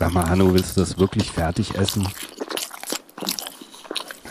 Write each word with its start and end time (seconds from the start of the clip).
Sag 0.00 0.14
mal, 0.14 0.30
Hanno, 0.30 0.54
willst 0.54 0.78
du 0.78 0.80
das 0.80 0.98
wirklich 0.98 1.30
fertig 1.30 1.74
essen? 1.74 2.08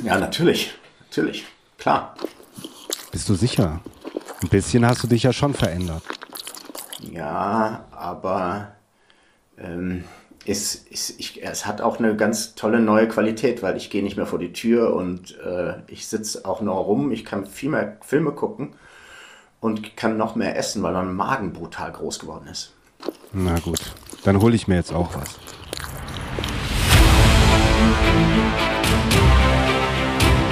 Ja, 0.02 0.18
natürlich. 0.18 0.74
Natürlich. 1.02 1.46
Klar. 1.78 2.16
Bist 3.12 3.30
du 3.30 3.36
sicher? 3.36 3.80
Ein 4.42 4.50
bisschen 4.50 4.84
hast 4.84 5.04
du 5.04 5.08
dich 5.08 5.22
ja 5.22 5.32
schon 5.32 5.54
verändert. 5.54 6.02
Ja, 7.02 7.86
aber 7.92 8.72
ähm, 9.60 10.06
es, 10.44 10.88
es, 10.92 11.12
ich, 11.20 11.44
es 11.44 11.68
hat 11.68 11.82
auch 11.82 12.00
eine 12.00 12.16
ganz 12.16 12.56
tolle 12.56 12.80
neue 12.80 13.08
Qualität, 13.08 13.62
weil 13.62 13.78
ich 13.78 13.92
gehe 13.92 14.02
nicht 14.02 14.18
mehr 14.18 14.26
vor 14.26 14.40
die 14.40 14.54
Tür 14.54 14.96
und 14.96 15.38
äh, 15.38 15.76
ich 15.86 16.08
sitze 16.08 16.46
auch 16.46 16.62
nur 16.62 16.74
rum. 16.78 17.12
Ich 17.12 17.26
kann 17.26 17.46
viel 17.46 17.70
mehr 17.70 17.98
Filme 18.02 18.32
gucken 18.32 18.74
und 19.60 19.96
kann 19.96 20.18
noch 20.18 20.36
mehr 20.36 20.58
essen, 20.58 20.82
weil 20.82 20.94
mein 20.94 21.14
Magen 21.14 21.54
brutal 21.54 21.92
groß 21.92 22.18
geworden 22.18 22.48
ist. 22.48 22.74
Na 23.32 23.60
gut, 23.60 23.94
dann 24.24 24.42
hole 24.42 24.56
ich 24.56 24.68
mir 24.68 24.76
jetzt 24.76 24.94
auch 24.94 25.16
was. 25.16 25.40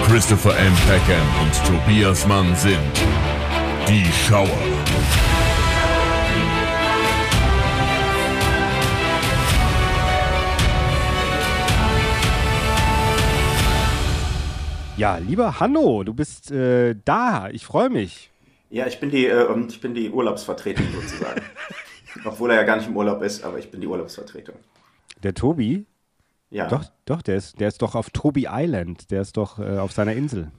Christopher 0.07 0.57
M. 0.57 0.73
Peckham 0.87 1.27
und 1.41 1.85
Tobias 1.85 2.25
Mann 2.27 2.55
sind 2.55 2.79
die 3.87 4.05
Schauer. 4.27 4.47
Ja, 14.95 15.17
lieber 15.17 15.59
Hanno, 15.59 16.03
du 16.03 16.13
bist 16.15 16.49
äh, 16.51 16.95
da. 17.05 17.49
Ich 17.51 17.65
freue 17.65 17.89
mich. 17.89 18.31
Ja, 18.69 18.87
ich 18.87 18.99
bin 18.99 19.11
die, 19.11 19.27
äh, 19.27 19.45
ich 19.67 19.79
bin 19.79 19.93
die 19.93 20.09
Urlaubsvertretung 20.09 20.85
sozusagen. 20.93 21.41
Obwohl 22.27 22.51
er 22.51 22.57
ja 22.57 22.63
gar 22.63 22.75
nicht 22.77 22.87
im 22.87 22.97
Urlaub 22.97 23.21
ist, 23.21 23.43
aber 23.43 23.57
ich 23.57 23.71
bin 23.71 23.81
die 23.81 23.87
Urlaubsvertretung. 23.87 24.55
Der 25.23 25.33
Tobi? 25.33 25.85
Ja. 26.49 26.67
Doch, 26.67 26.85
doch, 27.05 27.21
der 27.21 27.37
ist, 27.37 27.59
der 27.59 27.67
ist 27.67 27.81
doch 27.81 27.95
auf 27.95 28.09
Tobi 28.09 28.47
Island. 28.49 29.11
Der 29.11 29.21
ist 29.21 29.37
doch 29.37 29.59
äh, 29.59 29.77
auf 29.77 29.91
seiner 29.91 30.13
Insel. 30.13 30.51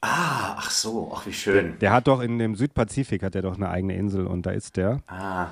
Ah, 0.00 0.56
ach 0.56 0.70
so, 0.70 1.12
ach 1.14 1.26
wie 1.26 1.32
schön. 1.32 1.78
Der 1.80 1.92
hat 1.92 2.08
doch 2.08 2.20
in 2.20 2.38
dem 2.38 2.56
Südpazifik 2.56 3.22
hat 3.22 3.34
er 3.34 3.42
doch 3.42 3.56
eine 3.56 3.68
eigene 3.68 3.94
Insel 3.94 4.26
und 4.26 4.46
da 4.46 4.50
ist 4.50 4.76
der. 4.76 5.00
Ah, 5.06 5.48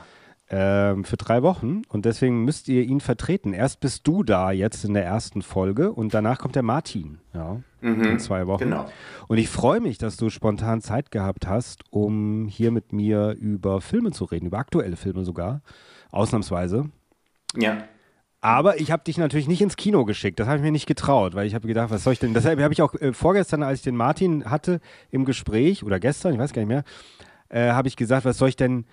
Ähm, 0.52 1.04
für 1.04 1.16
drei 1.16 1.44
Wochen 1.44 1.82
und 1.88 2.04
deswegen 2.04 2.44
müsst 2.44 2.66
ihr 2.66 2.82
ihn 2.82 2.98
vertreten. 2.98 3.52
Erst 3.52 3.78
bist 3.78 4.04
du 4.08 4.24
da 4.24 4.50
jetzt 4.50 4.84
in 4.84 4.94
der 4.94 5.04
ersten 5.04 5.42
Folge 5.42 5.92
und 5.92 6.12
danach 6.12 6.38
kommt 6.38 6.56
der 6.56 6.64
Martin. 6.64 7.20
Ja, 7.32 7.60
in 7.82 8.18
zwei 8.18 8.48
Wochen. 8.48 8.64
genau. 8.64 8.86
Und 9.28 9.38
ich 9.38 9.48
freue 9.48 9.78
mich, 9.78 9.98
dass 9.98 10.16
du 10.16 10.28
spontan 10.28 10.80
Zeit 10.80 11.12
gehabt 11.12 11.46
hast, 11.46 11.84
um 11.90 12.48
hier 12.48 12.72
mit 12.72 12.92
mir 12.92 13.36
über 13.38 13.80
Filme 13.80 14.10
zu 14.10 14.24
reden, 14.24 14.46
über 14.46 14.58
aktuelle 14.58 14.96
Filme 14.96 15.24
sogar, 15.24 15.62
ausnahmsweise. 16.10 16.90
ja. 17.56 17.84
Aber 18.42 18.80
ich 18.80 18.90
habe 18.90 19.04
dich 19.04 19.18
natürlich 19.18 19.48
nicht 19.48 19.60
ins 19.60 19.76
Kino 19.76 20.06
geschickt. 20.06 20.40
Das 20.40 20.46
habe 20.46 20.56
ich 20.56 20.62
mir 20.62 20.72
nicht 20.72 20.86
getraut, 20.86 21.34
weil 21.34 21.46
ich 21.46 21.54
habe 21.54 21.68
gedacht, 21.68 21.90
was 21.90 22.04
soll 22.04 22.14
ich 22.14 22.20
denn? 22.20 22.32
Deshalb 22.32 22.58
habe 22.58 22.72
ich 22.72 22.80
auch 22.80 22.94
äh, 22.94 23.12
vorgestern, 23.12 23.62
als 23.62 23.80
ich 23.80 23.84
den 23.84 23.96
Martin 23.96 24.46
hatte 24.46 24.80
im 25.10 25.26
Gespräch 25.26 25.84
oder 25.84 26.00
gestern, 26.00 26.32
ich 26.32 26.38
weiß 26.38 26.54
gar 26.54 26.62
nicht 26.62 26.68
mehr, 26.68 26.84
äh, 27.50 27.72
habe 27.72 27.86
ich 27.88 27.96
gesagt, 27.96 28.24
was 28.24 28.38
soll 28.38 28.48
ich 28.48 28.56
denn? 28.56 28.86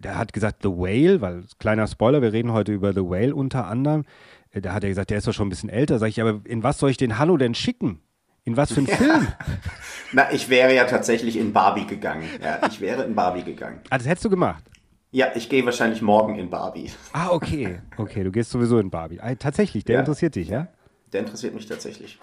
Der 0.00 0.16
hat 0.18 0.32
gesagt 0.32 0.62
The 0.62 0.68
Whale, 0.70 1.20
weil 1.20 1.44
kleiner 1.58 1.86
Spoiler, 1.86 2.22
wir 2.22 2.32
reden 2.32 2.52
heute 2.52 2.72
über 2.72 2.92
The 2.92 3.00
Whale 3.02 3.34
unter 3.34 3.66
anderem. 3.66 4.04
Äh, 4.50 4.60
da 4.62 4.72
hat 4.72 4.82
er 4.82 4.88
gesagt, 4.88 5.10
der 5.10 5.18
ist 5.18 5.26
doch 5.26 5.32
schon 5.34 5.46
ein 5.46 5.50
bisschen 5.50 5.68
älter. 5.68 5.98
Sag 5.98 6.08
ich, 6.08 6.20
aber 6.20 6.40
in 6.44 6.62
was 6.62 6.78
soll 6.78 6.90
ich 6.90 6.96
den 6.96 7.18
Hanno 7.18 7.36
denn 7.36 7.54
schicken? 7.54 8.00
In 8.44 8.56
was 8.56 8.72
für 8.72 8.78
einen 8.78 8.86
Film? 8.86 9.26
Na, 10.12 10.32
ich 10.32 10.48
wäre 10.48 10.74
ja 10.74 10.84
tatsächlich 10.84 11.36
in 11.36 11.52
Barbie 11.52 11.86
gegangen. 11.86 12.24
Ja, 12.42 12.66
ich 12.66 12.80
wäre 12.80 13.04
in 13.04 13.14
Barbie 13.14 13.44
gegangen. 13.44 13.80
Ah, 13.90 13.98
das 13.98 14.06
hättest 14.08 14.24
du 14.24 14.30
gemacht. 14.30 14.64
Ja, 15.12 15.26
ich 15.34 15.48
gehe 15.50 15.64
wahrscheinlich 15.66 16.00
morgen 16.00 16.36
in 16.38 16.48
Barbie. 16.48 16.90
Ah, 17.12 17.28
okay. 17.30 17.80
Okay, 17.98 18.24
du 18.24 18.30
gehst 18.32 18.50
sowieso 18.50 18.78
in 18.78 18.88
Barbie. 18.90 19.20
Ah, 19.20 19.34
tatsächlich, 19.34 19.84
der 19.84 19.94
Ja. 19.94 20.00
interessiert 20.00 20.34
dich, 20.36 20.48
ja? 20.48 20.68
Der 21.12 21.20
interessiert 21.20 21.54
mich 21.54 21.66
tatsächlich. 21.66 22.18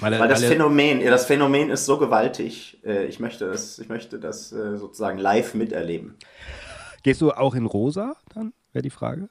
Weil, 0.00 0.12
er- 0.12 0.20
Weil 0.20 0.28
das 0.28 0.42
er- 0.42 0.50
Phänomen, 0.50 1.00
ja, 1.00 1.10
das 1.10 1.24
Phänomen 1.24 1.70
ist 1.70 1.86
so 1.86 1.96
gewaltig. 1.98 2.78
Äh, 2.84 3.06
Ich 3.06 3.18
möchte 3.20 3.48
das, 3.48 3.78
ich 3.78 3.88
möchte 3.88 4.18
das 4.18 4.52
äh, 4.52 4.76
sozusagen 4.76 5.18
live 5.18 5.54
miterleben. 5.54 6.16
Gehst 7.04 7.20
du 7.20 7.30
auch 7.32 7.54
in 7.54 7.66
rosa 7.66 8.16
dann? 8.34 8.52
Wäre 8.72 8.82
die 8.82 8.90
Frage. 8.90 9.28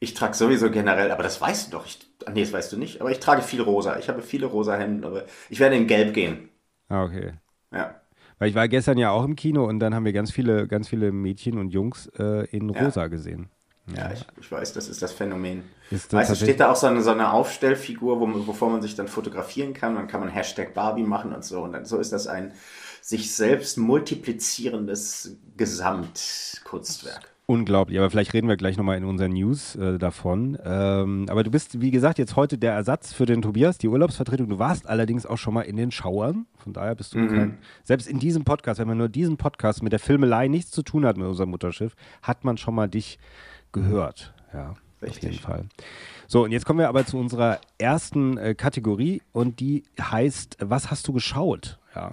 Ich 0.00 0.14
trage 0.14 0.34
sowieso 0.34 0.70
generell, 0.70 1.10
aber 1.10 1.22
das 1.22 1.40
weißt 1.40 1.68
du 1.68 1.72
doch. 1.78 1.86
Ich, 1.86 1.98
nee, 2.32 2.42
das 2.42 2.52
weißt 2.52 2.72
du 2.72 2.76
nicht. 2.76 3.00
Aber 3.00 3.10
ich 3.10 3.20
trage 3.20 3.42
viel 3.42 3.60
rosa. 3.60 3.98
Ich 3.98 4.08
habe 4.08 4.22
viele 4.22 4.46
rosa 4.46 4.76
Hemden, 4.76 5.04
aber 5.04 5.24
ich 5.48 5.60
werde 5.60 5.76
in 5.76 5.86
Gelb 5.86 6.14
gehen. 6.14 6.48
Ah, 6.88 7.04
okay. 7.04 7.40
Ja. 7.72 8.00
Weil 8.38 8.48
ich 8.48 8.54
war 8.54 8.68
gestern 8.68 8.98
ja 8.98 9.10
auch 9.10 9.24
im 9.24 9.36
Kino 9.36 9.66
und 9.66 9.78
dann 9.80 9.94
haben 9.94 10.04
wir 10.04 10.12
ganz 10.12 10.30
viele, 10.32 10.66
ganz 10.66 10.88
viele 10.88 11.12
Mädchen 11.12 11.58
und 11.58 11.68
Jungs 11.68 12.06
äh, 12.18 12.46
in 12.50 12.70
Ja. 12.74 12.80
rosa 12.80 13.06
gesehen. 13.08 13.50
Ja, 13.96 14.12
ich, 14.12 14.24
ich 14.38 14.50
weiß, 14.52 14.72
das 14.72 14.88
ist 14.88 15.02
das 15.02 15.12
Phänomen. 15.12 15.64
Ist 15.90 16.12
das 16.12 16.18
weißt 16.20 16.30
du, 16.30 16.36
steht 16.36 16.60
da 16.60 16.70
auch 16.70 16.76
so 16.76 16.86
eine, 16.86 17.02
so 17.02 17.10
eine 17.10 17.32
Aufstellfigur, 17.32 18.20
wo 18.20 18.26
man, 18.26 18.46
wovor 18.46 18.70
man 18.70 18.82
sich 18.82 18.94
dann 18.94 19.08
fotografieren 19.08 19.74
kann. 19.74 19.96
Dann 19.96 20.06
kann 20.06 20.20
man 20.20 20.28
Hashtag 20.28 20.74
Barbie 20.74 21.02
machen 21.02 21.32
und 21.34 21.44
so. 21.44 21.62
Und 21.62 21.72
dann 21.72 21.84
so 21.84 21.98
ist 21.98 22.12
das 22.12 22.26
ein 22.28 22.52
sich 23.10 23.34
selbst 23.34 23.76
multiplizierendes 23.76 25.36
Gesamtkunstwerk. 25.56 27.34
Unglaublich, 27.46 27.98
aber 27.98 28.08
vielleicht 28.08 28.32
reden 28.32 28.46
wir 28.46 28.56
gleich 28.56 28.76
nochmal 28.76 28.96
in 28.96 29.04
unseren 29.04 29.32
News 29.32 29.74
äh, 29.74 29.98
davon. 29.98 30.56
Ähm, 30.64 31.26
aber 31.28 31.42
du 31.42 31.50
bist, 31.50 31.80
wie 31.80 31.90
gesagt, 31.90 32.20
jetzt 32.20 32.36
heute 32.36 32.56
der 32.56 32.72
Ersatz 32.72 33.12
für 33.12 33.26
den 33.26 33.42
Tobias, 33.42 33.78
die 33.78 33.88
Urlaubsvertretung. 33.88 34.48
Du 34.48 34.60
warst 34.60 34.88
allerdings 34.88 35.26
auch 35.26 35.38
schon 35.38 35.54
mal 35.54 35.62
in 35.62 35.74
den 35.74 35.90
Schauern. 35.90 36.46
Von 36.58 36.72
daher 36.72 36.94
bist 36.94 37.12
du 37.12 37.26
kein, 37.26 37.58
selbst 37.82 38.06
in 38.06 38.20
diesem 38.20 38.44
Podcast, 38.44 38.78
wenn 38.78 38.86
man 38.86 38.98
nur 38.98 39.08
diesen 39.08 39.36
Podcast 39.36 39.82
mit 39.82 39.90
der 39.90 39.98
Filmelei 39.98 40.46
nichts 40.46 40.70
zu 40.70 40.84
tun 40.84 41.04
hat 41.04 41.16
mit 41.16 41.26
unserem 41.26 41.50
Mutterschiff, 41.50 41.96
hat 42.22 42.44
man 42.44 42.56
schon 42.56 42.76
mal 42.76 42.88
dich 42.88 43.18
gehört. 43.72 44.32
Ja, 44.54 44.70
auf 44.70 44.76
Richtig. 45.02 45.22
jeden 45.24 45.42
Fall. 45.42 45.64
So, 46.28 46.44
und 46.44 46.52
jetzt 46.52 46.64
kommen 46.64 46.78
wir 46.78 46.88
aber 46.88 47.04
zu 47.04 47.18
unserer 47.18 47.60
ersten 47.78 48.38
äh, 48.38 48.54
Kategorie 48.54 49.22
und 49.32 49.58
die 49.58 49.82
heißt, 50.00 50.58
was 50.60 50.92
hast 50.92 51.08
du 51.08 51.12
geschaut? 51.12 51.80
Ja. 51.96 52.12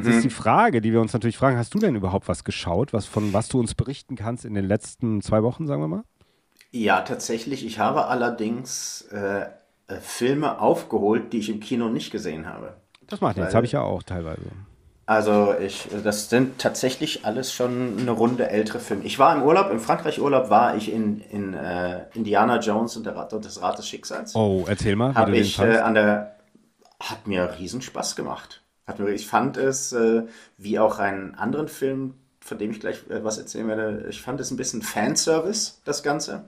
Das 0.00 0.06
ist 0.06 0.24
die 0.24 0.30
Frage, 0.30 0.80
die 0.80 0.92
wir 0.92 1.00
uns 1.00 1.12
natürlich 1.12 1.36
fragen, 1.36 1.58
hast 1.58 1.74
du 1.74 1.78
denn 1.78 1.94
überhaupt 1.94 2.28
was 2.28 2.44
geschaut, 2.44 2.92
was 2.92 3.06
von 3.06 3.32
was 3.32 3.48
du 3.48 3.60
uns 3.60 3.74
berichten 3.74 4.16
kannst 4.16 4.44
in 4.44 4.54
den 4.54 4.66
letzten 4.66 5.20
zwei 5.20 5.42
Wochen, 5.42 5.66
sagen 5.66 5.82
wir 5.82 5.88
mal? 5.88 6.04
Ja, 6.70 7.02
tatsächlich. 7.02 7.66
Ich 7.66 7.78
habe 7.78 8.06
allerdings 8.06 9.02
äh, 9.12 9.42
äh, 9.42 10.00
Filme 10.00 10.60
aufgeholt, 10.60 11.32
die 11.32 11.38
ich 11.38 11.50
im 11.50 11.60
Kino 11.60 11.88
nicht 11.88 12.10
gesehen 12.10 12.46
habe. 12.46 12.74
Das 13.06 13.20
macht 13.20 13.36
nichts, 13.36 13.54
habe 13.54 13.66
ich 13.66 13.72
ja 13.72 13.82
auch 13.82 14.02
teilweise. 14.02 14.42
Also 15.04 15.54
ich, 15.60 15.88
das 16.02 16.30
sind 16.30 16.58
tatsächlich 16.58 17.26
alles 17.26 17.52
schon 17.52 17.98
eine 17.98 18.12
Runde 18.12 18.48
ältere 18.48 18.78
Filme. 18.78 19.04
Ich 19.04 19.18
war 19.18 19.36
im 19.36 19.42
Urlaub, 19.42 19.70
im 19.70 19.80
Frankreich-Urlaub 19.80 20.48
war 20.48 20.76
ich 20.76 20.90
in, 20.90 21.20
in 21.20 21.52
äh, 21.52 22.06
Indiana 22.14 22.60
Jones 22.60 22.96
und, 22.96 23.04
der 23.04 23.16
Rat, 23.16 23.32
des 23.32 23.88
Schicksals. 23.88 24.34
Oh, 24.34 24.64
erzähl 24.66 24.96
mal, 24.96 25.10
wie 25.10 25.14
Habe 25.16 25.32
du 25.32 25.36
den 25.36 25.44
ich 25.44 25.58
äh, 25.58 25.78
an 25.78 25.94
der, 25.94 26.36
hat 27.00 27.26
mir 27.26 27.58
riesen 27.58 27.82
Spaß 27.82 28.16
gemacht. 28.16 28.61
Ich 29.14 29.26
fand 29.26 29.56
es, 29.56 29.92
äh, 29.92 30.24
wie 30.58 30.78
auch 30.78 30.98
einen 30.98 31.34
anderen 31.34 31.68
Film, 31.68 32.14
von 32.40 32.58
dem 32.58 32.72
ich 32.72 32.80
gleich 32.80 33.08
äh, 33.08 33.22
was 33.24 33.38
erzählen 33.38 33.68
werde, 33.68 34.06
ich 34.10 34.20
fand 34.20 34.40
es 34.40 34.50
ein 34.50 34.56
bisschen 34.56 34.82
Fanservice, 34.82 35.80
das 35.84 36.02
Ganze. 36.02 36.44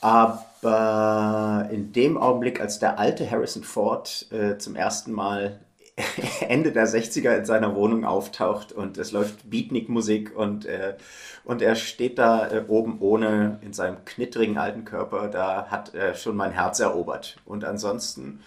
Aber 0.00 1.68
in 1.70 1.92
dem 1.92 2.16
Augenblick, 2.16 2.60
als 2.60 2.78
der 2.78 2.98
alte 2.98 3.30
Harrison 3.30 3.62
Ford 3.62 4.26
äh, 4.32 4.58
zum 4.58 4.74
ersten 4.74 5.12
Mal 5.12 5.60
Ende 6.48 6.72
der 6.72 6.86
60er 6.86 7.36
in 7.36 7.44
seiner 7.44 7.74
Wohnung 7.74 8.04
auftaucht 8.04 8.72
und 8.72 8.96
es 8.98 9.12
läuft 9.12 9.50
Beatnik-Musik 9.50 10.34
und, 10.34 10.64
äh, 10.64 10.96
und 11.44 11.60
er 11.60 11.74
steht 11.74 12.18
da 12.18 12.48
äh, 12.48 12.64
oben 12.68 12.98
ohne 13.00 13.58
in 13.62 13.72
seinem 13.72 14.04
knittrigen 14.04 14.58
alten 14.58 14.84
Körper, 14.84 15.28
da 15.28 15.66
hat 15.66 15.94
er 15.94 16.14
schon 16.14 16.36
mein 16.36 16.52
Herz 16.52 16.80
erobert. 16.80 17.36
Und 17.44 17.64
ansonsten 17.64 18.40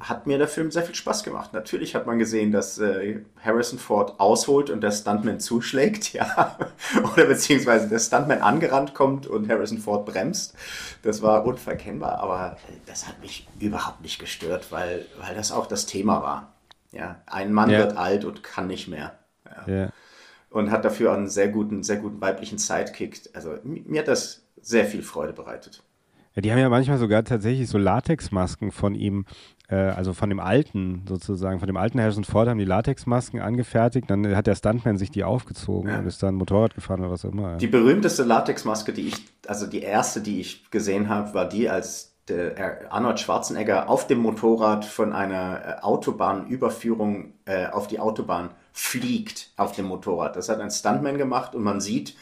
hat 0.00 0.26
mir 0.26 0.38
der 0.38 0.48
Film 0.48 0.70
sehr 0.70 0.82
viel 0.82 0.94
Spaß 0.94 1.22
gemacht. 1.22 1.52
Natürlich 1.52 1.94
hat 1.94 2.06
man 2.06 2.18
gesehen, 2.18 2.50
dass 2.50 2.78
äh, 2.78 3.20
Harrison 3.44 3.78
Ford 3.78 4.18
ausholt 4.18 4.70
und 4.70 4.80
der 4.80 4.90
Stuntman 4.90 5.38
zuschlägt, 5.38 6.12
ja. 6.14 6.56
Oder 7.12 7.26
beziehungsweise 7.26 7.88
der 7.88 7.98
Stuntman 7.98 8.40
angerannt 8.42 8.94
kommt 8.94 9.26
und 9.26 9.48
Harrison 9.48 9.78
Ford 9.78 10.06
bremst. 10.06 10.54
Das 11.02 11.22
war 11.22 11.44
unverkennbar, 11.44 12.18
aber 12.20 12.56
das 12.86 13.06
hat 13.06 13.20
mich 13.20 13.46
überhaupt 13.60 14.00
nicht 14.00 14.18
gestört, 14.18 14.72
weil, 14.72 15.06
weil 15.20 15.34
das 15.34 15.52
auch 15.52 15.66
das 15.66 15.86
Thema 15.86 16.22
war. 16.22 16.52
Ja, 16.90 17.22
ein 17.26 17.52
Mann 17.52 17.70
Ja. 17.70 17.78
wird 17.78 17.96
alt 17.96 18.24
und 18.24 18.42
kann 18.42 18.66
nicht 18.66 18.88
mehr. 18.88 19.18
Ja. 19.66 19.72
Ja. 19.74 19.88
Und 20.50 20.70
hat 20.70 20.84
dafür 20.84 21.12
einen 21.12 21.28
sehr 21.28 21.48
guten, 21.48 21.82
sehr 21.82 21.96
guten 21.96 22.20
weiblichen 22.20 22.58
Sidekick. 22.58 23.30
Also 23.34 23.50
mi- 23.64 23.82
mir 23.86 24.00
hat 24.00 24.08
das 24.08 24.42
sehr 24.60 24.84
viel 24.84 25.02
Freude 25.02 25.32
bereitet. 25.32 25.82
Ja, 26.34 26.42
die 26.42 26.50
haben 26.52 26.58
ja 26.58 26.68
manchmal 26.68 26.98
sogar 26.98 27.24
tatsächlich 27.24 27.68
so 27.68 27.78
Latexmasken 27.78 28.70
von 28.72 28.94
ihm, 28.94 29.26
äh, 29.68 29.74
also 29.76 30.12
von 30.12 30.28
dem 30.28 30.40
alten 30.40 31.02
sozusagen, 31.08 31.58
von 31.58 31.66
dem 31.66 31.76
alten 31.76 32.00
Harrison 32.00 32.24
Ford 32.24 32.48
haben 32.48 32.58
die 32.58 32.64
Latexmasken 32.64 33.40
angefertigt, 33.40 34.10
dann 34.10 34.34
hat 34.36 34.46
der 34.46 34.54
Stuntman 34.54 34.96
sich 34.98 35.10
die 35.10 35.24
aufgezogen 35.24 35.90
Ja. 35.90 35.98
und 35.98 36.06
ist 36.06 36.22
dann 36.22 36.34
Motorrad 36.36 36.74
gefahren 36.74 37.00
oder 37.00 37.10
was 37.10 37.24
auch 37.24 37.32
immer. 37.32 37.52
Ja. 37.52 37.56
Die 37.56 37.66
berühmteste 37.66 38.22
Latexmaske, 38.24 38.92
die 38.92 39.08
ich, 39.08 39.16
also 39.46 39.66
die 39.66 39.82
erste, 39.82 40.20
die 40.20 40.40
ich 40.40 40.70
gesehen 40.70 41.08
habe, 41.08 41.34
war 41.34 41.48
die, 41.48 41.68
als 41.68 42.10
der 42.28 42.92
Arnold 42.92 43.18
Schwarzenegger 43.18 43.88
auf 43.88 44.06
dem 44.06 44.18
Motorrad 44.20 44.84
von 44.84 45.12
einer 45.12 45.78
äh, 45.80 45.82
Autobahnüberführung 45.82 47.32
äh, 47.44 47.66
auf 47.66 47.88
die 47.88 47.98
Autobahn 47.98 48.50
fliegt 48.72 49.50
auf 49.56 49.72
dem 49.72 49.86
Motorrad. 49.86 50.36
Das 50.36 50.48
hat 50.48 50.60
ein 50.60 50.70
Stuntman 50.70 51.18
gemacht 51.18 51.54
und 51.54 51.62
man 51.62 51.80
sieht, 51.80 52.14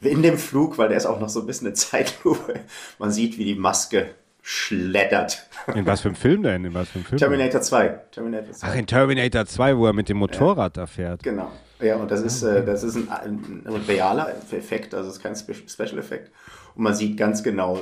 in 0.00 0.22
dem 0.22 0.38
Flug, 0.38 0.78
weil 0.78 0.88
der 0.88 0.98
ist 0.98 1.06
auch 1.06 1.20
noch 1.20 1.28
so 1.28 1.40
ein 1.40 1.46
bisschen 1.46 1.68
eine 1.68 1.74
Zeitlupe. 1.74 2.60
Man 2.98 3.10
sieht, 3.10 3.38
wie 3.38 3.44
die 3.44 3.54
Maske 3.54 4.14
schleddert. 4.42 5.48
In 5.74 5.86
was 5.86 6.02
für 6.02 6.08
einem 6.08 6.16
Film 6.16 6.44
denn? 6.44 6.64
In 6.64 6.74
was 6.74 6.88
für 6.90 6.96
einem 6.96 7.04
Film? 7.04 7.18
Terminator 7.18 7.60
2. 7.60 7.88
Terminator 8.12 8.52
2. 8.52 8.66
Ach, 8.68 8.74
in 8.76 8.86
Terminator 8.86 9.44
2, 9.44 9.76
wo 9.76 9.86
er 9.86 9.92
mit 9.92 10.08
dem 10.08 10.18
Motorrad 10.18 10.76
da 10.76 10.86
fährt. 10.86 11.24
Genau. 11.24 11.50
Ja, 11.80 11.96
und 11.96 12.10
das 12.10 12.22
ist, 12.22 12.42
äh, 12.42 12.64
das 12.64 12.84
ist 12.84 12.96
ein, 12.96 13.08
ein, 13.10 13.64
ein 13.66 13.82
realer 13.88 14.32
Effekt, 14.52 14.94
also 14.94 15.08
es 15.10 15.16
ist 15.16 15.22
kein 15.22 15.34
Spe 15.34 15.54
Special 15.54 15.98
Effekt. 15.98 16.30
Und 16.74 16.84
man 16.84 16.94
sieht 16.94 17.16
ganz 17.16 17.42
genau, 17.42 17.80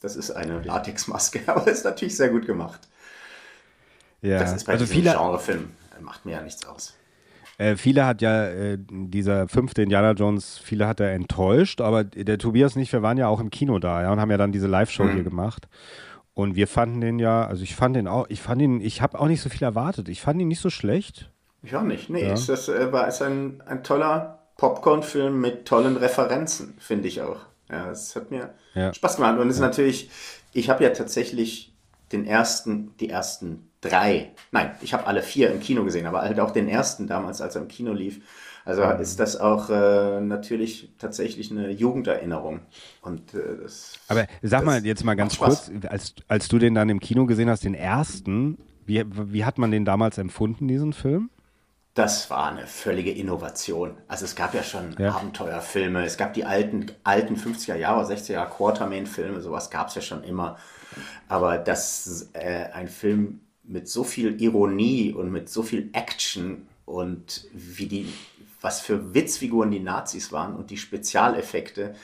das 0.00 0.16
ist 0.16 0.30
eine 0.30 0.62
Latexmaske, 0.62 1.40
aber 1.46 1.68
ist 1.70 1.84
natürlich 1.84 2.16
sehr 2.16 2.30
gut 2.30 2.46
gemacht. 2.46 2.80
Ja, 4.22 4.38
Das 4.38 4.54
ist 4.54 4.64
bei 4.64 4.72
also 4.72 4.84
diesem 4.86 5.02
viele, 5.02 5.12
Genrefilm, 5.12 5.72
macht 6.00 6.24
mir 6.24 6.32
ja 6.32 6.42
nichts 6.42 6.66
aus. 6.66 6.94
Äh, 7.58 7.76
viele 7.76 8.04
hat 8.06 8.22
ja 8.22 8.46
äh, 8.46 8.78
dieser 8.78 9.48
fünfte 9.48 9.82
Indiana 9.82 10.12
Jones, 10.12 10.58
viele 10.58 10.86
hat 10.86 11.00
er 11.00 11.12
enttäuscht, 11.12 11.80
aber 11.80 12.04
der 12.04 12.38
Tobias 12.38 12.76
und 12.76 12.82
ich, 12.82 12.92
wir 12.92 13.02
waren 13.02 13.16
ja 13.18 13.28
auch 13.28 13.40
im 13.40 13.50
Kino 13.50 13.78
da, 13.78 14.02
ja, 14.02 14.12
und 14.12 14.20
haben 14.20 14.30
ja 14.30 14.36
dann 14.36 14.52
diese 14.52 14.66
Live-Show 14.66 15.04
Mhm. 15.04 15.12
hier 15.14 15.22
gemacht. 15.24 15.68
Und 16.34 16.54
wir 16.54 16.68
fanden 16.68 17.00
den 17.00 17.18
ja, 17.18 17.46
also 17.46 17.62
ich 17.62 17.74
fand 17.74 17.96
den 17.96 18.06
auch, 18.08 18.26
ich 18.28 18.42
fand 18.42 18.60
ihn, 18.60 18.80
ich 18.82 19.00
habe 19.00 19.18
auch 19.18 19.26
nicht 19.26 19.40
so 19.40 19.48
viel 19.48 19.62
erwartet. 19.62 20.08
Ich 20.10 20.20
fand 20.20 20.38
ihn 20.40 20.48
nicht 20.48 20.60
so 20.60 20.68
schlecht. 20.68 21.30
Ich 21.62 21.74
auch 21.74 21.82
nicht. 21.82 22.10
Nee, 22.10 22.26
Ja. 22.26 22.34
es 22.34 22.48
ist, 22.50 22.68
äh, 22.68 22.92
war 22.92 23.08
ist 23.08 23.22
ein, 23.22 23.62
ein 23.66 23.82
toller 23.82 24.40
Popcorn-Film 24.58 25.40
mit 25.40 25.64
tollen 25.66 25.96
Referenzen, 25.96 26.74
finde 26.78 27.08
ich 27.08 27.22
auch. 27.22 27.40
Ja, 27.70 27.90
es 27.90 28.14
hat 28.14 28.30
mir 28.30 28.50
Ja. 28.74 28.92
Spaß 28.92 29.16
gemacht. 29.16 29.38
Und 29.38 29.48
es 29.48 29.54
ist 29.56 29.60
natürlich, 29.62 30.10
ich 30.52 30.68
habe 30.68 30.84
ja 30.84 30.90
tatsächlich 30.90 31.72
den 32.12 32.26
ersten, 32.26 32.94
die 33.00 33.08
ersten 33.08 33.65
drei, 33.80 34.32
nein, 34.52 34.70
ich 34.82 34.92
habe 34.94 35.06
alle 35.06 35.22
vier 35.22 35.50
im 35.50 35.60
Kino 35.60 35.84
gesehen, 35.84 36.06
aber 36.06 36.22
halt 36.22 36.40
auch 36.40 36.50
den 36.50 36.68
ersten 36.68 37.06
damals, 37.06 37.40
als 37.40 37.54
er 37.56 37.62
im 37.62 37.68
Kino 37.68 37.92
lief. 37.92 38.20
Also 38.64 38.82
Mhm. 38.82 39.00
ist 39.00 39.20
das 39.20 39.36
auch 39.36 39.70
äh, 39.70 40.20
natürlich 40.20 40.92
tatsächlich 40.98 41.50
eine 41.52 41.70
Jugenderinnerung. 41.70 42.60
Und 43.00 43.34
äh, 43.34 43.56
das. 43.62 43.92
Aber 44.08 44.26
sag 44.42 44.64
mal 44.64 44.84
jetzt 44.84 45.04
mal 45.04 45.14
ganz 45.14 45.38
kurz, 45.38 45.70
als, 45.88 46.14
als 46.28 46.48
du 46.48 46.58
den 46.58 46.74
dann 46.74 46.88
im 46.88 47.00
Kino 47.00 47.26
gesehen 47.26 47.48
hast, 47.50 47.64
den 47.64 47.74
ersten, 47.74 48.58
wie, 48.84 49.04
wie 49.06 49.44
hat 49.44 49.58
man 49.58 49.70
den 49.70 49.84
damals 49.84 50.18
empfunden, 50.18 50.68
diesen 50.68 50.92
Film? 50.92 51.30
Das 51.94 52.28
war 52.28 52.50
eine 52.50 52.66
völlige 52.66 53.10
Innovation. 53.10 53.96
Also 54.06 54.26
es 54.26 54.34
gab 54.36 54.52
ja 54.52 54.62
schon 54.62 54.96
Ja. 54.98 55.12
Abenteuerfilme, 55.12 56.04
es 56.04 56.18
gab 56.18 56.34
die 56.34 56.44
alten, 56.44 56.92
alten 57.04 57.36
50er 57.36 57.74
Jahre, 57.76 58.04
60er 58.04 58.34
Jahre 58.34 58.50
Quartermain-Filme, 58.50 59.40
sowas 59.40 59.70
gab 59.70 59.88
es 59.88 59.94
ja 59.94 60.02
schon 60.02 60.22
immer. 60.22 60.58
Aber 61.28 61.58
dass 61.58 62.30
äh, 62.34 62.66
ein 62.72 62.88
Film 62.88 63.40
mit 63.68 63.88
so 63.88 64.04
viel 64.04 64.40
Ironie 64.40 65.12
und 65.12 65.30
mit 65.30 65.48
so 65.48 65.62
viel 65.62 65.90
Action 65.92 66.66
und 66.84 67.48
wie 67.52 67.86
die, 67.86 68.12
was 68.60 68.80
für 68.80 69.14
Witzfiguren 69.14 69.70
die 69.70 69.80
Nazis 69.80 70.32
waren 70.32 70.54
und 70.54 70.70
die 70.70 70.76
Spezialeffekte, 70.76 71.94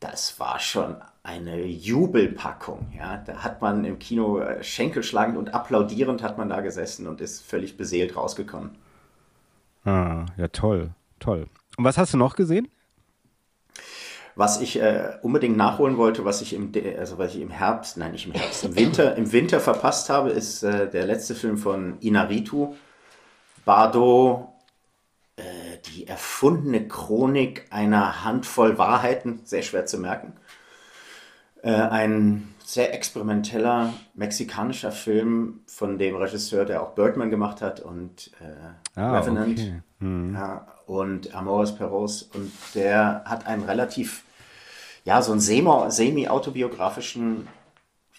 das 0.00 0.38
war 0.40 0.58
schon 0.58 0.96
eine 1.22 1.64
Jubelpackung. 1.64 2.92
Ja? 2.96 3.18
Da 3.18 3.42
hat 3.42 3.60
man 3.60 3.84
im 3.84 3.98
Kino 3.98 4.38
äh, 4.38 4.62
schenkelschlagend 4.62 5.36
und 5.36 5.54
applaudierend 5.54 6.22
hat 6.22 6.38
man 6.38 6.48
da 6.48 6.60
gesessen 6.60 7.06
und 7.06 7.20
ist 7.20 7.42
völlig 7.42 7.76
beseelt 7.76 8.16
rausgekommen. 8.16 8.70
Ah, 9.84 10.26
ja, 10.36 10.48
toll, 10.48 10.90
toll. 11.18 11.46
Und 11.76 11.84
was 11.84 11.98
hast 11.98 12.14
du 12.14 12.18
noch 12.18 12.36
gesehen? 12.36 12.68
Was 14.38 14.60
ich 14.60 14.78
äh, 14.80 15.16
unbedingt 15.22 15.56
nachholen 15.56 15.96
wollte, 15.96 16.24
was 16.26 16.42
ich 16.42 16.52
im, 16.52 16.70
De- 16.70 16.98
also 16.98 17.16
was 17.16 17.34
ich 17.34 17.40
im 17.40 17.48
Herbst, 17.50 17.96
nein, 17.96 18.12
nicht 18.12 18.26
im 18.26 18.32
Herbst, 18.32 18.64
im 18.64 18.76
Winter, 18.76 19.16
im 19.16 19.32
Winter 19.32 19.60
verpasst 19.60 20.10
habe, 20.10 20.28
ist 20.30 20.62
äh, 20.62 20.90
der 20.90 21.06
letzte 21.06 21.34
Film 21.34 21.56
von 21.56 21.98
Inaritu, 22.00 22.74
Bardo, 23.64 24.52
äh, 25.36 25.42
die 25.86 26.06
erfundene 26.06 26.86
Chronik 26.86 27.66
einer 27.70 28.24
Handvoll 28.24 28.76
Wahrheiten, 28.76 29.40
sehr 29.44 29.62
schwer 29.62 29.86
zu 29.86 29.96
merken. 29.98 30.34
Äh, 31.62 31.70
ein 31.72 32.54
sehr 32.62 32.92
experimenteller 32.92 33.94
mexikanischer 34.14 34.92
Film 34.92 35.60
von 35.66 35.96
dem 35.98 36.14
Regisseur, 36.16 36.64
der 36.66 36.82
auch 36.82 36.90
Birdman 36.90 37.30
gemacht 37.30 37.62
hat 37.62 37.80
und 37.80 38.32
äh, 38.40 39.00
Ah, 39.00 39.18
Revenant. 39.18 39.58
okay. 39.58 39.82
Mhm. 40.00 40.34
Ja, 40.34 40.66
und 40.84 41.34
Amores 41.34 41.74
Perros. 41.74 42.22
Und 42.22 42.52
der 42.74 43.22
hat 43.24 43.46
einen 43.46 43.62
relativ, 43.64 44.24
ja, 45.06 45.22
so 45.22 45.30
einen 45.30 45.40
semi- 45.40 45.88
semi-autobiografischen 45.90 47.46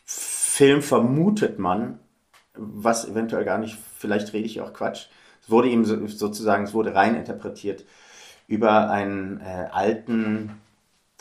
Film, 0.06 0.82
vermutet 0.82 1.60
man, 1.60 2.00
was 2.56 3.06
eventuell 3.06 3.44
gar 3.44 3.58
nicht, 3.58 3.78
vielleicht 3.98 4.32
rede 4.34 4.46
ich 4.46 4.62
auch 4.62 4.74
Quatsch. 4.74 5.08
Es 5.44 5.50
wurde 5.50 5.68
ihm 5.68 5.84
so, 5.84 6.08
sozusagen, 6.08 6.64
es 6.64 6.74
wurde 6.74 6.96
rein 6.96 7.16
interpretiert 7.16 7.84
über 8.48 8.90
einen 8.90 9.42
äh, 9.42 9.68
alten 9.70 10.62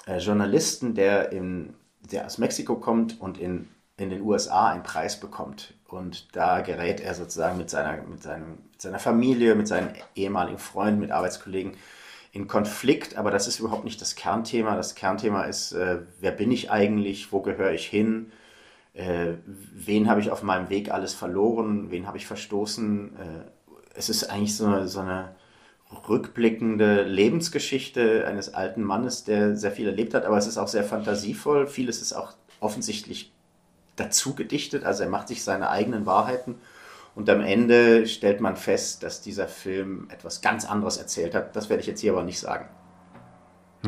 äh, 0.07 0.19
Journalisten, 0.19 0.95
der, 0.95 1.33
in, 1.33 1.75
der 2.01 2.27
aus 2.27 2.39
Mexiko 2.39 2.77
kommt 2.77 3.21
und 3.21 3.37
in, 3.37 3.69
in 3.97 4.11
den 4.11 4.23
USA 4.23 4.71
einen 4.71 4.85
Preis 4.85 5.19
bekommt. 5.19 5.75
Und 5.89 6.37
da 6.37 6.61
gerät 6.61 7.01
er 7.01 7.15
sozusagen 7.15 7.59
mit 7.59 7.71
seiner, 7.71 8.01
mit, 8.03 8.23
seinem, 8.23 8.59
mit 8.71 8.81
seiner 8.81 9.01
Familie, 9.01 9.57
mit 9.57 9.67
seinen 9.67 9.93
ehemaligen 10.15 10.59
Freunden, 10.59 11.01
mit 11.01 11.11
Arbeitskollegen 11.11 11.77
in 12.37 12.49
Konflikt. 12.49 13.17
Aber 13.17 13.31
das 13.31 13.49
ist 13.49 13.59
überhaupt 13.61 13.85
nicht 13.85 14.01
das 14.01 14.15
Kernthema. 14.15 14.77
Das 14.77 14.95
Kernthema 14.95 15.45
ist, 15.45 15.73
äh, 15.73 16.01
wer 16.21 16.33
bin 16.33 16.53
ich 16.53 16.71
eigentlich, 16.71 17.33
wo 17.33 17.41
gehöre 17.41 17.73
ich 17.73 17.87
hin, 17.87 18.31
äh, 18.93 19.33
wen 19.47 20.09
habe 20.09 20.21
ich 20.21 20.31
auf 20.31 20.43
meinem 20.43 20.69
Weg 20.69 20.91
alles 20.91 21.15
verloren, 21.15 21.91
wen 21.91 22.07
habe 22.07 22.19
ich 22.19 22.27
verstoßen. 22.27 23.17
Äh, 23.17 23.51
es 23.95 24.11
ist 24.11 24.25
eigentlich 24.25 24.55
so 24.55 24.67
eine, 24.67 24.87
so 24.87 25.01
eine 25.01 25.35
rückblickende 26.09 27.05
Lebensgeschichte 27.05 28.27
eines 28.27 28.53
alten 28.53 28.83
Mannes, 28.83 29.25
der 29.25 29.57
sehr 29.57 29.73
viel 29.73 29.87
erlebt 29.87 30.13
hat, 30.13 30.27
aber 30.27 30.37
es 30.37 30.47
ist 30.47 30.59
auch 30.59 30.69
sehr 30.69 30.85
fantasievoll. 30.85 31.67
Vieles 31.67 32.03
ist 32.03 32.13
auch 32.13 32.35
offensichtlich 32.61 33.33
dazu 33.95 34.35
gedichtet, 34.35 34.85
also 34.85 35.05
er 35.05 35.09
macht 35.09 35.29
sich 35.29 35.43
seine 35.43 35.71
eigenen 35.71 36.05
Wahrheiten 36.05 36.57
und 37.17 37.29
am 37.31 37.41
Ende 37.41 38.07
stellt 38.07 38.41
man 38.41 38.55
fest, 38.57 39.03
dass 39.03 39.23
dieser 39.23 39.49
Film 39.49 40.07
etwas 40.11 40.43
ganz 40.43 40.65
anderes 40.65 40.99
erzählt 40.99 41.35
hat. 41.35 41.57
Das 41.57 41.69
werde 41.69 41.81
ich 41.81 41.87
jetzt 41.89 42.01
hier 42.01 42.13
aber 42.13 42.23
nicht 42.23 42.39
sagen. 42.39 42.67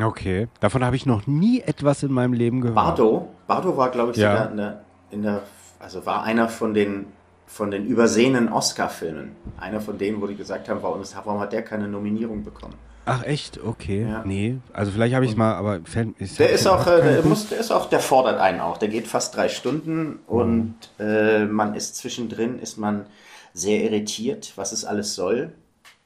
Okay, 0.01 0.47
davon 0.59 0.83
habe 0.83 0.95
ich 0.95 1.05
noch 1.05 1.27
nie 1.27 1.61
etwas 1.61 2.03
in 2.03 2.11
meinem 2.11 2.33
Leben 2.33 2.61
gehört. 2.61 2.75
Bardo, 2.75 3.29
Bardo 3.47 3.77
war, 3.77 3.89
glaube 3.91 4.11
ich, 4.11 4.17
Ja. 4.17 4.31
sogar 4.31 4.51
in 4.51 4.57
der, 4.57 4.81
in 5.11 5.21
der, 5.23 5.41
also 5.79 6.05
war 6.05 6.23
einer 6.23 6.49
von 6.49 6.73
den, 6.73 7.05
von 7.45 7.69
den 7.71 7.85
übersehenen 7.85 8.49
Oscar-Filmen. 8.51 9.35
Einer 9.59 9.79
von 9.81 9.97
denen, 9.97 10.21
wo 10.21 10.27
die 10.27 10.35
gesagt 10.35 10.67
haben, 10.69 10.81
warum 10.81 11.39
hat 11.39 11.53
der 11.53 11.63
keine 11.63 11.87
Nominierung 11.87 12.43
bekommen? 12.43 12.75
Ach 13.05 13.23
echt? 13.23 13.59
Okay. 13.63 14.03
Ja. 14.03 14.23
Nee, 14.25 14.57
also 14.71 14.91
vielleicht 14.91 15.15
habe 15.15 15.25
ich 15.25 15.31
es 15.31 15.37
mal, 15.37 15.55
aber 15.55 15.79
ist, 16.19 16.37
Der 16.39 16.49
ist 16.51 16.67
auch, 16.67 16.85
hab 16.85 16.99
äh, 16.99 17.13
der, 17.13 17.25
muss, 17.25 17.49
der 17.49 17.59
ist 17.59 17.71
auch, 17.71 17.89
der 17.89 17.99
fordert 17.99 18.39
einen 18.39 18.59
auch. 18.59 18.77
Der 18.77 18.89
geht 18.89 19.07
fast 19.07 19.35
drei 19.35 19.49
Stunden 19.49 20.19
und 20.27 20.75
äh, 20.99 21.45
man 21.45 21.73
ist 21.73 21.95
zwischendrin, 21.95 22.59
ist 22.59 22.77
man 22.77 23.05
sehr 23.53 23.83
irritiert, 23.83 24.53
was 24.55 24.71
es 24.71 24.85
alles 24.85 25.15
soll. 25.15 25.53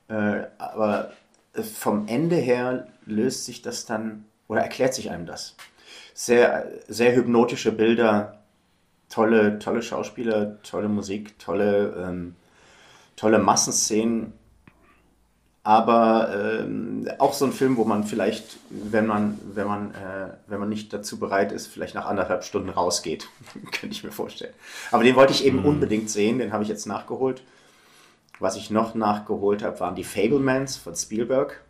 Äh, 0.08 0.44
aber 0.58 1.12
äh, 1.54 1.64
vom 1.64 2.08
Ende 2.08 2.36
her 2.36 2.88
löst 3.06 3.46
sich 3.46 3.62
das 3.62 3.86
dann 3.86 4.26
oder 4.48 4.62
erklärt 4.62 4.94
sich 4.94 5.10
einem 5.10 5.26
das. 5.26 5.56
Sehr, 6.14 6.68
sehr 6.88 7.16
hypnotische 7.16 7.72
Bilder, 7.72 8.40
tolle, 9.10 9.60
tolle 9.60 9.82
Schauspieler, 9.82 10.62
tolle 10.64 10.90
Musik, 10.90 11.38
tolle, 11.40 12.06
ähm, 12.08 12.36
tolle 13.16 13.40
Massenszenen. 13.40 14.34
Aber 15.66 16.60
ähm, 16.62 17.08
auch 17.20 17.34
so 17.34 17.46
ein 17.46 17.54
Film, 17.54 17.78
wo 17.78 17.86
man 17.86 18.04
vielleicht, 18.04 18.58
wenn 18.70 19.08
man, 19.08 19.40
wenn 19.54 19.66
man, 19.66 19.92
äh, 19.92 20.28
wenn 20.48 20.60
man 20.60 20.68
nicht 20.68 20.92
dazu 20.92 21.20
bereit 21.20 21.54
ist, 21.54 21.68
vielleicht 21.68 21.96
nach 21.96 22.06
anderthalb 22.06 22.44
Stunden 22.44 22.70
rausgeht. 22.70 23.30
Könnte 23.72 23.96
ich 23.96 24.04
mir 24.04 24.12
vorstellen. 24.12 24.54
Aber 24.92 25.04
den 25.04 25.16
wollte 25.16 25.32
ich 25.32 25.46
eben 25.46 25.64
unbedingt 25.64 26.10
sehen, 26.10 26.40
den 26.40 26.52
habe 26.52 26.64
ich 26.64 26.70
jetzt 26.70 26.86
nachgeholt. 26.86 27.44
Was 28.40 28.58
ich 28.58 28.72
noch 28.72 28.94
nachgeholt 28.94 29.64
habe, 29.64 29.80
waren 29.80 29.96
die 29.96 30.04
Fablemans 30.04 30.76
von 30.76 30.96
Spielberg. 30.96 31.62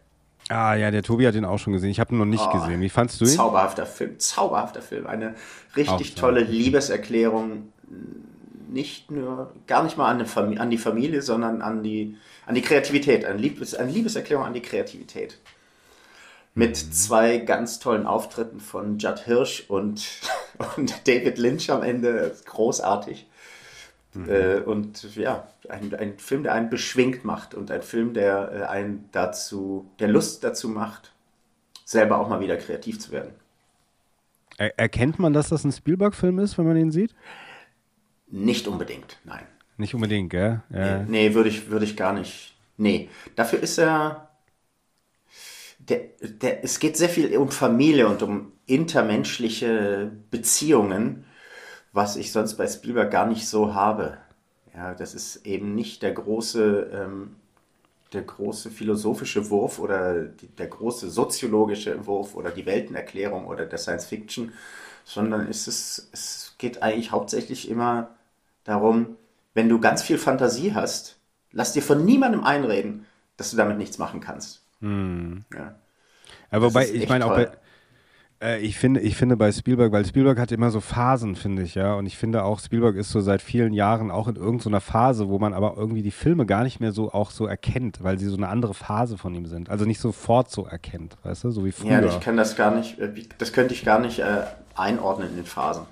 Ah 0.50 0.74
ja, 0.74 0.90
der 0.92 1.04
Tobi 1.04 1.28
hat 1.28 1.36
den 1.36 1.46
auch 1.46 1.60
schon 1.60 1.74
gesehen. 1.74 1.92
Ich 1.92 2.00
habe 2.00 2.16
ihn 2.16 2.18
noch 2.18 2.26
nicht 2.26 2.48
Oh, 2.48 2.60
gesehen. 2.60 2.82
Wie 2.82 2.90
fandst 2.90 3.22
du 3.22 3.26
ihn? 3.26 3.32
Zauberhafter 3.32 3.86
Film, 3.86 4.20
zauberhafter 4.20 4.82
Film. 4.82 5.06
Eine 5.06 5.36
richtig 5.76 6.14
Auch 6.14 6.20
tolle 6.20 6.42
Liebeserklärung. 6.42 7.72
Nicht 8.70 9.12
nur, 9.12 9.52
gar 9.68 9.84
nicht 9.84 9.98
mal 9.98 10.10
an, 10.10 10.58
an 10.58 10.70
die 10.70 10.78
Familie, 10.78 11.22
sondern 11.22 11.62
an 11.62 11.84
die, 11.84 12.18
an 12.46 12.56
die 12.56 12.62
Kreativität. 12.62 13.26
Eine, 13.26 13.40
Liebes 13.40 13.76
eine 13.76 13.92
Liebeserklärung 13.92 14.46
an 14.46 14.54
die 14.54 14.62
Kreativität. 14.62 15.38
Mit 16.56 16.78
zwei 16.78 17.38
ganz 17.38 17.80
tollen 17.80 18.06
Auftritten 18.06 18.60
von 18.60 19.00
Judd 19.00 19.22
Hirsch 19.26 19.66
und, 19.68 20.08
und 20.78 21.08
David 21.08 21.38
Lynch 21.38 21.72
am 21.72 21.84
Ende. 21.84 22.36
Großartig. 22.46 23.28
Äh, 24.28 24.60
und 24.60 25.16
ja, 25.16 25.48
ein, 25.70 25.94
ein 25.96 26.20
Film, 26.20 26.44
der 26.44 26.54
einen 26.54 26.70
beschwingt 26.70 27.26
macht 27.26 27.56
und 27.56 27.72
ein 27.72 27.82
Film, 27.82 28.14
der 28.14 28.52
äh, 28.54 28.64
einen 28.66 29.10
dazu, 29.12 29.90
der 30.00 30.08
Lust 30.08 30.44
dazu 30.44 30.70
macht, 30.70 31.14
selber 31.84 32.20
auch 32.20 32.30
mal 32.30 32.40
wieder 32.40 32.58
kreativ 32.58 33.00
zu 33.00 33.12
werden. 33.12 33.34
Er 34.58 34.78
erkennt 34.78 35.18
man, 35.18 35.34
dass 35.34 35.50
das 35.50 35.64
ein 35.64 35.72
Spielberg-Film 35.72 36.38
ist, 36.38 36.60
wenn 36.60 36.68
man 36.68 36.78
ihn 36.78 36.92
sieht? 36.92 37.16
Nicht 38.28 38.68
unbedingt, 38.68 39.18
nein. 39.24 39.46
Nicht 39.84 39.94
unbedingt, 39.96 40.30
gell? 40.30 40.64
Ja. 40.70 41.04
Nee, 41.06 41.34
würde 41.34 41.50
ich, 41.50 41.70
würde 41.70 41.84
ich 41.84 41.98
gar 41.98 42.14
nicht. 42.14 42.56
Nee, 42.78 43.10
dafür 43.36 43.60
ist 43.60 43.78
er. 43.78 44.30
der, 45.80 46.02
der, 46.22 46.64
es 46.64 46.80
geht 46.80 46.98
sehr 46.98 47.10
viel 47.10 47.36
um 47.38 47.50
Familie 47.50 48.08
und 48.08 48.22
um 48.24 48.54
intermenschliche 48.66 50.12
Beziehungen, 50.32 51.26
was 51.94 52.16
ich 52.18 52.32
sonst 52.32 52.56
bei 52.56 52.68
Spielberg 52.68 53.12
gar 53.12 53.28
nicht 53.28 53.48
so 53.48 53.74
habe. 53.76 54.20
Ja, 54.76 54.94
das 54.96 55.16
ist 55.16 55.46
eben 55.46 55.76
nicht 55.76 56.04
der 56.04 56.14
große, 56.14 56.92
ähm, 56.94 57.36
der 58.14 58.24
große 58.24 58.72
philosophische 58.72 59.50
Wurf 59.50 59.80
oder 59.80 60.26
die, 60.26 60.48
der 60.48 60.68
große 60.68 61.10
soziologische 61.10 62.06
Wurf 62.08 62.36
oder 62.36 62.52
die 62.52 62.66
Weltenerklärung 62.66 63.48
oder 63.48 63.66
der 63.66 63.80
Science 63.80 64.06
Fiction, 64.06 64.54
sondern 65.06 65.48
es, 65.50 65.68
ist, 65.68 66.10
es 66.14 66.56
geht 66.58 66.84
eigentlich 66.84 67.12
hauptsächlich 67.12 67.70
immer 67.70 68.16
darum, 68.66 69.18
wenn 69.54 69.70
du 69.70 69.80
ganz 69.80 70.02
viel 70.02 70.18
Fantasie 70.18 70.74
hast, 70.74 71.18
lass 71.52 71.74
dir 71.74 71.82
von 71.82 72.04
niemandem 72.06 72.44
einreden, 72.44 73.06
dass 73.38 73.52
du 73.52 73.58
damit 73.58 73.78
nichts 73.78 73.98
machen 73.98 74.20
kannst. 74.20 74.62
Hm. 74.82 75.46
Ja. 75.54 75.76
ja. 76.52 76.62
wobei, 76.62 76.90
ich 76.90 77.08
meine 77.08 77.26
auch 77.26 77.36
bei, 77.36 77.52
äh, 78.44 78.60
ich 78.60 78.78
finde, 78.78 79.00
ich 79.00 79.16
finde 79.16 79.38
bei 79.38 79.52
Spielberg, 79.52 79.92
weil 79.92 80.06
Spielberg 80.06 80.38
hat 80.40 80.52
immer 80.52 80.70
so 80.70 80.82
Phasen, 80.82 81.36
finde 81.36 81.64
ich, 81.64 81.76
ja. 81.76 81.94
Und 81.96 82.06
ich 82.06 82.18
finde 82.18 82.44
auch, 82.44 82.60
Spielberg 82.60 82.96
ist 82.96 83.10
so 83.10 83.22
seit 83.22 83.42
vielen 83.42 83.74
Jahren 83.74 84.12
auch 84.12 84.28
in 84.28 84.36
irgendeiner 84.36 84.82
Phase, 84.82 85.30
wo 85.30 85.40
man 85.40 85.54
aber 85.54 85.76
irgendwie 85.78 86.04
die 86.04 86.12
Filme 86.12 86.46
gar 86.46 86.64
nicht 86.64 86.80
mehr 86.80 86.92
so 86.92 87.12
auch 87.12 87.32
so 87.32 87.46
erkennt, 87.46 88.04
weil 88.04 88.20
sie 88.20 88.28
so 88.28 88.38
eine 88.38 88.50
andere 88.50 88.74
Phase 88.74 89.18
von 89.18 89.34
ihm 89.34 89.46
sind. 89.46 89.70
Also 89.70 89.86
nicht 89.86 90.02
sofort 90.02 90.52
so 90.52 90.66
erkennt, 90.66 91.18
weißt 91.24 91.46
du, 91.46 91.52
so 91.52 91.66
wie 91.66 91.72
früher. 91.72 92.02
Ja, 92.02 92.06
ich 92.06 92.20
kann 92.20 92.38
das 92.38 92.56
gar 92.56 92.76
nicht, 92.76 93.00
äh, 93.00 93.12
das 93.38 93.54
könnte 93.54 93.74
ich 93.74 93.86
gar 93.86 94.00
nicht 94.00 94.20
äh, 94.20 94.44
einordnen 94.76 95.30
in 95.30 95.36
den 95.38 95.46
Phasen. 95.46 95.86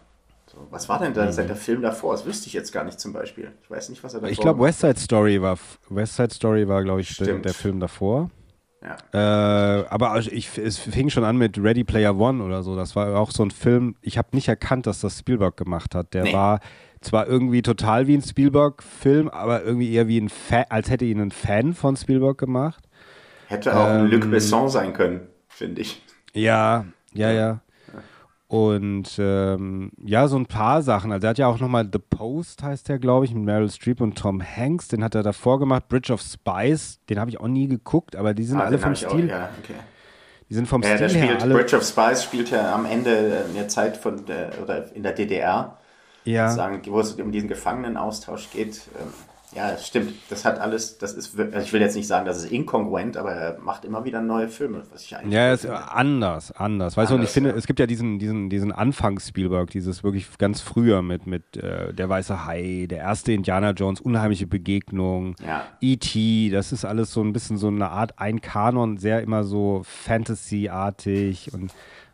Was 0.70 0.90
war 0.90 1.00
denn 1.00 1.14
da 1.14 1.26
mhm. 1.26 1.36
der 1.36 1.56
Film 1.56 1.82
davor? 1.82 2.14
Das 2.14 2.26
wüsste 2.26 2.48
ich 2.48 2.54
jetzt 2.54 2.72
gar 2.72 2.84
nicht 2.84 3.00
zum 3.00 3.14
Beispiel. 3.14 3.52
Ich 3.64 3.70
weiß 3.70 3.90
nicht, 3.90 4.04
was 4.04 4.14
er 4.14 4.22
davor 4.22 4.32
Ich 4.32 4.40
glaube, 4.40 4.62
West 4.62 4.82
Side 4.82 5.00
Story 5.00 5.42
war, 5.42 5.58
West 5.90 6.16
Side 6.16 6.34
Story 6.34 6.68
war, 6.68 6.84
glaube 6.84 7.02
ich, 7.02 7.16
der, 7.18 7.40
der, 7.40 7.54
Film 7.54 7.80
davor. 7.80 8.30
Ja. 8.82 9.80
Äh, 9.82 9.86
aber 9.88 10.18
ich, 10.18 10.58
es 10.58 10.78
fing 10.78 11.10
schon 11.10 11.24
an 11.24 11.38
mit 11.38 11.58
Ready 11.58 11.84
Player 11.84 12.18
One 12.18 12.44
oder 12.44 12.64
so. 12.64 12.76
Das 12.76 12.96
war 12.96 13.16
auch 13.20 13.32
so 13.32 13.44
ein 13.44 13.52
Film, 13.52 13.96
ich 14.02 14.18
habe 14.18 14.30
nicht 14.34 14.48
erkannt, 14.48 14.88
dass 14.88 15.02
das 15.02 15.20
Spielberg 15.20 15.58
gemacht 15.58 15.96
hat. 15.96 16.14
Der 16.14 16.24
nee. 16.24 16.34
war 16.34 16.60
zwar 17.02 17.28
irgendwie 17.28 17.62
total 17.62 18.08
wie 18.08 18.16
ein 18.16 18.22
Spielberg-Film, 18.22 19.30
aber 19.30 19.64
irgendwie 19.64 19.92
eher 19.92 20.08
wie 20.08 20.20
ein 20.20 20.30
Fan, 20.30 20.66
als 20.70 20.90
hätte 20.90 21.06
ihn 21.06 21.20
ein 21.20 21.32
Fan 21.32 21.74
von 21.74 21.96
Spielberg 21.96 22.38
gemacht. 22.38 22.84
Hätte 23.48 23.76
auch 23.76 23.88
ähm, 23.88 24.06
ein 24.06 24.08
Luc 24.08 24.32
Besson 24.32 24.70
sein 24.70 24.94
können, 24.94 25.28
finde 25.48 25.82
ich. 25.82 26.02
Ja, 26.34 26.86
ja, 27.14 27.32
ja. 27.32 27.62
Und 28.52 29.18
ähm, 29.18 29.94
ja, 30.04 30.28
so 30.28 30.36
ein 30.36 30.46
paar 30.46 30.82
Sachen. 30.82 31.14
Also 31.14 31.26
er 31.26 31.30
hat 31.30 31.38
ja 31.38 31.48
auch 31.48 31.62
nochmal 31.62 31.90
The 31.90 32.00
Post, 32.00 32.64
heißt 32.64 32.90
der, 32.90 33.00
glaube 33.00 33.24
ich, 33.24 33.34
mit 33.34 33.46
Meryl 33.46 33.72
Streep 33.72 34.02
und 34.02 34.18
Tom 34.18 34.44
Hanks. 34.44 34.90
Den 34.90 35.06
hat 35.06 35.16
er 35.16 35.24
davor 35.24 35.58
gemacht. 35.58 35.88
Bridge 35.88 36.12
of 36.12 36.22
Spies, 36.22 37.00
den 37.10 37.18
habe 37.18 37.30
ich 37.30 37.40
auch 37.40 37.48
nie 37.48 37.70
geguckt, 37.70 38.18
aber 38.18 38.34
die 38.34 38.44
sind 38.44 38.60
ah, 38.60 38.66
alle 38.66 38.78
vom 38.78 38.94
Stil. 38.94 39.08
Auch, 39.08 39.30
ja, 39.30 39.50
okay. 39.64 39.76
Die 40.50 40.54
sind 40.54 40.68
vom 40.68 40.82
ja, 40.82 40.98
Stil 40.98 41.10
spielt, 41.12 41.30
her 41.30 41.42
alle. 41.44 41.56
Bridge 41.56 41.78
of 41.78 41.84
Spies 41.86 42.26
spielt 42.26 42.52
ja 42.52 42.76
am 42.76 42.86
Ende 42.86 43.46
der 43.56 43.70
Zeit 43.70 43.96
von 43.96 44.26
der, 44.26 44.52
oder 44.62 44.94
in 44.94 45.04
der 45.04 45.14
DDR. 45.14 45.78
Ja. 46.26 46.50
Sagen, 46.50 46.82
wo 46.88 47.00
es 47.00 47.14
um 47.14 47.32
diesen 47.32 47.48
Gefangenenaustausch 47.48 48.50
geht. 48.52 48.82
Ja, 49.54 49.78
stimmt. 49.78 50.14
Das 50.30 50.46
hat 50.46 50.60
alles, 50.60 50.98
das 50.98 51.14
ist, 51.14 51.38
also 51.38 51.60
ich 51.60 51.74
will 51.74 51.82
jetzt 51.82 51.96
nicht 51.96 52.08
sagen, 52.08 52.26
das 52.26 52.38
ist 52.38 52.52
inkongruent, 52.52 53.18
aber 53.18 53.32
er 53.34 53.60
macht 53.60 53.84
immer 53.84 54.06
wieder 54.06 54.22
neue 54.22 54.48
Filme, 54.48 54.84
was 54.92 55.04
ich 55.04 55.16
eigentlich. 55.16 55.34
Ja, 55.34 55.52
ist 55.52 55.66
anders, 55.66 56.52
anders. 56.52 56.96
Weißt 56.96 56.98
anders, 56.98 57.10
du, 57.10 57.16
und 57.16 57.24
ich 57.24 57.30
finde, 57.30 57.50
ja. 57.50 57.56
es 57.56 57.68
gibt 57.68 57.80
ja 57.80 57.86
diesen, 57.86 58.18
diesen, 58.18 58.50
diesen 58.50 58.72
Anfangs-Spielberg, 58.72 59.70
dieses 59.70 60.04
wirklich 60.04 60.38
ganz 60.38 60.62
früher 60.62 61.02
mit, 61.02 61.28
mit 61.28 61.58
äh, 61.58 61.94
Der 61.94 62.08
Weiße 62.08 62.46
Hai, 62.46 62.88
der 62.90 63.00
erste 63.00 63.34
Indiana 63.34 63.72
Jones, 63.72 64.00
Unheimliche 64.00 64.48
Begegnung, 64.48 65.36
ja. 65.46 65.66
E.T., 65.82 66.50
das 66.50 66.72
ist 66.72 66.86
alles 66.86 67.12
so 67.12 67.22
ein 67.22 67.34
bisschen 67.34 67.58
so 67.58 67.68
eine 67.68 67.90
Art 67.90 68.20
ein 68.20 68.40
Kanon, 68.40 68.98
sehr 68.98 69.22
immer 69.22 69.44
so 69.44 69.82
Fantasy-artig 69.84 71.54
und 71.54 71.74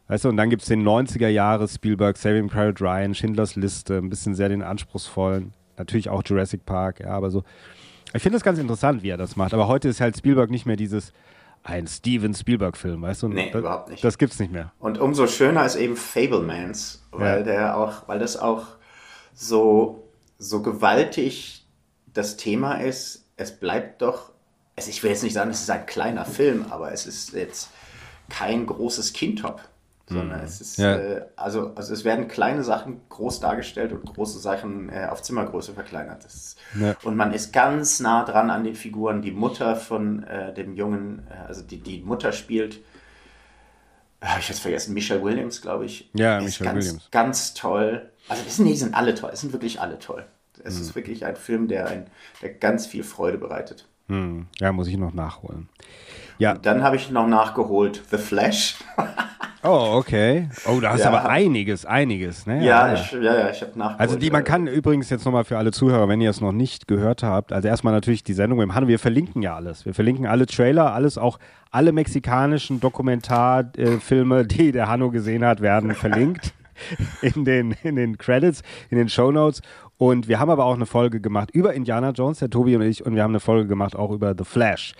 Weißt 0.10 0.24
du, 0.24 0.30
und 0.30 0.38
dann 0.38 0.50
gibt 0.50 0.62
es 0.62 0.70
den 0.70 0.88
90er 0.88 1.28
Jahre 1.28 1.68
Spielberg, 1.68 2.16
Saving 2.16 2.48
Private 2.48 2.82
Ryan, 2.82 3.14
Schindlers 3.14 3.58
Liste, 3.58 3.98
ein 3.98 4.10
bisschen 4.10 4.36
sehr 4.36 4.48
den 4.48 4.64
anspruchsvollen 4.64 5.52
natürlich 5.78 6.10
auch 6.10 6.24
Jurassic 6.26 6.66
Park, 6.66 7.00
ja, 7.02 7.10
aber 7.10 7.32
so. 7.32 7.44
Ich 8.14 8.24
finde 8.24 8.38
es 8.38 8.44
ganz 8.44 8.58
interessant, 8.58 9.04
wie 9.04 9.10
er 9.10 9.18
das 9.18 9.36
macht. 9.36 9.54
Aber 9.54 9.68
heute 9.68 9.90
ist 9.90 10.00
halt 10.00 10.18
Spielberg 10.18 10.50
nicht 10.50 10.66
mehr 10.66 10.78
dieses 10.78 11.12
ein 11.64 11.88
Steven 11.88 12.34
Spielberg-Film, 12.34 13.02
weißt 13.02 13.24
du? 13.24 13.28
Nee, 13.28 13.50
das, 13.52 13.60
überhaupt 13.60 13.90
nicht. 13.90 14.04
Das 14.04 14.18
gibt's 14.18 14.40
nicht 14.40 14.52
mehr. 14.52 14.72
Und 14.80 15.00
umso 15.00 15.28
schöner 15.28 15.66
ist 15.66 15.76
eben 15.76 15.98
Fablemans, 15.98 17.06
weil 17.12 17.40
ja. 17.40 17.44
der 17.44 17.78
auch, 17.78 18.08
weil 18.08 18.20
das 18.20 18.38
auch 18.38 18.66
so, 19.34 20.08
so 20.38 20.62
gewaltig 20.62 21.66
das 22.14 22.38
Thema 22.38 22.76
ist. 22.76 23.28
Es 23.36 23.60
bleibt 23.60 24.02
doch, 24.02 24.32
also 24.76 24.90
ich 24.90 25.04
will 25.04 25.12
jetzt 25.12 25.24
nicht 25.24 25.34
sagen, 25.34 25.52
es 25.52 25.62
ist 25.62 25.70
ein 25.70 25.86
kleiner 25.86 26.26
Film, 26.26 26.66
aber 26.70 26.92
es 26.94 27.06
ist 27.06 27.34
jetzt 27.34 27.70
kein 28.30 28.66
großes 28.66 29.14
Kindtop 29.14 29.62
sondern 30.10 30.40
mhm. 30.40 30.46
es 30.46 30.62
ist, 30.62 30.78
ja. 30.78 30.96
äh, 30.96 31.26
also, 31.36 31.74
also 31.76 31.94
es 31.94 32.06
werden 32.06 32.28
kleine 32.28 32.64
Sachen 32.64 33.02
groß 33.10 33.42
dargestellt 33.42 33.92
und 33.92 34.06
große 34.06 34.40
Sachen 34.40 34.90
äh, 34.90 35.08
auf 35.10 35.22
Zimmergröße 35.22 35.74
verkleinert. 35.74 36.24
Ist, 36.24 36.58
ja. 36.80 36.96
Und 37.04 37.18
man 37.18 37.34
ist 37.34 37.52
ganz 37.52 38.00
nah 38.00 38.24
dran 38.24 38.50
an 38.50 38.64
den 38.64 38.76
Figuren. 38.76 39.22
Die 39.22 39.32
Mutter 39.32 39.76
von 39.76 40.24
äh, 40.24 40.54
dem 40.54 40.76
Jungen, 40.76 41.28
äh, 41.30 41.48
also 41.48 41.62
die, 41.62 41.80
die 41.80 42.02
Mutter 42.02 42.32
spielt, 42.32 42.80
habe 44.22 44.40
ich 44.40 44.50
jetzt 44.50 44.60
vergessen, 44.60 44.94
Michelle 44.94 45.24
Williams, 45.24 45.62
glaube 45.62 45.86
ich. 45.86 46.10
Ja, 46.14 46.40
Michelle 46.40 46.72
ganz, 46.72 46.86
Williams. 46.86 47.08
Ganz 47.12 47.54
toll. 47.54 48.10
Also 48.30 48.44
das 48.44 48.56
sind, 48.56 48.66
die 48.66 48.76
sind 48.76 48.94
alle 48.94 49.14
toll, 49.14 49.32
es 49.34 49.42
sind 49.42 49.52
wirklich 49.52 49.82
alle 49.82 50.00
toll. 50.00 50.26
Es 50.64 50.76
mhm. 50.76 50.82
ist 50.82 50.96
wirklich 50.96 51.26
ein 51.26 51.36
Film, 51.36 51.68
der, 51.68 51.88
ein, 51.88 52.08
der 52.42 52.54
ganz 52.54 52.88
viel 52.88 53.04
Freude 53.04 53.38
bereitet. 53.38 53.88
Mhm. 54.08 54.48
Ja, 54.60 54.72
muss 54.72 54.88
ich 54.88 54.98
noch 54.98 55.14
nachholen. 55.14 55.70
Ja. 56.40 56.54
Und 56.54 56.66
dann 56.66 56.82
habe 56.84 56.96
ich 56.96 57.12
noch 57.12 57.28
nachgeholt 57.28 58.04
The 58.10 58.18
Flash. 58.18 58.78
Oh, 59.68 59.98
okay. 59.98 60.50
Oh, 60.66 60.80
da 60.80 60.92
hast 60.92 61.00
du 61.00 61.10
ja, 61.10 61.10
aber 61.10 61.30
einiges, 61.30 61.86
einiges. 61.86 62.46
Ne? 62.46 62.64
Ja, 62.64 62.88
ja, 62.88 62.94
ich, 62.94 63.12
ja, 63.12 63.20
ja, 63.22 63.50
ich 63.50 63.62
habe 63.62 63.78
nachgeholt. 63.78 64.00
Also 64.00 64.16
die, 64.16 64.32
man 64.32 64.46
kann 64.46 64.68
übrigens 64.68 65.10
jetzt 65.10 65.26
nochmal 65.26 65.44
für 65.44 65.58
alle 65.58 65.72
Zuhörer, 65.72 66.08
wenn 66.08 66.22
ihr 66.22 66.30
es 66.30 66.40
noch 66.40 66.54
nicht 66.54 66.88
gehört 66.88 67.22
habt, 67.22 67.52
also 67.52 67.68
erstmal 67.68 67.94
natürlich 67.94 68.24
die 68.24 68.34
Sendung 68.34 68.62
im 68.62 68.74
Hanno, 68.74 68.88
wir 68.88 69.00
verlinken 69.00 69.42
ja 69.42 69.56
alles. 69.56 69.86
Wir 69.86 69.94
verlinken 69.94 70.26
alle 70.26 70.46
Trailer, 70.46 70.94
alles, 70.94 71.18
auch 71.18 71.38
alle 71.70 71.92
mexikanischen 71.92 72.80
Dokumentarfilme, 72.80 74.46
die 74.48 74.72
der 74.72 74.88
Hanno 74.88 75.12
gesehen 75.12 75.44
hat, 75.44 75.60
werden 75.60 75.94
verlinkt 75.96 76.54
in 77.22 77.44
den, 77.44 77.76
in 77.84 77.98
den 77.98 78.18
Credits, 78.18 78.62
in 78.90 78.98
den 78.98 79.10
Show 79.10 79.32
Notes. 79.32 79.62
Und 79.98 80.30
wir 80.30 80.40
haben 80.40 80.50
aber 80.50 80.64
auch 80.64 80.76
eine 80.76 80.86
Folge 80.86 81.20
gemacht 81.20 81.52
über 81.52 81.74
Indiana 81.74 82.12
Jones, 82.12 82.40
der 82.40 82.50
Tobi 82.50 82.78
und 82.78 82.84
ich, 82.84 83.06
und 83.06 83.16
wir 83.16 83.24
haben 83.24 83.32
eine 83.32 83.42
Folge 83.42 83.68
gemacht 83.68 83.98
auch 83.98 84.12
über 84.12 84.34
The 84.38 84.46
Flash. 84.46 84.94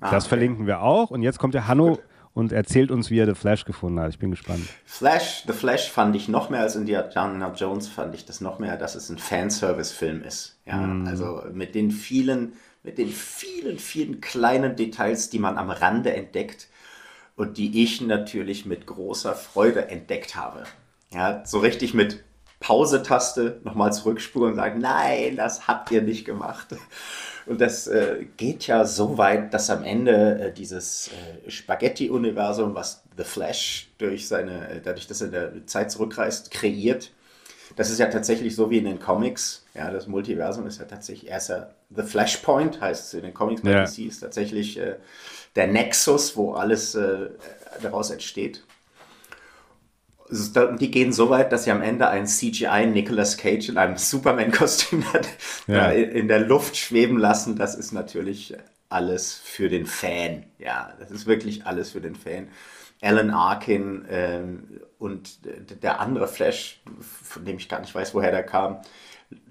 Ah, 0.00 0.12
das 0.12 0.24
okay. 0.24 0.30
verlinken 0.30 0.66
wir 0.66 0.80
auch. 0.80 1.10
Und 1.10 1.22
jetzt 1.22 1.38
kommt 1.38 1.52
der 1.52 1.68
Hanno. 1.68 1.96
Gut 1.96 2.00
und 2.34 2.52
erzählt 2.52 2.90
uns, 2.90 3.10
wie 3.10 3.18
er 3.18 3.26
The 3.26 3.34
Flash 3.34 3.64
gefunden 3.64 4.00
hat. 4.00 4.10
Ich 4.10 4.18
bin 4.18 4.32
gespannt. 4.32 4.68
Flash, 4.84 5.44
The 5.46 5.52
Flash 5.52 5.88
fand 5.88 6.14
ich 6.16 6.28
noch 6.28 6.50
mehr 6.50 6.60
als 6.60 6.76
Indiana 6.76 7.54
Jones, 7.54 7.88
fand 7.88 8.14
ich 8.14 8.26
das 8.26 8.40
noch 8.40 8.58
mehr, 8.58 8.76
dass 8.76 8.96
es 8.96 9.08
ein 9.08 9.18
Fanservice-Film 9.18 10.22
ist. 10.22 10.58
Ja, 10.66 10.78
mm. 10.78 11.06
also 11.06 11.42
mit 11.52 11.74
den 11.76 11.92
vielen, 11.92 12.54
mit 12.82 12.98
den 12.98 13.08
vielen, 13.08 13.78
vielen 13.78 14.20
kleinen 14.20 14.74
Details, 14.74 15.30
die 15.30 15.38
man 15.38 15.56
am 15.56 15.70
Rande 15.70 16.12
entdeckt 16.12 16.68
und 17.36 17.56
die 17.56 17.82
ich 17.82 18.00
natürlich 18.00 18.66
mit 18.66 18.86
großer 18.86 19.34
Freude 19.34 19.88
entdeckt 19.88 20.34
habe. 20.34 20.64
Ja, 21.12 21.44
so 21.46 21.60
richtig 21.60 21.94
mit 21.94 22.24
Pause-Taste 22.60 23.60
nochmal 23.64 23.92
zurückspulen 23.92 24.52
und 24.52 24.56
sagen, 24.56 24.80
nein, 24.80 25.36
das 25.36 25.68
habt 25.68 25.90
ihr 25.90 26.02
nicht 26.02 26.24
gemacht. 26.24 26.68
Und 27.46 27.60
das 27.60 27.86
äh, 27.86 28.24
geht 28.36 28.66
ja 28.66 28.84
so 28.86 29.18
weit, 29.18 29.52
dass 29.52 29.68
am 29.68 29.84
Ende 29.84 30.40
äh, 30.40 30.52
dieses 30.52 31.08
äh, 31.08 31.50
Spaghetti-Universum, 31.50 32.74
was 32.74 33.02
The 33.16 33.24
Flash 33.24 33.90
durch 33.98 34.26
seine, 34.26 34.68
äh, 34.70 34.80
dadurch, 34.80 35.06
dass 35.06 35.20
er 35.20 35.26
in 35.26 35.32
der 35.32 35.66
Zeit 35.66 35.90
zurückreist, 35.90 36.50
kreiert, 36.50 37.10
das 37.76 37.90
ist 37.90 37.98
ja 37.98 38.06
tatsächlich 38.06 38.54
so 38.54 38.70
wie 38.70 38.78
in 38.78 38.84
den 38.84 39.00
Comics. 39.00 39.64
Ja, 39.74 39.90
das 39.90 40.06
Multiversum 40.06 40.66
ist 40.66 40.78
ja 40.78 40.84
tatsächlich, 40.84 41.30
er 41.30 41.38
ist 41.38 41.48
ja 41.48 41.70
The 41.94 42.02
Flashpoint, 42.02 42.80
heißt 42.80 43.06
es 43.06 43.14
in 43.14 43.22
den 43.22 43.34
Comics 43.34 43.62
bei 43.62 43.72
ja. 43.72 43.84
DC, 43.84 43.98
ist 44.06 44.20
tatsächlich 44.20 44.78
äh, 44.78 44.96
der 45.56 45.66
Nexus, 45.66 46.36
wo 46.36 46.52
alles 46.52 46.94
äh, 46.94 47.30
daraus 47.82 48.10
entsteht 48.10 48.62
die 50.80 50.90
gehen 50.90 51.12
so 51.12 51.30
weit, 51.30 51.52
dass 51.52 51.64
sie 51.64 51.70
am 51.70 51.82
Ende 51.82 52.08
ein 52.08 52.26
CGI 52.26 52.86
Nicolas 52.86 53.36
Cage 53.36 53.68
in 53.68 53.78
einem 53.78 53.96
Superman-Kostüm 53.98 55.04
ja. 55.66 55.90
in 55.90 56.28
der 56.28 56.40
Luft 56.40 56.76
schweben 56.76 57.18
lassen. 57.18 57.56
Das 57.56 57.74
ist 57.74 57.92
natürlich 57.92 58.54
alles 58.88 59.34
für 59.34 59.68
den 59.68 59.86
Fan. 59.86 60.44
Ja, 60.58 60.92
das 60.98 61.10
ist 61.10 61.26
wirklich 61.26 61.66
alles 61.66 61.92
für 61.92 62.00
den 62.00 62.14
Fan. 62.14 62.48
Alan 63.02 63.30
Arkin 63.30 64.04
ähm, 64.08 64.80
und 64.98 65.40
der 65.82 66.00
andere 66.00 66.26
Flash, 66.28 66.80
von 67.00 67.44
dem 67.44 67.56
ich 67.56 67.68
gar 67.68 67.80
nicht 67.80 67.94
weiß, 67.94 68.14
woher 68.14 68.30
der 68.30 68.44
kam, 68.44 68.78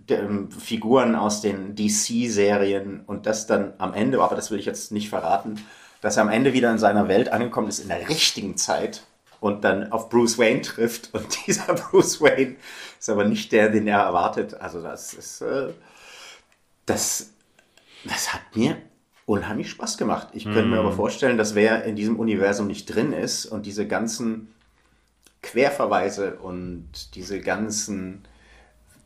der, 0.10 0.24
ähm, 0.24 0.50
Figuren 0.52 1.16
aus 1.16 1.42
den 1.42 1.76
DC-Serien 1.76 3.02
und 3.06 3.26
das 3.26 3.46
dann 3.46 3.74
am 3.78 3.94
Ende, 3.94 4.22
aber 4.22 4.36
das 4.36 4.50
will 4.50 4.60
ich 4.60 4.66
jetzt 4.66 4.92
nicht 4.92 5.10
verraten, 5.10 5.60
dass 6.02 6.18
er 6.18 6.24
am 6.24 6.30
Ende 6.30 6.54
wieder 6.54 6.72
in 6.72 6.78
seiner 6.80 7.08
Welt 7.08 7.30
angekommen 7.30 7.68
ist, 7.68 7.80
in 7.80 7.90
der 7.90 8.10
richtigen 8.10 8.58
Zeit 8.58 9.04
und 9.44 9.66
dann 9.66 9.92
auf 9.92 10.10
Bruce 10.10 10.38
Wayne 10.38 10.62
trifft. 10.62 11.14
Und 11.14 11.28
dieser 11.48 11.74
Bruce 11.74 12.22
Wayne 12.22 12.56
ist 12.98 13.10
aber 13.10 13.26
nicht 13.26 13.52
der, 13.52 13.70
den 13.70 13.88
er 13.88 14.00
erwartet. 14.00 14.54
Also 14.54 14.82
das 14.82 15.14
ist, 15.14 15.42
äh, 15.42 15.68
das, 16.86 17.32
das 18.06 18.34
hat 18.34 18.42
mir 18.56 18.78
unheimlich 19.26 19.70
Spaß 19.70 19.98
gemacht. 19.98 20.30
Ich 20.32 20.46
könnte 20.46 20.66
mir 20.66 20.80
aber 20.80 20.94
vorstellen, 20.94 21.38
dass 21.38 21.56
wer 21.56 21.84
in 21.84 21.98
diesem 21.98 22.20
Universum 22.20 22.68
nicht 22.68 22.86
drin 22.86 23.12
ist 23.12 23.46
und 23.46 23.66
diese 23.66 23.86
ganzen 23.86 24.54
Querverweise 25.42 26.36
und 26.36 27.16
diese 27.16 27.42
ganzen, 27.42 28.24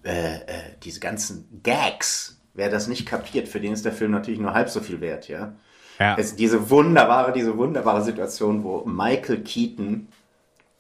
äh, 0.03 0.35
äh, 0.35 0.41
diese 0.83 0.99
ganzen 0.99 1.61
Gags, 1.63 2.39
wer 2.53 2.69
das 2.69 2.87
nicht 2.87 3.07
kapiert, 3.07 3.47
für 3.47 3.59
den 3.59 3.73
ist 3.73 3.85
der 3.85 3.93
Film 3.93 4.11
natürlich 4.11 4.39
nur 4.39 4.53
halb 4.53 4.69
so 4.69 4.81
viel 4.81 5.01
wert, 5.01 5.27
ja. 5.27 5.55
Ja. 5.99 6.15
Es, 6.15 6.35
diese 6.35 6.69
wunderbare, 6.69 7.33
diese 7.33 7.57
wunderbare 7.57 8.03
Situation, 8.03 8.63
wo 8.63 8.85
Michael 8.85 9.41
Keaton, 9.41 10.09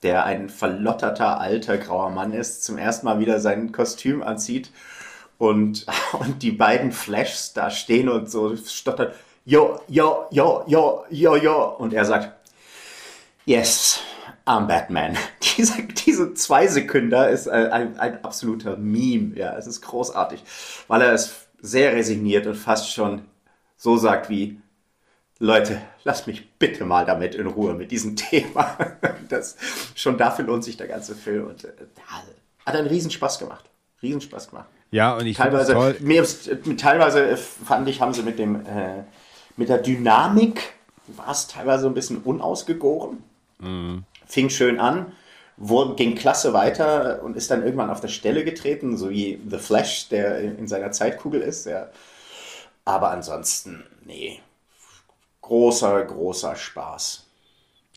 der 0.03 0.25
ein 0.25 0.49
verlotterter 0.49 1.39
alter 1.39 1.77
grauer 1.77 2.09
Mann 2.09 2.33
ist, 2.33 2.63
zum 2.63 2.77
ersten 2.77 3.05
Mal 3.05 3.19
wieder 3.19 3.39
sein 3.39 3.71
Kostüm 3.71 4.21
anzieht 4.23 4.71
und, 5.37 5.85
und 6.19 6.43
die 6.43 6.51
beiden 6.51 6.91
Flashs 6.91 7.53
da 7.53 7.69
stehen 7.69 8.09
und 8.09 8.29
so 8.29 8.55
stottern, 8.55 9.11
jo, 9.45 9.79
jo, 9.87 10.25
jo, 10.31 10.63
jo, 10.67 11.03
jo, 11.09 11.35
jo, 11.35 11.63
und 11.77 11.93
er 11.93 12.05
sagt, 12.05 12.31
yes, 13.45 14.01
I'm 14.45 14.67
Batman. 14.67 15.17
Diese, 15.57 15.81
diese 15.83 16.35
zwei 16.35 16.67
Sekünder 16.67 17.29
ist 17.29 17.49
ein, 17.49 17.71
ein, 17.71 17.99
ein 17.99 18.23
absoluter 18.23 18.77
Meme, 18.77 19.35
ja, 19.35 19.57
es 19.57 19.65
ist 19.65 19.81
großartig, 19.81 20.43
weil 20.87 21.01
er 21.01 21.13
es 21.13 21.47
sehr 21.59 21.93
resigniert 21.93 22.45
und 22.45 22.55
fast 22.55 22.93
schon 22.93 23.23
so 23.75 23.97
sagt 23.97 24.29
wie, 24.29 24.61
Leute, 25.39 25.81
lasst 26.03 26.27
mich 26.27 26.49
bitte 26.57 26.85
mal 26.85 27.05
damit 27.05 27.35
in 27.35 27.47
Ruhe 27.47 27.73
mit 27.73 27.91
diesem 27.91 28.15
Thema. 28.15 28.77
Das, 29.29 29.55
schon 29.95 30.17
dafür 30.17 30.45
lohnt 30.45 30.63
sich 30.63 30.77
der 30.77 30.87
ganze 30.87 31.15
Film. 31.15 31.47
Und 31.47 31.65
äh, 31.65 31.71
hat 32.65 32.75
einen 32.75 32.87
Riesenspaß 32.87 33.39
gemacht. 33.39 33.65
Riesenspaß 34.01 34.49
gemacht. 34.49 34.67
Ja, 34.91 35.15
und 35.15 35.25
ich 35.25 35.37
Teilweise, 35.37 35.73
toll. 35.73 35.97
mir 35.99 36.23
ist, 36.23 36.47
äh, 36.47 36.57
teilweise 36.75 37.29
äh, 37.29 37.37
fand 37.37 37.87
ich, 37.89 38.01
haben 38.01 38.13
sie 38.13 38.23
mit 38.23 38.39
dem 38.39 38.55
äh, 38.65 39.03
mit 39.57 39.69
der 39.69 39.79
Dynamik 39.79 40.73
war 41.07 41.31
es 41.31 41.47
teilweise 41.47 41.87
ein 41.87 41.93
bisschen 41.93 42.17
unausgegoren. 42.17 43.23
Mhm. 43.59 44.03
Fing 44.25 44.49
schön 44.49 44.79
an, 44.79 45.13
wurde, 45.57 45.95
ging 45.95 46.15
klasse 46.15 46.53
weiter 46.53 47.21
und 47.23 47.35
ist 47.35 47.49
dann 47.49 47.63
irgendwann 47.63 47.89
auf 47.89 48.01
der 48.01 48.09
Stelle 48.09 48.43
getreten, 48.43 48.97
so 48.97 49.09
wie 49.09 49.39
The 49.49 49.57
Flash, 49.57 50.09
der 50.09 50.39
in, 50.39 50.59
in 50.59 50.67
seiner 50.67 50.91
Zeitkugel 50.91 51.41
ist. 51.41 51.65
Ja. 51.65 51.89
Aber 52.85 53.11
ansonsten, 53.11 53.83
nee, 54.05 54.39
großer, 55.47 56.03
großer 56.03 56.55
Spaß. 56.55 57.25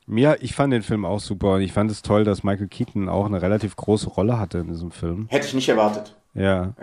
Mir, 0.06 0.38
ich 0.40 0.54
fand 0.54 0.72
den 0.72 0.82
Film 0.82 1.04
auch 1.04 1.20
super 1.20 1.54
und 1.54 1.62
ich 1.62 1.72
fand 1.72 1.90
es 1.90 2.02
toll, 2.02 2.24
dass 2.24 2.42
Michael 2.42 2.68
Keaton 2.68 3.08
auch 3.08 3.26
eine 3.26 3.42
relativ 3.42 3.76
große 3.76 4.08
Rolle 4.08 4.38
hatte 4.38 4.58
in 4.58 4.68
diesem 4.68 4.90
Film. 4.90 5.26
Hätte 5.28 5.46
ich 5.46 5.54
nicht 5.54 5.68
erwartet. 5.68 6.16
Ja. 6.34 6.74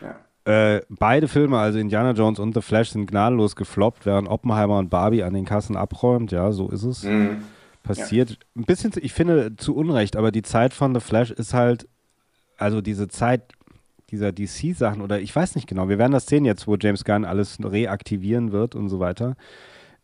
Ja. 0.00 0.16
Ja. 0.46 0.74
Äh, 0.76 0.82
beide 0.88 1.28
Filme, 1.28 1.58
also 1.58 1.78
Indiana 1.78 2.12
Jones 2.12 2.38
und 2.38 2.54
The 2.54 2.62
Flash, 2.62 2.90
sind 2.90 3.10
gnadenlos 3.10 3.56
gefloppt, 3.56 4.06
während 4.06 4.28
Oppenheimer 4.28 4.78
und 4.78 4.90
Barbie 4.90 5.22
an 5.22 5.34
den 5.34 5.44
Kassen 5.44 5.76
abräumt. 5.76 6.32
Ja, 6.32 6.52
so 6.52 6.68
ist 6.70 6.82
es. 6.82 7.02
Mhm. 7.04 7.42
Passiert. 7.82 8.38
Ein 8.56 8.64
bisschen, 8.64 8.92
ich 9.00 9.12
finde, 9.12 9.56
zu 9.56 9.74
Unrecht, 9.74 10.16
aber 10.16 10.32
die 10.32 10.42
Zeit 10.42 10.74
von 10.74 10.94
The 10.94 11.00
Flash 11.00 11.30
ist 11.30 11.54
halt, 11.54 11.88
also 12.58 12.80
diese 12.80 13.08
Zeit 13.08 13.52
dieser 14.10 14.32
DC-Sachen 14.32 15.02
oder 15.02 15.20
ich 15.20 15.34
weiß 15.34 15.56
nicht 15.56 15.66
genau, 15.66 15.88
wir 15.88 15.98
werden 15.98 16.12
das 16.12 16.26
sehen 16.26 16.44
jetzt, 16.44 16.66
wo 16.66 16.76
James 16.76 17.04
Gunn 17.04 17.24
alles 17.24 17.58
reaktivieren 17.62 18.52
wird 18.52 18.74
und 18.74 18.88
so 18.88 19.00
weiter. 19.00 19.36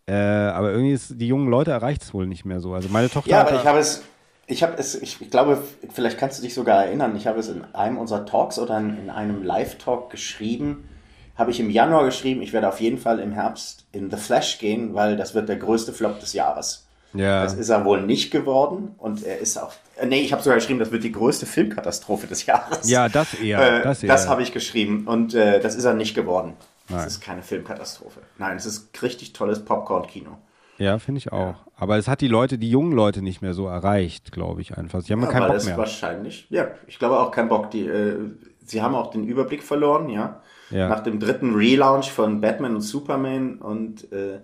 Äh, 0.06 0.14
aber 0.14 0.72
irgendwie 0.72 0.92
ist, 0.92 1.20
die 1.20 1.28
jungen 1.28 1.48
Leute 1.48 1.70
erreicht 1.70 2.02
es 2.02 2.12
wohl 2.12 2.26
nicht 2.26 2.44
mehr 2.44 2.60
so. 2.60 2.74
Also 2.74 2.88
meine 2.88 3.08
Tochter 3.08 3.30
Ja, 3.30 3.42
aber 3.42 3.54
ich 3.54 3.66
habe 3.66 3.78
es, 3.78 4.02
ich 4.46 4.62
habe 4.62 4.74
es, 4.76 5.00
ich, 5.00 5.30
glaube, 5.30 5.62
vielleicht 5.90 6.18
kannst 6.18 6.38
du 6.38 6.42
dich 6.42 6.54
sogar 6.54 6.84
erinnern, 6.84 7.16
ich 7.16 7.26
habe 7.26 7.38
es 7.38 7.48
in 7.48 7.64
einem 7.74 7.98
unserer 7.98 8.26
Talks 8.26 8.58
oder 8.58 8.76
in, 8.78 8.98
in 8.98 9.10
einem 9.10 9.44
Live-Talk 9.44 10.10
geschrieben, 10.10 10.88
habe 11.36 11.52
ich 11.52 11.60
im 11.60 11.70
Januar 11.70 12.04
geschrieben, 12.04 12.42
ich 12.42 12.52
werde 12.52 12.68
auf 12.68 12.80
jeden 12.80 12.98
Fall 12.98 13.20
im 13.20 13.32
Herbst 13.32 13.86
in 13.92 14.10
The 14.10 14.16
Flash 14.16 14.58
gehen, 14.58 14.94
weil 14.94 15.16
das 15.16 15.34
wird 15.34 15.48
der 15.48 15.56
größte 15.56 15.92
Flop 15.92 16.18
des 16.18 16.32
Jahres. 16.32 16.86
ja. 17.14 17.44
Das 17.44 17.54
ist 17.54 17.68
er 17.68 17.84
wohl 17.84 18.02
nicht 18.02 18.32
geworden 18.32 18.96
und 18.98 19.24
er 19.24 19.38
ist 19.38 19.56
auch, 19.56 19.72
äh, 19.96 20.06
nee, 20.06 20.20
ich 20.20 20.32
habe 20.32 20.42
sogar 20.42 20.58
geschrieben, 20.58 20.80
das 20.80 20.90
wird 20.90 21.04
die 21.04 21.12
größte 21.12 21.46
Filmkatastrophe 21.46 22.26
des 22.26 22.44
Jahres. 22.44 22.90
ja, 22.90 23.08
das 23.08 23.34
eher. 23.34 23.80
Äh, 23.80 23.82
das 23.84 24.00
das 24.00 24.28
habe 24.28 24.42
ich 24.42 24.52
geschrieben 24.52 25.06
und 25.06 25.32
äh, 25.34 25.60
das 25.60 25.76
ist 25.76 25.84
er 25.84 25.94
nicht 25.94 26.16
geworden. 26.16 26.54
Nein. 26.88 27.04
Das 27.04 27.06
ist 27.14 27.20
keine 27.20 27.42
Filmkatastrophe. 27.42 28.20
Nein, 28.38 28.56
es 28.56 28.66
ist 28.66 29.02
richtig 29.02 29.32
tolles 29.32 29.64
Popcorn-Kino. 29.64 30.36
Ja, 30.78 30.98
finde 30.98 31.18
ich 31.18 31.32
auch. 31.32 31.54
Aber 31.76 31.96
es 31.98 32.08
hat 32.08 32.20
die 32.20 32.28
Leute, 32.28 32.58
die 32.58 32.70
jungen 32.70 32.92
Leute 32.92 33.22
nicht 33.22 33.40
mehr 33.42 33.54
so 33.54 33.66
erreicht, 33.66 34.32
glaube 34.32 34.60
ich 34.62 34.76
einfach. 34.76 35.00
Sie 35.02 35.12
haben 35.12 35.20
ja, 35.20 35.26
Ja, 35.26 35.32
keinen 35.32 35.46
Bock 35.48 35.56
es 35.56 35.66
mehr. 35.66 35.76
wahrscheinlich, 35.76 36.46
ja, 36.50 36.68
ich 36.86 36.98
glaube 36.98 37.20
auch 37.20 37.30
keinen 37.30 37.48
Bock. 37.48 37.70
Die, 37.70 37.86
äh, 37.86 38.16
sie 38.64 38.82
haben 38.82 38.94
auch 38.94 39.10
den 39.10 39.24
Überblick 39.24 39.62
verloren, 39.62 40.08
ja. 40.08 40.40
Ja. 40.70 40.88
Nach 40.88 41.00
dem 41.00 41.20
dritten 41.20 41.54
Relaunch 41.54 42.10
von 42.10 42.40
Batman 42.40 42.74
und 42.74 42.80
Superman 42.80 43.58
und 43.58 44.10
äh, 44.10 44.40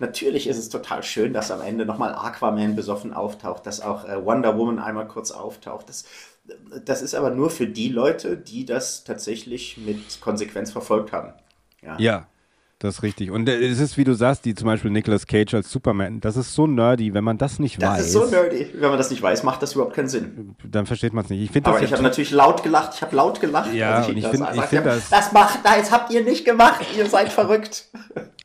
natürlich 0.00 0.48
ist 0.48 0.58
es 0.58 0.68
total 0.68 1.04
schön, 1.04 1.32
dass 1.32 1.50
am 1.52 1.60
Ende 1.62 1.86
nochmal 1.86 2.12
Aquaman 2.14 2.74
besoffen 2.74 3.12
auftaucht, 3.12 3.64
dass 3.64 3.80
auch 3.80 4.04
äh, 4.08 4.24
Wonder 4.24 4.58
Woman 4.58 4.80
einmal 4.80 5.06
kurz 5.06 5.30
auftaucht. 5.30 5.88
Das, 5.88 6.04
das 6.84 7.00
ist 7.02 7.14
aber 7.14 7.30
nur 7.30 7.48
für 7.50 7.66
die 7.68 7.88
Leute, 7.90 8.36
die 8.36 8.64
das 8.64 9.04
tatsächlich 9.04 9.78
mit 9.78 10.20
Konsequenz 10.20 10.72
verfolgt 10.72 11.12
haben. 11.12 11.32
Ja. 11.82 11.96
Ja, 11.98 12.26
das 12.80 12.96
ist 12.96 13.02
richtig. 13.02 13.30
Und 13.30 13.48
äh, 13.48 13.56
es 13.66 13.80
ist, 13.80 13.96
wie 13.96 14.04
du 14.04 14.14
sagst, 14.14 14.44
die 14.44 14.54
zum 14.54 14.66
Beispiel 14.66 14.90
Nicolas 14.90 15.26
Cage 15.26 15.54
als 15.54 15.70
Superman, 15.70 16.20
das 16.20 16.36
ist 16.36 16.54
so 16.54 16.66
nerdy, 16.66 17.12
wenn 17.14 17.24
man 17.24 17.36
das 17.38 17.58
nicht 17.58 17.80
Das 17.82 17.90
weiß, 17.98 18.06
ist 18.06 18.12
so 18.12 18.26
nerdy. 18.26 18.68
Wenn 18.74 18.88
man 18.90 18.98
das 18.98 19.10
nicht 19.10 19.22
weiß, 19.22 19.42
macht 19.42 19.62
das 19.62 19.74
überhaupt 19.74 19.94
keinen 19.94 20.08
Sinn. 20.08 20.54
dann 20.64 20.86
versteht 20.86 21.12
man 21.12 21.24
es 21.24 21.30
nicht. 21.30 21.42
Ich 21.42 21.50
finde 21.50 21.70
Aber 21.70 21.78
das 21.80 21.88
ich 21.88 21.92
habe 21.92 22.02
natürlich 22.02 22.30
laut 22.30 22.62
gelacht. 22.62 22.92
Ich 22.94 23.02
habe 23.02 23.14
laut 23.16 23.40
gelacht. 23.40 23.72
Ja, 23.74 24.04
und 24.04 24.16
ich 24.16 24.22
das 24.24 24.30
find- 24.30 24.48
ich 24.54 24.80
das- 24.80 25.08
das 25.10 25.32
macht, 25.32 25.60
nein, 25.64 25.80
das 25.80 25.90
habt 25.90 26.12
ihr 26.12 26.22
nicht 26.24 26.44
gemacht. 26.44 26.84
Ihr 26.96 27.06
seid 27.06 27.32
verrückt. 27.32 27.86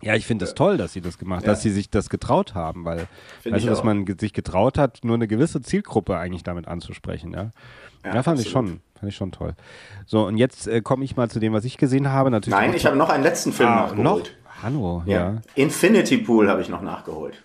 Ja, 0.01 0.15
ich 0.15 0.25
finde 0.25 0.45
es 0.45 0.53
toll, 0.53 0.77
dass 0.77 0.93
sie 0.93 1.01
das 1.01 1.17
gemacht, 1.17 1.43
Ja. 1.43 1.49
dass 1.51 1.61
sie 1.61 1.69
sich 1.71 1.89
das 1.89 2.09
getraut 2.09 2.55
haben, 2.55 2.83
weil 2.85 3.07
weißt 3.45 3.55
ich 3.57 3.63
du, 3.63 3.69
dass 3.69 3.83
man 3.83 4.05
sich 4.19 4.33
getraut 4.33 4.77
hat, 4.77 4.99
nur 5.03 5.15
eine 5.15 5.27
gewisse 5.27 5.61
Zielgruppe 5.61 6.17
eigentlich 6.17 6.43
damit 6.43 6.67
anzusprechen, 6.67 7.31
ja. 7.33 7.51
Ja, 8.05 8.15
Ja, 8.15 8.23
fand 8.23 8.39
ich 8.39 8.49
schon, 8.49 8.81
fand 8.99 9.11
ich 9.11 9.15
schon 9.15 9.31
toll. 9.31 9.53
So, 10.05 10.25
und 10.27 10.37
jetzt 10.37 10.67
äh, 10.67 10.81
komme 10.81 11.03
ich 11.05 11.15
mal 11.15 11.29
zu 11.29 11.39
dem, 11.39 11.53
was 11.53 11.65
ich 11.65 11.77
gesehen 11.77 12.09
habe. 12.11 12.29
Natürlich 12.31 12.57
Nein, 12.59 12.73
ich 12.75 12.85
habe 12.85 12.95
noch 12.97 13.09
einen 13.09 13.23
letzten 13.23 13.53
Film 13.53 13.69
ah, 13.69 13.87
noch. 13.87 13.95
nachgeholt. 13.95 14.37
Hallo, 14.61 15.03
Ja. 15.05 15.13
ja. 15.33 15.41
Infinity 15.55 16.17
Pool 16.17 16.49
habe 16.49 16.61
ich 16.61 16.69
noch 16.69 16.81
nachgeholt. 16.81 17.43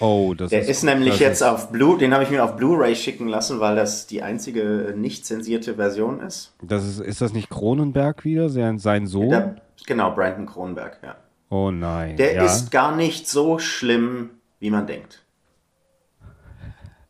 Oh, 0.00 0.34
das 0.36 0.50
Der 0.50 0.60
ist, 0.62 0.68
ist, 0.68 0.82
nämlich 0.82 1.10
das 1.12 1.20
jetzt 1.20 1.40
ist- 1.40 1.46
auf 1.46 1.70
Blue, 1.70 1.96
den 1.96 2.12
habe 2.12 2.24
ich 2.24 2.30
mir 2.30 2.42
auf 2.44 2.56
Blu-ray 2.56 2.96
schicken 2.96 3.28
lassen, 3.28 3.60
weil 3.60 3.76
das 3.76 4.06
die 4.08 4.22
einzige 4.22 4.92
nicht 4.96 5.24
zensierte 5.24 5.74
Version 5.76 6.20
ist. 6.20 6.52
Das 6.62 6.84
ist, 6.84 6.98
ist 6.98 7.20
das 7.20 7.32
nicht 7.32 7.48
Cronenberg 7.48 8.24
wieder, 8.24 8.48
sein, 8.48 8.78
sein 8.78 9.06
Sohn? 9.06 9.30
Der, 9.30 9.56
genau, 9.86 10.10
Brandon 10.10 10.46
Kronberg, 10.46 10.98
ja. 11.04 11.14
oh 11.48 11.70
nein. 11.70 12.16
Der 12.16 12.34
ja. 12.34 12.44
ist 12.44 12.72
gar 12.72 12.96
nicht 12.96 13.28
so 13.28 13.60
schlimm, 13.60 14.30
wie 14.58 14.70
man 14.70 14.86
denkt. 14.88 15.22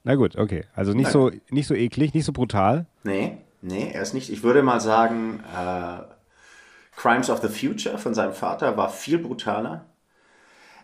Na 0.05 0.15
gut, 0.17 0.37
okay. 0.37 0.65
Also 0.75 0.93
nicht 0.93 1.11
so, 1.11 1.31
nicht 1.51 1.67
so 1.67 1.75
eklig, 1.75 2.13
nicht 2.13 2.27
so 2.27 2.33
brutal. 2.33 2.85
Nee, 3.05 3.39
nee, 3.63 3.91
er 3.93 4.03
ist 4.03 4.13
nicht. 4.13 4.31
Ich 4.31 4.43
würde 4.43 4.63
mal 4.63 4.81
sagen, 4.81 5.43
äh, 5.59 6.03
Crimes 6.95 7.31
of 7.31 7.41
the 7.41 7.49
Future 7.49 7.97
von 7.97 8.15
seinem 8.15 8.35
Vater 8.35 8.77
war 8.77 8.91
viel 8.91 9.19
brutaler. 9.19 9.87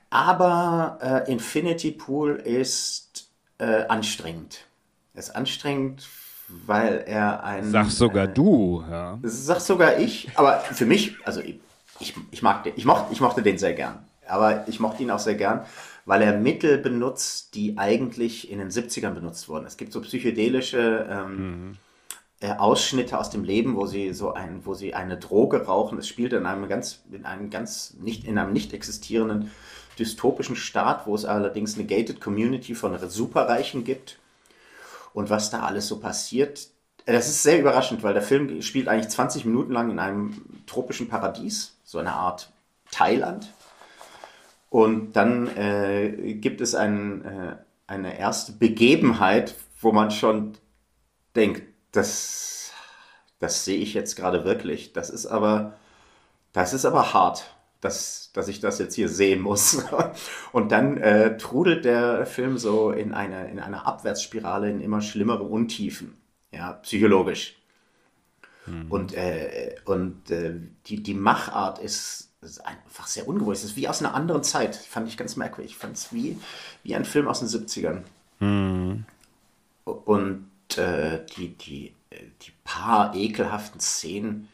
Aber 0.08 0.98
äh, 1.02 1.30
Infinity 1.30 1.92
Pool 1.92 2.36
ist 2.36 3.30
äh, 3.58 3.84
anstrengend. 3.86 4.66
Er 5.14 5.20
ist 5.20 5.36
anstrengend, 5.36 6.08
weil 6.66 7.04
er 7.06 7.44
ein. 7.44 7.70
Sag 7.70 7.90
sogar 7.90 8.24
äh, 8.24 8.32
du, 8.32 8.82
ja. 8.90 9.18
Sag 9.22 9.60
sogar 9.60 9.98
ich, 9.98 10.30
aber 10.34 10.60
für 10.60 10.86
mich, 10.86 11.14
also 11.24 11.40
ich, 11.40 11.60
ich, 12.00 12.14
ich 12.30 12.42
mag 12.42 12.64
den, 12.64 12.72
ich 12.76 12.86
mochte, 12.86 13.12
ich 13.12 13.20
mochte 13.20 13.42
den 13.42 13.58
sehr 13.58 13.74
gern. 13.74 13.98
Aber 14.26 14.66
ich 14.68 14.80
mochte 14.80 15.02
ihn 15.02 15.10
auch 15.10 15.18
sehr 15.18 15.34
gern, 15.34 15.64
weil 16.04 16.22
er 16.22 16.38
Mittel 16.38 16.78
benutzt, 16.78 17.54
die 17.54 17.78
eigentlich 17.78 18.50
in 18.50 18.58
den 18.58 18.70
70ern 18.70 19.10
benutzt 19.10 19.48
wurden. 19.48 19.66
Es 19.66 19.76
gibt 19.76 19.92
so 19.92 20.00
psychedelische 20.00 21.06
ähm, 21.10 21.76
äh, 22.40 22.52
Ausschnitte 22.52 23.18
aus 23.18 23.30
dem 23.30 23.44
Leben, 23.44 23.76
wo 23.76 23.86
sie 23.86 24.12
so 24.14 24.32
ein, 24.32 24.64
wo 24.64 24.74
sie 24.74 24.94
eine 24.94 25.18
Droge 25.18 25.66
rauchen. 25.66 25.98
Es 25.98 26.08
spielt 26.08 26.32
in 26.32 26.46
einem 26.46 26.68
ganz, 26.68 27.02
in 27.12 27.26
einem 27.26 27.50
ganz 27.50 27.94
nicht, 28.00 28.24
in 28.24 28.38
einem 28.38 28.52
nicht 28.52 28.72
existierenden 28.72 29.50
dystopischen 29.98 30.56
Staat, 30.56 31.06
wo 31.06 31.14
es 31.14 31.26
allerdings 31.26 31.74
eine 31.74 31.86
gated 31.86 32.20
Community 32.20 32.74
von 32.74 32.98
Superreichen 33.08 33.84
gibt. 33.84 34.18
Und 35.12 35.28
was 35.28 35.50
da 35.50 35.60
alles 35.60 35.88
so 35.88 35.98
passiert, 35.98 36.68
äh, 37.04 37.12
das 37.12 37.28
ist 37.28 37.42
sehr 37.42 37.60
überraschend, 37.60 38.02
weil 38.02 38.14
der 38.14 38.22
Film 38.22 38.62
spielt 38.62 38.88
eigentlich 38.88 39.10
20 39.10 39.44
Minuten 39.44 39.72
lang 39.72 39.90
in 39.90 39.98
einem 39.98 40.42
tropischen 40.66 41.08
Paradies, 41.08 41.74
so 41.84 41.98
eine 41.98 42.12
Art 42.12 42.50
Thailand. 42.90 43.52
Und 44.70 45.14
dann 45.16 45.48
äh, 45.56 46.34
gibt 46.34 46.60
es 46.60 46.74
ein, 46.74 47.24
äh, 47.24 47.56
eine 47.88 48.18
erste 48.18 48.52
Begebenheit, 48.52 49.56
wo 49.80 49.90
man 49.92 50.12
schon 50.12 50.52
denkt, 51.34 51.62
das, 51.92 52.72
das 53.40 53.64
sehe 53.64 53.78
ich 53.78 53.94
jetzt 53.94 54.14
gerade 54.14 54.44
wirklich. 54.44 54.92
Das 54.92 55.10
ist 55.10 55.26
aber, 55.26 55.74
das 56.52 56.72
ist 56.72 56.84
aber 56.84 57.12
hart, 57.12 57.52
dass, 57.80 58.30
dass 58.32 58.46
ich 58.46 58.60
das 58.60 58.78
jetzt 58.78 58.94
hier 58.94 59.08
sehen 59.08 59.40
muss. 59.42 59.84
Und 60.52 60.70
dann 60.70 60.98
äh, 60.98 61.36
trudelt 61.36 61.84
der 61.84 62.24
Film 62.24 62.56
so 62.56 62.92
in 62.92 63.12
eine, 63.12 63.50
in 63.50 63.58
eine 63.58 63.84
Abwärtsspirale 63.86 64.70
in 64.70 64.80
immer 64.80 65.00
schlimmere 65.00 65.42
Untiefen, 65.42 66.16
ja, 66.52 66.74
psychologisch. 66.74 67.56
Und, 68.88 69.14
äh, 69.14 69.74
und 69.84 70.30
äh, 70.30 70.54
die, 70.86 71.02
die 71.02 71.14
Machart 71.14 71.80
ist 71.80 72.29
das 72.40 72.52
ist 72.52 72.60
einfach 72.60 73.06
sehr 73.06 73.28
ungewohnt. 73.28 73.56
Es 73.56 73.64
ist 73.64 73.76
wie 73.76 73.88
aus 73.88 74.00
einer 74.00 74.14
anderen 74.14 74.42
Zeit. 74.42 74.74
Fand 74.74 75.08
ich 75.08 75.16
ganz 75.16 75.36
merkwürdig. 75.36 75.72
Ich 75.72 75.78
fand 75.78 75.96
es 75.96 76.12
wie, 76.12 76.38
wie 76.82 76.94
ein 76.94 77.04
Film 77.04 77.28
aus 77.28 77.40
den 77.40 77.48
70ern. 77.48 78.02
Mhm. 78.38 79.04
Und 79.84 80.48
äh, 80.76 81.24
die, 81.36 81.48
die, 81.48 81.94
die 82.10 82.52
paar 82.64 83.14
ekelhaften 83.14 83.80
Szenen, 83.80 84.48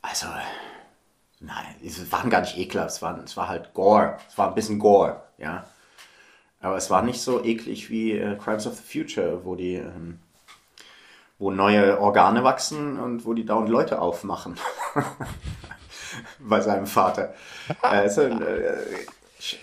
also, 0.00 0.28
nein, 1.40 1.74
es 1.84 2.12
waren 2.12 2.30
gar 2.30 2.42
nicht 2.42 2.56
ekelhaft, 2.56 2.90
es 2.90 3.02
war, 3.02 3.18
es 3.18 3.36
war 3.36 3.48
halt 3.48 3.74
Gore. 3.74 4.18
Es 4.28 4.38
war 4.38 4.48
ein 4.48 4.54
bisschen 4.54 4.78
Gore, 4.78 5.22
ja. 5.38 5.66
Aber 6.60 6.76
es 6.76 6.90
war 6.90 7.02
nicht 7.02 7.20
so 7.20 7.44
eklig 7.44 7.90
wie 7.90 8.12
äh, 8.12 8.36
Crimes 8.36 8.66
of 8.66 8.76
the 8.76 8.82
Future, 8.82 9.44
wo 9.44 9.56
die, 9.56 9.74
ähm, 9.74 10.20
wo 11.38 11.50
neue 11.50 12.00
Organe 12.00 12.44
wachsen 12.44 12.98
und 12.98 13.24
wo 13.24 13.34
die 13.34 13.44
dauernd 13.44 13.68
Leute 13.68 14.00
aufmachen. 14.00 14.56
Bei 16.38 16.60
seinem 16.60 16.86
Vater. 16.86 17.34
Also, 17.82 18.22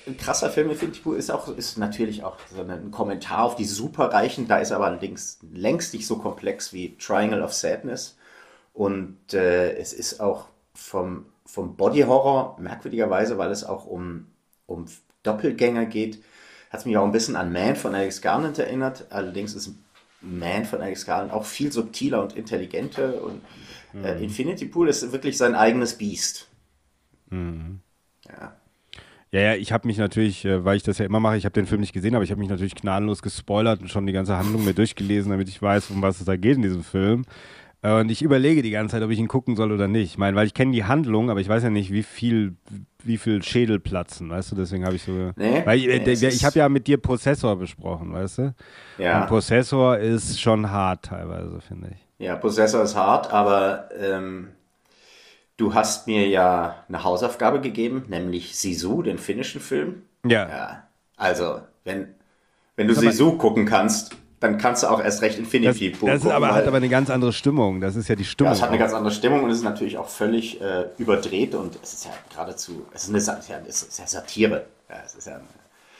ein 0.07 0.17
krasser 0.17 0.49
Film, 0.49 0.73
finde 0.75 0.97
ich, 0.97 1.05
ist 1.17 1.31
auch, 1.31 1.49
ist 1.49 1.77
natürlich 1.77 2.23
auch 2.23 2.37
so 2.53 2.61
ein 2.61 2.91
Kommentar 2.91 3.43
auf 3.43 3.55
die 3.55 3.65
Superreichen. 3.65 4.47
Da 4.47 4.57
ist 4.57 4.71
aber 4.71 4.85
allerdings 4.85 5.39
längst 5.51 5.93
nicht 5.93 6.07
so 6.07 6.17
komplex 6.17 6.71
wie 6.71 6.95
Triangle 6.97 7.43
of 7.43 7.53
Sadness. 7.53 8.17
Und 8.73 9.33
äh, 9.33 9.73
es 9.77 9.93
ist 9.93 10.19
auch 10.19 10.47
vom, 10.73 11.25
vom 11.45 11.75
Body 11.75 12.01
Horror 12.01 12.57
merkwürdigerweise, 12.59 13.37
weil 13.37 13.51
es 13.51 13.63
auch 13.63 13.85
um, 13.85 14.27
um 14.65 14.85
Doppelgänger 15.23 15.85
geht, 15.85 16.21
hat 16.69 16.81
es 16.81 16.85
mich 16.85 16.97
auch 16.97 17.05
ein 17.05 17.11
bisschen 17.11 17.35
an 17.35 17.51
Man 17.51 17.75
von 17.75 17.95
Alex 17.95 18.21
Garland 18.21 18.59
erinnert. 18.59 19.07
Allerdings 19.09 19.55
ist 19.55 19.71
Man 20.21 20.65
von 20.65 20.81
Alex 20.81 21.05
Garland 21.05 21.31
auch 21.31 21.45
viel 21.45 21.71
subtiler 21.71 22.21
und 22.21 22.35
intelligenter. 22.35 23.21
Und 23.23 23.41
äh, 24.03 24.15
mhm. 24.15 24.23
Infinity 24.23 24.65
Pool 24.65 24.89
ist 24.89 25.11
wirklich 25.11 25.37
sein 25.37 25.55
eigenes 25.55 25.97
Biest. 25.97 26.47
Mhm. 27.29 27.79
Ja. 28.27 28.55
Ja, 29.31 29.41
ja, 29.41 29.55
ich 29.55 29.73
habe 29.73 29.87
mich 29.87 29.97
natürlich, 29.97 30.45
äh, 30.45 30.63
weil 30.63 30.77
ich 30.77 30.83
das 30.83 30.97
ja 30.97 31.05
immer 31.05 31.19
mache, 31.19 31.35
ich 31.35 31.43
habe 31.43 31.53
den 31.53 31.65
Film 31.65 31.81
nicht 31.81 31.91
gesehen, 31.91 32.15
aber 32.15 32.23
ich 32.23 32.31
habe 32.31 32.39
mich 32.39 32.49
natürlich 32.49 32.75
gnadenlos 32.75 33.21
gespoilert 33.21 33.81
und 33.81 33.89
schon 33.89 34.05
die 34.05 34.13
ganze 34.13 34.37
Handlung 34.37 34.63
mir 34.63 34.73
durchgelesen, 34.73 35.31
damit 35.31 35.49
ich 35.49 35.61
weiß, 35.61 35.89
um 35.89 36.01
was 36.01 36.19
es 36.19 36.25
da 36.25 36.37
geht 36.37 36.55
in 36.55 36.61
diesem 36.61 36.83
Film. 36.83 37.25
Äh, 37.81 37.99
und 37.99 38.09
ich 38.09 38.21
überlege 38.21 38.61
die 38.61 38.71
ganze 38.71 38.93
Zeit, 38.93 39.03
ob 39.03 39.11
ich 39.11 39.19
ihn 39.19 39.27
gucken 39.27 39.55
soll 39.55 39.71
oder 39.71 39.87
nicht. 39.87 40.11
Ich 40.11 40.17
meine, 40.17 40.37
weil 40.37 40.47
ich 40.47 40.53
kenne 40.53 40.71
die 40.71 40.85
Handlung, 40.85 41.29
aber 41.29 41.41
ich 41.41 41.49
weiß 41.49 41.63
ja 41.63 41.69
nicht, 41.69 41.91
wie 41.91 42.03
viel, 42.03 42.55
wie 43.03 43.17
viel 43.17 43.43
Schädel 43.43 43.79
platzen, 43.79 44.29
weißt 44.29 44.53
du? 44.53 44.55
Deswegen 44.55 44.85
habe 44.85 44.95
ich 44.95 45.03
so. 45.03 45.11
Nee, 45.35 45.61
weil 45.65 45.79
ich, 45.79 46.21
nee, 46.21 46.27
ich 46.29 46.45
habe 46.45 46.59
ja 46.59 46.69
mit 46.69 46.87
dir 46.87 46.97
Prozessor 46.97 47.57
besprochen, 47.57 48.13
weißt 48.13 48.37
du? 48.37 48.55
Ja. 48.97 49.21
Und 49.21 49.27
Prozessor 49.27 49.97
ist 49.97 50.39
schon 50.39 50.71
hart 50.71 51.05
teilweise, 51.05 51.59
finde 51.61 51.89
ich. 51.91 52.04
Ja, 52.17 52.35
Prozessor 52.35 52.83
ist 52.83 52.95
hart, 52.95 53.31
aber 53.31 53.89
ähm, 53.99 54.55
Du 55.57 55.73
hast 55.73 56.05
mir 56.05 56.27
ja 56.27 56.83
eine 56.89 57.03
Hausaufgabe 57.03 57.61
gegeben, 57.61 58.05
nämlich 58.09 58.57
Sisu, 58.57 59.01
den 59.01 59.17
finnischen 59.17 59.61
Film. 59.61 60.03
Ja. 60.25 60.49
ja 60.49 60.83
also, 61.15 61.61
wenn, 61.85 62.13
wenn 62.75 62.89
du 62.89 62.93
Sisu 62.93 63.37
gucken 63.37 63.65
kannst, 63.65 64.17
dann 64.41 64.57
kannst 64.57 64.83
du 64.83 64.87
auch 64.87 65.01
erst 65.01 65.21
recht 65.21 65.39
Infinity 65.39 65.91
das, 65.91 65.99
Pool 65.99 66.09
das 66.09 66.21
gucken. 66.23 66.41
Das 66.41 66.51
hat 66.51 66.67
aber 66.67 66.75
eine 66.75 66.89
ganz 66.89 67.09
andere 67.09 67.31
Stimmung. 67.31 67.79
Das 67.79 67.95
ist 67.95 68.09
ja 68.09 68.15
die 68.15 68.25
Stimmung. 68.25 68.51
Ja, 68.51 68.57
es 68.57 68.61
hat 68.61 68.69
eine 68.69 68.77
ganz 68.77 68.93
andere 68.93 69.13
Stimmung 69.13 69.43
und 69.43 69.49
es 69.49 69.59
ist 69.59 69.63
natürlich 69.63 69.97
auch 69.97 70.09
völlig 70.09 70.59
äh, 70.59 70.87
überdreht 70.97 71.55
und 71.55 71.79
es 71.81 71.93
ist 71.93 72.05
ja 72.05 72.11
geradezu, 72.29 72.85
es 72.93 73.07
ist 73.07 73.29
eine 73.29 73.39
ja, 73.47 73.61
es 73.65 73.83
ist 73.83 73.97
ja 73.97 74.07
Satire. 74.07 74.65
Ja, 74.89 74.97
es 75.05 75.15
ist 75.15 75.27
ja 75.27 75.35
eine, 75.35 75.43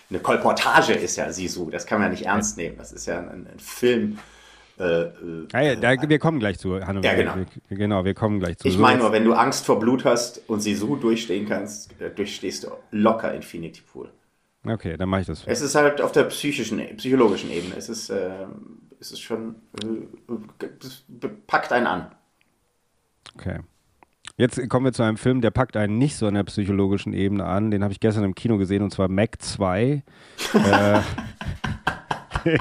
eine 0.10 0.20
Kolportage 0.20 0.94
ist 0.94 1.16
ja 1.16 1.32
Sisu. 1.32 1.70
Das 1.70 1.86
kann 1.86 2.00
man 2.00 2.08
ja 2.08 2.12
nicht 2.12 2.26
ernst 2.26 2.58
nehmen. 2.58 2.76
Das 2.78 2.92
ist 2.92 3.06
ja 3.06 3.20
ein, 3.20 3.48
ein 3.48 3.60
Film 3.60 4.20
äh, 4.78 5.04
äh, 5.04 5.48
ja, 5.54 5.76
da, 5.76 6.10
wir 6.10 6.20
kommen 6.20 6.40
gleich 6.40 6.60
zu, 6.60 6.80
Hanno. 6.86 7.02
Ja, 7.02 7.16
genau. 7.16 7.36
Wir, 7.70 7.78
genau, 7.78 8.04
wir 8.04 8.14
kommen 8.14 8.40
gleich 8.40 8.58
zu. 8.58 8.68
Ich 8.68 8.78
meine 8.78 9.00
nur, 9.00 9.12
wenn 9.12 9.24
du 9.24 9.34
Angst 9.34 9.66
vor 9.66 9.80
Blut 9.80 10.04
hast 10.04 10.42
und 10.50 10.60
sie 10.60 10.76
so 10.76 10.96
durchstehen 10.96 11.48
kannst, 11.48 12.00
äh, 12.02 12.10
durchstehst 12.10 12.66
du 12.66 12.72
locker 12.92 13.34
Infinity 13.34 13.82
Pool. 13.82 14.10
Okay, 14.66 14.98
dann 14.98 15.10
mache 15.10 15.22
ich 15.22 15.28
das. 15.28 15.44
Es 15.46 15.62
ist 15.62 15.76
halt 15.76 16.02
auf 16.02 16.12
der 16.12 16.24
psychischen, 16.26 16.82
psychologischen 16.98 17.52
Ebene. 17.52 17.76
Es 17.78 17.88
ist, 17.88 18.10
äh, 18.10 18.32
es 19.00 19.12
ist 19.12 19.22
schon, 19.22 19.56
äh, 19.84 21.28
packt 21.48 21.72
einen 21.72 21.88
an. 21.88 22.12
Okay. 23.36 23.60
Jetzt 24.38 24.68
kommen 24.70 24.86
wir 24.86 24.92
zu 24.92 25.04
einem 25.04 25.18
Film, 25.18 25.40
der 25.40 25.52
packt 25.52 25.78
einen 25.78 25.98
nicht 25.98 26.18
so 26.18 26.28
an 26.28 26.34
der 26.34 26.44
psychologischen 26.44 27.14
Ebene 27.14 27.46
an. 27.46 27.72
Den 27.72 27.84
habe 27.84 27.94
ich 27.94 28.02
gestern 28.02 28.26
im 28.26 28.36
Kino 28.36 28.58
gesehen 28.58 28.84
und 28.84 28.92
zwar 28.92 29.08
Mac 29.08 29.42
2. 29.42 30.04
äh, 30.54 31.00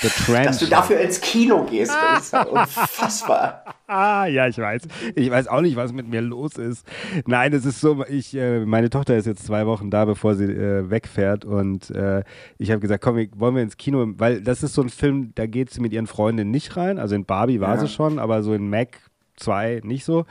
The 0.00 0.08
Trench. 0.08 0.46
Dass 0.46 0.58
du 0.58 0.66
dafür 0.66 1.00
ins 1.00 1.20
Kino 1.20 1.64
gehst, 1.64 1.92
ist 2.18 2.32
ja 2.32 2.42
unfassbar. 2.42 3.64
Ah, 3.90 4.26
ja, 4.26 4.46
ich 4.46 4.58
weiß. 4.58 4.82
Ich 5.14 5.30
weiß 5.30 5.48
auch 5.48 5.62
nicht, 5.62 5.74
was 5.74 5.94
mit 5.94 6.08
mir 6.08 6.20
los 6.20 6.58
ist. 6.58 6.86
Nein, 7.24 7.54
es 7.54 7.64
ist 7.64 7.80
so, 7.80 8.04
ich, 8.06 8.34
äh, 8.34 8.60
meine 8.66 8.90
Tochter 8.90 9.16
ist 9.16 9.26
jetzt 9.26 9.46
zwei 9.46 9.64
Wochen 9.64 9.88
da, 9.88 10.04
bevor 10.04 10.34
sie 10.34 10.44
äh, 10.44 10.90
wegfährt 10.90 11.46
und 11.46 11.88
äh, 11.92 12.22
ich 12.58 12.70
habe 12.70 12.80
gesagt, 12.80 13.02
komm, 13.02 13.16
wollen 13.36 13.54
wir 13.54 13.62
ins 13.62 13.78
Kino, 13.78 14.06
weil 14.18 14.42
das 14.42 14.62
ist 14.62 14.74
so 14.74 14.82
ein 14.82 14.90
Film, 14.90 15.32
da 15.36 15.46
geht 15.46 15.70
sie 15.70 15.80
mit 15.80 15.94
ihren 15.94 16.06
Freundinnen 16.06 16.50
nicht 16.50 16.76
rein. 16.76 16.98
Also 16.98 17.14
in 17.14 17.24
Barbie 17.24 17.60
war 17.60 17.76
ja. 17.76 17.80
sie 17.80 17.88
schon, 17.88 18.18
aber 18.18 18.42
so 18.42 18.52
in 18.52 18.68
Mac 18.68 18.98
2 19.36 19.80
nicht 19.84 20.04
so 20.04 20.26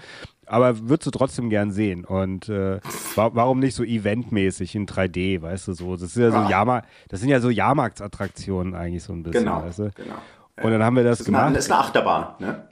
aber 0.48 0.90
würdest 0.90 1.08
du 1.08 1.12
trotzdem 1.12 1.50
gern 1.50 1.72
sehen. 1.72 2.06
Und 2.06 2.50
äh, 2.50 2.80
wa 3.16 3.32
warum 3.34 3.60
nicht 3.60 3.76
so 3.76 3.84
eventmäßig 3.84 4.76
in 4.76 4.88
3D, 4.88 5.42
weißt 5.42 5.68
du 5.68 5.74
so? 5.74 5.94
Das, 5.96 6.04
ist 6.04 6.18
ja 6.18 6.32
so 6.32 6.50
Jahrmark 6.50 6.86
das 7.10 7.20
sind 7.20 7.30
ja 7.30 7.40
so 7.40 7.50
Jahrmarktsattraktionen 7.50 8.74
eigentlich 8.74 9.04
so 9.04 9.14
ein 9.14 9.24
bisschen. 9.24 9.46
Genau, 9.46 9.64
weißt 9.64 9.80
du? 9.80 9.92
genau. 9.96 10.16
Und 10.64 10.72
dann 10.72 10.84
haben 10.84 10.96
wir 10.96 11.04
das, 11.04 11.20
das 11.20 11.26
gemacht. 11.26 11.56
das 11.56 11.66
ist 11.66 11.72
eine 11.72 11.82
Achterbahn, 11.82 12.28
ne? 12.40 12.68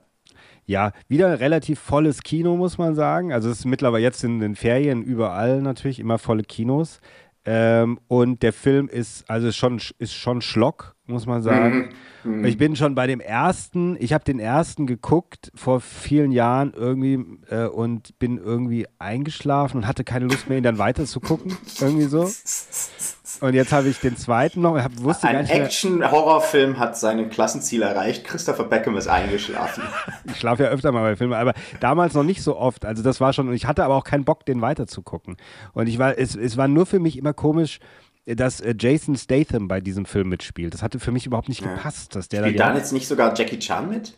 Ja, 0.67 0.93
wieder 1.07 1.39
relativ 1.39 1.79
volles 1.79 2.23
Kino, 2.23 2.55
muss 2.55 2.79
man 2.79 2.95
sagen. 2.95 3.31
Also 3.31 3.49
es 3.51 3.59
ist 3.59 3.65
mittlerweile 3.65 4.01
jetzt 4.01 4.23
in 4.23 4.39
den 4.39 4.55
Ferien 4.55 5.03
überall 5.03 5.61
natürlich 5.61 5.99
immer 5.99 6.17
volle 6.17 6.41
Kinos. 6.41 7.01
Ähm, 7.45 7.99
und 8.07 8.41
der 8.41 8.51
Film 8.51 8.87
ist 8.87 9.29
also 9.29 9.51
schon, 9.51 9.79
ist 9.99 10.15
schon 10.15 10.41
Schlock, 10.41 10.94
muss 11.07 11.25
man 11.25 11.41
sagen. 11.41 11.89
Mhm. 12.23 12.39
Mhm. 12.39 12.45
Ich 12.45 12.57
bin 12.57 12.75
schon 12.75 12.95
bei 12.95 13.07
dem 13.07 13.19
ersten, 13.19 13.95
ich 13.99 14.13
habe 14.13 14.23
den 14.23 14.39
ersten 14.39 14.87
geguckt 14.87 15.51
vor 15.53 15.79
vielen 15.79 16.31
Jahren 16.31 16.73
irgendwie 16.75 17.23
äh, 17.49 17.65
und 17.65 18.17
bin 18.17 18.37
irgendwie 18.37 18.87
eingeschlafen 18.97 19.77
und 19.77 19.87
hatte 19.87 20.03
keine 20.03 20.25
Lust 20.25 20.49
mehr, 20.49 20.57
ihn 20.57 20.63
dann 20.63 20.77
weiter 20.77 21.05
zu 21.05 21.19
gucken. 21.19 21.55
irgendwie 21.79 22.05
so. 22.05 22.29
Und 23.41 23.53
jetzt 23.53 23.71
habe 23.71 23.89
ich 23.89 23.99
den 23.99 24.17
zweiten 24.17 24.61
noch. 24.61 24.77
Hab, 24.77 24.97
wusste 25.01 25.27
Ein 25.27 25.45
Action-Horrorfilm 25.45 26.79
hat 26.79 26.97
sein 26.97 27.29
Klassenziel 27.29 27.81
erreicht. 27.81 28.23
Christopher 28.23 28.63
Beckham 28.63 28.97
ist 28.97 29.07
eingeschlafen. 29.07 29.83
ich 30.25 30.37
schlafe 30.37 30.63
ja 30.63 30.69
öfter 30.69 30.91
mal 30.91 31.01
bei 31.01 31.15
Filmen, 31.15 31.33
aber 31.33 31.53
damals 31.79 32.13
noch 32.13 32.23
nicht 32.23 32.41
so 32.41 32.57
oft. 32.57 32.85
Also 32.85 33.03
das 33.03 33.19
war 33.19 33.33
schon, 33.33 33.47
und 33.47 33.53
ich 33.53 33.65
hatte 33.65 33.83
aber 33.83 33.95
auch 33.95 34.03
keinen 34.03 34.25
Bock, 34.25 34.45
den 34.45 34.61
weiter 34.61 34.87
zu 34.87 35.01
gucken. 35.01 35.37
Und 35.73 35.87
ich 35.87 35.99
war, 35.99 36.17
es, 36.17 36.35
es 36.35 36.57
war 36.57 36.67
nur 36.67 36.85
für 36.85 36.99
mich 36.99 37.17
immer 37.17 37.33
komisch, 37.33 37.79
dass 38.25 38.59
äh, 38.59 38.73
Jason 38.77 39.15
Statham 39.15 39.67
bei 39.67 39.81
diesem 39.81 40.05
Film 40.05 40.29
mitspielt. 40.29 40.73
Das 40.73 40.81
hatte 40.81 40.99
für 40.99 41.11
mich 41.11 41.25
überhaupt 41.25 41.49
nicht 41.49 41.61
ja. 41.61 41.73
gepasst. 41.73 42.15
Dass 42.15 42.27
der 42.27 42.43
Spielt 42.43 42.59
da 42.59 42.75
jetzt 42.75 42.93
nicht 42.93 43.07
sogar 43.07 43.35
Jackie 43.35 43.59
Chan 43.59 43.89
mit? 43.89 44.15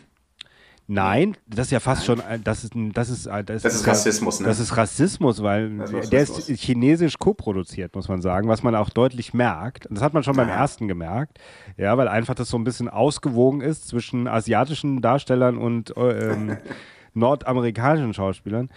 Nein, 0.90 1.36
das 1.48 1.66
ist 1.66 1.72
ja 1.72 1.82
fast 1.82 2.06
schon, 2.06 2.24
das 2.46 2.64
ist, 2.64 2.72
das 2.94 3.10
ist, 3.10 3.26
das, 3.28 3.62
das 3.62 3.76
ist 3.76 3.86
Rassismus, 3.86 4.40
ne? 4.40 4.48
Das 4.48 4.58
ist 4.58 4.78
Rassismus, 4.78 5.44
weil 5.44 5.82
ist 5.82 6.14
der 6.14 6.22
ist 6.22 6.50
chinesisch 6.50 7.18
co-produziert, 7.20 7.94
muss 7.94 8.08
man 8.08 8.22
sagen, 8.22 8.48
was 8.48 8.64
man 8.64 8.74
auch 8.74 8.90
deutlich 8.90 9.34
merkt. 9.34 9.86
Das 9.90 10.02
hat 10.02 10.14
man 10.14 10.24
schon 10.24 10.38
beim 10.38 10.48
ersten 10.48 10.88
gemerkt, 10.88 11.40
ja, 11.76 11.98
weil 11.98 12.08
einfach 12.08 12.36
das 12.36 12.48
so 12.48 12.58
ein 12.58 12.64
bisschen 12.64 12.88
ausgewogen 12.88 13.60
ist 13.60 13.90
zwischen 13.90 14.30
asiatischen 14.30 15.02
Darstellern 15.02 15.58
und 15.58 15.94
ähm, 15.98 16.56
nordamerikanischen 17.14 18.14
Schauspielern. 18.14 18.70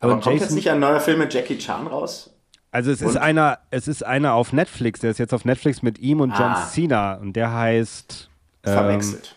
Aber 0.00 0.16
und 0.16 0.22
kommt 0.22 0.34
Jason, 0.34 0.48
jetzt 0.48 0.54
nicht 0.56 0.70
ein 0.70 0.80
neuer 0.80 1.00
Film 1.00 1.18
mit 1.18 1.32
Jackie 1.32 1.56
Chan 1.56 1.86
raus? 1.86 2.33
Also 2.74 2.90
es 2.90 3.02
und? 3.02 3.10
ist 3.10 3.16
einer, 3.16 3.60
es 3.70 3.86
ist 3.86 4.04
einer 4.04 4.32
auf 4.32 4.52
Netflix, 4.52 4.98
der 4.98 5.12
ist 5.12 5.18
jetzt 5.18 5.32
auf 5.32 5.44
Netflix 5.44 5.82
mit 5.82 6.00
ihm 6.00 6.20
und 6.20 6.30
John 6.30 6.54
ah. 6.54 6.66
Cena 6.66 7.14
und 7.14 7.34
der 7.34 7.54
heißt 7.54 8.28
ähm, 8.64 8.72
Verwechselt. 8.72 9.36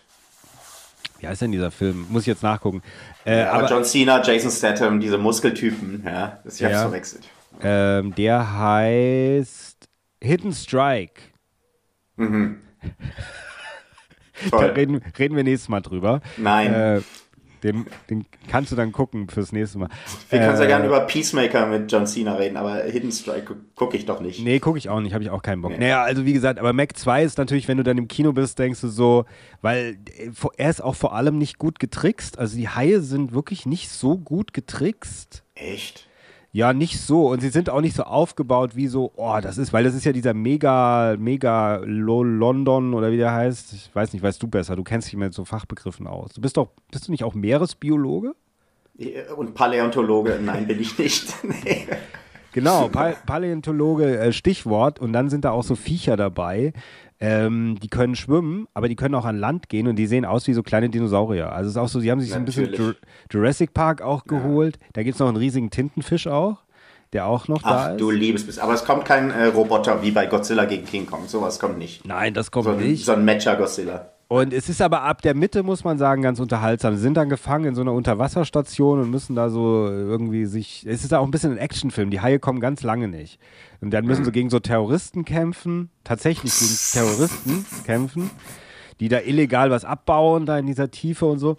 Wie 1.20 1.28
heißt 1.28 1.42
denn 1.42 1.52
dieser 1.52 1.70
Film? 1.70 2.06
Muss 2.10 2.22
ich 2.22 2.26
jetzt 2.26 2.42
nachgucken. 2.42 2.82
Äh, 3.24 3.42
ja, 3.42 3.52
aber, 3.52 3.68
John 3.68 3.84
Cena, 3.84 4.20
Jason 4.24 4.50
Statham, 4.50 4.98
diese 4.98 5.18
Muskeltypen, 5.18 6.02
ja, 6.04 6.40
das 6.42 6.56
ich 6.56 6.62
ja, 6.62 6.82
verwechselt. 6.82 7.28
Ähm, 7.62 8.12
der 8.16 8.58
heißt 8.58 9.88
Hidden 10.20 10.52
Strike. 10.52 11.22
Mhm. 12.16 12.58
da 14.50 14.58
reden, 14.58 15.00
reden 15.16 15.36
wir 15.36 15.44
nächstes 15.44 15.68
Mal 15.68 15.80
drüber. 15.80 16.22
Nein. 16.38 16.74
Äh, 16.74 17.00
den, 17.62 17.86
den 18.10 18.26
kannst 18.48 18.72
du 18.72 18.76
dann 18.76 18.92
gucken 18.92 19.28
fürs 19.28 19.52
nächste 19.52 19.78
Mal. 19.78 19.88
Wir 20.30 20.40
äh, 20.40 20.44
können 20.44 20.56
sehr 20.56 20.66
gerne 20.66 20.86
über 20.86 21.00
Peacemaker 21.00 21.66
mit 21.66 21.90
John 21.90 22.06
Cena 22.06 22.34
reden, 22.34 22.56
aber 22.56 22.82
Hidden 22.82 23.12
Strike 23.12 23.56
gucke 23.74 23.96
ich 23.96 24.06
doch 24.06 24.20
nicht. 24.20 24.42
Nee, 24.42 24.58
gucke 24.58 24.78
ich 24.78 24.88
auch 24.88 25.00
nicht, 25.00 25.14
habe 25.14 25.24
ich 25.24 25.30
auch 25.30 25.42
keinen 25.42 25.62
Bock. 25.62 25.72
Nee. 25.72 25.78
Naja, 25.78 26.02
also 26.02 26.24
wie 26.24 26.32
gesagt, 26.32 26.58
aber 26.58 26.72
Mac 26.72 26.96
2 26.96 27.22
ist 27.22 27.38
natürlich, 27.38 27.68
wenn 27.68 27.76
du 27.76 27.82
dann 27.82 27.98
im 27.98 28.08
Kino 28.08 28.32
bist, 28.32 28.58
denkst 28.58 28.80
du 28.80 28.88
so, 28.88 29.24
weil 29.62 29.98
äh, 30.18 30.30
er 30.56 30.70
ist 30.70 30.82
auch 30.82 30.94
vor 30.94 31.14
allem 31.14 31.38
nicht 31.38 31.58
gut 31.58 31.78
getrickst. 31.78 32.38
Also 32.38 32.56
die 32.56 32.68
Haie 32.68 33.00
sind 33.00 33.32
wirklich 33.32 33.66
nicht 33.66 33.88
so 33.90 34.18
gut 34.18 34.52
getrickst. 34.52 35.44
Echt? 35.54 36.07
Ja, 36.50 36.72
nicht 36.72 36.98
so. 37.00 37.28
Und 37.28 37.40
sie 37.40 37.50
sind 37.50 37.68
auch 37.68 37.80
nicht 37.80 37.94
so 37.94 38.04
aufgebaut 38.04 38.74
wie 38.74 38.86
so, 38.86 39.12
oh, 39.16 39.38
das 39.42 39.58
ist, 39.58 39.72
weil 39.72 39.84
das 39.84 39.94
ist 39.94 40.04
ja 40.04 40.12
dieser 40.12 40.32
mega, 40.32 41.16
mega 41.18 41.80
London 41.84 42.94
oder 42.94 43.12
wie 43.12 43.18
der 43.18 43.32
heißt. 43.32 43.74
Ich 43.74 43.94
weiß 43.94 44.12
nicht, 44.12 44.22
weißt 44.22 44.42
du 44.42 44.48
besser. 44.48 44.74
Du 44.74 44.82
kennst 44.82 45.08
dich 45.08 45.16
mit 45.16 45.34
so 45.34 45.44
Fachbegriffen 45.44 46.06
aus. 46.06 46.32
Du 46.32 46.40
bist 46.40 46.56
doch, 46.56 46.70
bist 46.90 47.08
du 47.08 47.12
nicht 47.12 47.24
auch 47.24 47.34
Meeresbiologe? 47.34 48.34
Und 49.36 49.54
Paläontologe, 49.54 50.40
nein, 50.42 50.66
bin 50.66 50.80
ich 50.80 50.98
nicht. 50.98 51.32
nee. 51.42 51.86
Genau, 52.52 52.88
pa 52.88 53.12
Paläontologe, 53.26 54.18
äh, 54.18 54.32
Stichwort. 54.32 54.98
Und 54.98 55.12
dann 55.12 55.28
sind 55.28 55.44
da 55.44 55.50
auch 55.50 55.62
so 55.62 55.76
Viecher 55.76 56.16
dabei. 56.16 56.72
Ähm, 57.20 57.78
die 57.82 57.88
können 57.88 58.14
schwimmen, 58.14 58.68
aber 58.74 58.88
die 58.88 58.94
können 58.94 59.14
auch 59.16 59.24
an 59.24 59.38
Land 59.38 59.68
gehen 59.68 59.88
und 59.88 59.96
die 59.96 60.06
sehen 60.06 60.24
aus 60.24 60.46
wie 60.46 60.52
so 60.52 60.62
kleine 60.62 60.88
Dinosaurier. 60.88 61.52
Also 61.52 61.68
es 61.68 61.74
ist 61.74 61.76
auch 61.76 61.88
so, 61.88 61.98
sie 61.98 62.10
haben 62.12 62.20
sich 62.20 62.30
so 62.30 62.36
ein 62.36 62.44
bisschen 62.44 62.72
Jur 62.72 62.94
Jurassic 63.30 63.74
Park 63.74 64.02
auch 64.02 64.24
geholt. 64.24 64.76
Ja. 64.80 64.86
Da 64.92 65.02
gibt 65.02 65.14
es 65.14 65.18
noch 65.18 65.26
einen 65.26 65.36
riesigen 65.36 65.70
Tintenfisch 65.70 66.28
auch, 66.28 66.58
der 67.12 67.26
auch 67.26 67.48
noch 67.48 67.62
Ach, 67.64 67.70
da 67.70 67.90
ist. 67.90 68.00
Du 68.00 68.12
liebes 68.12 68.58
Aber 68.60 68.74
es 68.74 68.84
kommt 68.84 69.04
kein 69.04 69.32
äh, 69.32 69.46
Roboter 69.46 70.00
wie 70.02 70.12
bei 70.12 70.26
Godzilla 70.26 70.64
gegen 70.66 70.84
King 70.84 71.06
Kong. 71.06 71.26
Sowas 71.26 71.58
kommt 71.58 71.78
nicht. 71.78 72.06
Nein, 72.06 72.34
das 72.34 72.52
kommt 72.52 72.66
so 72.66 72.72
nicht. 72.72 73.04
So 73.04 73.12
ein 73.12 73.24
Matcher-Godzilla. 73.24 74.12
Und 74.30 74.52
es 74.52 74.68
ist 74.68 74.82
aber 74.82 75.04
ab 75.04 75.22
der 75.22 75.34
Mitte, 75.34 75.62
muss 75.62 75.84
man 75.84 75.96
sagen, 75.96 76.20
ganz 76.20 76.38
unterhaltsam. 76.38 76.94
Sie 76.94 77.00
sind 77.00 77.16
dann 77.16 77.30
gefangen 77.30 77.64
in 77.64 77.74
so 77.74 77.80
einer 77.80 77.94
Unterwasserstation 77.94 79.00
und 79.00 79.10
müssen 79.10 79.34
da 79.34 79.48
so 79.48 79.88
irgendwie 79.88 80.44
sich. 80.44 80.84
Es 80.86 81.02
ist 81.02 81.14
auch 81.14 81.24
ein 81.24 81.30
bisschen 81.30 81.52
ein 81.52 81.58
Actionfilm. 81.58 82.10
Die 82.10 82.20
Haie 82.20 82.38
kommen 82.38 82.60
ganz 82.60 82.82
lange 82.82 83.08
nicht. 83.08 83.40
Und 83.80 83.90
dann 83.90 84.04
müssen 84.04 84.26
sie 84.26 84.32
gegen 84.32 84.50
so 84.50 84.60
Terroristen 84.60 85.24
kämpfen, 85.24 85.88
tatsächlich 86.04 86.52
gegen 86.58 86.76
Terroristen 86.92 87.66
kämpfen, 87.86 88.30
die 89.00 89.08
da 89.08 89.20
illegal 89.20 89.70
was 89.70 89.86
abbauen, 89.86 90.44
da 90.44 90.58
in 90.58 90.66
dieser 90.66 90.90
Tiefe 90.90 91.24
und 91.24 91.38
so. 91.38 91.56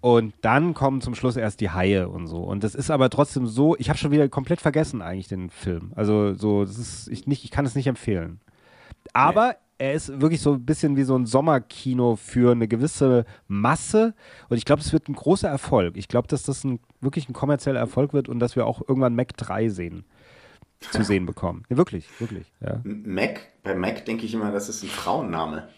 Und 0.00 0.34
dann 0.40 0.74
kommen 0.74 1.00
zum 1.00 1.14
Schluss 1.14 1.36
erst 1.36 1.60
die 1.60 1.70
Haie 1.70 2.08
und 2.08 2.26
so. 2.26 2.38
Und 2.38 2.64
das 2.64 2.74
ist 2.74 2.90
aber 2.90 3.08
trotzdem 3.08 3.46
so, 3.46 3.76
ich 3.78 3.88
habe 3.88 3.98
schon 3.98 4.10
wieder 4.10 4.28
komplett 4.28 4.60
vergessen 4.60 5.00
eigentlich 5.00 5.28
den 5.28 5.48
Film. 5.48 5.92
Also 5.94 6.34
so, 6.34 6.64
das 6.64 6.76
ist, 6.76 7.08
ich, 7.08 7.28
nicht, 7.28 7.44
ich 7.44 7.52
kann 7.52 7.66
es 7.66 7.76
nicht 7.76 7.86
empfehlen. 7.86 8.40
Aber 9.12 9.56
er 9.78 9.92
ist 9.92 10.20
wirklich 10.20 10.40
so 10.40 10.54
ein 10.54 10.66
bisschen 10.66 10.96
wie 10.96 11.04
so 11.04 11.16
ein 11.16 11.24
Sommerkino 11.24 12.16
für 12.16 12.52
eine 12.52 12.66
gewisse 12.66 13.24
Masse. 13.46 14.14
Und 14.48 14.56
ich 14.56 14.64
glaube, 14.64 14.82
es 14.82 14.92
wird 14.92 15.08
ein 15.08 15.14
großer 15.14 15.48
Erfolg. 15.48 15.96
Ich 15.96 16.08
glaube, 16.08 16.26
dass 16.26 16.42
das 16.42 16.64
ein, 16.64 16.80
wirklich 17.00 17.28
ein 17.28 17.32
kommerzieller 17.32 17.78
Erfolg 17.78 18.12
wird 18.12 18.28
und 18.28 18.40
dass 18.40 18.56
wir 18.56 18.66
auch 18.66 18.82
irgendwann 18.86 19.14
Mac 19.14 19.36
3 19.36 19.68
sehen, 19.68 20.04
zu 20.80 21.04
sehen 21.04 21.26
bekommen. 21.26 21.62
Ja, 21.68 21.76
wirklich, 21.76 22.08
wirklich. 22.20 22.52
Ja. 22.60 22.80
Mac, 22.82 23.40
bei 23.62 23.74
Mac 23.74 24.04
denke 24.04 24.26
ich 24.26 24.34
immer, 24.34 24.50
das 24.50 24.68
ist 24.68 24.82
ein 24.82 24.88
Frauenname. 24.88 25.68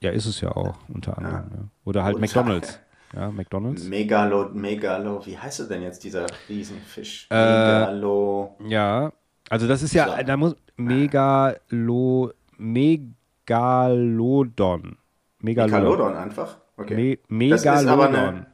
Ja, 0.00 0.12
ist 0.12 0.26
es 0.26 0.40
ja 0.40 0.52
auch, 0.52 0.76
unter 0.88 1.18
anderem. 1.18 1.50
Ja. 1.52 1.68
Oder 1.84 2.04
halt 2.04 2.16
unter 2.16 2.26
McDonalds. 2.26 2.80
Ja, 3.12 3.30
McDonalds. 3.30 3.84
Megalo, 3.84 4.50
Megalo, 4.52 5.24
wie 5.26 5.38
heißt 5.38 5.60
er 5.60 5.66
denn 5.66 5.82
jetzt, 5.82 6.04
dieser 6.04 6.26
Riesenfisch? 6.48 7.26
Äh, 7.30 7.34
Megalo. 7.34 8.56
Ja, 8.68 9.12
also 9.48 9.66
das 9.66 9.82
ist 9.82 9.94
ja, 9.94 10.22
da 10.22 10.36
muss 10.36 10.54
Megalo, 10.76 12.32
Megalo. 12.58 13.15
Megalodon. 13.46 14.98
Megalodon. 15.40 15.80
Megalodon 15.80 16.16
einfach? 16.16 16.56
Okay. 16.76 17.18
Me 17.28 17.48
Megalodon. 17.48 17.88
aber, 17.88 18.08
eine, 18.08 18.46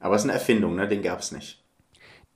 aber 0.00 0.14
es 0.14 0.22
ist 0.22 0.30
eine 0.30 0.38
Erfindung, 0.38 0.74
ne? 0.74 0.88
den 0.88 1.02
gab 1.02 1.20
es 1.20 1.32
nicht. 1.32 1.62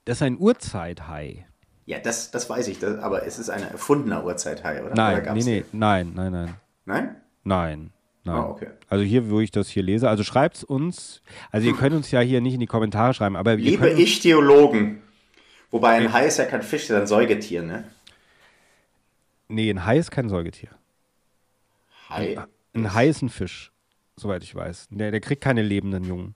Das 0.04 0.18
ist 0.18 0.22
ein 0.22 0.38
Urzeithai. 0.38 1.46
Ja, 1.86 1.98
das, 1.98 2.30
das 2.30 2.48
weiß 2.48 2.68
ich, 2.68 2.78
das, 2.78 2.98
aber 2.98 3.26
es 3.26 3.38
ist 3.38 3.50
ein 3.50 3.62
erfundener 3.62 4.24
Urzeithai, 4.24 4.82
oder? 4.84 4.94
Nein, 4.94 5.22
oder 5.22 5.34
nee, 5.34 5.42
nee, 5.42 5.64
nein, 5.72 6.12
nein, 6.14 6.32
nein. 6.32 6.54
Nein? 6.84 7.16
Nein. 7.44 7.92
Nein. 8.24 8.36
Oh, 8.36 8.50
okay. 8.50 8.68
Also 8.88 9.04
hier, 9.04 9.30
wo 9.30 9.40
ich 9.40 9.50
das 9.50 9.68
hier 9.68 9.82
lese, 9.82 10.08
also 10.08 10.22
schreibt 10.22 10.56
es 10.58 10.64
uns, 10.64 11.22
also 11.50 11.66
ihr 11.66 11.74
könnt 11.74 11.96
uns 11.96 12.12
ja 12.12 12.20
hier 12.20 12.40
nicht 12.40 12.54
in 12.54 12.60
die 12.60 12.66
Kommentare 12.66 13.14
schreiben, 13.14 13.34
aber 13.34 13.56
Liebe 13.56 13.90
Ich-Theologen, 13.90 15.02
wobei 15.72 15.94
ein 15.94 16.12
Hai 16.12 16.26
ist 16.26 16.38
ja 16.38 16.44
kein 16.44 16.62
Fisch, 16.62 16.86
sondern 16.86 17.04
ein 17.04 17.08
Säugetier, 17.08 17.62
ne? 17.62 17.84
Nee, 19.48 19.70
ein 19.70 19.84
Hai 19.84 19.98
ist 19.98 20.12
kein 20.12 20.28
Säugetier. 20.28 20.70
Hai. 22.12 22.38
Ein, 22.38 22.46
ein 22.74 22.94
Hai 22.94 23.08
ist 23.08 23.22
ein 23.22 23.28
Fisch, 23.28 23.72
soweit 24.16 24.42
ich 24.42 24.54
weiß. 24.54 24.88
Der, 24.90 25.10
der 25.10 25.20
kriegt 25.20 25.42
keine 25.42 25.62
lebenden 25.62 26.04
Jungen. 26.04 26.34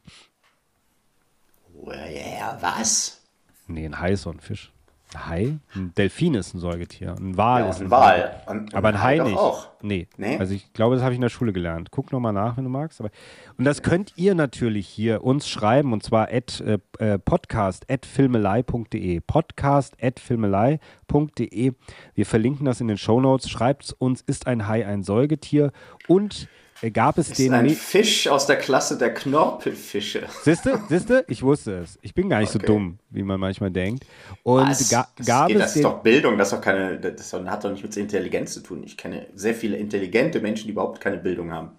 Ja, 1.75 2.59
was? 2.61 3.23
Nee, 3.67 3.85
ein 3.85 3.99
ein 4.31 4.41
Fisch. 4.41 4.73
Ein 5.17 5.29
Hai? 5.29 5.59
Ein 5.75 5.95
Delfin 5.97 6.35
ist 6.35 6.55
ein 6.55 6.59
Säugetier. 6.59 7.17
Ein 7.19 7.37
Wal 7.37 7.63
ja, 7.63 7.71
ist 7.71 7.81
ein, 7.81 7.87
ein 7.87 7.91
Wal. 7.91 8.43
Und, 8.47 8.75
aber 8.75 8.89
ein 8.89 9.03
Hai, 9.03 9.19
Hai 9.19 9.25
nicht. 9.25 9.39
Auch. 9.39 9.69
Nee. 9.83 10.09
nee. 10.19 10.37
Also 10.37 10.53
ich 10.53 10.73
glaube, 10.75 10.95
das 10.95 11.03
habe 11.03 11.15
ich 11.15 11.17
in 11.17 11.23
der 11.23 11.31
Schule 11.31 11.53
gelernt. 11.53 11.91
Guck 11.91 12.13
nochmal 12.13 12.33
nach, 12.33 12.57
wenn 12.57 12.65
du 12.65 12.71
magst. 12.71 13.01
Aber 13.01 13.11
und 13.57 13.65
das 13.65 13.83
könnt 13.83 14.13
ihr 14.17 14.35
natürlich 14.35 14.87
hier 14.87 15.25
uns 15.25 15.49
schreiben 15.49 15.93
und 15.93 16.03
zwar 16.03 16.29
at 16.31 16.61
äh, 16.61 16.79
äh 16.99 17.19
podcast 17.19 17.91
at 17.91 18.05
filmelei.de. 18.05 19.21
Podcast 19.21 19.97
at 20.03 20.21
filmelei.de. 20.21 21.73
Wir 22.15 22.27
verlinken 22.27 22.67
das 22.67 22.81
in 22.81 22.89
den 22.89 22.99
Show 22.99 23.21
Notes. 23.21 23.49
Schreibt 23.49 23.95
uns, 23.99 24.21
ist 24.21 24.47
ein 24.47 24.69
Hai 24.69 24.87
ein 24.87 25.03
Säugetier? 25.03 25.73
Und 26.09 26.49
gab 26.93 27.19
es 27.19 27.31
ist 27.31 27.39
den. 27.39 27.53
Ein 27.55 27.71
Fisch 27.71 28.29
aus 28.29 28.47
der 28.47 28.57
Klasse 28.57 28.99
der 28.99 29.15
Knorpelfische. 29.15 30.27
Siehste, 30.45 30.81
siehste, 30.89 31.25
ich 31.29 31.43
wusste 31.43 31.79
es. 31.79 31.99
Ich 32.03 32.15
bin 32.15 32.29
gar 32.29 32.41
nicht 32.41 32.55
okay. 32.55 32.67
so 32.67 32.73
dumm, 32.73 32.99
wie 33.11 33.23
man 33.23 33.41
manchmal 33.41 33.71
denkt. 33.71 34.05
Und 34.43 34.69
Was? 34.69 34.89
Ga 34.91 35.09
gab 35.25 35.49
das, 35.49 35.57
es. 35.57 35.59
Das 35.59 35.77
ist 35.77 35.85
doch 35.85 36.03
Bildung, 36.03 36.39
das, 36.39 36.51
doch 36.51 36.61
keine, 36.61 36.99
das 36.99 37.33
hat 37.33 37.65
doch 37.65 37.71
nicht 37.71 37.83
mit 37.83 37.97
Intelligenz 37.97 38.53
zu 38.53 38.61
tun. 38.61 38.83
Ich 38.85 38.97
kenne 38.97 39.27
sehr 39.35 39.55
viele 39.55 39.77
intelligente 39.77 40.41
Menschen, 40.41 40.67
die 40.67 40.73
überhaupt 40.73 41.01
keine 41.01 41.19
Bildung 41.19 41.53
haben. 41.53 41.71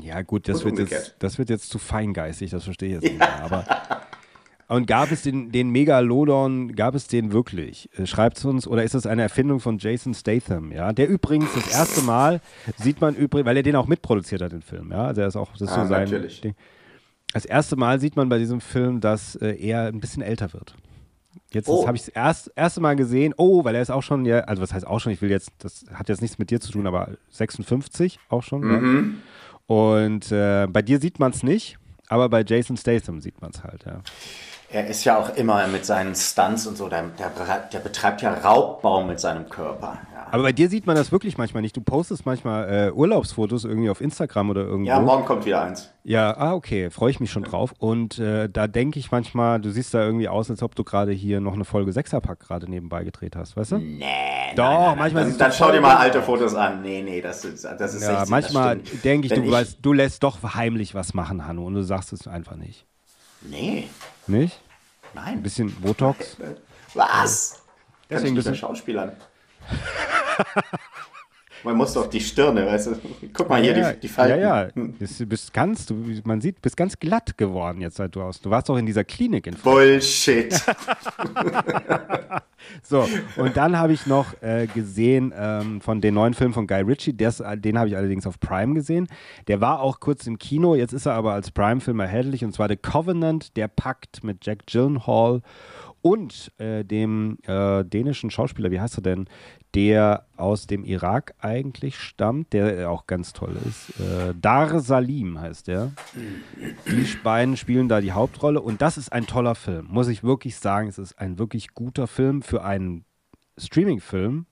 Ja, 0.00 0.20
gut, 0.22 0.48
das, 0.48 0.64
wird 0.64 0.78
jetzt, 0.78 1.16
das 1.18 1.38
wird 1.38 1.48
jetzt 1.48 1.70
zu 1.70 1.78
feingeistig, 1.78 2.50
das 2.50 2.64
verstehe 2.64 2.88
ich 2.88 2.94
jetzt 2.94 3.04
nicht 3.04 3.18
mehr. 3.18 3.42
Aber 3.42 3.64
und 4.68 4.86
gab 4.86 5.10
es 5.10 5.22
den, 5.22 5.50
den 5.50 5.70
Megalodon, 5.70 6.74
gab 6.76 6.94
es 6.94 7.06
den 7.06 7.32
wirklich? 7.32 7.88
Äh, 7.96 8.06
Schreibt 8.06 8.36
es 8.36 8.44
uns, 8.44 8.66
oder 8.66 8.84
ist 8.84 8.94
es 8.94 9.06
eine 9.06 9.22
Erfindung 9.22 9.60
von 9.60 9.78
Jason 9.78 10.12
Statham? 10.12 10.72
Ja, 10.72 10.92
der 10.92 11.08
übrigens 11.08 11.52
das 11.54 11.72
erste 11.72 12.02
Mal 12.02 12.40
sieht 12.76 13.00
man 13.00 13.14
übrigens, 13.14 13.46
weil 13.46 13.56
er 13.56 13.62
den 13.62 13.76
auch 13.76 13.86
mitproduziert 13.86 14.42
hat, 14.42 14.52
den 14.52 14.62
Film. 14.62 14.92
Ja, 14.92 15.06
also 15.06 15.22
er 15.22 15.28
ist 15.28 15.36
auch, 15.36 15.52
das 15.52 15.62
ist 15.62 15.70
ah, 15.70 15.82
so 15.82 15.88
sein 15.88 16.04
natürlich. 16.04 16.42
Ding. 16.42 16.54
Das 17.32 17.46
erste 17.46 17.76
Mal 17.76 17.98
sieht 17.98 18.16
man 18.16 18.28
bei 18.28 18.38
diesem 18.38 18.60
Film, 18.60 19.00
dass 19.00 19.36
äh, 19.36 19.54
er 19.54 19.86
ein 19.86 20.00
bisschen 20.00 20.22
älter 20.22 20.52
wird. 20.52 20.74
Jetzt 21.50 21.68
oh. 21.68 21.86
habe 21.86 21.96
ich 21.96 22.04
das 22.04 22.14
erst, 22.14 22.52
erste 22.54 22.80
Mal 22.82 22.94
gesehen, 22.94 23.32
oh, 23.38 23.64
weil 23.64 23.74
er 23.74 23.80
ist 23.80 23.90
auch 23.90 24.02
schon, 24.02 24.26
ja, 24.26 24.40
also 24.40 24.60
was 24.60 24.74
heißt 24.74 24.86
auch 24.86 24.98
schon, 24.98 25.12
ich 25.12 25.22
will 25.22 25.30
jetzt, 25.30 25.50
das 25.60 25.86
hat 25.92 26.10
jetzt 26.10 26.20
nichts 26.20 26.38
mit 26.38 26.50
dir 26.50 26.60
zu 26.60 26.72
tun, 26.72 26.86
aber 26.86 27.12
56 27.30 28.18
auch 28.28 28.42
schon. 28.42 28.60
Mhm. 28.60 29.20
Ja. 29.68 29.74
Und 29.74 30.32
äh, 30.32 30.66
bei 30.66 30.82
dir 30.82 31.00
sieht 31.00 31.18
man 31.18 31.32
es 31.32 31.42
nicht, 31.42 31.78
aber 32.08 32.28
bei 32.28 32.42
Jason 32.46 32.76
Statham 32.76 33.20
sieht 33.20 33.40
man 33.40 33.50
es 33.54 33.62
halt, 33.62 33.84
ja. 33.86 34.02
Er 34.70 34.86
ist 34.86 35.04
ja 35.04 35.18
auch 35.18 35.34
immer 35.34 35.66
mit 35.68 35.86
seinen 35.86 36.14
Stunts 36.14 36.66
und 36.66 36.76
so, 36.76 36.90
der, 36.90 37.04
der, 37.18 37.30
der 37.72 37.78
betreibt 37.78 38.20
ja 38.20 38.34
Raubbau 38.34 39.02
mit 39.02 39.18
seinem 39.18 39.48
Körper. 39.48 39.98
Ja. 40.12 40.26
Aber 40.30 40.42
bei 40.42 40.52
dir 40.52 40.68
sieht 40.68 40.86
man 40.86 40.94
das 40.94 41.10
wirklich 41.10 41.38
manchmal 41.38 41.62
nicht. 41.62 41.74
Du 41.74 41.80
postest 41.80 42.26
manchmal 42.26 42.88
äh, 42.88 42.92
Urlaubsfotos 42.92 43.64
irgendwie 43.64 43.88
auf 43.88 44.02
Instagram 44.02 44.50
oder 44.50 44.62
irgendwo. 44.62 44.90
Ja, 44.90 45.00
morgen 45.00 45.24
kommt 45.24 45.46
wieder 45.46 45.62
eins. 45.62 45.90
Ja, 46.04 46.36
ah, 46.36 46.52
okay, 46.52 46.90
freue 46.90 47.10
ich 47.10 47.18
mich 47.18 47.30
schon 47.30 47.44
drauf. 47.44 47.72
Und 47.78 48.18
äh, 48.18 48.50
da 48.50 48.66
denke 48.66 48.98
ich 48.98 49.10
manchmal, 49.10 49.58
du 49.58 49.70
siehst 49.70 49.94
da 49.94 50.04
irgendwie 50.04 50.28
aus, 50.28 50.50
als 50.50 50.62
ob 50.62 50.74
du 50.74 50.84
gerade 50.84 51.12
hier 51.12 51.40
noch 51.40 51.54
eine 51.54 51.64
Folge 51.64 51.92
Sechserpack 51.92 52.40
gerade 52.40 52.70
nebenbei 52.70 53.04
gedreht 53.04 53.36
hast, 53.36 53.56
weißt 53.56 53.72
du? 53.72 53.78
Nee. 53.78 54.04
Doch, 54.54 54.64
nein, 54.64 54.84
nein, 54.84 54.98
manchmal 54.98 55.24
siehst 55.26 55.40
du. 55.40 55.44
Dann 55.44 55.52
schau 55.52 55.72
dir 55.72 55.80
mal 55.80 55.96
alte 55.96 56.20
Fotos 56.20 56.54
an. 56.54 56.82
Nee, 56.82 57.02
nee, 57.02 57.22
das 57.22 57.44
ist, 57.44 57.64
das 57.64 57.94
ist 57.94 58.02
Ja, 58.02 58.26
60, 58.26 58.30
manchmal 58.30 58.78
denke 59.02 59.28
ich, 59.28 59.32
du, 59.32 59.42
ich 59.42 59.50
weißt, 59.50 59.78
du 59.80 59.94
lässt 59.94 60.22
doch 60.22 60.42
heimlich 60.54 60.94
was 60.94 61.14
machen, 61.14 61.46
Hanno, 61.46 61.64
und 61.64 61.74
du 61.74 61.82
sagst 61.82 62.12
es 62.12 62.28
einfach 62.28 62.56
nicht. 62.56 62.87
Nee. 63.40 63.88
Nicht? 64.26 64.60
Nein. 65.14 65.34
Ein 65.34 65.42
bisschen 65.42 65.74
Botox. 65.80 66.36
Was? 66.94 67.62
Deswegen 68.10 68.34
bist 68.34 68.48
du 68.48 68.54
Schauspielern. 68.54 69.16
Man 71.64 71.76
muss 71.76 71.94
doch 71.94 72.06
die 72.06 72.20
Stirne, 72.20 72.66
weißt 72.66 72.86
du? 72.88 72.98
Guck 73.32 73.48
mal 73.48 73.60
hier, 73.60 73.76
ja, 73.76 73.92
die, 73.92 74.00
die 74.00 74.08
Falten. 74.08 74.40
Ja, 74.40 74.64
ja. 74.64 74.70
Du 74.74 75.26
bist 75.26 75.52
ganz, 75.52 75.86
du, 75.86 75.94
man 76.24 76.40
sieht, 76.40 76.62
bist 76.62 76.76
ganz 76.76 76.98
glatt 76.98 77.36
geworden 77.36 77.80
jetzt, 77.80 77.96
seit 77.96 78.14
du 78.14 78.22
aus. 78.22 78.40
Du 78.40 78.50
warst 78.50 78.68
doch 78.68 78.76
in 78.76 78.86
dieser 78.86 79.04
Klinik 79.04 79.46
in 79.46 79.54
Bullshit. 79.54 80.54
so, 82.82 83.06
und 83.36 83.56
dann 83.56 83.78
habe 83.78 83.92
ich 83.92 84.06
noch 84.06 84.40
äh, 84.42 84.66
gesehen 84.66 85.32
ähm, 85.36 85.80
von 85.80 86.00
den 86.00 86.14
neuen 86.14 86.34
Film 86.34 86.52
von 86.52 86.66
Guy 86.66 86.82
Ritchie, 86.82 87.12
des, 87.12 87.42
den 87.56 87.78
habe 87.78 87.88
ich 87.88 87.96
allerdings 87.96 88.26
auf 88.26 88.40
Prime 88.40 88.74
gesehen. 88.74 89.08
Der 89.46 89.60
war 89.60 89.80
auch 89.80 90.00
kurz 90.00 90.26
im 90.26 90.38
Kino, 90.38 90.74
jetzt 90.74 90.92
ist 90.92 91.06
er 91.06 91.14
aber 91.14 91.32
als 91.32 91.50
Prime-Film 91.50 92.00
erhältlich 92.00 92.44
und 92.44 92.52
zwar 92.52 92.68
The 92.68 92.76
Covenant, 92.76 93.56
der 93.56 93.68
Pakt 93.68 94.22
mit 94.24 94.44
Jack 94.44 94.66
Gyllenhaal 94.66 95.42
und 96.00 96.52
äh, 96.58 96.84
dem 96.84 97.38
äh, 97.46 97.84
dänischen 97.84 98.30
Schauspieler, 98.30 98.70
wie 98.70 98.80
heißt 98.80 98.98
er 98.98 99.02
denn, 99.02 99.28
der 99.74 100.26
aus 100.36 100.66
dem 100.66 100.84
Irak 100.84 101.34
eigentlich 101.40 101.98
stammt, 101.98 102.52
der 102.52 102.90
auch 102.90 103.06
ganz 103.06 103.32
toll 103.32 103.56
ist. 103.68 104.00
Äh, 104.00 104.34
Dar 104.40 104.80
Salim 104.80 105.40
heißt 105.40 105.68
der. 105.68 105.92
Die 106.86 107.06
beiden 107.22 107.56
spielen 107.56 107.88
da 107.88 108.00
die 108.00 108.12
Hauptrolle 108.12 108.60
und 108.60 108.80
das 108.80 108.96
ist 108.96 109.12
ein 109.12 109.26
toller 109.26 109.54
Film, 109.54 109.86
muss 109.90 110.08
ich 110.08 110.24
wirklich 110.24 110.56
sagen. 110.56 110.88
Es 110.88 110.98
ist 110.98 111.18
ein 111.18 111.38
wirklich 111.38 111.74
guter 111.74 112.06
Film 112.06 112.42
für 112.42 112.64
einen 112.64 113.04
Streaming-Film. 113.58 114.46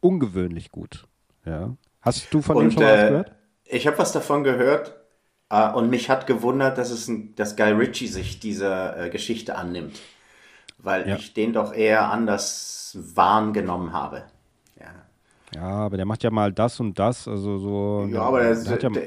Ungewöhnlich 0.00 0.70
gut. 0.70 1.06
Ja. 1.44 1.76
Hast 2.00 2.32
du 2.32 2.42
von 2.42 2.56
und, 2.56 2.64
dem 2.64 2.70
schon 2.72 2.82
äh, 2.82 2.86
was 2.86 3.08
gehört? 3.08 3.32
Ich 3.64 3.86
habe 3.86 3.98
was 3.98 4.12
davon 4.12 4.44
gehört 4.44 4.94
äh, 5.48 5.70
und 5.72 5.90
mich 5.90 6.10
hat 6.10 6.26
gewundert, 6.26 6.78
dass, 6.78 6.90
es 6.90 7.08
ein, 7.08 7.34
dass 7.34 7.56
Guy 7.56 7.72
Ritchie 7.72 8.08
sich 8.08 8.40
dieser 8.40 9.06
äh, 9.06 9.10
Geschichte 9.10 9.56
annimmt 9.56 10.00
weil 10.82 11.08
ja. 11.08 11.16
ich 11.16 11.34
den 11.34 11.52
doch 11.52 11.72
eher 11.72 12.10
anders 12.10 12.96
wahrgenommen 13.14 13.92
habe. 13.92 14.24
Ja. 15.54 15.60
ja, 15.60 15.68
aber 15.68 15.96
der 15.96 16.06
macht 16.06 16.22
ja 16.22 16.30
mal 16.30 16.52
das 16.52 16.80
und 16.80 16.98
das, 16.98 17.26
also 17.26 17.58
so. 17.58 18.08
Ja, 18.10 18.22
aber 18.22 18.42
der, 18.42 18.76
der, 18.76 18.90
der, 18.90 19.02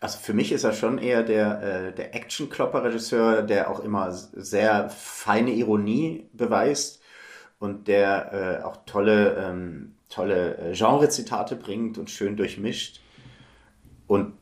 also 0.00 0.18
für 0.18 0.34
mich 0.34 0.52
ist 0.52 0.64
er 0.64 0.72
schon 0.72 0.98
eher 0.98 1.22
der, 1.22 1.62
äh, 1.62 1.94
der 1.94 2.14
Action-Klopper-Regisseur, 2.14 3.42
der 3.42 3.70
auch 3.70 3.80
immer 3.80 4.12
sehr 4.12 4.90
feine 4.90 5.52
Ironie 5.52 6.28
beweist 6.32 7.02
und 7.58 7.88
der 7.88 8.60
äh, 8.60 8.64
auch 8.64 8.78
tolle, 8.86 9.36
ähm, 9.36 9.94
tolle 10.08 10.58
äh, 10.58 10.72
Genre-Zitate 10.74 11.56
bringt 11.56 11.98
und 11.98 12.10
schön 12.10 12.36
durchmischt. 12.36 13.00
Und 14.06 14.34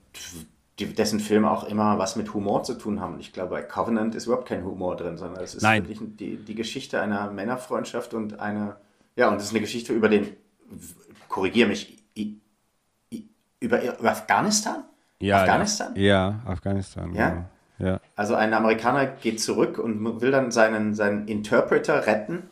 die, 0.78 0.92
dessen 0.92 1.20
Filme 1.20 1.50
auch 1.50 1.64
immer 1.64 1.98
was 1.98 2.16
mit 2.16 2.35
Humor 2.35 2.64
zu 2.64 2.74
tun 2.74 3.00
haben. 3.00 3.20
Ich 3.20 3.33
glaube, 3.33 3.50
bei 3.50 3.62
Covenant 3.62 4.14
ist 4.14 4.26
überhaupt 4.26 4.48
kein 4.48 4.64
Humor 4.64 4.96
drin, 4.96 5.16
sondern 5.16 5.42
es 5.42 5.54
ist 5.54 5.62
Nein. 5.62 5.88
wirklich 5.88 6.00
die, 6.16 6.37
die 6.37 6.54
Geschichte 6.54 7.00
einer 7.00 7.30
Männerfreundschaft 7.30 8.12
und 8.12 8.40
eine, 8.40 8.76
ja, 9.14 9.28
und 9.28 9.37
es 9.37 9.44
ist 9.44 9.50
eine 9.50 9.61
Geschichte 9.61 9.92
über 9.92 10.09
den, 10.09 10.37
korrigiere 11.28 11.68
mich, 11.68 11.96
über, 13.60 13.82
über 13.98 14.10
Afghanistan? 14.10 14.84
Ja, 15.20 15.40
Afghanistan? 15.40 15.92
Ja, 15.96 16.40
Afghanistan. 16.44 17.14
Ja? 17.14 17.30
Genau. 17.30 17.44
ja. 17.78 18.00
Also 18.16 18.34
ein 18.34 18.52
Amerikaner 18.52 19.06
geht 19.06 19.40
zurück 19.40 19.78
und 19.78 20.20
will 20.20 20.30
dann 20.30 20.50
seinen, 20.50 20.94
seinen 20.94 21.26
Interpreter 21.26 22.06
retten. 22.06 22.44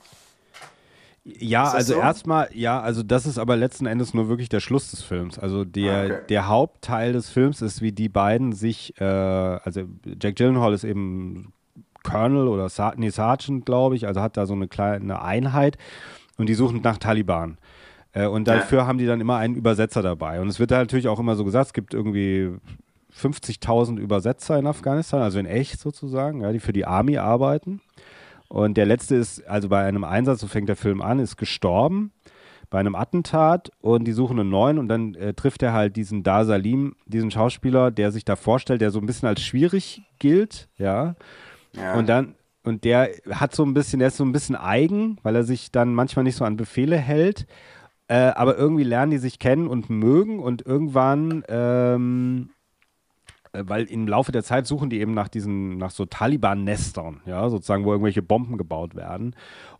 Ja, 1.25 1.71
also 1.71 1.95
so? 1.95 2.01
erstmal, 2.01 2.49
ja, 2.53 2.81
also 2.81 3.05
das 3.05 3.27
ist 3.27 3.39
aber 3.39 3.57
letzten 3.57 3.87
Endes 3.87 4.13
nur 4.13 4.29
wirklich 4.29 4.49
der 4.49 4.59
Schluss 4.59 4.91
des 4.91 5.03
Films. 5.03 5.39
Also 5.39 5.65
der, 5.65 5.93
Ah, 5.93 6.05
okay. 6.05 6.19
der 6.29 6.49
Hauptteil 6.49 7.13
des 7.13 7.31
Films 7.31 7.63
ist, 7.63 7.81
wie 7.81 7.93
die 7.93 8.09
beiden 8.09 8.53
sich, 8.53 9.01
äh, 9.01 9.05
also 9.05 9.83
Jack 10.21 10.35
Gyllenhaal 10.35 10.73
ist 10.73 10.83
eben 10.83 11.53
Colonel 12.03 12.49
oder 12.49 12.69
nee, 12.97 13.11
Sergeant, 13.11 13.65
glaube 13.65 13.95
ich, 13.95 14.09
also 14.09 14.21
hat 14.21 14.37
da 14.37 14.47
so 14.47 14.55
eine 14.55 14.67
kleine 14.67 15.23
Einheit 15.23 15.79
und 16.39 16.49
die 16.49 16.55
suchen 16.55 16.81
nach 16.83 16.99
Taliban. 16.99 17.59
Äh, 18.13 18.27
und 18.27 18.47
Ja. 18.49 18.57
dafür 18.57 18.87
haben 18.87 18.99
die 18.99 19.07
dann 19.07 19.21
immer 19.21 19.37
einen 19.37 19.55
Übersetzer 19.55 20.03
dabei. 20.03 20.41
Und 20.41 20.49
es 20.49 20.59
wird 20.61 20.71
da 20.71 20.79
natürlich 20.79 21.09
auch 21.09 21.19
immer 21.19 21.35
so 21.37 21.45
gesagt, 21.45 21.67
es 21.69 21.73
gibt 21.73 21.95
irgendwie 21.95 22.51
50.000 23.11 23.99
Übersetzer 23.99 24.59
in 24.59 24.67
Afghanistan, 24.67 25.23
also 25.23 25.39
in 25.39 25.47
echt 25.47 25.81
sozusagen, 25.81 26.41
ja, 26.41 26.53
die 26.53 26.61
für 26.61 26.73
die 26.73 26.87
Army 26.87 27.19
arbeiten. 27.19 27.81
Und 28.49 28.77
der 28.77 28.87
letzte 28.87 29.17
ist, 29.17 29.47
also 29.49 29.69
bei 29.69 29.85
einem 29.85 30.05
Einsatz, 30.05 30.41
so 30.41 30.47
fängt 30.47 30.69
der 30.69 30.77
Film 30.77 31.01
an, 31.01 31.19
ist 31.19 31.37
gestorben 31.37 32.13
bei 32.69 32.81
einem 32.81 32.95
Attentat 32.95 33.71
und 33.83 34.05
die 34.05 34.13
suchen 34.13 34.41
einen 34.41 34.49
neuen 34.49 34.79
und 34.79 34.89
dann 34.89 35.15
äh, 35.15 35.35
trifft 35.35 35.63
er 35.63 35.75
halt 35.75 35.95
diesen 35.97 36.23
Dar 36.23 36.47
Salim, 36.47 36.97
diesen 37.07 37.31
Schauspieler, 37.31 37.91
der 37.91 38.13
sich 38.13 38.25
da 38.25 38.35
vorstellt, 38.35 38.81
der 38.81 38.91
so 38.91 38.99
ein 38.99 39.05
bisschen 39.05 39.29
als 39.29 39.43
schwierig 39.43 40.03
gilt, 40.19 40.69
ja. 40.79 41.15
Ja. 41.77 41.95
Und 41.95 42.09
dann, 42.09 42.35
und 42.65 42.85
der 42.85 43.11
hat 43.31 43.55
so 43.55 43.63
ein 43.65 43.75
bisschen, 43.75 43.99
der 43.99 44.09
ist 44.09 44.17
so 44.17 44.25
ein 44.25 44.33
bisschen 44.33 44.57
eigen, 44.57 45.19
weil 45.23 45.37
er 45.37 45.45
sich 45.45 45.71
dann 45.71 45.95
manchmal 45.95 46.23
nicht 46.25 46.37
so 46.37 46.45
an 46.47 46.57
Befehle 46.57 46.97
hält. 46.97 47.47
Äh, 48.13 48.35
aber 48.35 48.59
irgendwie 48.59 48.85
lernen 48.85 49.11
die 49.11 49.17
sich 49.17 49.39
kennen 49.39 49.69
und 49.69 49.89
mögen 49.89 50.39
und 50.39 50.67
irgendwann, 50.67 51.45
ähm, 51.49 52.51
äh, 53.55 53.63
weil 53.65 53.85
im 53.85 54.07
Laufe 54.07 54.33
der 54.33 54.45
Zeit 54.45 54.67
suchen 54.67 54.91
die 54.91 55.01
eben 55.01 55.15
nach 55.15 55.29
diesen, 55.29 55.79
nach 55.79 55.93
so 55.93 56.05
Taliban-Nestern, 56.05 57.23
ja, 57.25 57.49
sozusagen, 57.49 57.87
wo 57.87 57.93
irgendwelche 57.93 58.21
Bomben 58.21 58.59
gebaut 58.59 58.95
werden. 58.95 59.35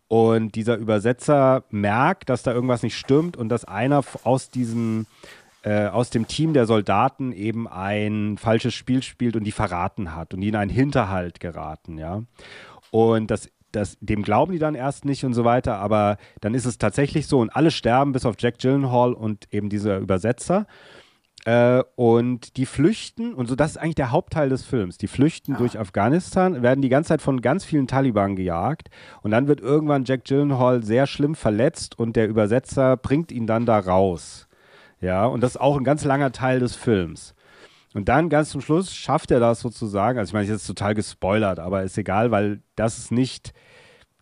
Und 0.09 0.55
dieser 0.55 0.79
Übersetzer 0.79 1.65
merkt, 1.69 2.31
dass 2.31 2.43
da 2.43 2.55
irgendwas 2.55 2.83
nicht 2.83 2.97
stimmt 2.97 3.37
und 3.37 3.51
dass 3.51 3.67
einer 3.67 4.03
aus 4.25 4.49
diesen 4.49 5.07
äh, 5.63 5.89
aus 5.89 6.09
dem 6.09 6.27
Team 6.27 6.55
der 6.55 6.65
Soldaten 6.65 7.33
eben 7.33 7.69
ein 7.69 8.39
falsches 8.39 8.73
Spiel 8.73 9.03
spielt 9.03 9.37
und 9.37 9.45
die 9.45 9.53
verraten 9.53 10.15
hat 10.15 10.33
und 10.33 10.41
die 10.41 10.49
in 10.49 10.57
einen 10.57 10.71
Hinterhalt 10.71 11.39
geraten, 11.39 11.99
ja. 11.99 12.23
Und 12.91 13.31
das, 13.31 13.51
das, 13.73 13.97
dem 14.01 14.23
glauben 14.23 14.53
die 14.53 14.59
dann 14.59 14.75
erst 14.75 15.05
nicht 15.05 15.25
und 15.25 15.35
so 15.35 15.45
weiter, 15.45 15.77
aber 15.79 16.19
dann 16.41 16.55
ist 16.55 16.67
es 16.67 16.79
tatsächlich 16.79 17.27
so 17.27 17.41
und 17.41 17.51
alle 17.51 17.71
sterben, 17.71 18.13
bis 18.13 18.27
auf 18.27 18.37
Jack 18.39 18.59
Gyllenhaal 18.59 19.13
und 19.13 19.53
eben 19.53 19.69
dieser 19.69 19.99
Übersetzer. 19.99 20.67
Äh, 21.45 21.83
und 21.97 22.57
die 22.57 22.67
flüchten, 22.67 23.35
und 23.35 23.49
so 23.49 23.57
das 23.57 23.73
ist 23.73 23.77
eigentlich 23.77 23.97
der 23.97 24.13
Hauptteil 24.13 24.49
des 24.49 24.65
Films. 24.65 24.97
Die 24.99 25.09
flüchten 25.09 25.57
durch 25.57 25.79
Afghanistan, 25.79 26.63
werden 26.63 26.83
die 26.83 26.89
ganze 26.89 27.09
Zeit 27.09 27.23
von 27.23 27.41
ganz 27.41 27.65
vielen 27.65 27.89
Taliban 27.89 28.37
gejagt. 28.37 28.91
Und 29.23 29.33
dann 29.33 29.49
wird 29.49 29.61
irgendwann 29.61 30.05
Jack 30.05 30.25
Gyllenhaal 30.25 30.85
sehr 30.85 31.07
schlimm 31.07 31.35
verletzt 31.35 31.99
und 31.99 32.15
der 32.15 32.29
Übersetzer 32.29 32.97
bringt 32.97 33.33
ihn 33.33 33.47
dann 33.47 33.67
da 33.67 33.79
raus. 33.79 34.47
Ja, 35.01 35.27
und 35.27 35.43
das 35.43 35.57
ist 35.57 35.61
auch 35.61 35.77
ein 35.77 35.85
ganz 35.85 36.05
langer 36.05 36.31
Teil 36.31 36.61
des 36.61 36.77
Films. 36.77 37.35
Und 37.95 38.09
dann 38.09 38.29
ganz 38.29 38.51
zum 38.51 38.61
Schluss 38.61 38.95
schafft 38.95 39.31
er 39.31 39.41
das 39.41 39.61
sozusagen. 39.61 40.19
Also 40.19 40.31
ich 40.31 40.33
meine, 40.33 40.45
ich 40.45 40.51
ist 40.51 40.63
jetzt 40.63 40.67
total 40.67 40.95
gespoilert, 40.95 41.59
aber 41.59 41.83
ist 41.83 41.99
egal, 41.99 42.31
weil 42.31 42.61
das 42.75 42.99
ist 42.99 43.13
nicht, 43.13 43.53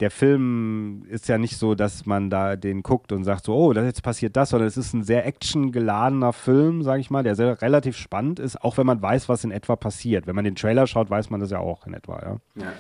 der 0.00 0.10
Film 0.10 1.04
ist 1.08 1.28
ja 1.28 1.38
nicht 1.38 1.56
so, 1.56 1.74
dass 1.74 2.06
man 2.06 2.30
da 2.30 2.56
den 2.56 2.82
guckt 2.82 3.12
und 3.12 3.24
sagt 3.24 3.44
so, 3.44 3.54
oh, 3.54 3.72
das 3.72 3.84
jetzt 3.84 4.02
passiert 4.02 4.36
das, 4.36 4.50
sondern 4.50 4.66
es 4.66 4.76
ist 4.76 4.94
ein 4.94 5.04
sehr 5.04 5.26
actiongeladener 5.26 6.32
Film, 6.32 6.82
sage 6.82 7.00
ich 7.00 7.10
mal, 7.10 7.22
der 7.22 7.36
sehr 7.36 7.60
relativ 7.62 7.96
spannend 7.96 8.40
ist, 8.40 8.62
auch 8.62 8.76
wenn 8.78 8.86
man 8.86 9.00
weiß, 9.00 9.28
was 9.28 9.44
in 9.44 9.50
etwa 9.50 9.76
passiert. 9.76 10.26
Wenn 10.26 10.34
man 10.34 10.44
den 10.44 10.56
Trailer 10.56 10.86
schaut, 10.86 11.10
weiß 11.10 11.30
man 11.30 11.40
das 11.40 11.50
ja 11.50 11.58
auch 11.58 11.86
in 11.86 11.94
etwa, 11.94 12.20
ja. 12.22 12.64
Ja. 12.64 12.72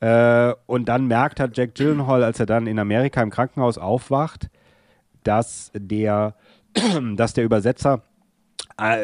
Äh, 0.00 0.54
und 0.66 0.88
dann 0.88 1.06
merkt 1.06 1.40
hat 1.40 1.56
Jack 1.56 1.74
Gyllenhaal, 1.74 2.24
als 2.24 2.40
er 2.40 2.46
dann 2.46 2.66
in 2.66 2.78
Amerika 2.78 3.22
im 3.22 3.30
Krankenhaus 3.30 3.78
aufwacht, 3.78 4.48
dass 5.24 5.70
der, 5.74 6.34
dass 7.16 7.34
der 7.34 7.44
Übersetzer 7.44 8.02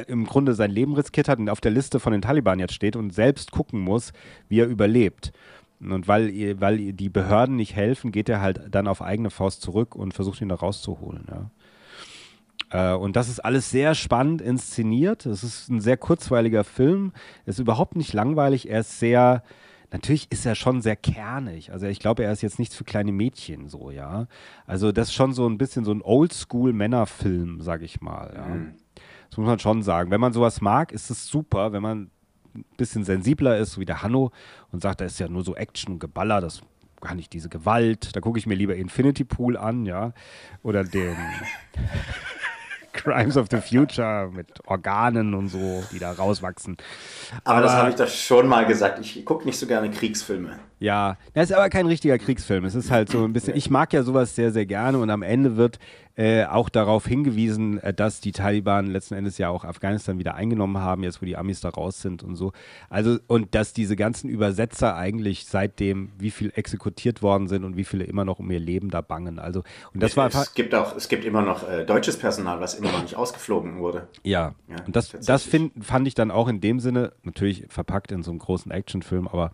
im 0.06 0.26
Grunde 0.26 0.54
sein 0.54 0.70
Leben 0.70 0.94
riskiert 0.94 1.28
hat 1.28 1.38
und 1.38 1.48
auf 1.48 1.60
der 1.60 1.70
Liste 1.70 2.00
von 2.00 2.12
den 2.12 2.22
Taliban 2.22 2.58
jetzt 2.58 2.74
steht 2.74 2.96
und 2.96 3.12
selbst 3.14 3.50
gucken 3.52 3.80
muss, 3.80 4.12
wie 4.48 4.60
er 4.60 4.66
überlebt. 4.66 5.32
Und 5.80 6.08
weil, 6.08 6.60
weil 6.60 6.92
die 6.92 7.08
Behörden 7.08 7.56
nicht 7.56 7.76
helfen, 7.76 8.10
geht 8.10 8.28
er 8.28 8.40
halt 8.40 8.62
dann 8.70 8.88
auf 8.88 9.02
eigene 9.02 9.30
Faust 9.30 9.60
zurück 9.60 9.94
und 9.94 10.14
versucht 10.14 10.40
ihn 10.40 10.48
da 10.48 10.54
rauszuholen. 10.54 11.26
Ja. 11.28 11.50
Äh, 12.70 12.96
und 12.96 13.16
das 13.16 13.28
ist 13.28 13.40
alles 13.40 13.70
sehr 13.70 13.94
spannend 13.94 14.40
inszeniert. 14.40 15.26
Es 15.26 15.44
ist 15.44 15.68
ein 15.68 15.80
sehr 15.80 15.96
kurzweiliger 15.96 16.64
Film. 16.64 17.12
Es 17.44 17.56
ist 17.56 17.60
überhaupt 17.60 17.96
nicht 17.96 18.12
langweilig. 18.12 18.70
Er 18.70 18.80
ist 18.80 18.98
sehr, 18.98 19.42
natürlich 19.92 20.32
ist 20.32 20.46
er 20.46 20.54
schon 20.54 20.80
sehr 20.80 20.96
kernig. 20.96 21.72
Also 21.72 21.86
ich 21.86 22.00
glaube, 22.00 22.24
er 22.24 22.32
ist 22.32 22.42
jetzt 22.42 22.58
nichts 22.58 22.74
für 22.74 22.84
kleine 22.84 23.12
Mädchen 23.12 23.68
so, 23.68 23.90
ja. 23.90 24.26
Also 24.66 24.92
das 24.92 25.08
ist 25.08 25.14
schon 25.14 25.32
so 25.32 25.46
ein 25.46 25.58
bisschen 25.58 25.84
so 25.84 25.92
ein 25.92 26.02
Oldschool-Männerfilm, 26.02 27.60
sag 27.60 27.82
ich 27.82 28.00
mal. 28.00 28.32
Ja. 28.34 28.56
Das 29.30 29.38
muss 29.38 29.46
man 29.46 29.58
schon 29.58 29.82
sagen. 29.82 30.10
Wenn 30.10 30.20
man 30.20 30.32
sowas 30.32 30.60
mag, 30.60 30.92
ist 30.92 31.10
es 31.10 31.26
super. 31.26 31.72
Wenn 31.72 31.82
man 31.82 32.10
ein 32.54 32.64
bisschen 32.76 33.04
sensibler 33.04 33.58
ist, 33.58 33.72
so 33.72 33.80
wie 33.80 33.84
der 33.84 34.02
Hanno, 34.02 34.30
und 34.72 34.80
sagt, 34.82 35.00
da 35.00 35.04
ist 35.04 35.18
ja 35.20 35.28
nur 35.28 35.44
so 35.44 35.54
Action 35.54 35.94
und 35.94 35.98
Geballer, 36.00 36.40
das 36.40 36.62
gar 37.00 37.14
nicht 37.14 37.32
diese 37.34 37.48
Gewalt. 37.50 38.16
Da 38.16 38.20
gucke 38.20 38.38
ich 38.38 38.46
mir 38.46 38.54
lieber 38.54 38.74
Infinity 38.74 39.24
Pool 39.24 39.56
an, 39.56 39.84
ja. 39.84 40.12
Oder 40.62 40.82
den 40.82 41.14
Crimes 42.92 43.36
of 43.36 43.48
the 43.50 43.58
Future 43.58 44.30
mit 44.32 44.66
Organen 44.66 45.34
und 45.34 45.48
so, 45.48 45.84
die 45.92 45.98
da 45.98 46.12
rauswachsen. 46.12 46.76
Aber, 47.44 47.60
das 47.60 47.72
Aber- 47.72 47.80
habe 47.82 47.90
ich 47.90 47.96
doch 47.96 48.08
schon 48.08 48.48
mal 48.48 48.64
gesagt. 48.66 48.98
Ich 49.00 49.24
gucke 49.26 49.44
nicht 49.44 49.58
so 49.58 49.66
gerne 49.66 49.90
Kriegsfilme. 49.90 50.58
Ja, 50.78 51.16
das 51.32 51.50
ist 51.50 51.56
aber 51.56 51.70
kein 51.70 51.86
richtiger 51.86 52.18
Kriegsfilm. 52.18 52.64
Es 52.64 52.74
ist 52.74 52.90
halt 52.90 53.08
so 53.08 53.24
ein 53.24 53.32
bisschen, 53.32 53.56
ich 53.56 53.70
mag 53.70 53.92
ja 53.92 54.02
sowas 54.02 54.34
sehr, 54.34 54.52
sehr 54.52 54.66
gerne 54.66 54.98
und 54.98 55.08
am 55.08 55.22
Ende 55.22 55.56
wird 55.56 55.78
äh, 56.16 56.44
auch 56.46 56.68
darauf 56.68 57.06
hingewiesen, 57.06 57.78
äh, 57.82 57.92
dass 57.92 58.20
die 58.20 58.32
Taliban 58.32 58.86
letzten 58.86 59.14
Endes 59.14 59.38
ja 59.38 59.50
auch 59.50 59.64
Afghanistan 59.64 60.18
wieder 60.18 60.34
eingenommen 60.34 60.78
haben, 60.78 61.02
jetzt 61.02 61.20
wo 61.20 61.26
die 61.26 61.36
Amis 61.36 61.60
da 61.60 61.68
raus 61.68 62.00
sind 62.00 62.22
und 62.22 62.36
so. 62.36 62.52
Also, 62.88 63.18
und 63.26 63.54
dass 63.54 63.74
diese 63.74 63.96
ganzen 63.96 64.30
Übersetzer 64.30 64.96
eigentlich 64.96 65.46
seitdem, 65.46 66.10
wie 66.18 66.30
viel 66.30 66.52
exekutiert 66.54 67.22
worden 67.22 67.48
sind 67.48 67.64
und 67.64 67.76
wie 67.76 67.84
viele 67.84 68.04
immer 68.04 68.24
noch 68.24 68.38
um 68.38 68.50
ihr 68.50 68.60
Leben 68.60 68.90
da 68.90 69.02
bangen. 69.02 69.38
Also, 69.38 69.62
und 69.92 70.02
das 70.02 70.16
war 70.16 70.26
einfach. 70.26 70.42
es 70.42 70.54
gibt 70.54 70.74
auch, 70.74 70.96
es 70.96 71.08
gibt 71.08 71.24
immer 71.24 71.42
noch 71.42 71.68
äh, 71.68 71.84
deutsches 71.84 72.18
Personal, 72.18 72.60
was 72.60 72.74
immer 72.74 72.92
noch 72.92 73.02
nicht 73.02 73.16
ausgeflogen 73.16 73.78
wurde. 73.78 74.08
Ja, 74.22 74.54
Ja, 74.68 74.76
und 74.86 74.96
das, 74.96 75.10
das 75.10 75.42
find, 75.42 75.84
fand 75.84 76.08
ich 76.08 76.14
dann 76.14 76.30
auch 76.30 76.48
in 76.48 76.60
dem 76.60 76.80
Sinne, 76.80 77.12
natürlich 77.22 77.64
verpackt 77.68 78.12
in 78.12 78.22
so 78.22 78.30
einem 78.30 78.40
großen 78.40 78.70
Actionfilm, 78.70 79.28
aber 79.28 79.52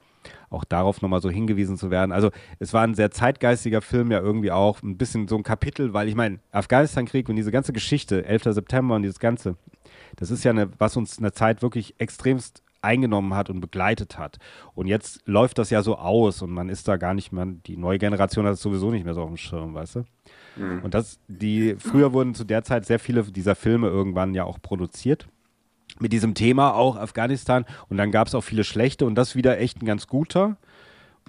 auch 0.51 0.65
darauf 0.65 1.03
nochmal 1.03 1.21
so 1.21 1.31
hingewiesen 1.31 1.77
zu 1.77 1.91
werden. 1.91 2.13
Also 2.13 2.31
es 2.59 2.73
war 2.73 2.83
ein 2.83 2.95
sehr 2.95 3.11
zeitgeistiger 3.11 3.81
Film 3.81 4.11
ja 4.11 4.21
irgendwie 4.21 4.53
auch, 4.53 4.83
ein 4.83 4.97
bisschen 4.97 5.29
so 5.29 5.37
ein 5.37 5.43
Kapitel, 5.43 5.93
weil 5.93 6.09
ich 6.09 6.15
meine, 6.15 6.39
Afghanistan-Krieg 6.51 7.29
und 7.29 7.37
diese 7.37 7.53
ganze 7.53 7.73
Geschichte, 7.73 8.25
11. 8.25 8.45
September 8.45 8.97
und 8.97 9.03
dieses 9.03 9.19
Ganze, 9.19 9.57
das 10.17 10.31
ist 10.31 10.45
ja 10.45 10.51
eine, 10.51 10.71
was 10.79 10.97
uns 10.97 11.19
eine 11.19 11.33
Zeit 11.33 11.63
wirklich 11.63 11.95
extremst 11.99 12.63
eingenommen 12.83 13.35
hat 13.35 13.49
und 13.49 13.61
begleitet 13.61 14.19
hat. 14.19 14.39
Und 14.75 14.89
jetzt 14.89 15.23
läuft 15.25 15.59
das 15.59 15.71
ja 15.71 15.83
so 15.83 15.97
aus 15.97 16.43
und 16.43 16.51
man 16.51 16.69
ist 16.69 16.89
da 16.89 16.97
gar 16.97 17.15
nicht 17.15 17.33
mehr, 17.33 17.47
die 17.47 17.77
neue 17.77 17.99
Generation 17.99 18.45
hat 18.45 18.55
es 18.55 18.63
sowieso 18.63 18.91
nicht 18.91 19.05
mehr 19.05 19.15
so 19.15 19.23
auf 19.23 19.29
dem 19.29 19.37
Schirm, 19.37 19.75
weißt 19.75 19.97
du? 19.97 20.05
Und 20.83 20.93
das, 20.95 21.19
die, 21.29 21.77
früher 21.79 22.13
wurden 22.13 22.35
zu 22.35 22.45
der 22.45 22.63
Zeit 22.65 22.85
sehr 22.85 22.99
viele 22.99 23.23
dieser 23.23 23.55
Filme 23.55 23.89
irgendwann 23.89 24.35
ja 24.35 24.45
auch 24.45 24.61
produziert. 24.61 25.29
Mit 26.03 26.13
diesem 26.13 26.35
Thema 26.35 26.75
auch 26.75 26.97
Afghanistan. 26.97 27.65
Und 27.89 27.97
dann 27.97 28.11
gab 28.11 28.27
es 28.27 28.35
auch 28.35 28.43
viele 28.43 28.65
schlechte 28.65 29.07
und 29.07 29.15
das 29.15 29.37
wieder 29.37 29.61
echt 29.61 29.81
ein 29.81 29.87
ganz 29.87 30.09
guter. 30.09 30.57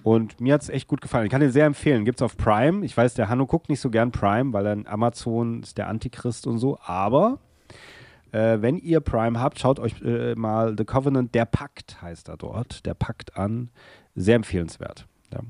Und 0.02 0.42
mir 0.42 0.56
hat 0.56 0.64
es 0.64 0.70
echt 0.70 0.88
gut 0.88 1.00
gefallen. 1.00 1.26
Ich 1.26 1.32
kann 1.32 1.42
den 1.42 1.52
sehr 1.52 1.68
empfehlen. 1.68 2.06
Gibt 2.06 2.20
es 2.20 2.24
auf 2.24 2.36
Prime. 2.38 2.84
Ich 2.84 2.98
weiß, 2.98 3.14
der 3.14 3.30
Hanno 3.30 3.46
guckt 3.46 3.70
nicht 3.70 3.80
so 3.80 3.92
gern 3.92 4.12
Prime, 4.12 4.52
weil 4.52 4.66
er 4.66 4.92
Amazon 4.92 5.62
ist 5.62 5.78
der 5.78 5.90
Antichrist 5.90 6.48
und 6.48 6.58
so. 6.58 6.80
Aber 6.84 7.38
äh, 8.32 8.62
wenn 8.62 8.80
ihr 8.80 9.00
Prime 9.00 9.40
habt, 9.40 9.60
schaut 9.60 9.80
euch 9.80 10.02
äh, 10.02 10.34
mal 10.34 10.74
The 10.76 10.86
Covenant, 10.86 11.36
der 11.36 11.46
Pakt 11.46 12.02
heißt 12.02 12.30
er 12.30 12.38
dort. 12.38 12.84
Der 12.88 12.96
Pakt 12.96 13.38
an. 13.38 13.70
Sehr 14.16 14.38
empfehlenswert. 14.38 15.06
Ja. 15.32 15.42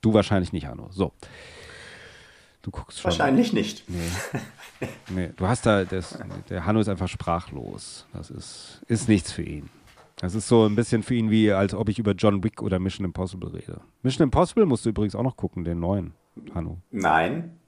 Du 0.00 0.14
wahrscheinlich 0.14 0.52
nicht, 0.52 0.68
Hanno. 0.68 0.86
So. 0.92 1.12
Du 2.64 2.70
guckst 2.70 2.98
schon. 2.98 3.10
Wahrscheinlich 3.10 3.52
nicht. 3.52 3.84
Nee. 3.88 4.88
nee. 5.10 5.30
Du 5.36 5.46
hast 5.46 5.66
da, 5.66 5.84
das, 5.84 6.18
der 6.48 6.64
Hanno 6.64 6.80
ist 6.80 6.88
einfach 6.88 7.08
sprachlos. 7.08 8.06
Das 8.14 8.30
ist, 8.30 8.80
ist 8.88 9.06
nichts 9.06 9.30
für 9.30 9.42
ihn. 9.42 9.68
Das 10.16 10.34
ist 10.34 10.48
so 10.48 10.64
ein 10.64 10.74
bisschen 10.74 11.02
für 11.02 11.14
ihn 11.14 11.30
wie, 11.30 11.52
als 11.52 11.74
ob 11.74 11.90
ich 11.90 11.98
über 11.98 12.12
John 12.12 12.42
Wick 12.42 12.62
oder 12.62 12.78
Mission 12.78 13.04
Impossible 13.04 13.50
rede. 13.50 13.82
Mission 14.02 14.24
Impossible 14.24 14.64
musst 14.64 14.86
du 14.86 14.88
übrigens 14.88 15.14
auch 15.14 15.22
noch 15.22 15.36
gucken, 15.36 15.64
den 15.64 15.78
neuen, 15.78 16.14
Hanno. 16.54 16.78
Nein. 16.90 17.58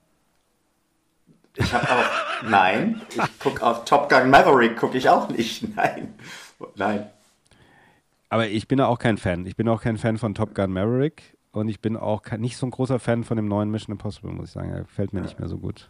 Ich 1.57 1.71
habe 1.75 1.91
auch, 1.91 2.49
nein. 2.49 3.03
Ich 3.11 3.39
gucke 3.39 3.63
auf 3.63 3.85
Top 3.85 4.09
Gun 4.09 4.31
Maverick, 4.31 4.79
gucke 4.79 4.97
ich 4.97 5.11
auch 5.11 5.29
nicht. 5.29 5.63
Nein. 5.77 6.15
Nein. 6.75 7.11
Aber 8.31 8.49
ich 8.49 8.67
bin 8.67 8.79
da 8.79 8.87
auch 8.87 8.99
kein 8.99 9.19
Fan. 9.19 9.45
Ich 9.45 9.57
bin 9.57 9.69
auch 9.69 9.83
kein 9.83 9.99
Fan 9.99 10.17
von 10.17 10.35
Top 10.35 10.55
Gun 10.55 10.73
Maverick 10.73 11.36
und 11.57 11.69
ich 11.69 11.81
bin 11.81 11.97
auch 11.97 12.23
nicht 12.39 12.57
so 12.57 12.67
ein 12.67 12.71
großer 12.71 12.99
Fan 12.99 13.25
von 13.25 13.37
dem 13.37 13.49
neuen 13.49 13.71
Mission 13.71 13.93
Impossible, 13.93 14.31
muss 14.31 14.49
ich 14.49 14.53
sagen. 14.53 14.71
Er 14.71 14.81
gefällt 14.81 15.13
mir 15.13 15.21
ja. 15.21 15.25
nicht 15.25 15.39
mehr 15.39 15.49
so 15.49 15.57
gut. 15.57 15.89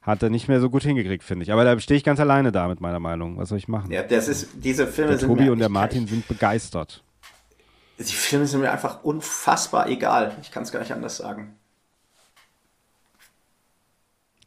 Hat 0.00 0.22
er 0.22 0.30
nicht 0.30 0.48
mehr 0.48 0.60
so 0.60 0.70
gut 0.70 0.82
hingekriegt, 0.82 1.22
finde 1.22 1.42
ich. 1.42 1.52
Aber 1.52 1.64
da 1.64 1.78
stehe 1.78 1.98
ich 1.98 2.04
ganz 2.04 2.18
alleine 2.18 2.50
da 2.50 2.66
mit 2.66 2.80
meiner 2.80 2.98
Meinung. 2.98 3.36
Was 3.36 3.50
soll 3.50 3.58
ich 3.58 3.68
machen? 3.68 3.90
Ja, 3.90 4.02
das 4.02 4.26
ist, 4.26 4.48
diese 4.54 4.86
Filme 4.86 5.10
der 5.10 5.18
sind. 5.18 5.28
Tobi 5.28 5.50
und 5.50 5.58
der 5.58 5.68
Martin 5.68 6.06
sind 6.06 6.26
begeistert. 6.26 7.04
Die 7.98 8.04
Filme 8.04 8.46
sind 8.46 8.60
mir 8.60 8.72
einfach 8.72 9.04
unfassbar 9.04 9.88
egal. 9.88 10.34
Ich 10.40 10.50
kann 10.50 10.62
es 10.62 10.72
gar 10.72 10.80
nicht 10.80 10.92
anders 10.92 11.18
sagen. 11.18 11.54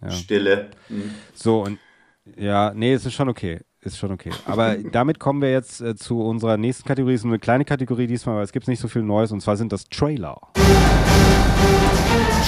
Ja. 0.01 0.09
Stille. 0.09 0.71
Mhm. 0.89 1.13
So, 1.35 1.61
und 1.63 1.77
ja, 2.37 2.73
nee, 2.73 2.93
es 2.93 3.05
ist 3.05 3.13
schon 3.13 3.29
okay 3.29 3.59
ist 3.81 3.97
schon 3.97 4.11
okay. 4.11 4.31
Aber 4.45 4.75
damit 4.77 5.19
kommen 5.19 5.41
wir 5.41 5.51
jetzt 5.51 5.81
äh, 5.81 5.95
zu 5.95 6.21
unserer 6.21 6.57
nächsten 6.57 6.87
Kategorie. 6.87 7.15
Es 7.15 7.21
ist 7.21 7.25
eine 7.25 7.39
kleine 7.39 7.65
Kategorie 7.65 8.07
diesmal, 8.07 8.35
weil 8.37 8.43
es 8.43 8.51
gibt 8.51 8.67
nicht 8.67 8.79
so 8.79 8.87
viel 8.87 9.01
Neues. 9.01 9.31
Und 9.31 9.41
zwar 9.41 9.57
sind 9.57 9.71
das 9.71 9.89
Trailer. 9.89 10.39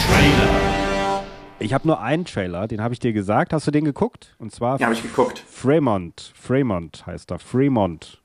Trailer. 0.06 1.24
Ich 1.60 1.74
habe 1.74 1.88
nur 1.88 2.02
einen 2.02 2.26
Trailer, 2.26 2.68
den 2.68 2.82
habe 2.82 2.94
ich 2.94 3.00
dir 3.00 3.14
gesagt. 3.14 3.54
Hast 3.54 3.66
du 3.66 3.72
den 3.72 3.86
geguckt? 3.86 4.36
Und 4.38 4.54
zwar. 4.54 4.80
Ja, 4.80 4.88
habe 4.88 4.96
ich 4.96 5.02
geguckt. 5.02 5.40
Fremont. 5.40 6.34
Fremont 6.36 7.06
heißt 7.06 7.32
er. 7.32 7.40
Fremont. 7.40 8.20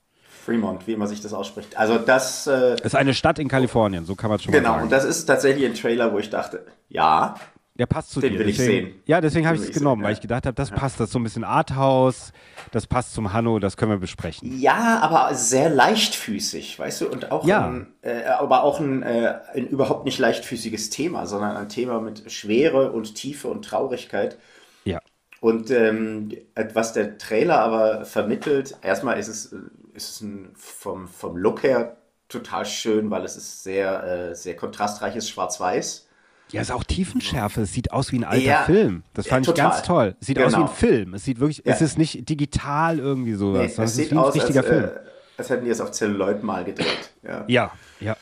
Fremont, 0.45 0.87
wie 0.87 0.93
immer 0.95 1.07
sich 1.07 1.21
das 1.21 1.35
ausspricht. 1.35 1.77
Also 1.77 1.99
das 1.99 2.47
äh, 2.47 2.77
ist 2.83 2.95
eine 2.95 3.13
Stadt 3.13 3.39
in 3.39 3.49
Kalifornien, 3.49 4.07
so 4.07 4.15
kann 4.15 4.31
man 4.31 4.39
schon 4.39 4.51
genau, 4.51 4.71
mal 4.71 4.75
sagen. 4.77 4.89
Genau, 4.89 4.97
und 4.97 5.05
das 5.05 5.05
ist 5.05 5.27
tatsächlich 5.27 5.67
ein 5.67 5.75
Trailer, 5.75 6.11
wo 6.13 6.19
ich 6.19 6.31
dachte, 6.31 6.65
ja, 6.89 7.35
der 7.79 7.87
passt 7.87 8.11
zu 8.11 8.21
Den 8.21 8.33
dir. 8.33 8.39
will 8.39 8.47
deswegen, 8.47 8.89
ich 8.89 8.93
sehen. 8.93 9.03
Ja, 9.07 9.21
deswegen 9.21 9.47
habe 9.47 9.57
ich 9.57 9.63
es 9.63 9.71
genommen, 9.73 10.01
sehen, 10.01 10.05
weil 10.05 10.13
ja. 10.13 10.17
ich 10.17 10.21
gedacht 10.21 10.47
habe, 10.47 10.55
das 10.55 10.73
passt, 10.73 11.01
das 11.01 11.07
ist 11.09 11.13
so 11.13 11.19
ein 11.19 11.23
bisschen 11.25 11.45
Arthouse, 11.45 12.33
das 12.73 12.87
passt 12.87 13.15
zum 13.15 13.33
Hanno, 13.33 13.59
das 13.59 13.77
können 13.77 13.93
wir 13.93 13.99
besprechen. 13.99 14.53
Ja, 14.59 15.01
aber 15.01 15.35
sehr 15.35 15.71
leichtfüßig, 15.71 16.79
weißt 16.79 17.03
du, 17.03 17.09
und 17.09 17.31
auch 17.31 17.47
Ja. 17.47 17.67
ein, 17.69 17.95
äh, 18.03 18.25
aber 18.25 18.65
auch 18.65 18.81
ein, 18.81 19.03
äh, 19.03 19.39
ein 19.55 19.69
überhaupt 19.69 20.05
nicht 20.05 20.19
leichtfüßiges 20.19 20.91
Thema, 20.91 21.27
sondern 21.27 21.57
ein 21.57 21.69
Thema 21.69 22.01
mit 22.01 22.31
Schwere 22.33 22.93
und 22.93 23.15
Tiefe 23.15 23.49
und 23.49 23.65
Traurigkeit. 23.65 24.39
Ja. 24.85 25.01
Und 25.41 25.71
ähm, 25.71 26.33
was 26.75 26.93
der 26.95 27.19
Trailer 27.19 27.61
aber 27.61 28.05
vermittelt, 28.05 28.77
erstmal 28.83 29.19
ist 29.19 29.29
es, 29.29 29.53
äh, 29.53 29.59
ist 29.95 30.11
es 30.11 30.21
ein, 30.23 30.51
vom, 30.57 31.07
vom 31.09 31.37
Look 31.37 31.63
her 31.63 31.97
total 32.29 32.67
schön, 32.67 33.11
weil 33.11 33.25
es 33.25 33.37
ist 33.37 33.63
sehr, 33.63 34.03
äh, 34.05 34.35
sehr 34.35 34.57
kontrastreiches 34.57 35.29
Schwarz-Weiß. 35.31 36.08
Ja, 36.53 36.63
ist 36.63 36.73
auch 36.73 36.85
Tiefenschärfe. 36.85 37.63
Es 37.63 37.73
sieht 37.73 37.93
aus 37.93 38.11
wie 38.13 38.19
ein 38.19 38.25
alter 38.25 38.43
Ja, 38.45 38.63
Film. 38.65 39.03
Das 39.15 39.27
ja, 39.27 39.31
fand 39.35 39.47
ich 39.47 39.53
total. 39.55 39.71
ganz 39.71 39.83
toll. 39.83 40.17
Es 40.21 40.27
sieht 40.27 40.39
aus 40.39 40.53
wie 40.53 40.57
Genau. 40.57 40.69
ein 40.69 40.75
Film. 40.75 41.15
Es 41.15 41.25
sieht 41.25 41.41
wirklich, 41.41 41.59
Ja. 41.65 41.73
es 41.75 41.81
ist 41.83 41.99
nicht 41.99 42.29
digital 42.29 42.99
irgendwie 42.99 43.35
sowas. 43.35 43.61
Nee, 43.61 43.67
es 43.67 43.79
es 43.79 43.91
ist 43.91 43.97
sieht 43.97 44.11
wie 44.11 44.15
ein 44.15 44.19
aus, 44.19 44.27
als, 44.27 44.37
richtiger 44.37 44.63
Film. 44.63 44.85
äh, 44.85 44.91
als 45.37 45.51
hätten 45.51 45.65
die 45.67 45.71
es 45.71 45.81
auf 45.81 45.91
Zelluloid 45.93 46.43
mal 46.43 46.65
gedreht. 46.65 47.11
Ja. 47.23 47.45
Ja, 47.49 47.71
ja. 48.01 48.17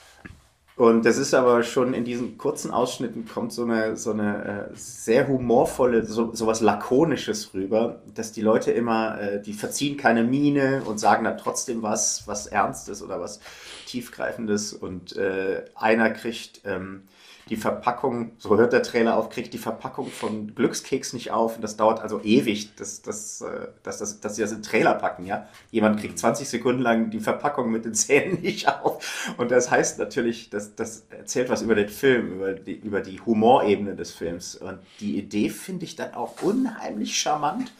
Und 0.74 1.07
das 1.07 1.16
ist 1.16 1.33
aber 1.33 1.62
schon 1.62 1.95
in 1.95 2.05
diesen 2.05 2.37
kurzen 2.37 2.70
Ausschnitten 2.70 3.27
kommt 3.27 3.51
so 3.51 3.62
eine, 3.62 3.97
so 3.97 4.11
eine 4.12 4.68
äh, 4.72 4.74
sehr 4.77 5.27
humorvolle, 5.27 6.05
so, 6.05 6.35
so 6.35 6.47
was 6.47 6.61
Lakonisches 6.61 7.55
rüber, 7.55 8.03
dass 8.14 8.33
die 8.33 8.43
Leute 8.43 8.72
immer, 8.72 9.18
äh, 9.18 9.41
die 9.41 9.55
verziehen 9.55 9.97
keine 9.97 10.22
Miene 10.22 10.83
und 10.85 10.99
sagen 11.01 11.24
dann 11.24 11.39
trotzdem 11.39 11.81
was, 11.81 12.24
was 12.27 12.47
Ernstes 12.47 13.03
oder 13.03 13.18
was 13.20 13.41
Tiefgreifendes. 13.87 14.74
Und 14.74 15.16
äh, 15.16 15.64
einer 15.77 16.11
kriegt 16.11 16.61
ähm, 16.66 17.05
die 17.49 17.57
Verpackung, 17.57 18.32
so 18.38 18.57
hört 18.57 18.72
der 18.72 18.82
Trailer 18.82 19.16
auf, 19.16 19.30
kriegt 19.30 19.55
die 19.55 19.59
Verpackung 19.59 20.11
von 20.11 20.55
Glückskeks 20.57 21.12
nicht 21.12 21.30
auf. 21.30 21.57
Und 21.57 21.62
das 21.62 21.76
dauert 21.76 22.01
also 22.01 22.20
ewig, 22.20 22.74
dass, 22.74 23.03
dass, 23.03 23.40
äh, 23.40 23.68
dass, 23.84 23.99
dass, 23.99 24.18
dass 24.20 24.34
sie 24.34 24.42
das 24.42 24.51
in 24.51 24.59
den 24.59 24.62
Trailer 24.64 24.94
packen. 24.94 25.26
Ja? 25.26 25.49
Jemand 25.70 26.01
kriegt 26.01 26.18
20 26.18 26.49
Sekunden 26.49 26.82
lang 26.82 27.11
die 27.11 27.20
Verpackung 27.20 27.70
mit 27.70 27.84
den 27.84 27.94
Zähnen 27.94 28.40
nicht 28.42 28.68
auf. 28.68 29.34
Und 29.36 29.53
das 29.53 29.70
heißt 29.70 30.01
natürlich, 30.01 30.51
dass 30.51 30.74
das 30.74 31.05
erzählt 31.11 31.49
was 31.49 31.62
über 31.62 31.76
den 31.76 31.88
Film, 31.88 32.34
über 32.34 32.53
die, 32.53 32.74
über 32.74 33.01
die 33.01 33.20
Humorebene 33.20 33.94
des 33.94 34.11
Films. 34.11 34.57
Und 34.57 34.80
die 34.99 35.16
Idee 35.16 35.51
finde 35.51 35.84
ich 35.84 35.94
dann 35.94 36.14
auch 36.14 36.42
unheimlich 36.42 37.16
charmant, 37.16 37.72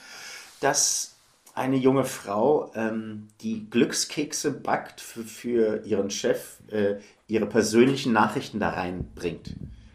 dass 0.61 1.17
eine 1.57 1.77
junge 1.77 2.05
Frau, 2.05 2.71
ähm, 2.75 3.29
die 3.41 3.69
Glückskekse 3.69 4.53
backt 4.53 5.01
für, 5.01 5.25
für 5.25 5.85
ihren 5.87 6.11
Chef, 6.11 6.59
äh, 6.71 6.97
ihre 7.29 7.47
persönlichen 7.47 8.13
Nachrichten 8.13 8.61
da 8.61 8.71
reinbringt. 8.71 9.55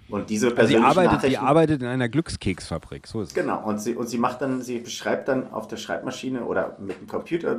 Und 0.09 0.29
diese 0.29 0.47
Also 0.47 0.55
sie 0.55 0.55
persönlichen 0.55 0.85
arbeitet, 0.85 1.11
Nachrichten. 1.13 1.29
sie 1.29 1.37
arbeitet 1.37 1.81
in 1.81 1.87
einer 1.87 2.09
Glückskeksfabrik. 2.09 3.07
So 3.07 3.21
ist 3.21 3.29
es. 3.29 3.33
Genau, 3.33 3.63
und 3.63 3.79
sie, 3.79 3.95
und 3.95 4.07
sie 4.07 4.17
macht 4.17 4.41
dann, 4.41 4.61
sie 4.61 4.79
beschreibt 4.79 5.29
dann 5.29 5.51
auf 5.53 5.67
der 5.69 5.77
Schreibmaschine 5.77 6.43
oder 6.43 6.77
mit 6.79 6.99
dem 6.99 7.07
Computer, 7.07 7.57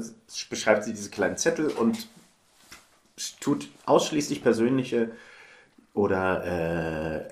beschreibt 0.50 0.84
sie 0.84 0.92
diese 0.92 1.08
kleinen 1.08 1.38
Zettel 1.38 1.68
und 1.68 2.08
tut 3.40 3.68
ausschließlich 3.86 4.42
persönliche 4.42 5.12
oder 5.94 7.20
äh, 7.20 7.24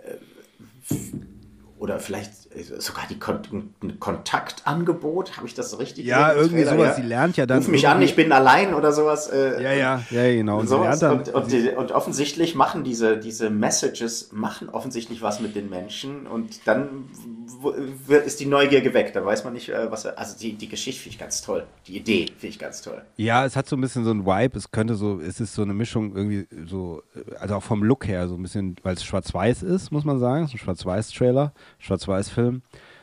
oder 1.79 1.99
vielleicht 1.99 2.50
sogar 2.79 3.05
die 3.09 3.19
Kon 3.19 3.41
ein 3.83 4.01
Kontaktangebot, 4.01 5.37
habe 5.37 5.47
ich 5.47 5.55
das 5.55 5.79
richtig 5.79 6.05
Ja, 6.07 6.33
irgendwie 6.33 6.65
Trailer? 6.65 6.71
sowas. 6.85 6.97
Sie 6.97 7.03
lernt 7.03 7.37
ja 7.37 7.47
dann. 7.47 7.59
Ruf 7.59 7.69
mich 7.69 7.87
an, 7.87 8.03
ich 8.03 8.17
bin 8.17 8.33
allein 8.33 8.75
oder 8.75 8.93
sowas. 8.93 9.29
Äh, 9.29 9.63
Ja, 9.63 9.73
ja, 9.73 10.03
ja, 10.11 10.35
genau. 10.35 10.59
Und 10.61 10.71
dann. 10.71 11.11
Und, 11.13 11.29
und, 11.29 11.53
die, 11.53 11.69
und 11.71 11.93
offensichtlich 11.93 12.55
machen 12.55 12.83
diese, 12.83 13.19
diese 13.19 13.51
Messages, 13.51 14.31
machen 14.33 14.69
offensichtlich 14.69 15.23
was 15.23 15.41
mit 15.41 15.55
den 15.55 15.71
Menschen 15.71 16.27
und 16.27 16.67
dann 16.67 17.09
wird, 18.07 18.27
ist 18.27 18.41
die 18.41 18.47
Neugier 18.47 18.81
geweckt. 18.81 19.15
Da 19.15 19.25
weiß 19.25 19.45
man 19.45 19.53
nicht, 19.53 19.69
äh, 19.69 19.91
was 19.91 20.05
er, 20.05 20.19
also 20.19 20.37
die, 20.39 20.55
die 20.55 20.69
Geschichte 20.69 21.03
finde 21.03 21.15
ich 21.15 21.21
ganz 21.21 21.43
toll. 21.43 21.65
Die 21.87 21.97
Idee 21.97 22.27
finde 22.39 22.49
ich 22.49 22.59
ganz 22.59 22.83
toll. 22.83 23.03
Ja, 23.17 23.45
es 23.45 23.55
hat 23.55 23.69
so 23.69 23.77
ein 23.77 23.81
bisschen 23.81 24.05
so 24.05 24.11
ein 24.11 24.27
Vibe. 24.27 24.59
Es 24.59 24.71
könnte 24.73 24.95
so, 24.97 25.21
es 25.21 25.41
ist 25.41 25.55
so 25.55 25.63
eine 25.63 25.75
Mischung 25.75 26.17
irgendwie 26.17 26.47
so, 26.67 27.03
also 27.39 27.55
auch 27.57 27.63
vom 27.63 27.85
Look 27.85 28.09
her 28.09 28.27
so 28.29 28.35
ein 28.35 28.43
bisschen, 28.43 28.77
weil 28.83 28.95
es 28.95 29.05
schwarz-weiß 29.05 29.63
ist, 29.63 29.93
muss 29.93 30.05
man 30.05 30.19
sagen. 30.19 30.45
Es 30.45 30.51
ist 30.51 30.55
ein 30.55 30.59
Schwarz-Weiß-Trailer, 30.59 31.53
Schwarz-Weiß-Film. 31.79 32.40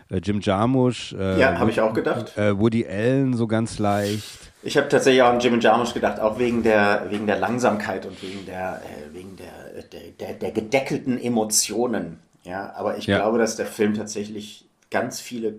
Äh, 0.09 0.17
Jim 0.23 0.39
Jarmusch. 0.41 1.13
Äh, 1.13 1.39
Ja, 1.39 1.57
habe 1.59 1.69
ich 1.69 1.81
auch 1.81 1.93
gedacht. 1.93 2.38
Äh, 2.38 2.57
Woody 2.57 2.85
Allen 2.88 3.33
so 3.33 3.45
ganz 3.47 3.77
leicht. 3.79 4.39
Ich 4.63 4.77
habe 4.77 4.88
tatsächlich 4.89 5.21
auch 5.21 5.29
an 5.29 5.39
Jim 5.39 5.59
Jarmusch 5.59 5.93
gedacht, 5.93 6.19
auch 6.19 6.39
wegen 6.39 6.63
der, 6.63 7.07
wegen 7.09 7.27
der 7.27 7.38
Langsamkeit 7.39 8.05
und 8.05 8.21
wegen 8.23 8.45
der, 8.45 8.81
wegen 9.13 9.35
der, 9.38 9.83
der, 10.19 10.33
der, 10.33 10.51
gedeckelten 10.51 11.19
Emotionen. 11.21 12.19
Ja, 12.43 12.73
aber 12.75 12.97
ich 12.97 13.05
Ja. 13.07 13.17
glaube, 13.17 13.38
dass 13.38 13.55
der 13.57 13.65
Film 13.65 13.93
tatsächlich 13.93 14.65
ganz 14.89 15.19
viele 15.19 15.55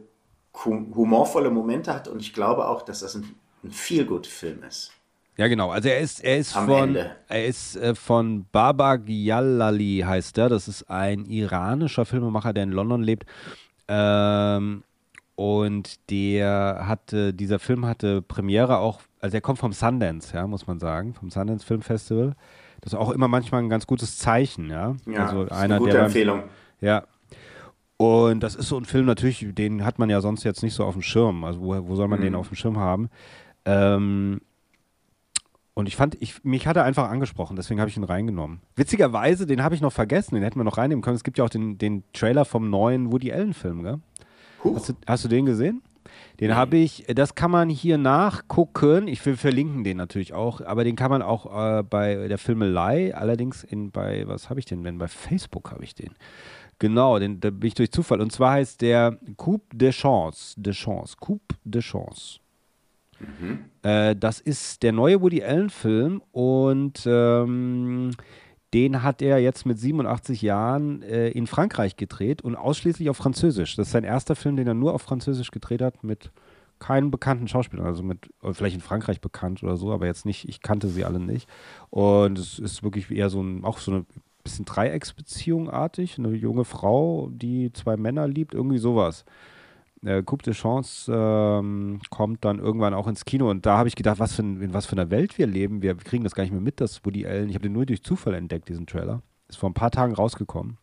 hu- 0.64 0.86
humorvolle 0.94 1.50
Momente 1.50 1.92
hat 1.94 2.08
und 2.08 2.20
ich 2.20 2.32
glaube 2.32 2.66
auch, 2.68 2.82
dass 2.82 3.00
das 3.00 3.14
ein, 3.14 3.34
ein 3.64 3.70
Feel-Good-Film 3.70 4.62
ist. 4.66 4.92
Ja, 5.36 5.46
genau. 5.46 5.70
Also 5.70 5.88
er 5.88 6.00
ist, 6.00 6.24
er 6.24 6.38
ist 6.38 6.56
Am 6.56 6.66
von, 6.66 6.88
Ende. 6.96 7.10
er 7.28 7.46
ist 7.46 7.76
äh, 7.76 7.94
von 7.94 8.46
Baba 8.50 8.96
Gyalali 8.96 10.02
heißt 10.04 10.36
er. 10.38 10.48
Das 10.48 10.66
ist 10.66 10.90
ein 10.90 11.26
iranischer 11.26 12.04
Filmemacher, 12.04 12.52
der 12.52 12.64
in 12.64 12.72
London 12.72 13.02
lebt. 13.02 13.24
Ähm, 13.88 14.84
und 15.34 16.10
der 16.10 16.82
hatte, 16.86 17.32
dieser 17.32 17.58
Film 17.58 17.86
hatte 17.86 18.22
Premiere 18.22 18.78
auch, 18.78 19.00
also 19.20 19.36
er 19.36 19.40
kommt 19.40 19.58
vom 19.58 19.72
Sundance, 19.72 20.34
ja, 20.34 20.46
muss 20.46 20.66
man 20.66 20.78
sagen, 20.78 21.14
vom 21.14 21.30
Sundance 21.30 21.64
Film 21.64 21.82
Festival. 21.82 22.34
Das 22.80 22.92
ist 22.92 22.98
auch 22.98 23.10
immer 23.10 23.28
manchmal 23.28 23.62
ein 23.62 23.68
ganz 23.68 23.86
gutes 23.86 24.18
Zeichen, 24.18 24.70
ja. 24.70 24.94
Ja, 25.06 25.26
also 25.26 25.44
ist 25.44 25.52
einer, 25.52 25.74
eine 25.76 25.78
gute 25.78 25.90
der 25.92 25.98
beim- 25.98 26.06
Empfehlung. 26.06 26.42
ja. 26.80 27.04
Und 28.00 28.40
das 28.44 28.54
ist 28.54 28.68
so 28.68 28.76
ein 28.78 28.84
Film 28.84 29.06
natürlich, 29.06 29.44
den 29.54 29.84
hat 29.84 29.98
man 29.98 30.08
ja 30.08 30.20
sonst 30.20 30.44
jetzt 30.44 30.62
nicht 30.62 30.74
so 30.74 30.84
auf 30.84 30.94
dem 30.94 31.02
Schirm. 31.02 31.42
Also 31.42 31.60
wo, 31.60 31.88
wo 31.88 31.96
soll 31.96 32.06
man 32.06 32.20
Mhm. 32.20 32.24
den 32.24 32.34
auf 32.36 32.46
dem 32.48 32.54
Schirm 32.56 32.78
haben? 32.78 33.10
Ähm, 33.64 34.40
und 35.78 35.86
ich 35.86 35.94
fand, 35.94 36.16
ich, 36.18 36.42
mich 36.42 36.66
hat 36.66 36.76
er 36.76 36.82
einfach 36.82 37.08
angesprochen, 37.08 37.54
deswegen 37.54 37.78
habe 37.78 37.88
ich 37.88 37.96
ihn 37.96 38.02
reingenommen. 38.02 38.58
Witzigerweise, 38.74 39.46
den 39.46 39.62
habe 39.62 39.76
ich 39.76 39.80
noch 39.80 39.92
vergessen, 39.92 40.34
den 40.34 40.42
hätten 40.42 40.58
wir 40.58 40.64
noch 40.64 40.76
reinnehmen 40.76 41.02
können. 41.02 41.14
Es 41.14 41.22
gibt 41.22 41.38
ja 41.38 41.44
auch 41.44 41.50
den, 41.50 41.78
den 41.78 42.02
Trailer 42.12 42.44
vom 42.44 42.68
neuen 42.68 43.12
Woody 43.12 43.30
Allen-Film, 43.30 43.84
gell? 43.84 44.00
Hast 44.74 44.88
du, 44.88 44.94
hast 45.06 45.24
du 45.24 45.28
den 45.28 45.46
gesehen? 45.46 45.82
Den 46.40 46.56
habe 46.56 46.78
ich, 46.78 47.04
das 47.14 47.36
kann 47.36 47.52
man 47.52 47.68
hier 47.68 47.96
nachgucken. 47.96 49.06
Ich 49.06 49.24
will 49.24 49.36
verlinken 49.36 49.84
den 49.84 49.96
natürlich 49.98 50.32
auch, 50.32 50.60
aber 50.62 50.82
den 50.82 50.96
kann 50.96 51.12
man 51.12 51.22
auch 51.22 51.46
äh, 51.46 51.84
bei 51.84 52.26
der 52.26 52.38
Filmelei, 52.38 53.14
allerdings 53.14 53.62
in 53.62 53.92
bei, 53.92 54.26
was 54.26 54.50
habe 54.50 54.58
ich 54.58 54.66
denn 54.66 54.82
denn? 54.82 54.98
Bei 54.98 55.06
Facebook 55.06 55.70
habe 55.70 55.84
ich 55.84 55.94
den. 55.94 56.10
Genau, 56.80 57.20
den, 57.20 57.38
da 57.38 57.50
bin 57.50 57.68
ich 57.68 57.74
durch 57.74 57.92
Zufall. 57.92 58.20
Und 58.20 58.32
zwar 58.32 58.54
heißt 58.54 58.80
der 58.80 59.16
Coupe 59.36 59.76
de 59.76 59.92
Chance. 59.92 60.60
De 60.60 60.72
Chance. 60.72 61.14
Coupe 61.20 61.54
de 61.62 61.82
Chance. 61.82 62.40
Äh, 63.82 64.16
das 64.16 64.40
ist 64.40 64.82
der 64.82 64.92
neue 64.92 65.20
Woody 65.20 65.42
Allen-Film 65.42 66.22
und 66.32 67.02
ähm, 67.06 68.10
den 68.74 69.02
hat 69.02 69.22
er 69.22 69.38
jetzt 69.38 69.66
mit 69.66 69.78
87 69.78 70.42
Jahren 70.42 71.02
äh, 71.02 71.30
in 71.30 71.46
Frankreich 71.46 71.96
gedreht 71.96 72.42
und 72.42 72.54
ausschließlich 72.54 73.08
auf 73.08 73.16
Französisch. 73.16 73.76
Das 73.76 73.88
ist 73.88 73.92
sein 73.92 74.04
erster 74.04 74.36
Film, 74.36 74.56
den 74.56 74.66
er 74.66 74.74
nur 74.74 74.94
auf 74.94 75.02
Französisch 75.02 75.50
gedreht 75.50 75.82
hat, 75.82 76.04
mit 76.04 76.30
keinen 76.78 77.10
bekannten 77.10 77.48
Schauspielern, 77.48 77.86
also 77.86 78.04
mit, 78.04 78.30
vielleicht 78.52 78.76
in 78.76 78.80
Frankreich 78.80 79.20
bekannt 79.20 79.64
oder 79.64 79.76
so, 79.76 79.92
aber 79.92 80.06
jetzt 80.06 80.24
nicht, 80.24 80.48
ich 80.48 80.60
kannte 80.60 80.88
sie 80.88 81.04
alle 81.04 81.18
nicht. 81.18 81.48
Und 81.90 82.38
es 82.38 82.58
ist 82.58 82.84
wirklich 82.84 83.10
eher 83.10 83.30
so 83.30 83.42
ein, 83.42 83.64
auch 83.64 83.78
so 83.78 83.90
eine 83.90 84.04
bisschen 84.44 84.64
Dreiecksbeziehung 84.64 85.68
artig, 85.68 86.18
eine 86.18 86.30
junge 86.30 86.64
Frau, 86.64 87.30
die 87.32 87.72
zwei 87.72 87.96
Männer 87.96 88.28
liebt, 88.28 88.54
irgendwie 88.54 88.78
sowas 88.78 89.24
äh, 90.04 90.22
Coupe 90.22 90.44
de 90.44 90.54
Chance 90.54 91.12
ähm, 91.14 92.00
kommt 92.10 92.44
dann 92.44 92.58
irgendwann 92.58 92.94
auch 92.94 93.06
ins 93.06 93.24
Kino 93.24 93.50
und 93.50 93.66
da 93.66 93.76
habe 93.78 93.88
ich 93.88 93.96
gedacht, 93.96 94.18
was 94.18 94.34
für, 94.34 94.42
in 94.42 94.74
was 94.74 94.86
für 94.86 94.92
einer 94.92 95.10
Welt 95.10 95.38
wir 95.38 95.46
leben. 95.46 95.82
Wir 95.82 95.96
kriegen 95.96 96.24
das 96.24 96.34
gar 96.34 96.42
nicht 96.42 96.52
mehr 96.52 96.60
mit, 96.60 96.80
dass 96.80 97.04
Woody 97.04 97.26
Allen, 97.26 97.48
ich 97.48 97.54
habe 97.54 97.64
den 97.64 97.72
nur 97.72 97.86
durch 97.86 98.02
Zufall 98.02 98.34
entdeckt, 98.34 98.68
diesen 98.68 98.86
Trailer. 98.86 99.22
Ist 99.48 99.58
vor 99.58 99.70
ein 99.70 99.74
paar 99.74 99.90
Tagen 99.90 100.14
rausgekommen. 100.14 100.78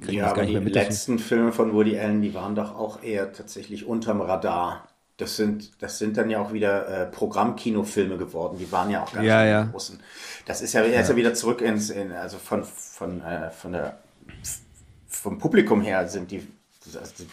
Kriegen 0.00 0.18
ja, 0.18 0.30
aber 0.30 0.44
die 0.44 0.58
mit, 0.58 0.74
letzten 0.74 1.18
Filme 1.18 1.52
von 1.52 1.72
Woody 1.74 1.98
Allen, 1.98 2.22
die 2.22 2.34
waren 2.34 2.54
doch 2.54 2.74
auch 2.74 3.02
eher 3.02 3.32
tatsächlich 3.32 3.86
unterm 3.86 4.20
Radar. 4.20 4.88
Das 5.18 5.36
sind, 5.36 5.82
das 5.82 5.98
sind 5.98 6.16
dann 6.16 6.30
ja 6.30 6.40
auch 6.40 6.52
wieder 6.52 6.88
äh, 6.88 7.06
Programmkinofilme 7.06 8.16
geworden. 8.16 8.56
Die 8.58 8.72
waren 8.72 8.90
ja 8.90 9.04
auch 9.04 9.12
ganz 9.12 9.26
ja, 9.26 9.44
ja. 9.44 9.64
großen. 9.64 10.00
Das 10.46 10.62
ist 10.62 10.72
ja, 10.72 10.84
ja. 10.84 11.00
Ist 11.00 11.10
ja 11.10 11.16
wieder 11.16 11.34
zurück 11.34 11.60
ins, 11.60 11.90
in, 11.90 12.10
also 12.12 12.38
von, 12.38 12.64
von, 12.64 13.20
äh, 13.20 13.50
von 13.50 13.72
der, 13.72 13.98
vom 15.06 15.38
Publikum 15.38 15.82
her 15.82 16.08
sind 16.08 16.30
die, 16.30 16.46
also 16.98 17.24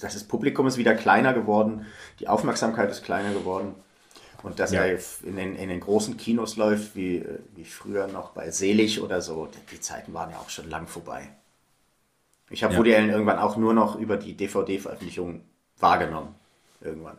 das 0.00 0.24
Publikum 0.24 0.66
ist 0.66 0.76
wieder 0.76 0.94
kleiner 0.94 1.34
geworden, 1.34 1.86
die 2.20 2.28
Aufmerksamkeit 2.28 2.90
ist 2.90 3.04
kleiner 3.04 3.32
geworden. 3.32 3.74
Und 4.42 4.60
dass 4.60 4.72
ja. 4.72 4.82
er 4.82 4.98
in 5.22 5.36
den, 5.36 5.56
in 5.56 5.70
den 5.70 5.80
großen 5.80 6.18
Kinos 6.18 6.56
läuft, 6.56 6.94
wie, 6.94 7.24
wie 7.56 7.64
früher 7.64 8.06
noch 8.08 8.32
bei 8.32 8.50
Selig 8.50 9.00
oder 9.00 9.22
so, 9.22 9.48
die 9.72 9.80
Zeiten 9.80 10.12
waren 10.12 10.30
ja 10.30 10.36
auch 10.36 10.50
schon 10.50 10.68
lang 10.68 10.86
vorbei. 10.86 11.30
Ich 12.50 12.62
habe 12.62 12.74
ja. 12.74 12.78
Woody 12.78 12.94
Allen 12.94 13.08
irgendwann 13.08 13.38
auch 13.38 13.56
nur 13.56 13.72
noch 13.72 13.98
über 13.98 14.18
die 14.18 14.36
DVD-Veröffentlichung 14.36 15.40
wahrgenommen. 15.78 16.34
Irgendwann. 16.82 17.16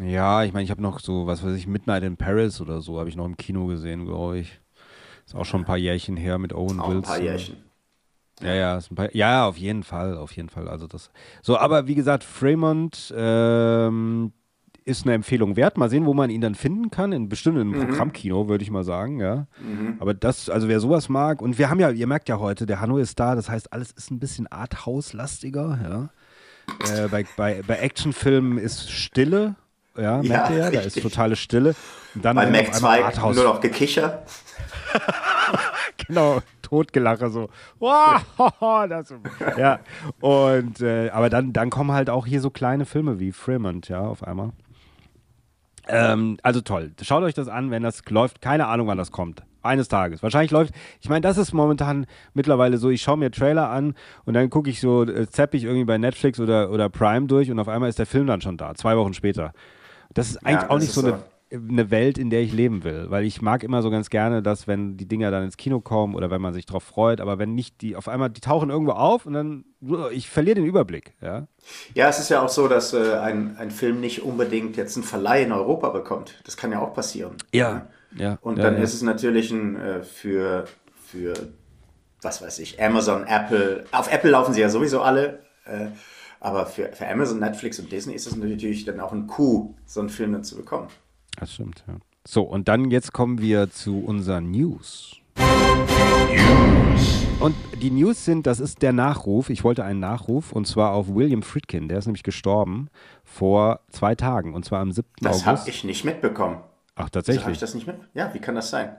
Ja, 0.00 0.42
ich 0.42 0.54
meine, 0.54 0.64
ich 0.64 0.70
habe 0.70 0.80
noch 0.80 1.00
so, 1.00 1.26
was 1.26 1.44
weiß 1.44 1.54
ich, 1.54 1.66
Midnight 1.66 2.02
in 2.02 2.16
Paris 2.16 2.62
oder 2.62 2.80
so, 2.80 2.98
habe 2.98 3.10
ich 3.10 3.16
noch 3.16 3.26
im 3.26 3.36
Kino 3.36 3.66
gesehen, 3.66 4.06
glaube 4.06 4.38
ich. 4.38 4.58
Ist 5.26 5.34
auch 5.34 5.44
schon 5.44 5.62
ein 5.62 5.66
paar 5.66 5.76
Jährchen 5.76 6.16
her 6.16 6.38
mit 6.38 6.54
Owen 6.54 6.80
auch 6.80 6.88
Wilson. 6.88 6.96
Ein 6.96 7.02
paar 7.02 7.20
Jährchen. 7.20 7.65
Ja, 8.42 8.54
ja, 8.54 8.80
paar, 8.94 9.14
ja, 9.14 9.46
auf 9.46 9.56
jeden 9.56 9.82
Fall, 9.82 10.16
auf 10.16 10.32
jeden 10.32 10.48
Fall. 10.48 10.68
Also 10.68 10.86
das. 10.86 11.10
So, 11.42 11.56
aber 11.56 11.86
wie 11.86 11.94
gesagt, 11.94 12.22
Fremont 12.22 13.12
ähm, 13.16 14.32
ist 14.84 15.04
eine 15.04 15.14
Empfehlung 15.14 15.56
wert. 15.56 15.78
Mal 15.78 15.88
sehen, 15.90 16.06
wo 16.06 16.14
man 16.14 16.30
ihn 16.30 16.40
dann 16.40 16.54
finden 16.54 16.90
kann. 16.90 17.12
In 17.12 17.28
bestimmten 17.28 17.68
mhm. 17.68 17.88
Programmkino, 17.88 18.48
würde 18.48 18.62
ich 18.62 18.70
mal 18.70 18.84
sagen, 18.84 19.20
ja. 19.20 19.46
Mhm. 19.58 19.96
Aber 19.98 20.14
das, 20.14 20.48
also 20.48 20.68
wer 20.68 20.80
sowas 20.80 21.08
mag, 21.08 21.42
und 21.42 21.58
wir 21.58 21.70
haben 21.70 21.80
ja, 21.80 21.90
ihr 21.90 22.06
merkt 22.06 22.28
ja 22.28 22.38
heute, 22.38 22.66
der 22.66 22.80
Hanno 22.80 22.98
ist 22.98 23.18
da, 23.18 23.34
das 23.34 23.48
heißt, 23.48 23.72
alles 23.72 23.90
ist 23.92 24.10
ein 24.10 24.20
bisschen 24.20 24.46
Arthouse-lastiger, 24.46 25.78
ja. 25.82 26.10
Äh, 26.92 27.08
bei, 27.08 27.24
bei, 27.36 27.62
bei 27.66 27.76
Actionfilmen 27.76 28.58
ist 28.58 28.90
Stille, 28.90 29.54
ja, 29.96 30.22
merkt 30.22 30.50
ihr 30.50 30.56
ja, 30.58 30.70
da 30.70 30.80
ist 30.80 31.00
totale 31.00 31.36
Stille. 31.36 31.74
Und 32.14 32.24
dann 32.24 32.36
bei 32.36 32.50
Mac 32.50 32.74
2 32.74 33.32
nur 33.34 33.44
noch 33.44 33.60
Gekicher. 33.60 34.24
genau, 36.06 36.42
Totgelache 36.66 37.30
so. 37.30 37.48
Wow, 37.78 38.20
das, 38.88 39.14
ja, 39.56 39.78
und 40.20 40.80
äh, 40.80 41.10
aber 41.10 41.30
dann, 41.30 41.52
dann 41.52 41.70
kommen 41.70 41.92
halt 41.92 42.10
auch 42.10 42.26
hier 42.26 42.40
so 42.40 42.50
kleine 42.50 42.86
Filme 42.86 43.20
wie 43.20 43.30
Fremont, 43.30 43.88
ja, 43.88 44.00
auf 44.00 44.24
einmal. 44.24 44.50
Ähm, 45.88 46.38
also 46.42 46.60
toll. 46.60 46.92
Schaut 47.00 47.22
euch 47.22 47.34
das 47.34 47.46
an, 47.46 47.70
wenn 47.70 47.84
das 47.84 48.02
läuft. 48.08 48.40
Keine 48.42 48.66
Ahnung, 48.66 48.88
wann 48.88 48.98
das 48.98 49.12
kommt. 49.12 49.44
Eines 49.62 49.86
Tages. 49.86 50.20
Wahrscheinlich 50.22 50.50
läuft. 50.50 50.74
Ich 51.00 51.08
meine, 51.08 51.20
das 51.20 51.38
ist 51.38 51.52
momentan 51.52 52.06
mittlerweile 52.34 52.78
so. 52.78 52.90
Ich 52.90 53.02
schaue 53.02 53.16
mir 53.16 53.30
Trailer 53.30 53.70
an 53.70 53.94
und 54.24 54.34
dann 54.34 54.50
gucke 54.50 54.68
ich 54.68 54.80
so, 54.80 55.04
äh, 55.04 55.28
zapp 55.28 55.54
ich 55.54 55.62
irgendwie 55.62 55.84
bei 55.84 55.98
Netflix 55.98 56.40
oder, 56.40 56.70
oder 56.70 56.88
Prime 56.88 57.26
durch 57.26 57.50
und 57.50 57.60
auf 57.60 57.68
einmal 57.68 57.88
ist 57.88 58.00
der 58.00 58.06
Film 58.06 58.26
dann 58.26 58.40
schon 58.40 58.56
da. 58.56 58.74
Zwei 58.74 58.96
Wochen 58.96 59.14
später. 59.14 59.52
Das 60.12 60.28
ist 60.28 60.44
eigentlich 60.44 60.62
ja, 60.62 60.70
auch 60.70 60.78
nicht 60.78 60.92
so, 60.92 61.00
so 61.02 61.06
eine 61.06 61.22
eine 61.52 61.90
Welt, 61.90 62.18
in 62.18 62.30
der 62.30 62.40
ich 62.40 62.52
leben 62.52 62.82
will. 62.84 63.06
Weil 63.08 63.24
ich 63.24 63.40
mag 63.40 63.62
immer 63.62 63.82
so 63.82 63.90
ganz 63.90 64.10
gerne, 64.10 64.42
dass 64.42 64.66
wenn 64.66 64.96
die 64.96 65.06
Dinger 65.06 65.30
dann 65.30 65.44
ins 65.44 65.56
Kino 65.56 65.80
kommen 65.80 66.14
oder 66.14 66.30
wenn 66.30 66.40
man 66.40 66.54
sich 66.54 66.66
drauf 66.66 66.82
freut, 66.82 67.20
aber 67.20 67.38
wenn 67.38 67.54
nicht 67.54 67.80
die, 67.82 67.96
auf 67.96 68.08
einmal, 68.08 68.30
die 68.30 68.40
tauchen 68.40 68.70
irgendwo 68.70 68.92
auf 68.92 69.26
und 69.26 69.34
dann, 69.34 69.64
ich 70.12 70.28
verliere 70.28 70.56
den 70.56 70.66
Überblick. 70.66 71.14
Ja, 71.20 71.46
ja 71.94 72.08
es 72.08 72.18
ist 72.18 72.30
ja 72.30 72.42
auch 72.42 72.48
so, 72.48 72.66
dass 72.68 72.92
äh, 72.92 73.14
ein, 73.14 73.56
ein 73.58 73.70
Film 73.70 74.00
nicht 74.00 74.22
unbedingt 74.22 74.76
jetzt 74.76 74.96
einen 74.96 75.04
Verleih 75.04 75.42
in 75.42 75.52
Europa 75.52 75.90
bekommt. 75.90 76.34
Das 76.44 76.56
kann 76.56 76.72
ja 76.72 76.80
auch 76.80 76.94
passieren. 76.94 77.36
Ja, 77.52 77.86
ja. 78.16 78.38
Und 78.40 78.58
ja, 78.58 78.64
dann 78.64 78.76
ja. 78.76 78.82
ist 78.82 78.94
es 78.94 79.02
natürlich 79.02 79.50
ein, 79.52 79.76
äh, 79.76 80.02
für, 80.02 80.64
für, 81.04 81.34
was 82.22 82.42
weiß 82.42 82.58
ich, 82.58 82.82
Amazon, 82.82 83.24
Apple, 83.24 83.84
auf 83.92 84.12
Apple 84.12 84.30
laufen 84.30 84.52
sie 84.52 84.62
ja 84.62 84.68
sowieso 84.68 85.02
alle, 85.02 85.40
äh, 85.64 85.88
aber 86.40 86.66
für, 86.66 86.92
für 86.92 87.08
Amazon, 87.08 87.38
Netflix 87.38 87.78
und 87.78 87.90
Disney 87.90 88.14
ist 88.14 88.26
es 88.26 88.36
natürlich 88.36 88.84
dann 88.84 89.00
auch 89.00 89.12
ein 89.12 89.26
Coup, 89.26 89.74
so 89.86 90.00
einen 90.00 90.08
Film 90.08 90.32
dann 90.32 90.44
zu 90.44 90.56
bekommen. 90.56 90.88
Das 91.38 91.52
stimmt, 91.52 91.84
ja. 91.86 91.94
So, 92.26 92.42
und 92.42 92.68
dann 92.68 92.90
jetzt 92.90 93.12
kommen 93.12 93.40
wir 93.40 93.70
zu 93.70 94.00
unseren 94.00 94.50
News. 94.50 95.16
News. 95.36 97.26
Und 97.38 97.54
die 97.80 97.90
News 97.90 98.24
sind, 98.24 98.46
das 98.46 98.60
ist 98.60 98.82
der 98.82 98.92
Nachruf. 98.92 99.50
Ich 99.50 99.62
wollte 99.62 99.84
einen 99.84 100.00
Nachruf 100.00 100.52
und 100.52 100.66
zwar 100.66 100.92
auf 100.92 101.14
William 101.14 101.42
Friedkin. 101.42 101.88
Der 101.88 101.98
ist 101.98 102.06
nämlich 102.06 102.22
gestorben 102.22 102.88
vor 103.24 103.80
zwei 103.90 104.14
Tagen 104.14 104.54
und 104.54 104.64
zwar 104.64 104.80
am 104.80 104.90
7. 104.90 105.06
das 105.20 105.30
August. 105.30 105.46
Das 105.46 105.60
habe 105.60 105.70
ich 105.70 105.84
nicht 105.84 106.04
mitbekommen. 106.04 106.60
Ach, 106.94 107.10
tatsächlich? 107.10 107.44
habe 107.44 107.52
ich 107.52 107.58
das 107.58 107.74
nicht 107.74 107.86
mit? 107.86 107.96
Ja, 108.14 108.32
wie 108.32 108.38
kann 108.38 108.54
das 108.54 108.70
sein? 108.70 108.96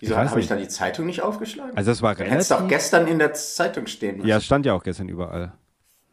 Wieso 0.00 0.16
habe 0.16 0.38
ich 0.38 0.46
da 0.46 0.56
die 0.56 0.68
Zeitung 0.68 1.06
nicht 1.06 1.22
aufgeschlagen? 1.22 1.74
Also 1.74 1.90
das 1.90 2.02
war 2.02 2.10
relativ... 2.10 2.34
Hättest 2.34 2.50
doch 2.50 2.68
gestern 2.68 3.06
in 3.06 3.18
der 3.18 3.32
Zeitung 3.32 3.86
stehen 3.86 4.16
müssen. 4.18 4.28
Ja, 4.28 4.36
es 4.36 4.44
stand 4.44 4.66
ja 4.66 4.74
auch 4.74 4.82
gestern 4.82 5.08
überall. 5.08 5.54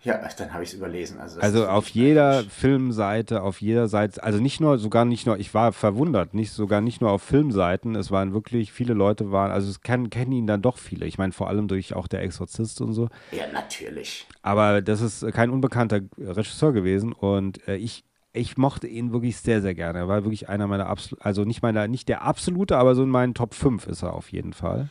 Ja, 0.04 0.20
dann 0.38 0.54
habe 0.54 0.64
ich 0.64 0.70
es 0.70 0.76
überlesen. 0.76 1.20
Also, 1.20 1.40
also 1.40 1.68
auf 1.68 1.88
jeder 1.90 2.44
Filmseite, 2.44 3.42
auf 3.42 3.62
jeder 3.62 3.88
Seite, 3.88 4.22
also 4.22 4.40
nicht 4.40 4.60
nur, 4.60 4.78
sogar 4.78 5.06
nicht 5.06 5.26
nur, 5.26 5.40
ich 5.40 5.54
war 5.54 5.72
verwundert, 5.72 6.34
nicht 6.34 6.52
sogar 6.52 6.82
nicht 6.82 7.00
nur 7.00 7.12
auf 7.12 7.22
Filmseiten, 7.24 7.96
es 7.96 8.12
waren 8.12 8.34
wirklich, 8.34 8.74
viele 8.74 8.94
Leute 8.94 9.32
waren, 9.32 9.52
also 9.52 9.70
es 9.70 9.82
kennen, 9.82 10.10
kennen 10.10 10.34
ihn 10.34 10.48
dann 10.48 10.62
doch 10.62 10.78
viele. 10.78 11.06
Ich 11.06 11.18
meine, 11.18 11.32
vor 11.32 11.48
allem 11.48 11.70
durch 11.70 11.94
auch 11.94 12.08
der 12.08 12.22
Exorzist 12.22 12.82
und 12.82 12.92
so. 12.92 13.08
Ja, 13.32 13.48
natürlich. 13.54 14.28
Aber 14.42 14.82
das 14.82 15.00
ist 15.00 15.26
kein 15.32 15.50
unbekannter 15.50 16.02
Regisseur 16.18 16.74
gewesen 16.74 17.14
und 17.14 17.66
äh, 17.70 17.78
ich, 17.78 18.04
ich 18.34 18.58
mochte 18.58 18.88
ihn 18.88 19.14
wirklich 19.14 19.38
sehr, 19.38 19.62
sehr 19.62 19.74
gerne. 19.74 20.00
Er 20.00 20.08
war 20.10 20.26
wirklich 20.26 20.50
einer 20.50 20.68
meiner 20.68 20.88
absoluten, 20.88 21.24
also 21.24 21.46
nicht 21.46 21.62
meiner, 21.62 21.88
nicht 21.88 22.10
der 22.10 22.24
absolute, 22.24 22.76
aber 22.76 22.96
so 22.96 23.04
in 23.04 23.10
meinen 23.10 23.36
Top 23.36 23.54
5 23.54 23.88
ist 23.88 24.04
er 24.04 24.16
auf 24.16 24.34
jeden 24.34 24.52
Fall. 24.52 24.90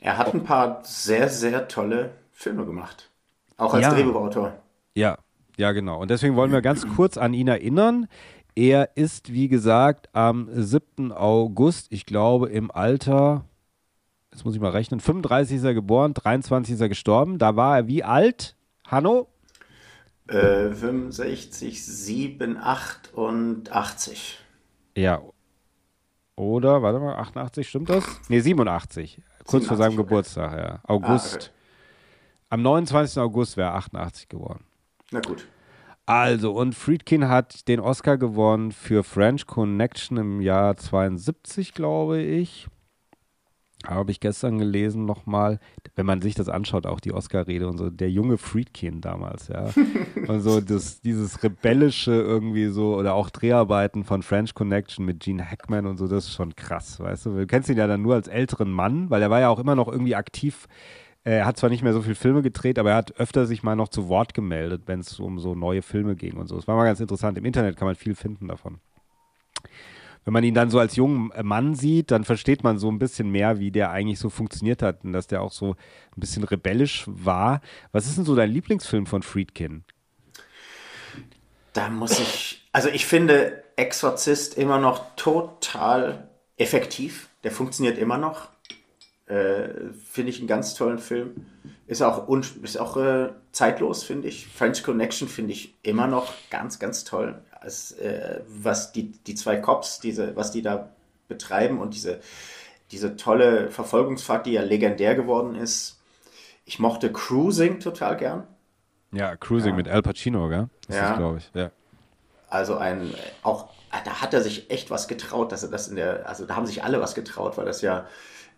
Er 0.00 0.18
hat 0.18 0.34
ein 0.34 0.42
paar 0.42 0.80
sehr, 0.82 1.28
sehr 1.28 1.68
tolle 1.68 2.10
Filme 2.32 2.66
gemacht. 2.66 3.10
Auch 3.56 3.74
als 3.74 3.82
ja. 3.82 3.94
Drehbuchautor. 3.94 4.54
Ja, 4.94 5.18
ja, 5.56 5.72
genau. 5.72 6.00
Und 6.00 6.10
deswegen 6.10 6.36
wollen 6.36 6.52
wir 6.52 6.62
ganz 6.62 6.86
kurz 6.96 7.16
an 7.16 7.34
ihn 7.34 7.48
erinnern. 7.48 8.08
Er 8.56 8.96
ist, 8.96 9.32
wie 9.32 9.48
gesagt, 9.48 10.08
am 10.12 10.48
7. 10.50 11.12
August, 11.12 11.88
ich 11.90 12.06
glaube, 12.06 12.50
im 12.50 12.70
Alter, 12.70 13.44
jetzt 14.32 14.44
muss 14.44 14.54
ich 14.54 14.60
mal 14.60 14.70
rechnen, 14.70 15.00
35 15.00 15.58
ist 15.58 15.64
er 15.64 15.74
geboren, 15.74 16.14
23 16.14 16.74
ist 16.74 16.80
er 16.80 16.88
gestorben. 16.88 17.38
Da 17.38 17.56
war 17.56 17.78
er 17.78 17.88
wie 17.88 18.04
alt? 18.04 18.56
Hanno? 18.86 19.28
Äh, 20.28 20.70
65, 20.70 21.84
7, 21.84 22.56
8 22.56 23.12
und 23.14 23.72
80. 23.72 24.38
Ja. 24.96 25.20
Oder, 26.36 26.82
warte 26.82 26.98
mal, 26.98 27.16
88, 27.16 27.68
stimmt 27.68 27.90
das? 27.90 28.04
Nee, 28.28 28.40
87. 28.40 29.20
Kurz 29.44 29.64
87, 29.64 29.68
vor 29.68 29.76
seinem 29.76 29.92
okay. 29.94 30.02
Geburtstag, 30.02 30.56
ja. 30.56 30.80
August. 30.84 31.34
Ah, 31.34 31.36
okay. 31.36 31.53
Am 32.54 32.62
29. 32.62 33.18
August 33.18 33.56
wäre 33.56 33.70
er 33.70 33.74
88 33.74 34.28
geworden. 34.28 34.62
Na 35.10 35.18
gut. 35.18 35.48
Also, 36.06 36.52
und 36.52 36.76
Friedkin 36.76 37.28
hat 37.28 37.66
den 37.66 37.80
Oscar 37.80 38.16
gewonnen 38.16 38.70
für 38.70 39.02
French 39.02 39.48
Connection 39.48 40.18
im 40.18 40.40
Jahr 40.40 40.76
72, 40.76 41.74
glaube 41.74 42.22
ich. 42.22 42.68
Habe 43.84 44.12
ich 44.12 44.20
gestern 44.20 44.58
gelesen 44.58 45.04
nochmal, 45.04 45.58
wenn 45.96 46.06
man 46.06 46.22
sich 46.22 46.36
das 46.36 46.48
anschaut, 46.48 46.86
auch 46.86 47.00
die 47.00 47.12
Oscar-Rede 47.12 47.66
und 47.66 47.76
so, 47.76 47.90
der 47.90 48.12
junge 48.12 48.38
Friedkin 48.38 49.00
damals, 49.00 49.48
ja. 49.48 49.70
und 50.28 50.40
so 50.40 50.60
das, 50.60 51.00
dieses 51.00 51.42
rebellische 51.42 52.12
irgendwie 52.12 52.68
so, 52.68 52.94
oder 52.94 53.14
auch 53.14 53.30
Dreharbeiten 53.30 54.04
von 54.04 54.22
French 54.22 54.54
Connection 54.54 55.04
mit 55.04 55.18
Gene 55.18 55.44
Hackman 55.44 55.86
und 55.86 55.96
so, 55.96 56.06
das 56.06 56.26
ist 56.26 56.34
schon 56.34 56.54
krass, 56.54 57.00
weißt 57.00 57.26
du. 57.26 57.30
Du 57.36 57.46
kennst 57.48 57.68
ihn 57.68 57.78
ja 57.78 57.88
dann 57.88 58.02
nur 58.02 58.14
als 58.14 58.28
älteren 58.28 58.70
Mann, 58.70 59.10
weil 59.10 59.22
er 59.22 59.30
war 59.30 59.40
ja 59.40 59.48
auch 59.48 59.58
immer 59.58 59.74
noch 59.74 59.88
irgendwie 59.88 60.14
aktiv 60.14 60.68
er 61.24 61.46
hat 61.46 61.56
zwar 61.56 61.70
nicht 61.70 61.82
mehr 61.82 61.94
so 61.94 62.02
viele 62.02 62.14
Filme 62.14 62.42
gedreht, 62.42 62.78
aber 62.78 62.90
er 62.90 62.96
hat 62.96 63.18
öfter 63.18 63.46
sich 63.46 63.62
mal 63.62 63.76
noch 63.76 63.88
zu 63.88 64.08
Wort 64.08 64.34
gemeldet, 64.34 64.82
wenn 64.86 65.00
es 65.00 65.18
um 65.18 65.38
so 65.38 65.54
neue 65.54 65.80
Filme 65.80 66.16
ging 66.16 66.36
und 66.36 66.48
so. 66.48 66.58
Es 66.58 66.68
war 66.68 66.76
mal 66.76 66.84
ganz 66.84 67.00
interessant. 67.00 67.38
Im 67.38 67.46
Internet 67.46 67.76
kann 67.76 67.86
man 67.86 67.94
viel 67.94 68.14
finden 68.14 68.48
davon. 68.48 68.78
Wenn 70.24 70.32
man 70.32 70.44
ihn 70.44 70.54
dann 70.54 70.70
so 70.70 70.78
als 70.78 70.96
jungen 70.96 71.30
Mann 71.42 71.74
sieht, 71.74 72.10
dann 72.10 72.24
versteht 72.24 72.62
man 72.62 72.78
so 72.78 72.90
ein 72.90 72.98
bisschen 72.98 73.30
mehr, 73.30 73.58
wie 73.58 73.70
der 73.70 73.90
eigentlich 73.90 74.18
so 74.18 74.30
funktioniert 74.30 74.82
hat 74.82 75.04
und 75.04 75.12
dass 75.12 75.26
der 75.26 75.42
auch 75.42 75.52
so 75.52 75.72
ein 75.72 76.20
bisschen 76.20 76.44
rebellisch 76.44 77.04
war. 77.06 77.60
Was 77.92 78.06
ist 78.06 78.16
denn 78.16 78.24
so 78.24 78.34
dein 78.34 78.50
Lieblingsfilm 78.50 79.06
von 79.06 79.22
Friedkin? 79.22 79.84
Da 81.72 81.90
muss 81.90 82.20
ich, 82.20 82.68
also 82.72 82.88
ich 82.88 83.06
finde 83.06 83.64
Exorzist 83.76 84.56
immer 84.56 84.78
noch 84.78 85.14
total 85.16 86.28
effektiv. 86.56 87.28
Der 87.42 87.50
funktioniert 87.50 87.98
immer 87.98 88.16
noch. 88.16 88.48
Äh, 89.26 89.92
finde 90.06 90.30
ich 90.30 90.38
einen 90.38 90.48
ganz 90.48 90.74
tollen 90.74 90.98
Film. 90.98 91.46
Ist 91.86 92.02
auch, 92.02 92.28
ist 92.62 92.78
auch 92.78 92.96
äh, 92.96 93.30
zeitlos, 93.52 94.02
finde 94.02 94.28
ich. 94.28 94.46
French 94.48 94.82
Connection 94.82 95.28
finde 95.28 95.52
ich 95.52 95.74
immer 95.82 96.06
noch 96.06 96.32
ganz, 96.50 96.78
ganz 96.78 97.04
toll. 97.04 97.40
Als, 97.60 97.92
äh, 97.92 98.40
was 98.46 98.92
die, 98.92 99.12
die 99.12 99.34
zwei 99.34 99.56
Cops, 99.56 100.00
diese, 100.00 100.36
was 100.36 100.50
die 100.50 100.60
da 100.60 100.90
betreiben 101.28 101.78
und 101.78 101.94
diese, 101.94 102.20
diese 102.90 103.16
tolle 103.16 103.70
Verfolgungsfahrt, 103.70 104.44
die 104.44 104.52
ja 104.52 104.62
legendär 104.62 105.14
geworden 105.14 105.54
ist. 105.54 106.00
Ich 106.66 106.78
mochte 106.78 107.10
Cruising 107.10 107.80
total 107.80 108.16
gern. 108.16 108.46
Ja, 109.12 109.36
Cruising 109.36 109.70
ja. 109.70 109.76
mit 109.76 109.88
Al 109.88 110.02
Pacino, 110.02 110.48
gell? 110.48 110.68
Das 110.86 110.96
ja. 110.96 111.16
glaube 111.16 111.38
ich. 111.38 111.50
Ja. 111.54 111.70
Also 112.50 112.76
ein, 112.76 113.14
auch, 113.42 113.70
da 114.04 114.20
hat 114.20 114.34
er 114.34 114.42
sich 114.42 114.70
echt 114.70 114.90
was 114.90 115.08
getraut, 115.08 115.50
dass 115.50 115.62
er 115.62 115.70
das 115.70 115.88
in 115.88 115.96
der, 115.96 116.28
also 116.28 116.44
da 116.44 116.56
haben 116.56 116.66
sich 116.66 116.84
alle 116.84 117.00
was 117.00 117.14
getraut, 117.14 117.56
weil 117.56 117.64
das 117.64 117.80
ja 117.80 118.06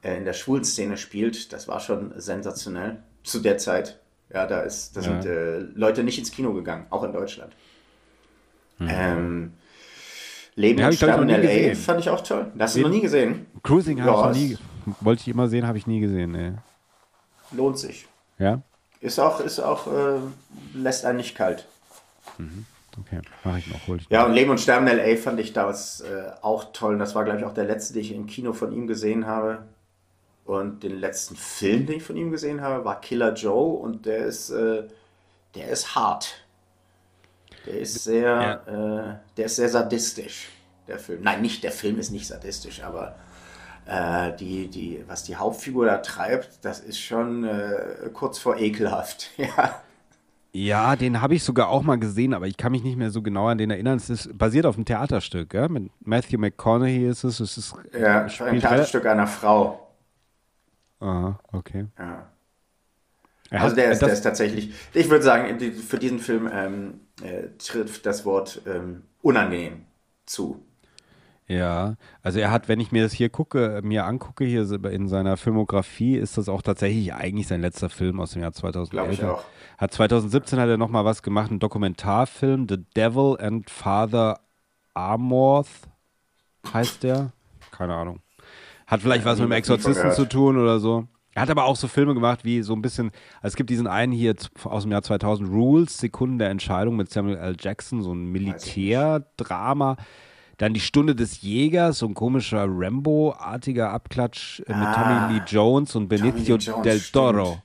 in 0.03 0.25
der 0.25 0.33
schwulen 0.33 0.65
Szene 0.65 0.97
spielt. 0.97 1.53
Das 1.53 1.69
war 1.69 1.81
schon 1.81 2.13
sensationell 2.17 3.03
zu 3.23 3.41
der 3.41 3.59
Zeit. 3.59 4.01
Ja, 4.33 4.47
da 4.47 4.61
ist, 4.61 4.97
da 4.97 5.01
ja. 5.01 5.07
sind 5.07 5.27
äh, 5.27 5.59
Leute 5.75 6.03
nicht 6.03 6.19
ins 6.19 6.33
Kino 6.33 6.53
gegangen, 6.53 6.87
auch 6.91 7.05
in 7.05 7.13
Deutschland. 7.13 7.53
Mhm. 8.79 8.89
Ähm, 8.91 9.53
Leben 10.57 10.81
ja, 10.81 10.87
und 10.87 10.95
Sterben 10.95 11.29
in 11.29 11.43
L.A. 11.43 11.75
fand 11.75 12.01
ich 12.01 12.11
auch 12.11 12.23
toll. 12.23 12.51
Das 12.55 12.71
hast 12.71 12.77
du 12.77 12.81
noch 12.81 12.91
nie 12.91 13.03
gesehen? 13.03 13.47
Cruising 13.63 14.03
habe 14.03 14.33
ich 14.33 14.39
nie, 14.39 14.59
wollte 15.01 15.21
ich 15.21 15.29
immer 15.29 15.49
sehen, 15.49 15.67
habe 15.67 15.79
ich 15.79 15.87
nie 15.87 16.01
gesehen. 16.01 16.33
Nee. 16.33 16.53
Lohnt 17.53 17.79
sich. 17.79 18.07
Ja? 18.39 18.63
Ist 19.01 19.19
auch, 19.19 19.41
ist 19.41 19.61
auch, 19.61 19.87
äh, 19.87 20.19
lässt 20.75 21.05
einen 21.05 21.19
nicht 21.19 21.37
kalt. 21.37 21.67
Mhm. 22.39 22.65
Okay, 22.99 23.21
mache 23.45 23.59
ich 23.59 23.67
noch, 23.67 23.87
hol 23.87 23.99
ich 23.99 24.09
Ja, 24.09 24.25
und 24.25 24.33
Leben 24.33 24.51
und 24.51 24.59
Sterben 24.59 24.87
in 24.87 24.99
L.A. 24.99 25.17
fand 25.19 25.39
ich 25.39 25.53
damals 25.53 26.01
äh, 26.01 26.31
auch 26.41 26.73
toll. 26.73 26.97
das 26.99 27.15
war, 27.15 27.25
glaube 27.25 27.39
ich, 27.39 27.45
auch 27.45 27.53
der 27.53 27.65
letzte, 27.65 27.93
den 27.93 28.03
ich 28.03 28.13
im 28.13 28.27
Kino 28.27 28.55
von 28.55 28.73
ihm 28.73 28.87
gesehen 28.87 29.27
habe. 29.27 29.59
Und 30.47 30.85
den 30.85 31.01
letzten 31.01 31.35
Film, 31.35 31.87
den 31.87 31.97
ich 31.97 32.05
von 32.05 32.17
ihm 32.17 32.31
gesehen 32.31 32.61
habe, 32.61 32.85
war 32.85 33.01
Killer 33.01 33.35
Joe 33.35 33.79
und 33.79 34.07
der 34.07 34.27
ist, 34.27 34.51
äh, 34.51 34.85
der 35.57 35.69
ist 35.69 35.97
hart. 35.97 36.47
Der 37.67 37.81
ist 37.81 38.05
sehr, 38.05 38.63
ja. 38.67 39.11
äh, 39.11 39.15
der 39.37 39.47
ist 39.47 39.57
sehr 39.57 39.69
sadistisch, 39.69 40.51
der 40.87 41.01
Film. 41.01 41.23
Nein, 41.23 41.43
nicht 41.43 41.65
der 41.65 41.73
Film 41.73 41.99
ist 41.99 42.13
nicht 42.13 42.29
sadistisch, 42.29 42.81
aber 42.81 43.17
äh, 43.87 44.37
die, 44.37 44.69
die, 44.69 45.03
was 45.09 45.25
die 45.25 45.35
Hauptfigur 45.35 45.87
da 45.87 45.99
treibt, 45.99 46.65
das 46.65 46.79
ist 46.79 47.01
schon 47.01 47.43
äh, 47.43 48.09
kurz 48.13 48.39
vor 48.39 48.57
ekelhaft. 48.57 49.31
ja. 49.37 49.81
Ja, 50.53 50.97
den 50.97 51.21
habe 51.21 51.35
ich 51.35 51.43
sogar 51.43 51.69
auch 51.69 51.83
mal 51.83 51.99
gesehen, 51.99 52.33
aber 52.33 52.47
ich 52.47 52.57
kann 52.57 52.73
mich 52.73 52.83
nicht 52.83 52.97
mehr 52.97 53.11
so 53.11 53.21
genau 53.21 53.49
an 53.49 53.59
den 53.59 53.71
erinnern. 53.71 53.99
Es 53.99 54.09
ist 54.09 54.39
basiert 54.39 54.65
auf 54.65 54.77
einem 54.77 54.87
Theaterstück, 54.87 55.51
gell? 55.51 55.69
mit 55.69 55.91
Matthew 56.01 56.39
McConaughey 56.39 57.09
ist 57.09 57.25
es. 57.25 57.41
es 57.41 57.59
ist, 57.59 57.75
ja, 57.93 58.23
ein 58.23 58.61
Theaterstück 58.61 59.05
einer 59.07 59.27
Frau. 59.27 59.86
Aha, 61.01 61.39
okay. 61.53 61.87
Ja. 61.99 62.31
Also 63.51 63.77
der 63.77 63.93
ist, 63.93 64.03
der 64.03 64.09
ist 64.13 64.23
tatsächlich, 64.23 64.75
ich 64.93 65.09
würde 65.09 65.25
sagen, 65.25 65.61
für 65.61 65.99
diesen 65.99 66.19
Film 66.19 66.51
ähm, 66.53 67.01
äh, 67.23 67.49
trifft 67.59 68.05
das 68.05 68.25
Wort 68.25 68.63
ähm, 68.67 69.03
unangenehm 69.23 69.85
zu. 70.25 70.65
Ja, 71.49 71.95
also 72.23 72.41
er 72.41 72.51
hat, 72.51 72.69
wenn 72.69 72.81
ich 72.81 72.91
mir 72.91 73.05
das 73.05 73.13
hier 73.13 73.29
gucke, 73.29 73.81
mir 73.85 74.05
angucke, 74.05 74.45
hier 74.45 74.69
in 74.87 75.07
seiner 75.07 75.37
Filmografie, 75.37 76.17
ist 76.17 76.37
das 76.37 76.49
auch 76.49 76.61
tatsächlich 76.61 77.15
eigentlich 77.15 77.47
sein 77.47 77.61
letzter 77.61 77.89
Film 77.89 78.19
aus 78.19 78.33
dem 78.33 78.43
Jahr 78.43 78.53
2011. 78.53 78.91
Glaube 78.91 79.13
ich 79.13 79.23
auch. 79.23 79.45
Hat 79.79 79.95
2017 79.95 80.59
hat 80.59 80.69
er 80.69 80.77
nochmal 80.77 81.05
was 81.05 81.23
gemacht, 81.23 81.51
einen 81.51 81.61
Dokumentarfilm, 81.61 82.67
The 82.69 82.85
Devil 82.97 83.37
and 83.39 83.71
Father 83.71 84.41
Amorth 84.95 85.69
heißt 86.73 87.05
der. 87.05 87.33
Keine 87.71 87.95
Ahnung. 87.95 88.21
Hat 88.87 89.03
vielleicht 89.03 89.25
was 89.25 89.39
mit 89.39 89.49
dem 89.49 89.53
Exorzisten 89.53 90.13
zu 90.13 90.27
tun 90.27 90.57
oder 90.59 90.79
so. 90.79 91.07
Er 91.35 91.43
hat 91.43 91.51
aber 91.51 91.67
auch 91.67 91.77
so 91.77 91.87
Filme 91.87 92.15
gemacht 92.15 92.45
wie 92.45 92.63
so 92.63 92.73
ein 92.73 92.81
bisschen, 92.81 93.11
also 93.43 93.49
es 93.49 93.57
gibt 93.57 93.69
diesen 93.69 93.87
einen 93.87 94.11
hier 94.11 94.35
aus 94.65 94.85
dem 94.85 94.93
Jahr 94.93 95.03
2000, 95.03 95.51
Rules, 95.51 95.99
Sekunden 95.99 96.39
der 96.39 96.49
Entscheidung 96.49 96.97
mit 96.97 97.11
Samuel 97.11 97.37
L. 97.37 97.57
Jackson, 97.61 98.03
so 98.03 98.15
ein 98.15 98.33
Militärdrama. 98.33 99.97
Dann 100.57 100.73
die 100.73 100.81
Stunde 100.81 101.15
des 101.15 101.43
Jägers, 101.43 101.99
so 101.99 102.07
ein 102.07 102.15
komischer 102.15 102.65
Rambo-artiger 102.67 103.91
Abklatsch 103.91 104.61
äh, 104.61 104.73
mit 104.73 104.87
ah, 104.87 104.95
Tommy 104.95 105.35
Lee 105.35 105.43
Jones 105.47 105.95
und 105.95 106.09
Benicio 106.09 106.57
Jones, 106.57 106.83
del 106.83 107.01
Toro. 107.01 107.45
Stimmt. 107.45 107.63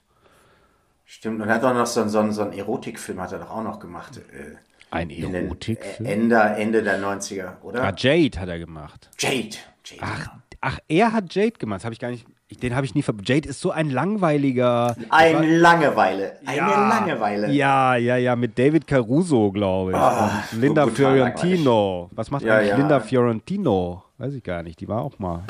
stimmt. 1.05 1.41
und 1.41 1.47
er 1.47 1.55
hat 1.55 1.63
auch 1.63 1.73
noch 1.73 1.85
so, 1.85 2.05
so, 2.09 2.29
so 2.31 2.41
einen 2.41 2.51
Erotikfilm, 2.51 3.21
hat 3.21 3.31
er 3.31 3.39
doch 3.39 3.51
auch 3.51 3.63
noch 3.63 3.79
gemacht. 3.79 4.17
Äh, 4.17 4.57
ein 4.89 5.09
Erotikfilm? 5.09 6.09
Ende, 6.09 6.35
Ende 6.35 6.83
der 6.83 7.01
90er, 7.01 7.61
oder? 7.61 7.83
Ah, 7.85 7.93
Jade 7.95 8.37
hat 8.37 8.49
er 8.49 8.59
gemacht. 8.59 9.09
Jade. 9.17 9.55
Jade 9.85 10.01
Ach, 10.01 10.19
genau. 10.19 10.41
Ach, 10.61 10.79
er 10.87 11.11
hat 11.11 11.33
Jade 11.33 11.57
gemacht, 11.57 11.83
habe 11.83 11.93
ich 11.93 11.99
gar 11.99 12.09
nicht 12.09 12.25
den 12.59 12.75
habe 12.75 12.85
ich 12.85 12.95
nie 12.95 13.01
ver. 13.01 13.13
Jade 13.23 13.47
ist 13.47 13.61
so 13.61 13.71
ein 13.71 13.89
langweiliger. 13.89 14.95
Eine 15.09 15.35
war, 15.35 15.45
Langeweile. 15.45 16.37
Eine 16.45 16.57
ja, 16.57 16.89
Langeweile. 16.89 17.51
Ja, 17.51 17.95
ja, 17.95 18.17
ja, 18.17 18.35
mit 18.35 18.57
David 18.59 18.85
Caruso, 18.87 19.51
glaube 19.51 19.91
ich. 19.91 19.97
Oh, 19.97 20.59
Linda 20.59 20.87
Fiorentino. 20.87 22.09
Was 22.11 22.29
macht 22.29 22.43
ja, 22.43 22.57
eigentlich 22.57 22.71
ja. 22.71 22.77
Linda 22.77 22.99
Fiorentino? 22.99 24.03
Weiß 24.17 24.33
ich 24.33 24.43
gar 24.43 24.63
nicht. 24.63 24.79
Die 24.81 24.87
war 24.87 25.01
auch 25.01 25.17
mal. 25.19 25.43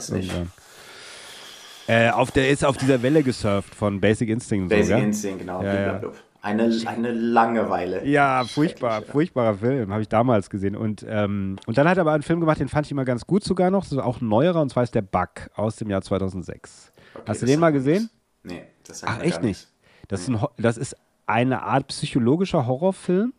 Äh, 1.87 2.09
auf 2.11 2.31
der 2.31 2.49
ist 2.49 2.63
auf 2.63 2.77
dieser 2.77 3.01
Welle 3.01 3.23
gesurft 3.23 3.73
von 3.73 3.99
Basic 3.99 4.29
Instinct. 4.29 4.69
Basic 4.69 4.95
so, 4.95 5.03
Instinct, 5.03 5.39
genau. 5.39 5.63
Ja, 5.63 5.99
eine, 6.41 6.75
eine 6.85 7.11
Langeweile. 7.11 8.05
Ja, 8.05 8.43
furchtbar, 8.43 9.01
furchtbarer 9.03 9.55
Film, 9.55 9.91
habe 9.91 10.01
ich 10.01 10.09
damals 10.09 10.49
gesehen. 10.49 10.75
Und, 10.75 11.05
ähm, 11.07 11.57
und 11.67 11.77
dann 11.77 11.87
hat 11.87 11.97
er 11.97 12.01
aber 12.01 12.13
einen 12.13 12.23
Film 12.23 12.39
gemacht, 12.39 12.59
den 12.59 12.67
fand 12.67 12.87
ich 12.87 12.91
immer 12.91 13.05
ganz 13.05 13.27
gut 13.27 13.43
sogar 13.43 13.69
noch. 13.69 13.83
Das 13.83 13.91
ist 13.91 13.97
auch 13.99 14.21
ein 14.21 14.27
neuerer, 14.27 14.61
und 14.61 14.69
zwar 14.69 14.83
ist 14.83 14.95
der 14.95 15.03
Bug 15.03 15.29
aus 15.55 15.75
dem 15.75 15.89
Jahr 15.89 16.01
2006. 16.01 16.91
Okay, 17.13 17.23
Hast 17.27 17.41
du 17.41 17.45
den 17.45 17.59
mal 17.59 17.71
gesehen? 17.71 18.09
Nee, 18.43 18.63
das 18.87 19.03
Ach, 19.03 19.21
echt 19.21 19.43
nicht. 19.43 19.67
Das, 20.07 20.27
nee. 20.27 20.35
ist 20.35 20.41
ein, 20.41 20.47
das 20.57 20.77
ist 20.77 20.95
eine 21.27 21.61
Art 21.61 21.87
psychologischer 21.87 22.65
Horrorfilm 22.65 23.33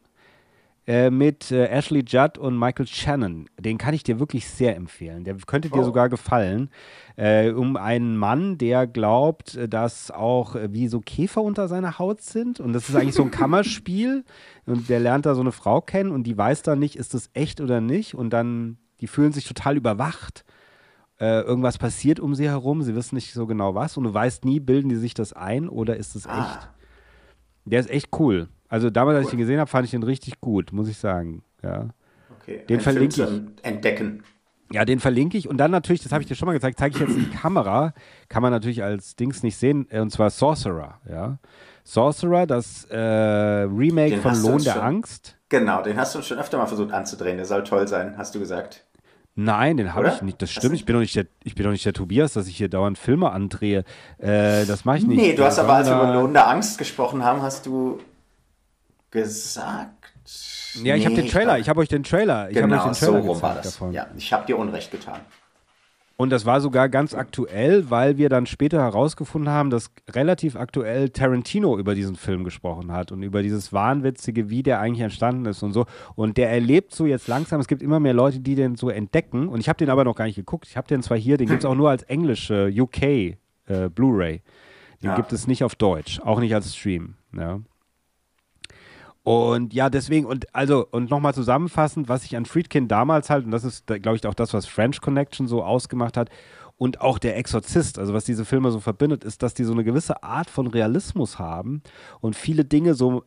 äh, 0.86 1.10
mit 1.10 1.50
äh, 1.50 1.66
Ashley 1.66 2.04
Judd 2.06 2.38
und 2.38 2.58
Michael 2.58 2.86
Shannon. 2.86 3.46
Den 3.58 3.78
kann 3.78 3.94
ich 3.94 4.02
dir 4.02 4.18
wirklich 4.18 4.48
sehr 4.48 4.76
empfehlen. 4.76 5.24
Der 5.24 5.36
könnte 5.46 5.70
dir 5.70 5.80
oh. 5.80 5.84
sogar 5.84 6.08
gefallen. 6.08 6.70
Äh, 7.16 7.50
um 7.50 7.76
einen 7.76 8.16
Mann, 8.16 8.58
der 8.58 8.86
glaubt, 8.86 9.58
dass 9.68 10.10
auch 10.10 10.56
äh, 10.56 10.72
wie 10.72 10.88
so 10.88 11.00
Käfer 11.00 11.42
unter 11.42 11.68
seiner 11.68 11.98
Haut 11.98 12.20
sind. 12.20 12.58
Und 12.58 12.72
das 12.72 12.88
ist 12.88 12.96
eigentlich 12.96 13.14
so 13.14 13.22
ein 13.22 13.30
Kammerspiel. 13.32 14.24
Und 14.66 14.88
der 14.88 15.00
lernt 15.00 15.26
da 15.26 15.34
so 15.34 15.40
eine 15.40 15.52
Frau 15.52 15.80
kennen 15.80 16.10
und 16.10 16.24
die 16.24 16.36
weiß 16.36 16.62
dann 16.62 16.78
nicht, 16.78 16.96
ist 16.96 17.14
das 17.14 17.30
echt 17.34 17.60
oder 17.60 17.80
nicht. 17.80 18.14
Und 18.14 18.30
dann, 18.30 18.78
die 19.00 19.06
fühlen 19.06 19.32
sich 19.32 19.46
total 19.46 19.76
überwacht 19.76 20.44
äh, 21.22 21.42
irgendwas 21.42 21.78
passiert 21.78 22.18
um 22.18 22.34
sie 22.34 22.48
herum, 22.48 22.82
sie 22.82 22.96
wissen 22.96 23.14
nicht 23.14 23.32
so 23.32 23.46
genau 23.46 23.76
was 23.76 23.96
und 23.96 24.02
du 24.02 24.12
weißt 24.12 24.44
nie, 24.44 24.58
bilden 24.58 24.88
die 24.88 24.96
sich 24.96 25.14
das 25.14 25.32
ein 25.32 25.68
oder 25.68 25.96
ist 25.96 26.16
es 26.16 26.26
ah. 26.26 26.40
echt? 26.40 26.70
Der 27.64 27.78
ist 27.78 27.90
echt 27.90 28.08
cool. 28.18 28.48
Also 28.72 28.88
damals, 28.88 29.16
cool. 29.16 29.18
als 29.18 29.28
ich 29.28 29.34
ihn 29.34 29.38
gesehen 29.38 29.60
habe, 29.60 29.68
fand 29.68 29.84
ich 29.84 29.90
den 29.90 30.02
richtig 30.02 30.40
gut, 30.40 30.72
muss 30.72 30.88
ich 30.88 30.96
sagen. 30.96 31.42
Ja. 31.62 31.90
Okay. 32.40 32.62
Den 32.66 32.80
verlinke 32.80 33.22
ich. 33.22 33.64
Entdecken. 33.66 34.22
Ja, 34.72 34.86
den 34.86 34.98
verlinke 34.98 35.36
ich. 35.36 35.46
Und 35.46 35.58
dann 35.58 35.70
natürlich, 35.70 36.02
das 36.02 36.10
habe 36.10 36.22
ich 36.22 36.28
dir 36.28 36.36
schon 36.36 36.46
mal 36.46 36.54
gezeigt, 36.54 36.78
zeige 36.78 36.94
ich 36.94 37.00
jetzt 37.02 37.14
in 37.14 37.30
die 37.30 37.36
Kamera. 37.36 37.92
Kann 38.30 38.40
man 38.40 38.50
natürlich 38.50 38.82
als 38.82 39.14
Dings 39.14 39.42
nicht 39.42 39.58
sehen. 39.58 39.86
Äh, 39.90 40.00
und 40.00 40.08
zwar 40.08 40.30
Sorcerer. 40.30 41.02
Ja. 41.06 41.36
Sorcerer, 41.84 42.46
das 42.46 42.86
äh, 42.86 42.96
Remake 42.96 44.12
den 44.12 44.22
von 44.22 44.40
Lohn 44.40 44.64
der 44.64 44.72
schon, 44.72 44.80
Angst. 44.80 45.36
Genau, 45.50 45.82
den 45.82 45.98
hast 45.98 46.14
du 46.14 46.22
schon 46.22 46.38
öfter 46.38 46.56
mal 46.56 46.64
versucht 46.64 46.92
anzudrehen. 46.92 47.36
Der 47.36 47.44
soll 47.44 47.64
toll 47.64 47.86
sein, 47.86 48.14
hast 48.16 48.34
du 48.34 48.38
gesagt. 48.38 48.86
Nein, 49.34 49.76
den 49.76 49.92
habe 49.92 50.08
ich 50.08 50.22
nicht. 50.22 50.40
Das 50.40 50.50
stimmt. 50.50 50.76
Ich 50.76 50.86
bin, 50.86 50.94
doch 50.94 51.00
nicht 51.00 51.14
der, 51.14 51.26
ich 51.44 51.54
bin 51.54 51.64
doch 51.64 51.72
nicht 51.72 51.84
der 51.84 51.92
Tobias, 51.92 52.32
dass 52.32 52.48
ich 52.48 52.56
hier 52.56 52.70
dauernd 52.70 52.96
Filme 52.96 53.32
andrehe. 53.32 53.84
Äh, 54.16 54.64
das 54.64 54.86
mache 54.86 54.96
ich 54.96 55.06
nicht. 55.06 55.20
Nee, 55.20 55.34
du 55.34 55.44
hast 55.44 55.58
aber, 55.58 55.74
als 55.74 55.88
wir 55.88 55.94
über 55.94 56.14
Lohn 56.14 56.32
der 56.32 56.48
Angst 56.48 56.78
gesprochen 56.78 57.22
haben, 57.22 57.42
hast 57.42 57.66
du 57.66 57.98
gesagt. 59.12 60.12
Ja, 60.82 60.96
ich 60.96 61.04
habe 61.04 61.14
den 61.14 61.28
Trailer. 61.28 61.58
Ich 61.58 61.68
habe 61.68 61.80
euch 61.80 61.88
den 61.88 62.02
Trailer. 62.02 62.50
Ich 62.50 62.56
genau, 62.56 62.76
euch 62.76 62.82
den 62.82 62.92
Trailer 62.94 63.22
so 63.22 63.28
rum 63.28 63.42
war 63.42 63.54
das. 63.54 63.64
Davon. 63.64 63.92
Ja, 63.92 64.08
ich 64.16 64.32
habe 64.32 64.46
dir 64.46 64.58
Unrecht 64.58 64.90
getan. 64.90 65.20
Und 66.16 66.30
das 66.30 66.46
war 66.46 66.60
sogar 66.60 66.88
ganz 66.88 67.14
aktuell, 67.14 67.90
weil 67.90 68.16
wir 68.16 68.28
dann 68.28 68.46
später 68.46 68.80
herausgefunden 68.80 69.50
haben, 69.50 69.70
dass 69.70 69.90
relativ 70.10 70.56
aktuell 70.56 71.08
Tarantino 71.08 71.76
über 71.78 71.94
diesen 71.94 72.16
Film 72.16 72.44
gesprochen 72.44 72.92
hat 72.92 73.12
und 73.12 73.22
über 73.22 73.42
dieses 73.42 73.72
Wahnwitzige, 73.72 74.48
wie 74.48 74.62
der 74.62 74.78
eigentlich 74.78 75.00
entstanden 75.00 75.46
ist 75.46 75.62
und 75.62 75.72
so. 75.72 75.86
Und 76.14 76.36
der 76.36 76.50
erlebt 76.50 76.94
so 76.94 77.06
jetzt 77.06 77.28
langsam, 77.28 77.60
es 77.60 77.66
gibt 77.66 77.82
immer 77.82 77.98
mehr 77.98 78.14
Leute, 78.14 78.40
die 78.40 78.54
den 78.54 78.76
so 78.76 78.88
entdecken. 78.88 79.48
Und 79.48 79.60
ich 79.60 79.68
habe 79.68 79.78
den 79.78 79.90
aber 79.90 80.04
noch 80.04 80.14
gar 80.14 80.26
nicht 80.26 80.36
geguckt. 80.36 80.66
Ich 80.68 80.76
habe 80.76 80.86
den 80.86 81.02
zwar 81.02 81.18
hier, 81.18 81.38
den 81.38 81.48
gibt 81.48 81.64
es 81.64 81.64
auch 81.64 81.74
nur 81.74 81.90
als 81.90 82.04
englische 82.04 82.70
UK 82.72 83.02
äh, 83.02 83.36
Blu-ray. 83.92 84.42
Den 85.02 85.10
ja. 85.10 85.16
gibt 85.16 85.32
es 85.32 85.48
nicht 85.48 85.64
auf 85.64 85.74
Deutsch, 85.74 86.20
auch 86.20 86.38
nicht 86.38 86.54
als 86.54 86.76
Stream. 86.76 87.16
Ja. 87.36 87.60
Und 89.24 89.72
ja, 89.72 89.88
deswegen, 89.88 90.26
und 90.26 90.52
also, 90.54 90.86
und 90.90 91.10
nochmal 91.10 91.34
zusammenfassend, 91.34 92.08
was 92.08 92.24
ich 92.24 92.36
an 92.36 92.44
Friedkin 92.44 92.88
damals 92.88 93.30
halt, 93.30 93.44
und 93.44 93.52
das 93.52 93.62
ist, 93.62 93.86
glaube 93.86 94.16
ich, 94.16 94.26
auch 94.26 94.34
das, 94.34 94.52
was 94.52 94.66
French 94.66 95.00
Connection 95.00 95.46
so 95.46 95.62
ausgemacht 95.62 96.16
hat, 96.16 96.28
und 96.76 97.00
auch 97.00 97.20
der 97.20 97.36
Exorzist, 97.36 98.00
also 98.00 98.12
was 98.12 98.24
diese 98.24 98.44
Filme 98.44 98.72
so 98.72 98.80
verbindet, 98.80 99.22
ist, 99.22 99.44
dass 99.44 99.54
die 99.54 99.62
so 99.62 99.72
eine 99.72 99.84
gewisse 99.84 100.24
Art 100.24 100.50
von 100.50 100.66
Realismus 100.66 101.38
haben 101.38 101.82
und 102.20 102.34
viele 102.34 102.64
Dinge 102.64 102.94
so 102.94 103.22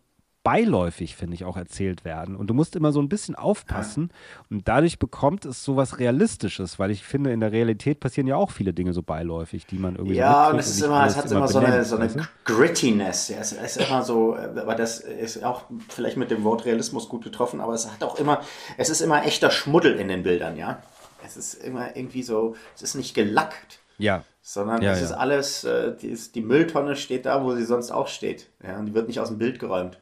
beiläufig, 0.45 1.15
finde 1.15 1.33
ich, 1.33 1.43
auch 1.43 1.57
erzählt 1.57 2.05
werden. 2.05 2.35
Und 2.35 2.47
du 2.47 2.53
musst 2.53 2.75
immer 2.75 2.91
so 2.91 3.01
ein 3.01 3.09
bisschen 3.09 3.33
aufpassen. 3.33 4.11
Und 4.51 4.67
dadurch 4.67 4.99
bekommt 4.99 5.43
es 5.43 5.63
so 5.63 5.75
was 5.75 5.97
Realistisches, 5.99 6.77
weil 6.77 6.91
ich 6.91 7.03
finde, 7.03 7.31
in 7.33 7.39
der 7.39 7.51
Realität 7.51 7.99
passieren 7.99 8.27
ja 8.27 8.35
auch 8.35 8.51
viele 8.51 8.71
Dinge 8.71 8.93
so 8.93 9.01
beiläufig, 9.01 9.65
die 9.65 9.79
man 9.79 9.95
irgendwie 9.95 10.15
Ja, 10.17 10.45
so 10.45 10.53
und 10.53 10.59
es 10.59 10.67
ist 10.69 10.81
immer, 10.83 11.03
es 11.05 11.17
hat 11.17 11.31
immer 11.31 11.47
so 11.47 11.57
eine, 11.57 11.67
benennt, 11.69 11.87
so 11.87 11.95
eine 11.95 12.05
weißt 12.05 12.15
du? 12.17 12.23
Grittiness. 12.45 13.29
Ja, 13.29 13.37
es 13.39 13.53
ist 13.53 13.77
immer 13.77 14.03
so, 14.03 14.35
äh, 14.35 14.59
aber 14.59 14.75
das 14.75 14.99
ist 14.99 15.43
auch 15.43 15.63
vielleicht 15.89 16.17
mit 16.17 16.29
dem 16.29 16.43
Wort 16.43 16.65
Realismus 16.65 17.09
gut 17.09 17.23
getroffen, 17.23 17.59
aber 17.59 17.73
es 17.73 17.91
hat 17.91 18.03
auch 18.03 18.19
immer, 18.19 18.41
es 18.77 18.89
ist 18.89 19.01
immer 19.01 19.25
echter 19.25 19.49
Schmuddel 19.49 19.95
in 19.99 20.07
den 20.09 20.21
Bildern, 20.21 20.57
ja. 20.57 20.77
Es 21.25 21.37
ist 21.37 21.55
immer 21.55 21.95
irgendwie 21.97 22.21
so, 22.21 22.55
es 22.75 22.83
ist 22.83 22.93
nicht 22.93 23.15
gelackt, 23.15 23.79
Ja, 23.97 24.23
sondern 24.43 24.83
Ja, 24.83 24.91
es 24.91 24.99
ja. 24.99 25.05
ist 25.05 25.11
alles, 25.11 25.63
äh, 25.63 25.95
die, 25.99 26.09
ist, 26.09 26.35
die 26.35 26.41
Mülltonne 26.41 26.95
steht 26.95 27.25
da, 27.25 27.43
wo 27.43 27.55
sie 27.55 27.65
sonst 27.65 27.89
auch 27.89 28.07
steht. 28.07 28.47
Ja, 28.63 28.77
und 28.77 28.85
die 28.85 28.93
wird 28.93 29.07
nicht 29.07 29.19
aus 29.19 29.29
dem 29.29 29.39
Bild 29.39 29.57
geräumt. 29.57 29.97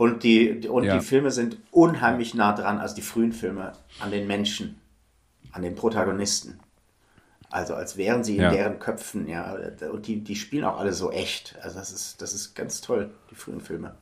Und 0.00 0.22
die, 0.22 0.66
und 0.66 0.84
Ja. 0.84 0.94
die 0.96 1.04
Filme 1.04 1.30
sind 1.30 1.58
unheimlich 1.70 2.32
nah 2.32 2.54
dran, 2.54 2.78
also 2.78 2.94
die 2.94 3.02
frühen 3.02 3.34
Filme, 3.34 3.72
an 3.98 4.10
den 4.10 4.26
Menschen, 4.26 4.80
an 5.52 5.60
den 5.60 5.74
Protagonisten. 5.74 6.58
Also 7.50 7.74
als 7.74 7.98
wären 7.98 8.24
sie 8.24 8.36
in 8.36 8.44
Ja. 8.44 8.50
deren 8.50 8.78
Köpfen, 8.78 9.28
ja. 9.28 9.54
Und 9.92 10.06
die, 10.06 10.24
die 10.24 10.36
spielen 10.36 10.64
auch 10.64 10.78
alle 10.78 10.94
so 10.94 11.10
echt. 11.10 11.58
Also 11.60 11.78
das 11.78 11.92
ist, 11.92 12.22
das 12.22 12.32
ist 12.32 12.54
ganz 12.54 12.80
toll, 12.80 13.10
die 13.30 13.34
frühen 13.34 13.60
Filme. 13.60 13.94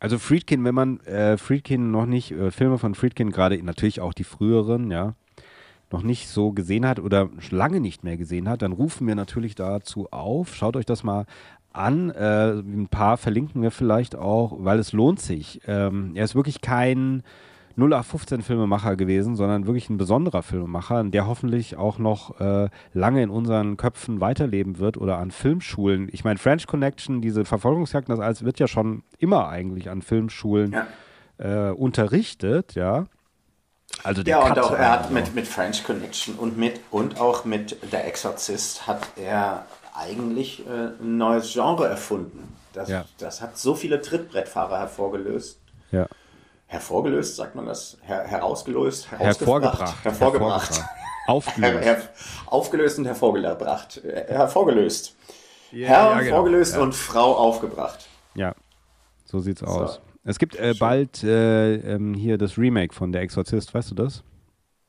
Also 0.00 0.18
Friedkin, 0.18 0.62
wenn 0.64 0.74
man 0.74 1.00
äh, 1.00 1.38
Friedkin 1.38 1.90
noch 1.90 2.04
nicht, 2.04 2.32
äh, 2.32 2.50
Filme 2.50 2.76
von 2.76 2.94
Friedkin, 2.94 3.30
gerade 3.30 3.60
natürlich 3.62 4.02
auch 4.02 4.12
die 4.12 4.24
früheren, 4.24 4.90
ja, 4.90 5.14
noch 5.90 6.02
nicht 6.02 6.28
so 6.28 6.52
gesehen 6.52 6.86
hat 6.86 6.98
oder 6.98 7.30
lange 7.50 7.80
nicht 7.80 8.04
mehr 8.04 8.18
gesehen 8.18 8.50
hat, 8.50 8.60
dann 8.60 8.72
rufen 8.72 9.06
wir 9.06 9.14
natürlich 9.14 9.54
dazu 9.54 10.08
auf. 10.10 10.54
Schaut 10.54 10.76
euch 10.76 10.86
das 10.86 11.04
mal 11.04 11.24
an. 11.74 12.10
Äh, 12.10 12.52
ein 12.52 12.88
paar 12.90 13.16
verlinken 13.16 13.62
wir 13.62 13.70
vielleicht 13.70 14.16
auch, 14.16 14.56
weil 14.58 14.78
es 14.78 14.92
lohnt 14.92 15.20
sich. 15.20 15.60
Ähm, 15.66 16.12
er 16.14 16.24
ist 16.24 16.34
wirklich 16.34 16.60
kein 16.60 17.22
0815 17.76 18.42
Filmemacher 18.42 18.96
gewesen, 18.96 19.34
sondern 19.34 19.66
wirklich 19.66 19.88
ein 19.88 19.96
besonderer 19.96 20.42
Filmemacher, 20.42 21.04
der 21.04 21.26
hoffentlich 21.26 21.76
auch 21.76 21.98
noch 21.98 22.38
äh, 22.38 22.68
lange 22.92 23.22
in 23.22 23.30
unseren 23.30 23.76
Köpfen 23.78 24.20
weiterleben 24.20 24.78
wird 24.78 24.98
oder 24.98 25.16
an 25.18 25.30
Filmschulen. 25.30 26.08
Ich 26.12 26.22
meine, 26.24 26.38
French 26.38 26.66
Connection, 26.66 27.22
diese 27.22 27.44
Verfolgungsjagden, 27.46 28.14
das 28.14 28.22
alles 28.24 28.44
wird 28.44 28.58
ja 28.58 28.68
schon 28.68 29.04
immer 29.18 29.48
eigentlich 29.48 29.88
an 29.88 30.02
Filmschulen 30.02 30.72
Ja. 31.38 31.68
äh, 31.68 31.72
unterrichtet, 31.72 32.74
ja. 32.74 33.06
Also 34.04 34.22
der 34.22 34.38
Ja, 34.38 34.44
und 34.44 34.58
auch 34.58 34.72
er 34.72 34.90
hat 34.90 35.10
mit, 35.10 35.34
mit 35.34 35.46
French 35.46 35.84
Connection 35.84 36.34
und 36.34 36.58
mit 36.58 36.80
und 36.90 37.20
auch 37.20 37.44
mit 37.44 37.76
Der 37.92 38.06
Exorzist 38.06 38.86
hat 38.86 39.06
er 39.16 39.66
eigentlich 39.94 40.66
äh, 40.66 40.70
ein 41.00 41.16
neues 41.18 41.52
Genre 41.52 41.86
erfunden. 41.88 42.56
Das, 42.72 42.88
Ja. 42.88 43.04
das 43.18 43.40
hat 43.42 43.58
so 43.58 43.74
viele 43.74 44.00
Trittbrettfahrer 44.00 44.78
hervorgelöst. 44.78 45.60
ja. 45.90 46.06
Hervorgelöst, 46.66 47.36
sagt 47.36 47.54
man 47.54 47.66
das? 47.66 47.98
Her 48.00 48.24
herausgelöst? 48.26 49.10
hervorgebracht. 49.10 49.94
Hervorgebracht. 50.04 50.74
Her 50.78 50.88
Aufgelöst. 51.26 51.84
her 51.84 52.02
aufgelöst 52.46 52.98
und 52.98 53.04
hervorgebracht. 53.04 54.02
Äh, 54.02 54.24
Hervorgelöst. 54.32 55.14
Ja, 55.70 55.88
Herr 55.88 55.96
ja, 56.12 56.20
genau. 56.20 56.36
vorgelöst 56.36 56.74
Ja. 56.76 56.80
und 56.80 56.94
Frau 56.94 57.36
aufgebracht. 57.36 58.06
Ja, 58.34 58.54
so 59.26 59.38
sieht's 59.40 59.62
aus. 59.62 60.00
Es 60.24 60.38
gibt 60.38 60.56
äh, 60.56 60.72
bald 60.78 61.22
äh, 61.22 61.74
ähm, 61.74 62.14
hier 62.14 62.38
das 62.38 62.56
Remake 62.56 62.94
von 62.94 63.12
Der 63.12 63.20
Exorzist, 63.20 63.74
weißt 63.74 63.90
du 63.90 63.94
das? 63.94 64.22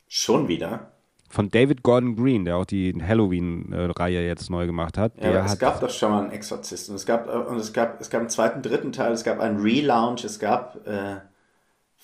Schon 0.08 0.47
wieder. 0.47 0.92
Von 1.34 1.49
David 1.49 1.81
Gordon 1.81 2.15
Green, 2.15 2.45
der 2.45 2.57
auch 2.57 2.65
die 2.65 2.93
Halloween-Reihe 3.01 4.23
jetzt 4.23 4.51
neu 4.51 4.67
gemacht 4.67 4.99
hat. 4.99 5.13
Ja, 5.19 5.43
es 5.43 5.57
gab 5.57 5.79
doch 5.81 5.89
schon 5.89 6.11
mal 6.11 6.21
einen 6.21 6.31
Exorzisten. 6.31 6.93
Es 6.93 7.07
gab, 7.07 7.27
äh, 7.27 7.31
und 7.31 7.57
es 7.57 7.73
gab, 7.73 7.99
es 7.99 8.11
gab 8.11 8.19
einen 8.21 8.29
zweiten, 8.29 8.61
dritten 8.61 8.91
Teil, 8.91 9.13
es 9.13 9.23
gab 9.23 9.39
einen 9.39 9.59
Relaunch, 9.59 10.23
es 10.25 10.38
gab, 10.39 10.86
äh, 10.88 11.15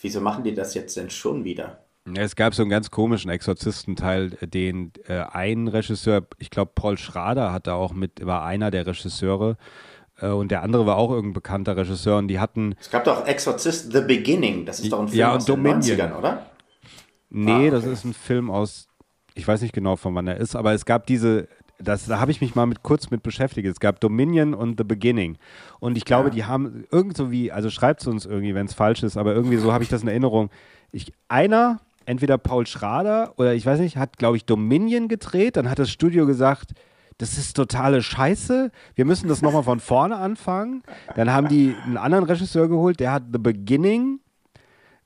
wieso 0.01 0.19
machen 0.19 0.43
die 0.43 0.55
das 0.55 0.73
jetzt 0.73 0.97
denn 0.97 1.11
schon 1.11 1.43
wieder? 1.43 1.77
Es 2.15 2.35
gab 2.35 2.55
so 2.55 2.63
einen 2.63 2.71
ganz 2.71 2.89
komischen 2.89 3.29
Exorzistenteil, 3.29 4.31
den 4.41 4.93
äh, 5.07 5.19
ein 5.31 5.67
Regisseur, 5.67 6.25
ich 6.39 6.49
glaube 6.49 6.71
Paul 6.73 6.97
Schrader 6.97 7.53
hat 7.53 7.67
da 7.67 7.75
auch 7.75 7.93
mit, 7.93 8.25
war 8.25 8.43
einer 8.45 8.71
der 8.71 8.87
Regisseure 8.87 9.57
äh, 10.19 10.29
und 10.29 10.49
der 10.49 10.63
andere 10.63 10.87
war 10.87 10.95
auch 10.97 11.11
irgendein 11.11 11.33
bekannter 11.33 11.77
Regisseur 11.77 12.17
und 12.17 12.29
die 12.29 12.39
hatten, 12.39 12.73
Es 12.79 12.89
gab 12.89 13.03
doch 13.03 13.27
Exorzist 13.27 13.93
The 13.93 14.01
Beginning, 14.01 14.65
das 14.65 14.79
ist 14.79 14.91
doch 14.91 15.01
ein 15.01 15.07
Film 15.07 15.19
Ja, 15.19 15.35
aus 15.35 15.45
den 15.45 15.55
Dominion. 15.63 15.81
90ern, 15.99 16.17
oder? 16.17 16.47
nee, 17.29 17.67
Ah, 17.67 17.71
das 17.71 17.83
okay. 17.83 17.93
ist 17.93 18.05
ein 18.05 18.13
Film 18.15 18.49
aus, 18.49 18.87
ich 19.39 19.47
weiß 19.47 19.61
nicht 19.61 19.73
genau 19.73 19.95
von 19.95 20.13
wann 20.15 20.27
er 20.27 20.37
ist, 20.37 20.55
aber 20.55 20.73
es 20.73 20.85
gab 20.85 21.07
diese, 21.07 21.47
das, 21.79 22.05
da 22.05 22.19
habe 22.19 22.31
ich 22.31 22.41
mich 22.41 22.55
mal 22.55 22.65
mit 22.65 22.83
kurz 22.83 23.09
mit 23.09 23.23
beschäftigt. 23.23 23.67
Es 23.67 23.79
gab 23.79 23.99
Dominion 24.01 24.53
und 24.53 24.77
The 24.77 24.83
Beginning. 24.83 25.37
Und 25.79 25.97
ich 25.97 26.05
glaube, 26.05 26.29
Ja. 26.29 26.33
die 26.35 26.45
haben 26.45 26.83
irgend 26.91 27.15
so 27.17 27.31
wie, 27.31 27.51
also 27.51 27.69
schreibt 27.69 28.01
es 28.01 28.07
uns 28.07 28.25
irgendwie, 28.25 28.53
wenn 28.53 28.65
es 28.65 28.73
falsch 28.73 29.01
ist, 29.03 29.17
aber 29.17 29.33
irgendwie 29.33 29.57
so 29.57 29.71
habe 29.73 29.83
ich 29.83 29.89
das 29.89 30.01
in 30.03 30.07
Erinnerung. 30.09 30.49
Ich, 30.91 31.13
einer, 31.27 31.79
entweder 32.05 32.37
Paul 32.37 32.67
Schrader 32.67 33.33
oder 33.37 33.53
ich 33.53 33.65
weiß 33.65 33.79
nicht, 33.79 33.97
hat, 33.97 34.17
glaube 34.17 34.37
ich, 34.37 34.45
Dominion 34.45 35.07
gedreht. 35.07 35.55
Dann 35.57 35.69
hat 35.69 35.79
das 35.79 35.89
Studio 35.89 36.25
gesagt, 36.25 36.71
das 37.17 37.37
ist 37.37 37.53
totale 37.55 38.01
Scheiße. 38.01 38.71
Wir 38.95 39.05
müssen 39.05 39.27
das 39.27 39.41
nochmal 39.41 39.63
von 39.63 39.79
vorne 39.79 40.15
anfangen. 40.15 40.83
Dann 41.15 41.31
haben 41.31 41.47
die 41.49 41.75
einen 41.85 41.97
anderen 41.97 42.25
Regisseur 42.25 42.67
geholt, 42.67 42.99
der 42.99 43.11
hat 43.11 43.23
The 43.31 43.39
Beginning 43.39 44.19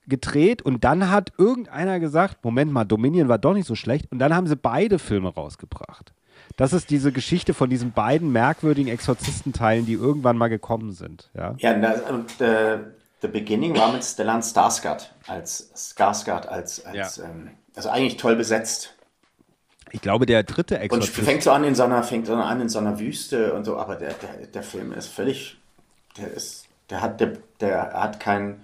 gedreht 0.08 0.62
und 0.62 0.84
dann 0.84 1.10
hat 1.10 1.32
irgendeiner 1.38 2.00
gesagt, 2.00 2.44
Moment 2.44 2.72
mal, 2.72 2.84
Dominion 2.84 3.28
war 3.28 3.38
doch 3.38 3.54
nicht 3.54 3.66
so 3.66 3.74
schlecht 3.74 4.10
und 4.12 4.18
dann 4.18 4.34
haben 4.34 4.46
sie 4.46 4.56
beide 4.56 4.98
Filme 4.98 5.32
rausgebracht. 5.34 6.12
Das 6.56 6.72
ist 6.72 6.90
diese 6.90 7.10
Geschichte 7.10 7.54
von 7.54 7.70
diesen 7.70 7.92
beiden 7.92 8.30
merkwürdigen 8.30 8.90
Exorzistenteilen, 8.92 9.86
die 9.86 9.94
irgendwann 9.94 10.36
mal 10.36 10.48
gekommen 10.48 10.92
sind. 10.92 11.30
Ja, 11.34 11.54
Ja, 11.58 11.72
und 12.10 12.40
äh, 12.40 12.78
The 13.22 13.28
Beginning 13.28 13.76
war 13.76 13.92
mit 13.92 14.04
Stellan 14.04 14.42
Skarsgård 14.42 15.06
als 15.26 15.70
Skarsgård 15.74 16.46
als, 16.46 16.84
als 16.84 17.16
Ja. 17.16 17.24
ähm, 17.24 17.50
also 17.74 17.88
eigentlich 17.88 18.18
toll 18.18 18.36
besetzt. 18.36 18.94
ich 19.90 20.00
glaube, 20.02 20.26
der 20.26 20.42
dritte 20.42 20.74
Und 20.76 20.82
Exorzist. 20.82 21.16
fängt 21.20 21.42
so 21.42 21.50
an 21.50 21.64
in 21.64 21.74
so 21.74 21.84
einer, 21.84 22.02
fängt 22.02 22.26
so 22.26 22.34
an 22.34 22.60
in 22.60 22.68
so 22.68 22.78
einer 22.78 22.98
Wüste 23.00 23.54
und 23.54 23.64
so, 23.64 23.78
aber 23.78 23.96
der, 23.96 24.12
der, 24.12 24.46
der 24.48 24.62
Film 24.62 24.92
ist 24.92 25.08
völlig, 25.08 25.56
der 26.18 26.28
ist, 26.32 26.66
der 26.90 27.00
hat, 27.00 27.20
der, 27.20 27.32
der 27.60 27.92
hat 27.94 28.20
kein, 28.20 28.60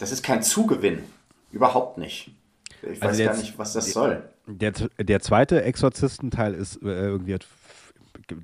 das 0.00 0.10
ist 0.12 0.22
kein 0.24 0.42
Zugewinn. 0.42 1.04
Überhaupt 1.52 1.98
nicht. 1.98 2.32
Ich 2.82 3.00
weiß 3.00 3.10
Also 3.10 3.24
gar 3.24 3.36
nicht, 3.36 3.58
was 3.58 3.72
das 3.72 3.92
soll. 3.92 4.22
Der, 4.46 4.72
der 4.98 5.20
zweite 5.20 5.62
Exorzistenteil 5.62 6.54
ist 6.54 6.82
äh, 6.82 6.86
irgendwie 6.88 7.36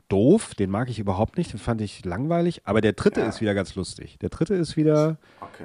doof, 0.09 0.55
den 0.55 0.71
mag 0.71 0.89
ich 0.91 0.99
überhaupt 0.99 1.39
nicht, 1.39 1.53
den 1.53 1.59
fand 1.61 1.81
ich 1.81 2.05
langweilig, 2.05 2.63
aber 2.65 2.81
der 2.81 2.93
dritte 2.93 3.21
Ja. 3.21 3.29
ist 3.29 3.41
wieder 3.41 3.55
ganz 3.55 3.75
lustig. 3.77 4.19
Der 4.21 4.29
dritte 4.29 4.55
ist 4.55 4.77
wieder, 4.77 5.17
Okay. 5.41 5.65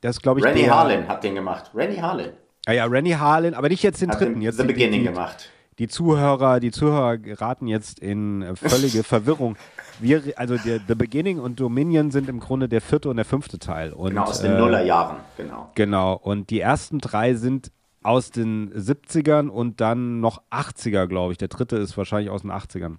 das 0.00 0.20
glaube 0.20 0.40
ich, 0.40 0.46
Rennie 0.46 0.62
der, 0.64 0.74
Harlin 0.74 1.08
hat 1.08 1.22
den 1.24 1.34
gemacht. 1.34 1.70
Rennie 1.74 2.00
Harlin 2.00 2.30
Ah 2.66 2.72
ja, 2.72 2.84
Rennie 2.84 3.14
Harlin, 3.16 3.54
aber 3.54 3.68
nicht 3.68 3.82
jetzt 3.82 4.02
den 4.02 4.10
hat 4.10 4.20
dritten, 4.20 4.34
den 4.34 4.42
jetzt 4.42 4.56
The 4.56 4.62
die- 4.62 4.68
Beginning 4.68 5.00
die, 5.00 5.06
gemacht. 5.08 5.50
Die 5.78 5.88
Zuhörer, 5.88 6.60
die 6.60 6.72
Zuhörer 6.72 7.18
geraten 7.18 7.68
jetzt 7.68 8.00
in 8.00 8.42
äh, 8.42 8.56
völlige 8.56 9.02
Verwirrung. 9.04 9.56
Wir, 10.00 10.22
also 10.36 10.56
der, 10.56 10.80
The 10.86 10.94
Beginning 10.94 11.38
und 11.38 11.60
Dominion 11.60 12.10
sind 12.10 12.28
im 12.28 12.40
Grunde 12.40 12.68
der 12.68 12.80
vierte 12.80 13.08
und 13.08 13.16
der 13.16 13.24
fünfte 13.24 13.58
Teil. 13.58 13.92
Und, 13.92 14.10
Genau, 14.10 14.24
aus 14.24 14.40
den 14.40 14.52
äh, 14.52 14.58
Nullerjahren, 14.58 15.18
genau. 15.36 15.70
Genau. 15.74 16.14
Und 16.14 16.50
die 16.50 16.60
ersten 16.60 16.98
drei 16.98 17.34
sind 17.34 17.70
aus 18.02 18.30
den 18.30 18.72
70ern 18.72 19.48
und 19.48 19.80
dann 19.80 20.20
noch 20.20 20.42
80er, 20.50 21.06
glaube 21.06 21.32
ich. 21.32 21.38
Der 21.38 21.48
dritte 21.48 21.76
ist 21.76 21.96
wahrscheinlich 21.96 22.30
aus 22.30 22.42
den 22.42 22.50
80ern. 22.50 22.96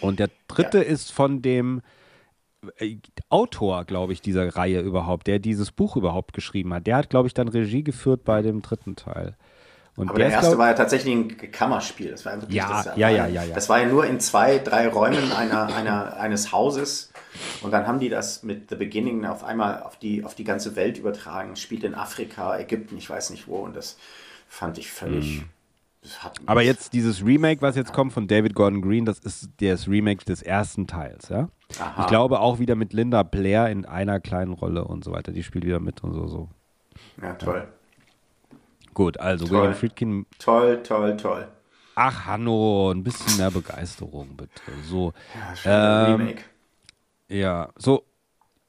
Und 0.00 0.18
der 0.18 0.30
dritte 0.48 0.78
ist 0.78 1.12
von 1.12 1.42
dem 1.42 1.82
äh, 2.78 2.96
Autor, 3.28 3.84
glaube 3.84 4.12
ich, 4.12 4.20
dieser 4.20 4.54
Reihe 4.56 4.80
überhaupt, 4.80 5.26
der 5.26 5.38
dieses 5.38 5.72
Buch 5.72 5.96
überhaupt 5.96 6.32
geschrieben 6.32 6.72
hat. 6.74 6.86
Der 6.86 6.96
hat, 6.96 7.10
glaube 7.10 7.26
ich, 7.26 7.34
dann 7.34 7.48
Regie 7.48 7.82
geführt 7.82 8.24
bei 8.24 8.42
dem 8.42 8.62
dritten 8.62 8.96
Teil. 8.96 9.36
Und 9.94 10.08
Aber 10.08 10.18
der, 10.18 10.28
ist, 10.28 10.32
erste 10.34 10.50
glaub- 10.50 10.58
war 10.58 10.68
ja 10.68 10.74
tatsächlich 10.74 11.14
ein 11.14 11.52
Kammerspiel. 11.52 12.10
Das 12.12 12.24
war 12.24 12.34
wirklich, 12.40 12.54
Ja, 12.56 12.82
das 12.82 12.96
ja, 12.96 13.10
ja, 13.10 13.26
ja, 13.26 13.44
ja. 13.44 13.54
Das 13.54 13.68
war 13.68 13.80
ja 13.80 13.86
nur 13.86 14.06
in 14.06 14.20
zwei, 14.20 14.58
drei 14.58 14.88
Räumen 14.88 15.32
einer, 15.32 15.74
einer, 15.74 16.16
eines 16.16 16.50
Hauses. 16.50 17.12
Und 17.62 17.72
dann 17.72 17.86
haben 17.86 17.98
die 18.00 18.08
das 18.08 18.42
mit 18.42 18.70
The 18.70 18.76
Beginning 18.76 19.26
auf 19.26 19.44
einmal 19.44 19.82
auf 19.82 19.98
die, 19.98 20.24
auf 20.24 20.34
die 20.34 20.44
ganze 20.44 20.76
Welt 20.76 20.96
übertragen. 20.98 21.56
Spielt 21.56 21.84
in 21.84 21.94
Afrika, 21.94 22.56
Ägypten, 22.58 22.96
ich 22.96 23.08
weiß 23.10 23.30
nicht 23.30 23.48
wo. 23.48 23.56
Und 23.56 23.76
das 23.76 23.98
fand 24.48 24.78
ich 24.78 24.90
völlig. 24.90 25.42
das 26.02 26.22
hat 26.24 26.40
Mhm. 26.40 26.48
Aber 26.48 26.62
jetzt 26.62 26.94
dieses 26.94 27.22
Remake, 27.24 27.60
was 27.60 27.76
jetzt 27.76 27.92
kommt 27.92 28.14
von 28.14 28.26
David 28.26 28.54
Gordon 28.54 28.80
Green, 28.80 29.04
das 29.04 29.18
ist 29.18 29.50
das 29.60 29.88
Remake 29.88 30.24
des 30.24 30.40
ersten 30.40 30.86
Teils, 30.86 31.28
ja. 31.28 31.48
Aha. 31.78 32.02
Ich 32.02 32.06
glaube 32.06 32.40
auch 32.40 32.58
wieder 32.58 32.76
mit 32.76 32.92
Linda 32.94 33.22
Blair 33.22 33.68
in 33.68 33.84
einer 33.84 34.20
kleinen 34.20 34.54
Rolle 34.54 34.84
und 34.84 35.04
so 35.04 35.12
weiter. 35.12 35.32
Die 35.32 35.42
spielt 35.42 35.64
wieder 35.64 35.80
mit 35.80 36.02
und 36.02 36.14
so. 36.14 36.26
so. 36.28 36.48
Ja, 37.22 37.34
toll. 37.34 37.68
Gut, 38.94 39.18
also 39.18 39.46
Toll. 39.46 39.56
William 39.58 39.74
Friedkin. 39.74 40.26
Toll, 40.38 40.82
toll, 40.82 41.16
toll. 41.16 41.48
Ach, 41.94 42.26
Hanno, 42.26 42.90
ein 42.90 43.02
bisschen 43.02 43.36
mehr 43.38 43.50
Begeisterung 43.50 44.36
bitte. 44.36 44.50
So, 44.88 45.12
Ja, 45.64 46.04
Ähm, 46.06 46.14
Remake. 46.20 46.42
ja, 47.28 47.68
so. 47.76 48.04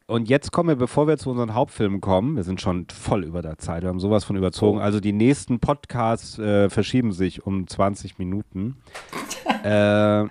Und 0.06 0.28
jetzt 0.28 0.52
kommen 0.52 0.68
wir, 0.70 0.76
bevor 0.76 1.08
wir 1.08 1.18
zu 1.18 1.30
unseren 1.32 1.54
Hauptfilmen 1.54 2.02
kommen, 2.02 2.36
wir 2.36 2.44
sind 2.44 2.60
schon 2.60 2.86
voll 2.94 3.24
über 3.24 3.42
der 3.42 3.58
Zeit, 3.58 3.84
wir 3.84 3.90
haben 3.90 4.02
sowas 4.02 4.26
von 4.26 4.36
überzogen. 4.36 4.82
Also 4.82 5.00
die 5.00 5.14
nächsten 5.14 5.60
Podcasts 5.62 6.38
äh, 6.38 6.70
verschieben 6.70 7.14
sich 7.14 7.46
um 7.46 7.68
20 7.68 8.20
Minuten. 8.20 8.78
äh, 9.64 10.26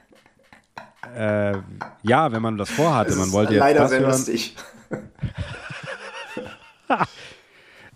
Äh, 1.16 1.58
ja, 2.02 2.32
wenn 2.32 2.42
man 2.42 2.58
das 2.58 2.70
vorhatte, 2.70 3.16
man 3.16 3.32
wollte 3.32 3.54
jetzt 3.54 3.60
Leider 3.60 3.80
das 3.80 3.90
sehr 3.90 4.00
hören. 4.00 4.10
lustig. 4.12 4.56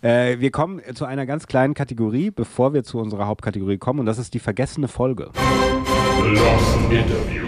Äh, 0.02 0.38
wir 0.40 0.50
kommen 0.50 0.80
zu 0.94 1.04
einer 1.04 1.26
ganz 1.26 1.46
kleinen 1.46 1.74
Kategorie, 1.74 2.30
bevor 2.30 2.74
wir 2.74 2.84
zu 2.84 2.98
unserer 2.98 3.26
Hauptkategorie 3.26 3.78
kommen, 3.78 4.00
und 4.00 4.06
das 4.06 4.18
ist 4.18 4.34
die 4.34 4.38
vergessene 4.38 4.88
Folge. 4.88 5.30
The 5.34 6.28
Lost 6.28 6.76
Interview. 6.90 7.46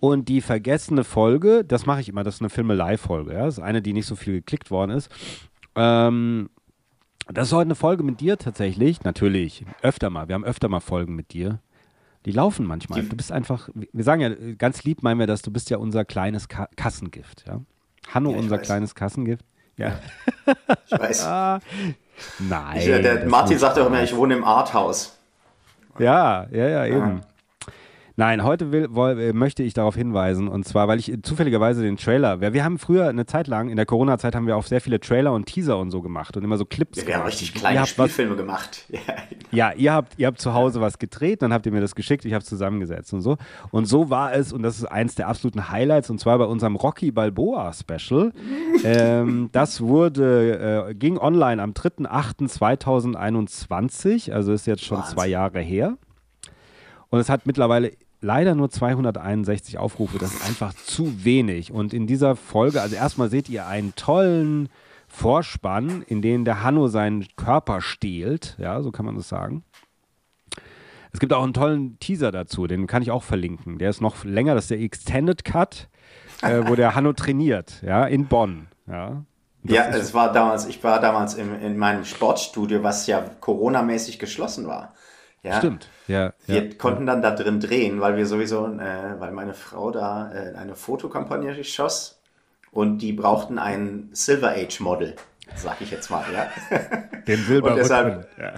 Und 0.00 0.28
die 0.28 0.40
vergessene 0.40 1.04
Folge, 1.04 1.64
das 1.64 1.84
mache 1.86 2.00
ich 2.00 2.08
immer, 2.08 2.24
das 2.24 2.36
ist 2.36 2.40
eine 2.40 2.48
Filmelei-Folge. 2.50 3.34
Ja? 3.34 3.44
Das 3.44 3.58
ist 3.58 3.62
eine, 3.64 3.82
die 3.82 3.92
nicht 3.92 4.06
so 4.06 4.16
viel 4.16 4.34
geklickt 4.34 4.70
worden 4.70 4.90
ist. 4.92 5.10
Ähm, 5.76 6.48
das 7.28 7.48
ist 7.48 7.52
heute 7.52 7.66
eine 7.66 7.74
Folge 7.74 8.02
mit 8.02 8.20
dir 8.20 8.38
tatsächlich. 8.38 9.04
Natürlich, 9.04 9.64
öfter 9.82 10.08
mal. 10.10 10.28
Wir 10.28 10.34
haben 10.34 10.44
öfter 10.44 10.68
mal 10.68 10.80
Folgen 10.80 11.14
mit 11.14 11.32
dir. 11.32 11.60
Die 12.26 12.32
laufen 12.32 12.66
manchmal. 12.66 13.02
Du 13.02 13.16
bist 13.16 13.30
einfach, 13.32 13.68
wir 13.74 14.04
sagen 14.04 14.20
ja 14.22 14.30
ganz 14.58 14.84
lieb, 14.84 15.02
meinen 15.02 15.20
wir 15.20 15.26
das, 15.26 15.42
du 15.42 15.50
bist 15.50 15.70
ja 15.70 15.76
unser 15.78 16.04
kleines 16.04 16.48
Ka 16.48 16.68
Kassengift. 16.76 17.44
Ja? 17.46 17.60
Hanno, 18.08 18.32
Ja, 18.32 18.38
unser 18.38 18.56
weiß. 18.58 18.66
kleines 18.66 18.94
Kassengift. 18.94 19.44
Ja. 19.80 19.92
Ich 20.86 20.98
weiß. 20.98 21.26
Ah, 21.26 21.60
nein. 22.38 22.76
Ich, 22.76 22.86
äh, 22.86 23.00
der 23.00 23.26
Martin 23.26 23.58
sagt 23.58 23.78
auch 23.78 23.86
immer, 23.86 24.02
ich 24.02 24.14
wohne 24.14 24.34
im 24.34 24.44
Arthaus. 24.44 25.18
Ja, 25.98 26.46
ja, 26.50 26.68
ja, 26.68 26.86
eben. 26.86 27.22
Nein, 28.20 28.44
heute 28.44 28.70
will, 28.70 28.88
woll, 28.90 29.18
äh, 29.18 29.32
möchte 29.32 29.62
ich 29.62 29.72
darauf 29.72 29.94
hinweisen 29.94 30.46
und 30.46 30.66
zwar, 30.66 30.88
weil 30.88 30.98
ich 30.98 31.10
äh, 31.10 31.22
zufälligerweise 31.22 31.80
den 31.80 31.96
Trailer, 31.96 32.42
wir, 32.42 32.52
wir 32.52 32.64
haben 32.64 32.78
früher 32.78 33.08
eine 33.08 33.24
Zeit 33.24 33.46
lang, 33.46 33.70
in 33.70 33.76
der 33.76 33.86
Corona-Zeit 33.86 34.34
haben 34.34 34.46
wir 34.46 34.58
auch 34.58 34.66
sehr 34.66 34.82
viele 34.82 35.00
Trailer 35.00 35.32
und 35.32 35.46
Teaser 35.46 35.78
und 35.78 35.90
so 35.90 36.02
gemacht 36.02 36.36
und 36.36 36.44
immer 36.44 36.58
so 36.58 36.66
Clips 36.66 37.06
Wir 37.06 37.16
haben 37.16 37.24
richtig 37.24 37.54
Ihr 37.54 37.60
kleine 37.60 37.80
habt 37.80 37.96
was, 37.96 38.10
Spielfilme 38.10 38.36
gemacht. 38.36 38.84
Ja. 39.52 39.70
ja, 39.70 39.72
ihr 39.72 39.94
habt, 39.94 40.18
ihr 40.18 40.26
habt 40.26 40.38
zu 40.38 40.52
Hause 40.52 40.82
was 40.82 40.98
gedreht, 40.98 41.40
dann 41.40 41.54
habt 41.54 41.64
ihr 41.64 41.72
mir 41.72 41.80
das 41.80 41.94
geschickt, 41.94 42.26
ich 42.26 42.34
habe 42.34 42.42
es 42.42 42.48
zusammengesetzt 42.48 43.14
und 43.14 43.22
so. 43.22 43.38
Und 43.70 43.86
so 43.86 44.10
war 44.10 44.34
es, 44.34 44.52
und 44.52 44.62
das 44.62 44.76
ist 44.76 44.84
eins 44.84 45.14
der 45.14 45.28
absoluten 45.28 45.70
Highlights, 45.70 46.10
und 46.10 46.20
zwar 46.20 46.36
bei 46.36 46.44
unserem 46.44 46.76
Rocky 46.76 47.10
Balboa 47.10 47.72
Special. 47.72 48.34
ähm, 48.84 49.48
das 49.52 49.80
wurde, 49.80 50.90
äh, 50.90 50.94
ging 50.94 51.16
online 51.16 51.62
am 51.62 51.70
3.8.2021, 51.70 54.30
also 54.30 54.52
ist 54.52 54.66
jetzt 54.66 54.84
schon 54.84 54.98
Wahnsinn. 54.98 55.14
zwei 55.14 55.28
Jahre 55.28 55.60
her. 55.60 55.96
Und 57.08 57.18
es 57.18 57.28
hat 57.28 57.46
mittlerweile 57.46 57.90
leider 58.20 58.54
nur 58.54 58.70
261 58.70 59.78
Aufrufe. 59.78 60.18
Das 60.18 60.32
ist 60.32 60.46
einfach 60.46 60.74
zu 60.74 61.24
wenig. 61.24 61.72
Und 61.72 61.92
in 61.92 62.06
dieser 62.06 62.36
Folge, 62.36 62.82
also 62.82 62.96
erstmal 62.96 63.30
seht 63.30 63.48
ihr 63.48 63.66
einen 63.66 63.94
tollen 63.94 64.68
Vorspann, 65.08 66.02
in 66.02 66.22
dem 66.22 66.44
der 66.44 66.62
Hanno 66.62 66.88
seinen 66.88 67.26
Körper 67.36 67.80
stehlt. 67.80 68.56
Ja, 68.58 68.82
so 68.82 68.92
kann 68.92 69.06
man 69.06 69.16
das 69.16 69.28
sagen. 69.28 69.64
Es 71.12 71.18
gibt 71.18 71.32
auch 71.32 71.42
einen 71.42 71.54
tollen 71.54 71.98
Teaser 71.98 72.30
dazu, 72.30 72.66
den 72.66 72.86
kann 72.86 73.02
ich 73.02 73.10
auch 73.10 73.24
verlinken. 73.24 73.78
Der 73.78 73.90
ist 73.90 74.00
noch 74.00 74.24
länger, 74.24 74.54
das 74.54 74.64
ist 74.64 74.70
der 74.70 74.80
Extended 74.80 75.44
Cut, 75.44 75.88
äh, 76.42 76.62
wo 76.66 76.76
der 76.76 76.94
Hanno 76.94 77.12
trainiert, 77.12 77.82
ja, 77.82 78.04
in 78.04 78.26
Bonn. 78.26 78.68
Ja, 78.86 79.24
Ja, 79.64 79.88
es 79.88 80.14
war 80.14 80.32
damals, 80.32 80.66
ich 80.66 80.82
war 80.84 81.00
damals 81.00 81.34
im, 81.34 81.60
in 81.60 81.76
meinem 81.76 82.04
Sportstudio, 82.04 82.82
was 82.82 83.06
ja 83.06 83.22
Corona-mäßig 83.40 84.18
geschlossen 84.18 84.66
war. 84.68 84.94
Ja, 85.42 85.58
stimmt. 85.58 85.88
Ja, 86.06 86.32
Wir 86.46 86.64
ja. 86.66 86.74
konnten 86.76 87.06
dann 87.06 87.22
da 87.22 87.30
drin 87.30 87.60
drehen, 87.60 88.00
weil 88.00 88.16
wir 88.16 88.26
sowieso, 88.26 88.66
äh, 88.66 89.18
weil 89.18 89.32
meine 89.32 89.54
Frau 89.54 89.90
da 89.90 90.30
äh, 90.32 90.54
eine 90.56 90.74
Fotokampagne 90.74 91.62
schoss 91.64 92.20
und 92.72 92.98
die 92.98 93.12
brauchten 93.12 93.58
ein 93.58 94.10
Silver 94.12 94.50
Age 94.50 94.80
Model, 94.80 95.16
sag 95.56 95.80
ich 95.80 95.90
jetzt 95.90 96.10
mal, 96.10 96.24
ja. 96.32 96.48
Den 97.26 97.38
Silber 97.44 97.70
Und 97.70 97.76
deshalb- 97.78 98.28
ja. 98.38 98.52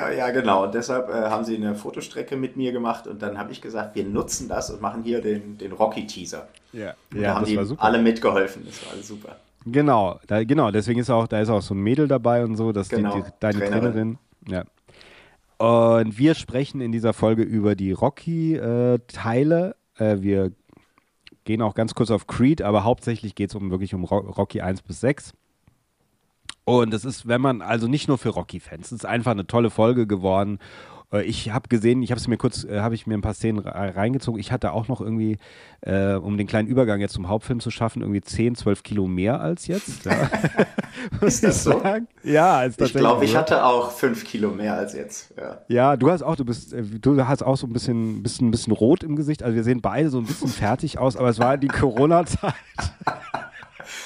Ja, 0.00 0.10
ja, 0.10 0.30
genau. 0.30 0.64
Und 0.64 0.74
deshalb 0.74 1.08
äh, 1.08 1.12
haben 1.30 1.44
sie 1.44 1.56
eine 1.56 1.74
Fotostrecke 1.74 2.36
mit 2.36 2.56
mir 2.56 2.72
gemacht 2.72 3.06
und 3.06 3.22
dann 3.22 3.38
habe 3.38 3.52
ich 3.52 3.62
gesagt, 3.62 3.94
wir 3.96 4.04
nutzen 4.04 4.48
das 4.48 4.70
und 4.70 4.82
machen 4.82 5.02
hier 5.02 5.22
den, 5.22 5.56
den 5.58 5.72
Rocky-Teaser. 5.72 6.46
Ja, 6.72 6.94
Und 7.10 7.20
ja 7.20 7.28
da 7.28 7.34
haben 7.36 7.40
das 7.40 7.48
die 7.48 7.56
war 7.56 7.64
super. 7.64 7.82
alle 7.82 7.98
mitgeholfen. 8.02 8.64
Das 8.66 8.84
war 8.84 8.92
alles 8.92 9.08
super. 9.08 9.36
Genau, 9.64 10.20
da, 10.26 10.44
genau, 10.44 10.70
deswegen 10.70 11.00
ist 11.00 11.10
auch, 11.10 11.26
da 11.26 11.40
ist 11.40 11.48
auch 11.48 11.62
so 11.62 11.74
ein 11.74 11.78
Mädel 11.80 12.06
dabei 12.06 12.44
und 12.44 12.56
so, 12.56 12.70
dass 12.70 12.88
Genau, 12.88 13.16
die, 13.16 13.22
die, 13.22 13.30
deine 13.40 13.58
Trainerin. 13.58 13.92
Trainerin. 13.92 14.18
Ja. 14.46 14.64
Und 15.58 16.18
wir 16.18 16.34
sprechen 16.34 16.80
in 16.80 16.92
dieser 16.92 17.12
Folge 17.12 17.42
über 17.42 17.74
die 17.74 17.92
Rocky-Teile. 17.92 19.76
Äh, 19.96 20.16
wir 20.20 20.52
gehen 21.44 21.62
auch 21.62 21.74
ganz 21.74 21.94
kurz 21.94 22.10
auf 22.10 22.26
Creed, 22.26 22.60
aber 22.60 22.84
hauptsächlich 22.84 23.34
geht 23.34 23.50
es 23.50 23.56
um 23.56 23.70
wirklich 23.70 23.94
um 23.94 24.04
Ro 24.04 24.18
Rocky 24.18 24.60
1 24.60 24.82
bis 24.82 25.00
6. 25.00 25.32
Und 26.64 26.92
es 26.92 27.04
ist, 27.04 27.28
wenn 27.28 27.40
man, 27.40 27.62
also 27.62 27.86
nicht 27.86 28.08
nur 28.08 28.18
für 28.18 28.30
Rocky-Fans, 28.30 28.86
es 28.86 28.92
ist 28.92 29.06
einfach 29.06 29.30
eine 29.30 29.46
tolle 29.46 29.70
Folge 29.70 30.06
geworden. 30.06 30.58
Äh, 31.12 31.22
Ich 31.22 31.50
habe 31.52 31.68
gesehen, 31.68 32.02
ich 32.02 32.10
habe 32.10 32.20
es 32.20 32.28
mir 32.28 32.36
kurz, 32.36 32.64
äh, 32.64 32.80
habe 32.80 32.94
ich 32.94 33.06
mir 33.06 33.14
ein 33.14 33.20
paar 33.22 33.34
Szenen 33.34 33.58
re- 33.60 33.94
reingezogen. 33.96 34.40
Ich 34.40 34.52
hatte 34.52 34.72
auch 34.72 34.88
noch 34.88 35.00
irgendwie, 35.00 35.38
äh, 35.82 36.14
um 36.14 36.36
den 36.36 36.46
kleinen 36.46 36.68
Übergang 36.68 37.00
jetzt 37.00 37.14
zum 37.14 37.28
Hauptfilm 37.28 37.60
zu 37.60 37.70
schaffen, 37.70 38.02
irgendwie 38.02 38.20
10, 38.20 38.54
12 38.54 38.82
Kilo 38.82 39.06
mehr 39.06 39.40
als 39.40 39.66
jetzt. 39.66 40.04
Ja. 40.04 40.12
Ist 41.20 41.44
das 41.44 41.62
so? 41.64 41.82
Ja, 42.24 42.64
ist 42.64 42.80
Ich 42.80 42.94
glaube, 42.94 43.24
ich 43.26 43.36
hatte 43.36 43.64
auch 43.64 43.90
fünf 43.92 44.24
Kilo 44.24 44.50
mehr 44.50 44.74
als 44.74 44.94
jetzt. 44.94 45.34
Ja. 45.36 45.58
Ja, 45.68 45.96
du 45.96 46.10
hast 46.10 46.22
auch, 46.22 46.36
du 46.36 46.44
bist, 46.44 46.72
äh, 46.72 46.82
du 46.82 47.22
hast 47.26 47.42
auch 47.42 47.56
so 47.56 47.66
ein 47.66 47.72
bisschen, 47.72 48.22
bisschen, 48.22 48.50
bisschen 48.50 48.72
rot 48.72 49.02
im 49.04 49.14
Gesicht. 49.14 49.42
Also 49.42 49.54
wir 49.54 49.62
sehen 49.64 49.80
beide 49.82 50.08
so 50.10 50.18
ein 50.18 50.24
bisschen 50.24 50.48
fertig 50.64 50.98
aus, 50.98 51.16
aber 51.16 51.28
es 51.28 51.38
war 51.38 51.58
die 51.58 51.68
Corona-Zeit. 51.68 52.54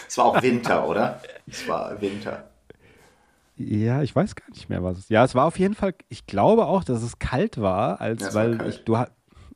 Es 0.08 0.18
war 0.18 0.24
auch 0.26 0.42
Winter, 0.42 0.86
oder? 0.88 1.20
Es 1.46 1.66
war 1.68 2.00
Winter. 2.00 2.44
Ja, 3.62 4.02
ich 4.02 4.16
weiß 4.16 4.36
gar 4.36 4.48
nicht 4.50 4.70
mehr, 4.70 4.82
was 4.82 4.98
es. 4.98 5.08
Ja, 5.10 5.22
es 5.22 5.34
war 5.34 5.44
auf 5.44 5.58
jeden 5.58 5.74
Fall. 5.74 5.94
Ich 6.08 6.26
glaube 6.26 6.64
auch, 6.66 6.82
dass 6.82 7.02
es 7.02 7.18
kalt 7.18 7.60
war, 7.60 8.00
als 8.00 8.22
Ja, 8.22 8.26
war 8.28 8.34
weil 8.34 8.58
kalt. 8.58 8.74
ich, 8.74 8.84
du 8.84 8.96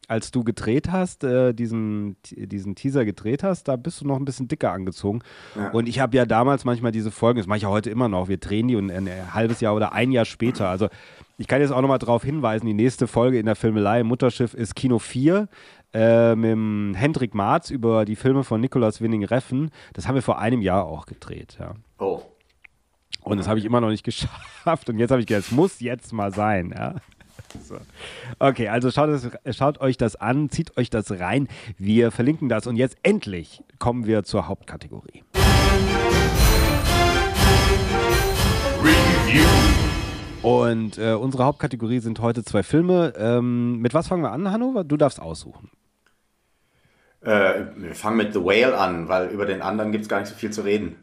als 0.06 0.30
du 0.30 0.44
gedreht 0.44 0.90
hast, 0.92 1.24
äh, 1.24 1.54
diesen, 1.54 2.16
diesen 2.30 2.74
Teaser 2.74 3.06
gedreht 3.06 3.42
hast, 3.42 3.68
da 3.68 3.76
bist 3.76 4.02
du 4.02 4.06
noch 4.06 4.16
ein 4.16 4.26
bisschen 4.26 4.48
dicker 4.48 4.70
angezogen. 4.70 5.20
Ja. 5.56 5.70
Und 5.70 5.88
ich 5.88 5.98
habe 5.98 6.14
ja 6.14 6.26
damals 6.26 6.66
manchmal 6.66 6.92
diese 6.92 7.10
Folgen, 7.10 7.38
das 7.38 7.46
mache 7.46 7.56
ich 7.56 7.62
ja 7.62 7.70
heute 7.70 7.88
immer 7.88 8.08
noch. 8.10 8.28
Wir 8.28 8.36
drehen 8.36 8.68
die 8.68 8.76
und 8.76 8.90
ein, 8.90 9.08
halbes 9.32 9.60
Jahr 9.60 9.74
oder 9.74 9.94
ein 9.94 10.12
Jahr 10.12 10.26
später. 10.26 10.68
Also 10.68 10.88
ich 11.38 11.48
kann 11.48 11.62
jetzt 11.62 11.70
auch 11.70 11.80
nochmal 11.80 11.98
darauf 11.98 12.22
hinweisen, 12.22 12.66
die 12.66 12.74
nächste 12.74 13.06
Folge 13.06 13.38
in 13.38 13.46
der 13.46 13.56
Filmelei 13.56 14.02
Mutterschiff 14.02 14.52
ist 14.52 14.76
Kino 14.76 14.98
4 14.98 15.48
äh, 15.94 16.34
mit 16.34 16.50
dem 16.50 16.92
Hendrik 16.94 17.34
Marz 17.34 17.70
über 17.70 18.04
die 18.04 18.16
Filme 18.16 18.44
von 18.44 18.60
Nikolaus 18.60 19.00
Winning 19.00 19.24
Reffen. 19.24 19.70
Das 19.94 20.06
haben 20.06 20.16
wir 20.16 20.22
vor 20.22 20.38
einem 20.38 20.60
Jahr 20.60 20.84
auch 20.84 21.06
gedreht, 21.06 21.56
ja. 21.58 21.74
Oh. 21.98 22.20
Und 23.22 23.38
das 23.38 23.48
habe 23.48 23.58
ich 23.58 23.64
immer 23.64 23.80
noch 23.80 23.88
nicht 23.88 24.04
geschafft. 24.04 24.88
Und 24.88 24.98
jetzt 24.98 25.10
habe 25.10 25.20
ich 25.20 25.26
gedacht, 25.26 25.46
es 25.46 25.52
muss 25.52 25.80
jetzt 25.80 26.12
mal 26.12 26.32
sein. 26.32 26.74
Ja? 26.76 26.94
So. 27.62 27.76
Okay, 28.38 28.68
also 28.68 28.90
schaut, 28.90 29.08
es, 29.10 29.56
schaut 29.56 29.80
euch 29.80 29.96
das 29.96 30.16
an, 30.16 30.50
zieht 30.50 30.76
euch 30.76 30.90
das 30.90 31.10
rein. 31.12 31.48
Wir 31.78 32.10
verlinken 32.10 32.48
das. 32.48 32.66
Und 32.66 32.76
jetzt 32.76 32.96
endlich 33.02 33.62
kommen 33.78 34.06
wir 34.06 34.24
zur 34.24 34.48
Hauptkategorie. 34.48 35.22
Review. 38.82 39.44
Und 40.42 40.98
äh, 40.98 41.14
unsere 41.14 41.44
Hauptkategorie 41.44 42.00
sind 42.00 42.20
heute 42.20 42.44
zwei 42.44 42.62
Filme. 42.62 43.14
Ähm, 43.16 43.78
mit 43.78 43.94
was 43.94 44.08
fangen 44.08 44.22
wir 44.22 44.32
an, 44.32 44.50
Hanno? 44.50 44.82
Du 44.82 44.98
darfst 44.98 45.20
aussuchen. 45.20 45.70
Äh, 47.22 47.64
wir 47.76 47.94
fangen 47.94 48.18
mit 48.18 48.34
The 48.34 48.40
Whale 48.40 48.76
an, 48.76 49.08
weil 49.08 49.28
über 49.28 49.46
den 49.46 49.62
anderen 49.62 49.90
gibt 49.90 50.02
es 50.02 50.08
gar 50.08 50.20
nicht 50.20 50.28
so 50.28 50.34
viel 50.34 50.50
zu 50.50 50.60
reden. 50.60 50.96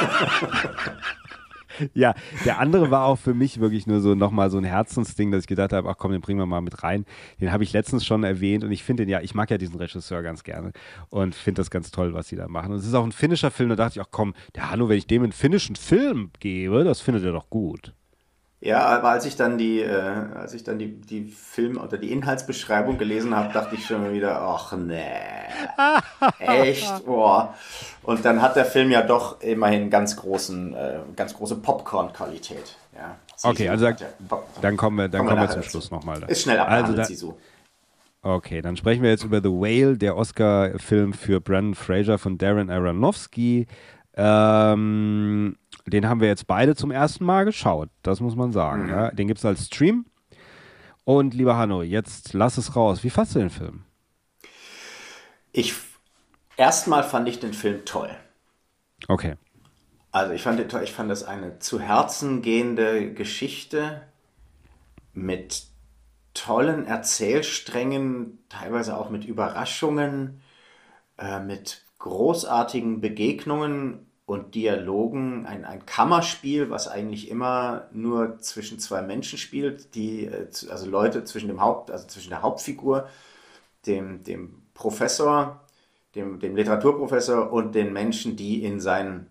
Ja, 1.94 2.14
der 2.44 2.58
andere 2.58 2.90
war 2.90 3.04
auch 3.04 3.18
für 3.18 3.34
mich 3.34 3.60
wirklich 3.60 3.86
nur 3.86 4.00
so 4.00 4.14
nochmal 4.14 4.50
so 4.50 4.58
ein 4.58 4.64
Herzensding, 4.64 5.30
dass 5.30 5.42
ich 5.42 5.46
gedacht 5.46 5.72
habe, 5.72 5.88
ach 5.88 5.96
komm, 5.98 6.12
den 6.12 6.20
bringen 6.20 6.38
wir 6.38 6.46
mal 6.46 6.60
mit 6.60 6.82
rein. 6.82 7.04
Den 7.40 7.52
habe 7.52 7.64
ich 7.64 7.72
letztens 7.72 8.04
schon 8.06 8.24
erwähnt 8.24 8.64
und 8.64 8.72
ich 8.72 8.82
finde 8.82 9.04
den 9.04 9.10
ja, 9.10 9.20
ich 9.20 9.34
mag 9.34 9.50
ja 9.50 9.58
diesen 9.58 9.76
Regisseur 9.76 10.22
ganz 10.22 10.42
gerne 10.42 10.72
und 11.10 11.34
finde 11.34 11.60
das 11.60 11.70
ganz 11.70 11.90
toll, 11.90 12.14
was 12.14 12.28
sie 12.28 12.36
da 12.36 12.48
machen. 12.48 12.72
Und 12.72 12.78
es 12.78 12.86
ist 12.86 12.94
auch 12.94 13.04
ein 13.04 13.12
finnischer 13.12 13.50
Film, 13.50 13.68
da 13.68 13.76
dachte 13.76 13.98
ich, 13.98 14.06
ach 14.06 14.10
komm, 14.10 14.34
der 14.54 14.70
Hanno, 14.70 14.88
wenn 14.88 14.98
ich 14.98 15.06
dem 15.06 15.22
einen 15.22 15.32
finnischen 15.32 15.76
Film 15.76 16.30
gebe, 16.40 16.84
das 16.84 17.00
findet 17.00 17.24
er 17.24 17.32
doch 17.32 17.50
gut. 17.50 17.92
Ja, 18.66 18.80
aber 18.86 19.10
als 19.10 19.24
ich 19.26 19.36
dann 19.36 19.58
die, 19.58 19.80
äh, 19.80 19.92
als 20.34 20.52
ich 20.52 20.64
dann 20.64 20.80
die, 20.80 21.00
die 21.00 21.22
Film- 21.24 21.78
oder 21.78 21.98
die 21.98 22.10
Inhaltsbeschreibung 22.10 22.98
gelesen 22.98 23.36
habe, 23.36 23.52
dachte 23.52 23.76
ich 23.76 23.86
schon 23.86 24.12
wieder, 24.12 24.40
ach 24.40 24.72
nee. 24.72 24.98
Echt? 26.40 27.04
Boah. 27.06 27.54
Und 28.02 28.24
dann 28.24 28.42
hat 28.42 28.56
der 28.56 28.64
Film 28.64 28.90
ja 28.90 29.02
doch 29.02 29.40
immerhin 29.40 29.88
ganz 29.88 30.16
großen, 30.16 30.74
äh, 30.74 30.98
ganz 31.14 31.34
große 31.34 31.56
Popcorn-Qualität. 31.56 32.76
Ja. 32.96 33.14
Okay, 33.44 33.68
also 33.68 33.86
Pop- 34.28 34.48
Dann 34.60 34.76
kommen 34.76 34.96
wir, 34.96 35.08
dann 35.08 35.20
Kommen 35.20 35.28
wir 35.28 35.34
kommen 35.36 35.40
wir 35.42 35.46
nachher 35.48 35.62
zum. 35.62 35.70
Schluss 35.70 35.92
nochmal. 35.92 36.24
Ist 36.26 36.42
schnell 36.42 36.58
Also 36.58 36.64
abgehandelt, 36.72 36.98
da, 36.98 37.04
Sisu. 37.04 37.34
Okay, 38.22 38.62
dann 38.62 38.76
sprechen 38.76 39.04
wir 39.04 39.10
jetzt 39.10 39.22
über 39.22 39.40
The 39.40 39.48
Whale, 39.50 39.96
der 39.96 40.16
Oscar-Film 40.16 41.12
für 41.12 41.40
Brandon 41.40 41.76
Fraser 41.76 42.18
von 42.18 42.36
Darren 42.36 42.70
Aronofsky. 42.70 43.68
Ähm, 44.16 45.56
den 45.86 46.08
haben 46.08 46.20
wir 46.20 46.28
jetzt 46.28 46.46
beide 46.46 46.74
zum 46.74 46.90
ersten 46.90 47.24
Mal 47.24 47.44
geschaut, 47.44 47.88
das 48.02 48.20
muss 48.20 48.36
man 48.36 48.52
sagen. 48.52 48.88
Ja? 48.88 49.10
Den 49.10 49.28
gibt 49.28 49.38
es 49.38 49.44
als 49.44 49.66
Stream. 49.66 50.06
Und 51.04 51.34
lieber 51.34 51.56
Hanno, 51.56 51.82
jetzt 51.82 52.32
lass 52.32 52.58
es 52.58 52.74
raus. 52.74 53.04
Wie 53.04 53.10
fandst 53.10 53.36
du 53.36 53.38
den 53.38 53.50
Film? 53.50 53.84
Ich, 55.52 55.74
erstmal 56.56 57.04
fand 57.04 57.28
ich 57.28 57.38
den 57.38 57.54
Film 57.54 57.84
toll. 57.84 58.10
Okay. 59.06 59.36
Also 60.10 60.32
ich 60.32 60.42
fand, 60.42 60.60
ich 60.82 60.92
fand 60.92 61.10
das 61.10 61.22
eine 61.22 61.58
zu 61.60 61.78
Herzen 61.78 62.42
gehende 62.42 63.12
Geschichte 63.12 64.02
mit 65.12 65.66
tollen 66.34 66.86
Erzählsträngen, 66.86 68.38
teilweise 68.48 68.96
auch 68.96 69.10
mit 69.10 69.24
Überraschungen, 69.24 70.42
äh, 71.18 71.40
mit 71.40 71.84
großartigen 71.98 73.00
Begegnungen 73.00 74.05
und 74.26 74.54
Dialogen. 74.54 75.46
Ein, 75.46 75.64
ein 75.64 75.86
Kammerspiel, 75.86 76.68
was 76.68 76.88
eigentlich 76.88 77.30
immer 77.30 77.88
nur 77.92 78.38
zwischen 78.40 78.78
zwei 78.78 79.00
Menschen 79.00 79.38
spielt, 79.38 79.94
die, 79.94 80.26
äh, 80.26 80.48
also 80.70 80.90
Leute 80.90 81.24
zwischen 81.24 81.48
dem 81.48 81.60
Haupt, 81.60 81.90
also 81.90 82.06
zwischen 82.06 82.30
der 82.30 82.42
Hauptfigur, 82.42 83.08
dem, 83.86 84.22
dem 84.24 84.62
Professor, 84.74 85.64
dem, 86.14 86.40
dem 86.40 86.56
Literaturprofessor 86.56 87.52
und 87.52 87.74
den 87.74 87.92
Menschen, 87.92 88.36
die 88.36 88.64
in 88.64 88.80
seinen 88.80 89.28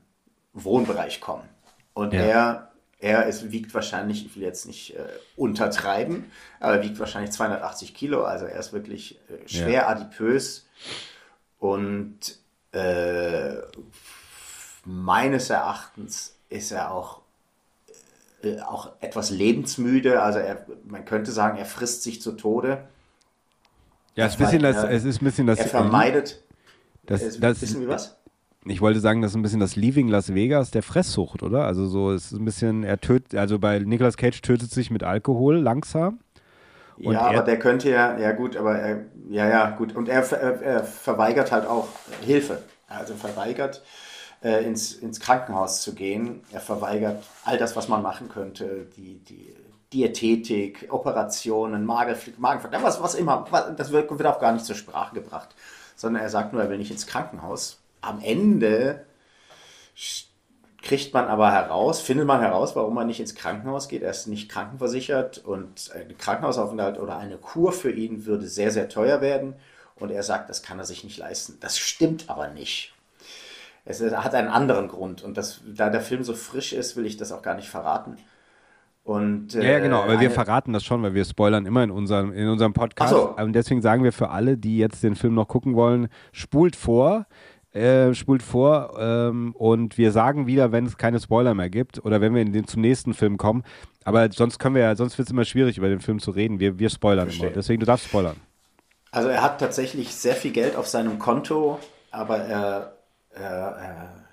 Wohnbereich 0.54 1.22
kommen. 1.22 1.48
Und 1.94 2.14
ja. 2.14 2.22
er 2.22 2.72
er 3.00 3.28
ist, 3.28 3.52
wiegt 3.52 3.74
wahrscheinlich, 3.74 4.26
ich 4.26 4.36
will 4.36 4.44
jetzt 4.44 4.66
nicht 4.66 4.96
äh, 4.96 5.04
untertreiben, 5.36 6.32
aber 6.60 6.82
wiegt 6.82 6.98
wahrscheinlich 6.98 7.32
280 7.32 7.94
Kilo. 7.94 8.24
Also 8.24 8.46
er 8.46 8.60
ist 8.60 8.74
wirklich 8.74 9.20
äh, 9.30 9.48
schwer 9.48 9.82
ja. 9.82 9.88
adipös 9.90 10.68
und 11.60 12.40
äh, 12.72 13.58
meines 14.86 15.50
Erachtens 15.50 16.36
ist 16.50 16.72
er 16.72 16.92
auch, 16.92 17.22
äh, 18.44 18.60
auch 18.62 18.92
etwas 19.02 19.30
lebensmüde. 19.30 20.22
Also 20.22 20.40
er, 20.40 20.66
man 20.86 21.06
könnte 21.06 21.32
sagen, 21.32 21.58
er 21.58 21.66
frisst 21.66 22.04
sich 22.04 22.22
zu 22.22 22.34
Tode. 22.34 22.88
Ja, 24.16 24.26
es 24.26 24.34
ist, 24.34 24.40
ein 24.40 24.46
bisschen 24.46 24.62
das, 24.62 24.84
es 24.84 25.04
ist 25.04 25.22
ein 25.22 25.26
bisschen 25.26 25.48
das. 25.48 25.60
Er 25.60 25.68
vermeidet. 25.68 26.42
Das, 27.06 27.40
das, 27.40 27.62
wissen 27.62 27.82
wir 27.82 27.90
was? 27.90 28.16
ich 28.68 28.82
wollte 28.82 29.00
sagen, 29.00 29.22
das 29.22 29.32
ist 29.32 29.38
ein 29.38 29.44
bisschen 29.44 29.60
das 29.60 29.76
Leaving 29.76 30.08
Las 30.08 30.34
Vegas 30.34 30.72
der 30.72 30.82
Fresssucht, 30.82 31.44
oder? 31.44 31.66
Also 31.66 31.86
so 31.86 32.12
es 32.12 32.32
ist 32.32 32.40
ein 32.40 32.46
bisschen, 32.46 32.84
er 32.84 33.00
tötet, 33.00 33.36
also 33.36 33.60
bei 33.60 33.80
Nicolas 33.80 34.18
Cage 34.18 34.42
tötet 34.42 34.72
sich 34.72 34.90
mit 34.90 35.04
Alkohol 35.04 35.58
langsam. 35.58 36.20
Und 36.98 37.14
ja, 37.14 37.22
aber 37.22 37.42
der 37.42 37.60
könnte 37.60 37.90
ja, 37.90 38.18
ja 38.18 38.32
gut, 38.32 38.56
aber 38.56 38.78
er, 38.78 39.06
ja, 39.30 39.48
ja, 39.48 39.70
gut. 39.72 39.96
Und 39.96 40.10
er, 40.10 40.24
er, 40.32 40.62
er 40.62 40.84
verweigert 40.84 41.52
halt 41.52 41.68
auch 41.68 41.88
Hilfe. 42.22 42.64
Also 42.88 43.16
verweigert, 43.16 43.84
äh, 44.46 44.64
ins, 44.64 44.94
ins 44.94 45.20
Krankenhaus 45.20 45.82
zu 45.82 45.96
gehen. 45.96 46.44
Er 46.52 46.62
verweigert 46.62 47.24
all 47.44 47.58
das, 47.58 47.76
was 47.76 47.88
man 47.88 48.02
machen 48.02 48.30
könnte. 48.30 48.88
Die, 48.96 49.20
die 49.20 49.56
Diätetik, 49.92 50.88
Operationen, 50.90 51.86
Magenflick, 51.86 52.36
was, 52.38 53.02
was 53.02 53.16
immer. 53.16 53.46
Das 53.76 53.92
wird, 53.92 54.10
wird 54.10 54.28
auch 54.28 54.40
gar 54.40 54.52
nicht 54.52 54.66
zur 54.66 54.76
Sprache 54.76 55.16
gebracht. 55.16 55.50
Sondern 55.96 56.22
er 56.22 56.30
sagt 56.30 56.54
nur, 56.54 56.62
er 56.62 56.70
will 56.70 56.78
nicht 56.78 56.92
ins 56.92 57.08
Krankenhaus 57.08 57.80
am 58.02 58.22
Ende 58.22 59.06
kriegt 60.82 61.14
man 61.14 61.26
aber 61.28 61.52
heraus, 61.52 62.00
findet 62.00 62.28
man 62.28 62.42
heraus, 62.42 62.76
warum 62.76 62.94
man 62.94 63.08
nicht 63.08 63.20
ins 63.20 63.34
Krankenhaus 63.34 63.88
geht. 63.88 64.04
Er 64.04 64.12
ist 64.12 64.28
nicht 64.28 64.50
krankenversichert 64.50 65.40
und 65.40 65.92
ein 65.96 66.16
Krankenhausaufenthalt 66.18 67.00
oder 67.00 67.18
eine 67.18 67.38
Kur 67.38 67.72
für 67.72 67.92
ihn 67.92 68.26
würde 68.26 68.46
sehr, 68.48 68.72
sehr 68.72 68.88
teuer 68.88 69.20
werden. 69.20 69.56
Und 69.96 70.12
er 70.12 70.22
sagt, 70.22 70.50
das 70.50 70.62
kann 70.62 70.78
er 70.78 70.86
sich 70.86 71.04
nicht 71.04 71.18
leisten. 71.18 71.58
Das 71.60 71.80
stimmt 71.80 72.30
aber 72.30 72.50
nicht. 72.50 72.95
Es 73.86 74.02
hat 74.02 74.34
einen 74.34 74.48
anderen 74.48 74.88
Grund. 74.88 75.24
Und 75.24 75.38
das, 75.38 75.62
da 75.66 75.90
der 75.90 76.02
Film 76.02 76.24
so 76.24 76.34
frisch 76.34 76.74
ist, 76.74 76.98
will 76.98 77.06
ich 77.06 77.18
das 77.18 77.32
auch 77.32 77.42
gar 77.42 77.56
nicht 77.56 77.70
verraten. 77.70 78.18
Und, 79.04 79.54
ja, 79.54 79.62
ja, 79.62 79.80
genau, 79.80 80.02
aber 80.02 80.16
äh, 80.16 80.20
wir 80.20 80.32
verraten 80.32 80.74
das 80.74 80.84
schon, 80.84 81.04
weil 81.04 81.14
wir 81.14 81.26
spoilern 81.26 81.68
immer 81.68 81.84
in 81.84 81.92
unserem, 81.92 82.34
in 82.34 82.48
unserem 82.48 82.74
Podcast. 82.74 83.12
So. 83.12 83.36
Und 83.36 83.54
deswegen 83.54 83.84
sagen 83.84 84.04
wir 84.04 84.12
für 84.12 84.32
alle, 84.32 84.58
die 84.58 84.80
jetzt 84.80 85.04
den 85.04 85.16
Film 85.16 85.36
noch 85.36 85.48
gucken 85.48 85.76
wollen, 85.76 86.08
spult 86.32 86.76
vor 86.76 87.28
äh, 87.76 88.14
spult 88.14 88.42
vor 88.42 88.96
ähm, 88.98 89.54
und 89.54 89.98
wir 89.98 90.14
sagen 90.14 90.48
wieder, 90.48 90.72
wenn 90.72 90.86
es 90.86 90.98
keine 90.98 91.20
Spoiler 91.20 91.54
mehr 91.54 91.70
gibt 91.70 92.04
oder 92.06 92.22
wenn 92.22 92.34
wir 92.34 92.42
in 92.42 92.54
den, 92.54 92.66
zum 92.68 92.82
nächsten 92.82 93.14
Film 93.14 93.38
kommen. 93.38 93.64
Aber 94.06 94.32
sonst 94.32 94.60
können 94.60 94.76
wir 94.76 94.84
ja, 94.84 94.96
sonst 94.96 95.18
wird 95.18 95.28
es 95.28 95.32
immer 95.34 95.44
schwierig, 95.44 95.78
über 95.78 95.90
den 95.90 96.00
Film 96.00 96.20
zu 96.20 96.32
reden. 96.32 96.62
Wir, 96.62 96.80
wir 96.80 96.90
spoilern 96.90 97.26
Verstehe. 97.26 97.48
immer. 97.48 97.56
Deswegen, 97.56 97.82
du 97.82 97.86
darfst 97.86 98.06
spoilern. 98.08 98.38
Also 99.12 99.28
er 99.28 99.42
hat 99.42 99.60
tatsächlich 99.60 100.16
sehr 100.16 100.36
viel 100.36 100.52
Geld 100.52 100.76
auf 100.76 100.88
seinem 100.88 101.20
Konto, 101.20 101.80
aber 102.12 102.38
er, 102.38 102.94
er, 102.94 102.95
er 102.95 102.95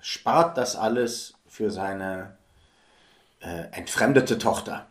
spart 0.01 0.57
das 0.57 0.75
alles 0.75 1.33
für 1.47 1.71
seine 1.71 2.37
äh, 3.41 3.65
entfremdete 3.71 4.37
Tochter. 4.37 4.87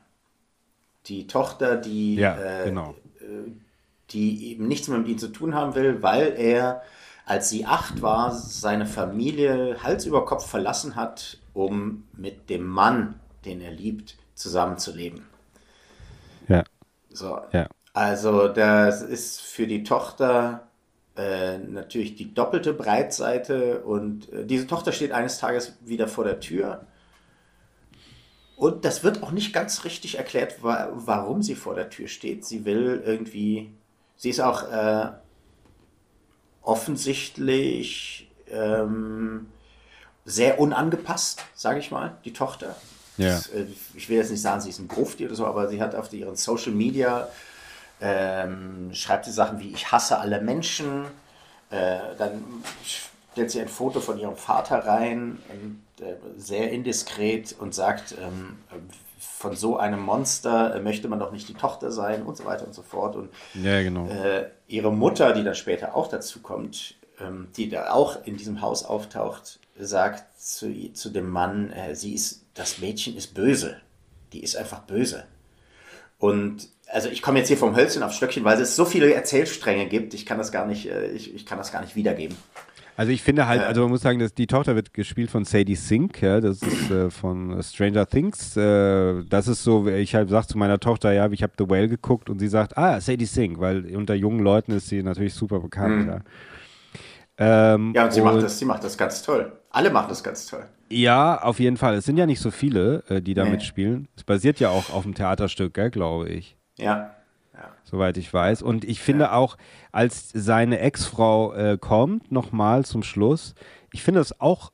Die 1.06 1.26
Tochter, 1.26 1.76
die, 1.76 2.16
ja, 2.16 2.36
äh, 2.36 2.64
genau. 2.66 2.94
Äh, 3.20 3.50
die 4.10 4.50
eben 4.50 4.68
nichts 4.68 4.88
mehr 4.88 4.98
mit 4.98 5.08
ihm 5.08 5.18
zu 5.18 5.28
tun 5.28 5.54
haben 5.54 5.74
will, 5.74 6.02
weil 6.02 6.34
er 6.36 6.82
als 7.24 7.48
sie 7.48 7.66
acht 7.66 8.02
war, 8.02 8.32
seine 8.32 8.86
Familie 8.86 9.82
Hals 9.82 10.06
über 10.06 10.24
Kopf 10.24 10.48
verlassen 10.48 10.96
hat, 10.96 11.38
um 11.54 12.04
mit 12.12 12.50
dem 12.50 12.66
Mann, 12.66 13.20
den 13.44 13.60
er 13.60 13.70
liebt, 13.70 14.16
zusammenzuleben. 14.34 15.24
Ja. 16.48 16.64
So. 17.10 17.40
Ja. 17.52 17.68
Also 17.94 18.48
das 18.48 19.02
ist 19.02 19.40
für 19.40 19.66
die 19.66 19.84
Tochter 19.84 20.66
äh, 21.16 21.58
natürlich 21.58 22.14
die 22.14 22.32
doppelte 22.32 22.72
Breitseite 22.72 23.82
und 23.82 24.32
äh, 24.32 24.46
diese 24.46 24.66
Tochter 24.66 24.92
steht 24.92 25.12
eines 25.12 25.38
Tages 25.38 25.74
wieder 25.82 26.08
vor 26.08 26.24
der 26.24 26.40
Tür. 26.40 26.86
Und 28.56 28.84
das 28.84 29.02
wird 29.02 29.22
auch 29.22 29.32
nicht 29.32 29.52
ganz 29.52 29.84
richtig 29.84 30.18
erklärt, 30.18 30.62
wa 30.62 30.90
warum 30.94 31.42
sie 31.42 31.54
vor 31.54 31.74
der 31.74 31.90
Tür 31.90 32.08
steht. 32.08 32.44
Sie 32.44 32.64
will 32.64 33.02
irgendwie, 33.04 33.72
sie 34.16 34.30
ist 34.30 34.40
auch 34.40 34.70
äh, 34.70 35.08
offensichtlich 36.62 38.30
ähm, 38.48 39.48
sehr 40.24 40.60
unangepasst, 40.60 41.44
sage 41.54 41.80
ich 41.80 41.90
mal, 41.90 42.16
die 42.24 42.32
Tochter. 42.32 42.76
Ja. 43.16 43.34
Das, 43.34 43.48
äh, 43.48 43.66
ich 43.94 44.08
will 44.08 44.16
jetzt 44.16 44.30
nicht 44.30 44.40
sagen, 44.42 44.60
sie 44.60 44.70
ist 44.70 44.78
ein 44.78 44.88
Grufti 44.88 45.26
oder 45.26 45.34
so, 45.34 45.46
aber 45.46 45.68
sie 45.68 45.82
hat 45.82 45.94
auf 45.94 46.12
ihren 46.12 46.36
Social 46.36 46.72
Media 46.72 47.28
ähm, 48.02 48.90
schreibt 48.92 49.24
sie 49.24 49.32
Sachen 49.32 49.60
wie 49.60 49.72
ich 49.72 49.92
hasse 49.92 50.18
alle 50.18 50.40
Menschen. 50.40 51.04
Äh, 51.70 51.98
dann 52.18 52.42
stellt 53.32 53.50
sie 53.50 53.60
ein 53.60 53.68
Foto 53.68 54.00
von 54.00 54.18
ihrem 54.18 54.36
Vater 54.36 54.84
rein, 54.84 55.38
und, 55.48 56.04
äh, 56.04 56.16
sehr 56.36 56.70
indiskret 56.70 57.54
und 57.58 57.74
sagt, 57.74 58.16
ähm, 58.20 58.58
von 59.18 59.56
so 59.56 59.76
einem 59.76 60.00
Monster 60.00 60.74
äh, 60.74 60.80
möchte 60.80 61.08
man 61.08 61.18
doch 61.18 61.32
nicht 61.32 61.48
die 61.48 61.54
Tochter 61.54 61.90
sein 61.92 62.22
und 62.22 62.36
so 62.36 62.44
weiter 62.44 62.66
und 62.66 62.74
so 62.74 62.82
fort. 62.82 63.16
Und 63.16 63.30
ja, 63.54 63.82
genau. 63.82 64.08
äh, 64.08 64.50
ihre 64.66 64.92
Mutter, 64.92 65.32
die 65.32 65.44
dann 65.44 65.54
später 65.54 65.94
auch 65.94 66.08
dazu 66.08 66.40
kommt, 66.40 66.96
ähm, 67.20 67.48
die 67.56 67.68
da 67.68 67.92
auch 67.92 68.24
in 68.24 68.36
diesem 68.36 68.60
Haus 68.60 68.84
auftaucht, 68.84 69.60
sagt 69.78 70.40
zu, 70.40 70.92
zu 70.92 71.10
dem 71.10 71.30
Mann, 71.30 71.70
äh, 71.70 71.94
sie 71.94 72.14
ist, 72.14 72.42
das 72.54 72.78
Mädchen 72.78 73.16
ist 73.16 73.34
böse. 73.34 73.76
Die 74.32 74.42
ist 74.42 74.56
einfach 74.56 74.80
böse. 74.80 75.24
Und 76.18 76.68
also 76.92 77.08
ich 77.08 77.22
komme 77.22 77.38
jetzt 77.38 77.48
hier 77.48 77.56
vom 77.56 77.74
Hölzchen 77.74 78.02
auf 78.02 78.12
Stöckchen, 78.12 78.44
weil 78.44 78.60
es 78.60 78.76
so 78.76 78.84
viele 78.84 79.12
Erzählstränge 79.12 79.86
gibt, 79.86 80.14
ich 80.14 80.26
kann 80.26 80.38
das 80.38 80.52
gar 80.52 80.66
nicht, 80.66 80.90
äh, 80.90 81.10
ich, 81.10 81.34
ich 81.34 81.46
kann 81.46 81.58
das 81.58 81.72
gar 81.72 81.80
nicht 81.80 81.96
wiedergeben. 81.96 82.36
Also 82.94 83.10
ich 83.10 83.22
finde 83.22 83.48
halt, 83.48 83.62
also 83.62 83.80
man 83.80 83.90
muss 83.90 84.02
sagen, 84.02 84.18
dass 84.18 84.34
die 84.34 84.46
Tochter 84.46 84.76
wird 84.76 84.92
gespielt 84.92 85.30
von 85.30 85.46
Sadie 85.46 85.76
Sink, 85.76 86.20
ja, 86.20 86.42
das 86.42 86.60
ist 86.60 86.90
äh, 86.90 87.10
von 87.10 87.62
Stranger 87.62 88.06
Things. 88.06 88.54
Äh, 88.54 89.24
das 89.24 89.48
ist 89.48 89.64
so, 89.64 89.86
ich 89.86 90.14
halt 90.14 90.28
sag 90.28 90.46
zu 90.46 90.58
meiner 90.58 90.78
Tochter, 90.78 91.10
ja, 91.12 91.30
ich 91.30 91.42
habe 91.42 91.54
The 91.58 91.70
Whale 91.70 91.88
geguckt 91.88 92.28
und 92.28 92.38
sie 92.38 92.48
sagt, 92.48 92.76
ah, 92.76 93.00
Sadie 93.00 93.24
Sink, 93.24 93.58
weil 93.60 93.96
unter 93.96 94.14
jungen 94.14 94.40
Leuten 94.40 94.72
ist 94.72 94.88
sie 94.88 95.02
natürlich 95.02 95.32
super 95.32 95.60
bekannt. 95.60 96.04
Mhm. 96.04 96.08
Ja. 96.08 96.20
Ähm, 97.74 97.92
ja, 97.96 98.04
und 98.04 98.12
sie 98.12 98.20
und, 98.20 98.26
macht 98.26 98.42
das, 98.42 98.58
sie 98.58 98.66
macht 98.66 98.84
das 98.84 98.98
ganz 98.98 99.22
toll. 99.22 99.52
Alle 99.70 99.90
machen 99.90 100.08
das 100.10 100.22
ganz 100.22 100.46
toll. 100.46 100.64
Ja, 100.90 101.40
auf 101.42 101.60
jeden 101.60 101.78
Fall. 101.78 101.94
Es 101.94 102.04
sind 102.04 102.18
ja 102.18 102.26
nicht 102.26 102.40
so 102.40 102.50
viele, 102.50 103.04
äh, 103.08 103.22
die 103.22 103.32
da 103.32 103.44
nee. 103.44 103.52
mitspielen. 103.52 104.08
Es 104.16 104.24
basiert 104.24 104.60
ja 104.60 104.68
auch 104.68 104.90
auf 104.90 105.04
dem 105.04 105.14
Theaterstück, 105.14 105.72
gell, 105.72 105.90
glaube 105.90 106.28
ich. 106.28 106.58
Ja 106.76 107.14
soweit 107.84 108.16
ich 108.16 108.32
weiß. 108.32 108.62
Und 108.62 108.84
ich 108.84 109.00
finde 109.00 109.24
ja. 109.24 109.32
auch, 109.34 109.56
als 109.92 110.30
seine 110.32 110.80
Ex-Frau 110.80 111.52
äh, 111.54 111.78
kommt, 111.78 112.32
nochmal 112.32 112.84
zum 112.84 113.02
Schluss, 113.02 113.54
ich 113.92 114.02
finde 114.02 114.20
es 114.20 114.40
auch, 114.40 114.72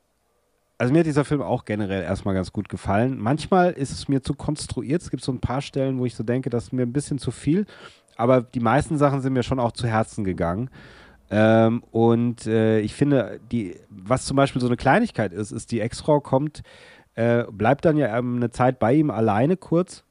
also 0.78 0.92
mir 0.92 1.00
hat 1.00 1.06
dieser 1.06 1.24
Film 1.24 1.42
auch 1.42 1.64
generell 1.64 2.02
erstmal 2.02 2.34
ganz 2.34 2.52
gut 2.52 2.68
gefallen. 2.68 3.18
Manchmal 3.18 3.72
ist 3.72 3.90
es 3.90 4.08
mir 4.08 4.22
zu 4.22 4.34
konstruiert. 4.34 5.02
Es 5.02 5.10
gibt 5.10 5.24
so 5.24 5.32
ein 5.32 5.40
paar 5.40 5.60
Stellen, 5.60 5.98
wo 5.98 6.06
ich 6.06 6.14
so 6.14 6.22
denke, 6.22 6.50
das 6.50 6.64
ist 6.64 6.72
mir 6.72 6.82
ein 6.82 6.92
bisschen 6.92 7.18
zu 7.18 7.32
viel. 7.32 7.66
Aber 8.16 8.42
die 8.42 8.60
meisten 8.60 8.96
Sachen 8.96 9.20
sind 9.20 9.32
mir 9.32 9.42
schon 9.42 9.58
auch 9.58 9.72
zu 9.72 9.88
Herzen 9.88 10.22
gegangen. 10.22 10.70
Ähm, 11.30 11.82
und 11.90 12.46
äh, 12.46 12.78
ich 12.78 12.94
finde, 12.94 13.40
die, 13.50 13.76
was 13.90 14.24
zum 14.24 14.36
Beispiel 14.36 14.60
so 14.60 14.68
eine 14.68 14.76
Kleinigkeit 14.76 15.32
ist, 15.32 15.50
ist, 15.50 15.72
die 15.72 15.80
Ex-Frau 15.80 16.20
kommt, 16.20 16.62
äh, 17.16 17.42
bleibt 17.50 17.84
dann 17.84 17.96
ja 17.96 18.16
ähm, 18.16 18.36
eine 18.36 18.50
Zeit 18.50 18.78
bei 18.78 18.94
ihm 18.94 19.10
alleine 19.10 19.56
kurz 19.56 20.04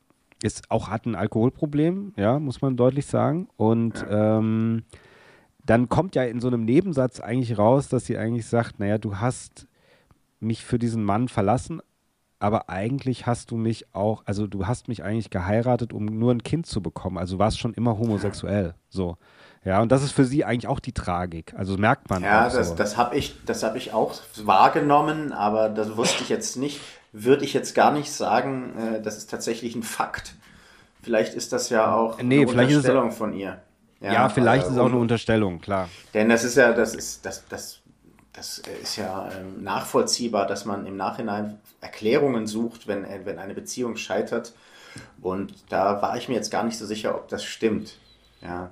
ist 0.43 0.69
auch 0.69 0.89
hat 0.89 1.05
ein 1.05 1.15
Alkoholproblem, 1.15 2.13
ja, 2.15 2.39
muss 2.39 2.61
man 2.61 2.77
deutlich 2.77 3.05
sagen. 3.05 3.47
Und 3.57 4.01
ja. 4.01 4.37
ähm, 4.37 4.83
dann 5.65 5.89
kommt 5.89 6.15
ja 6.15 6.23
in 6.23 6.39
so 6.39 6.47
einem 6.47 6.65
Nebensatz 6.65 7.19
eigentlich 7.19 7.57
raus, 7.57 7.89
dass 7.89 8.05
sie 8.05 8.17
eigentlich 8.17 8.45
sagt, 8.45 8.79
naja, 8.79 8.97
du 8.97 9.17
hast 9.17 9.67
mich 10.39 10.63
für 10.63 10.79
diesen 10.79 11.03
Mann 11.03 11.27
verlassen, 11.27 11.81
aber 12.39 12.69
eigentlich 12.69 13.25
hast 13.25 13.49
du 13.49 13.57
mich 13.57 13.95
auch, 13.95 14.21
also 14.25 14.45
du 14.45 14.67
hast 14.67 14.87
mich 14.87 15.03
eigentlich 15.03 15.31
geheiratet, 15.31 15.91
um 15.91 16.05
nur 16.05 16.31
ein 16.31 16.43
Kind 16.43 16.67
zu 16.67 16.81
bekommen. 16.81 17.17
Also 17.17 17.35
du 17.35 17.39
warst 17.39 17.59
schon 17.59 17.73
immer 17.73 17.97
homosexuell. 17.97 18.75
So. 18.89 19.17
Ja, 19.65 19.81
und 19.81 19.91
das 19.91 20.03
ist 20.03 20.11
für 20.11 20.23
sie 20.23 20.45
eigentlich 20.45 20.67
auch 20.67 20.79
die 20.79 20.93
Tragik. 20.93 21.55
Also 21.57 21.77
merkt 21.77 22.09
man. 22.09 22.23
Ja, 22.23 22.47
auch 22.47 22.53
das, 22.53 22.69
so. 22.69 22.75
das 22.75 22.95
habe 22.95 23.17
ich, 23.17 23.35
hab 23.47 23.75
ich 23.75 23.91
auch 23.91 24.13
wahrgenommen, 24.43 25.33
aber 25.33 25.69
das 25.69 25.97
wusste 25.97 26.23
ich 26.23 26.29
jetzt 26.29 26.57
nicht 26.57 26.79
würde 27.23 27.45
ich 27.45 27.53
jetzt 27.53 27.73
gar 27.73 27.91
nicht 27.91 28.11
sagen, 28.11 28.73
äh, 28.77 29.01
das 29.01 29.17
ist 29.17 29.29
tatsächlich 29.29 29.75
ein 29.75 29.83
Fakt. 29.83 30.33
vielleicht 31.01 31.33
ist 31.33 31.53
das 31.53 31.69
ja 31.69 31.93
auch 31.93 32.21
nee, 32.21 32.41
eine 32.41 32.47
Unterstellung 32.47 33.11
von 33.11 33.33
ihr. 33.33 33.61
Ja, 34.01 34.13
ja 34.13 34.29
vielleicht 34.29 34.65
äh, 34.65 34.67
ist 34.67 34.73
es 34.73 34.79
auch 34.79 34.85
eine 34.85 34.97
Unterstellung, 34.97 35.59
klar. 35.59 35.89
Denn 36.13 36.29
das 36.29 36.43
ist 36.43 36.57
ja, 36.57 36.73
das 36.73 36.93
ist, 36.93 37.25
das, 37.25 37.47
das, 37.47 37.79
das 38.33 38.61
ist 38.81 38.97
ja 38.97 39.29
ähm, 39.31 39.63
nachvollziehbar, 39.63 40.45
dass 40.45 40.65
man 40.65 40.85
im 40.85 40.97
Nachhinein 40.97 41.59
Erklärungen 41.81 42.47
sucht, 42.47 42.87
wenn, 42.87 43.03
äh, 43.03 43.21
wenn 43.23 43.39
eine 43.39 43.53
Beziehung 43.53 43.97
scheitert. 43.97 44.53
Und 45.21 45.53
da 45.69 46.01
war 46.01 46.17
ich 46.17 46.27
mir 46.27 46.35
jetzt 46.35 46.51
gar 46.51 46.63
nicht 46.63 46.77
so 46.77 46.85
sicher, 46.85 47.15
ob 47.15 47.27
das 47.27 47.43
stimmt. 47.43 47.97
Ja. 48.41 48.71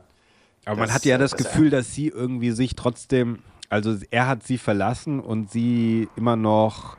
Aber 0.65 0.77
man 0.81 0.93
hat 0.93 1.05
ja 1.05 1.17
das, 1.17 1.31
das 1.31 1.43
Gefühl, 1.43 1.69
dass 1.69 1.93
sie 1.93 2.07
irgendwie 2.07 2.51
sich 2.51 2.75
trotzdem, 2.75 3.39
also 3.69 3.95
er 4.09 4.27
hat 4.27 4.43
sie 4.43 4.57
verlassen 4.57 5.19
und 5.19 5.51
sie 5.51 6.09
immer 6.15 6.35
noch, 6.35 6.97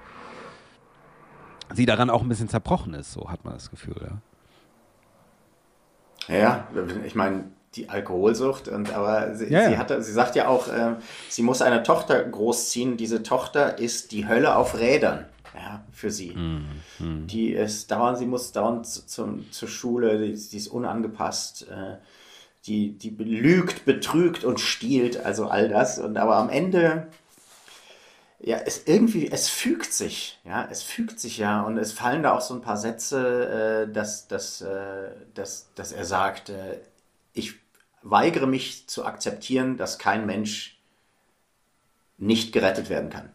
sie 1.74 1.86
daran 1.86 2.10
auch 2.10 2.22
ein 2.22 2.28
bisschen 2.28 2.48
zerbrochen 2.48 2.94
ist, 2.94 3.12
so 3.12 3.30
hat 3.30 3.44
man 3.44 3.54
das 3.54 3.70
Gefühl, 3.70 3.96
ja. 4.00 4.18
Ja, 6.28 6.66
ich 7.04 7.14
meine, 7.14 7.44
die 7.74 7.88
Alkoholsucht 7.88 8.68
und 8.68 8.92
aber 8.92 9.34
sie, 9.34 9.46
ja, 9.52 9.68
sie, 9.68 9.78
hatte, 9.78 10.02
sie 10.02 10.12
sagt 10.12 10.34
ja 10.34 10.48
auch, 10.48 10.68
äh, 10.68 10.96
sie 11.28 11.42
muss 11.42 11.62
eine 11.62 11.82
Tochter 11.82 12.22
großziehen. 12.24 12.96
Diese 12.96 13.22
Tochter 13.22 13.78
ist 13.78 14.12
die 14.12 14.26
Hölle 14.26 14.56
auf 14.56 14.78
Rädern 14.78 15.26
ja, 15.54 15.84
für 15.92 16.10
sie. 16.10 16.34
Mhm. 16.34 17.26
Die 17.26 17.52
ist 17.52 17.90
dauernd, 17.90 18.18
sie 18.18 18.26
muss 18.26 18.52
dauernd 18.52 18.86
zum, 18.86 19.50
zur 19.50 19.68
Schule, 19.68 20.18
die, 20.18 20.32
die 20.32 20.56
ist 20.56 20.68
unangepasst, 20.68 21.68
äh, 21.68 21.96
die, 22.66 22.98
die 22.98 23.10
belügt, 23.10 23.84
betrügt 23.84 24.44
und 24.44 24.58
stiehlt, 24.60 25.24
also 25.24 25.46
all 25.46 25.68
das. 25.68 25.98
Und 25.98 26.16
aber 26.16 26.36
am 26.36 26.48
Ende, 26.48 27.08
ja, 28.38 28.58
es 28.58 28.86
irgendwie, 28.86 29.30
es 29.30 29.48
fügt 29.48 29.92
sich, 29.92 30.38
ja, 30.44 30.68
es 30.70 30.82
fügt 30.82 31.18
sich 31.20 31.38
ja 31.38 31.62
und 31.62 31.78
es 31.78 31.92
fallen 31.92 32.22
da 32.22 32.32
auch 32.32 32.42
so 32.42 32.54
ein 32.54 32.60
paar 32.60 32.76
Sätze, 32.76 33.86
äh, 33.88 33.92
dass, 33.92 34.28
dass, 34.28 34.60
äh, 34.60 35.10
dass, 35.34 35.72
dass 35.74 35.92
er 35.92 36.04
sagt, 36.04 36.50
äh, 36.50 36.78
ich 37.32 37.54
weigere 38.02 38.46
mich 38.46 38.88
zu 38.88 39.04
akzeptieren, 39.04 39.76
dass 39.76 39.98
kein 39.98 40.26
Mensch 40.26 40.78
nicht 42.18 42.52
gerettet 42.52 42.90
werden 42.90 43.10
kann. 43.10 43.30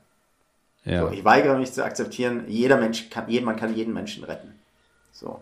Ja. 0.85 1.01
So, 1.01 1.11
ich 1.11 1.23
weigere 1.23 1.57
mich 1.57 1.73
zu 1.73 1.83
akzeptieren, 1.83 2.45
jeder 2.47 2.77
Mensch 2.77 3.09
kann, 3.09 3.25
man 3.43 3.55
kann 3.55 3.75
jeden 3.75 3.93
Menschen 3.93 4.23
retten. 4.23 4.59
So. 5.11 5.41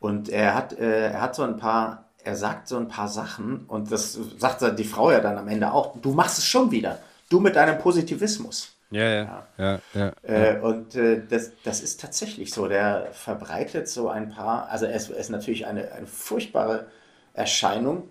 Und 0.00 0.28
er 0.28 0.54
hat, 0.54 0.72
äh, 0.78 1.12
er 1.12 1.20
hat 1.20 1.34
so 1.34 1.42
ein 1.42 1.56
paar, 1.56 2.04
er 2.24 2.36
sagt 2.36 2.68
so 2.68 2.76
ein 2.76 2.88
paar 2.88 3.08
Sachen 3.08 3.64
und 3.66 3.90
das 3.90 4.18
sagt 4.38 4.78
die 4.78 4.84
Frau 4.84 5.10
ja 5.10 5.20
dann 5.20 5.38
am 5.38 5.48
Ende 5.48 5.72
auch, 5.72 5.96
du 6.00 6.12
machst 6.12 6.38
es 6.38 6.46
schon 6.46 6.70
wieder. 6.70 6.98
Du 7.30 7.40
mit 7.40 7.56
deinem 7.56 7.78
Positivismus. 7.78 8.77
Ja, 8.90 9.08
ja. 9.08 9.44
ja. 9.58 9.80
ja, 9.92 10.12
äh, 10.22 10.60
und 10.60 10.94
äh, 10.94 11.22
das, 11.28 11.52
das 11.62 11.80
ist 11.80 12.00
tatsächlich 12.00 12.52
so. 12.52 12.68
Der 12.68 13.08
verbreitet 13.12 13.88
so 13.88 14.08
ein 14.08 14.30
paar, 14.30 14.68
also 14.68 14.86
es 14.86 15.10
ist 15.10 15.28
natürlich 15.28 15.66
eine, 15.66 15.92
eine 15.92 16.06
furchtbare 16.06 16.86
Erscheinung 17.34 18.08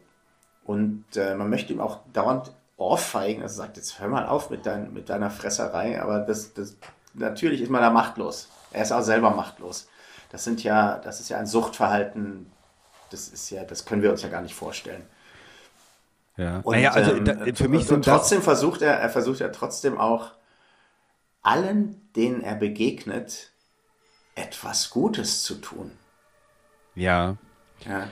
und 0.65 1.05
äh, 1.15 1.34
man 1.34 1.49
möchte 1.49 1.73
ihm 1.73 1.82
auch 1.82 1.99
dauernd 2.13 2.51
ohrfeigen, 2.78 3.41
also 3.41 3.55
sagt, 3.55 3.78
jetzt 3.78 3.99
hör 3.99 4.07
mal 4.07 4.28
auf 4.28 4.51
mit, 4.51 4.67
dein, 4.67 4.93
mit 4.93 5.09
deiner 5.09 5.32
Fresserei, 5.32 5.99
aber 5.99 6.19
das, 6.19 6.53
das, 6.53 6.75
natürlich 7.15 7.61
ist 7.61 7.71
man 7.71 7.82
da 7.82 7.89
machtlos. 7.89 8.49
Er 8.71 8.84
ist 8.84 8.91
auch 8.91 9.01
selber 9.01 9.32
machtlos. 9.32 9.89
Das 10.30 10.43
sind 10.43 10.63
ja, 10.63 10.99
das 10.99 11.19
ist 11.19 11.30
ja 11.30 11.39
ein 11.39 11.47
Suchtverhalten, 11.47 12.51
das 13.09 13.30
ist 13.30 13.49
ja, 13.49 13.63
das 13.63 13.86
können 13.86 14.03
wir 14.03 14.11
uns 14.11 14.21
ja 14.21 14.30
gar 14.30 14.41
nicht 14.41 14.53
vorstellen. 14.53 15.03
Ja. 16.36 16.59
Und, 16.63 16.75
naja, 16.75 16.91
also 16.91 17.19
da, 17.19 17.34
für 17.55 17.65
ähm, 17.65 17.71
mich 17.71 17.86
sind 17.86 17.95
und 17.95 18.05
trotzdem 18.05 18.43
versucht 18.43 18.84
er, 18.84 18.93
er 18.93 19.09
versucht 19.09 19.39
ja 19.39 19.49
trotzdem 19.49 19.97
auch 19.97 20.32
allen, 21.41 22.11
denen 22.15 22.41
er 22.41 22.55
begegnet, 22.55 23.51
etwas 24.35 24.89
Gutes 24.89 25.43
zu 25.43 25.55
tun. 25.55 25.91
Ja. 26.95 27.38
Ja. 27.85 28.07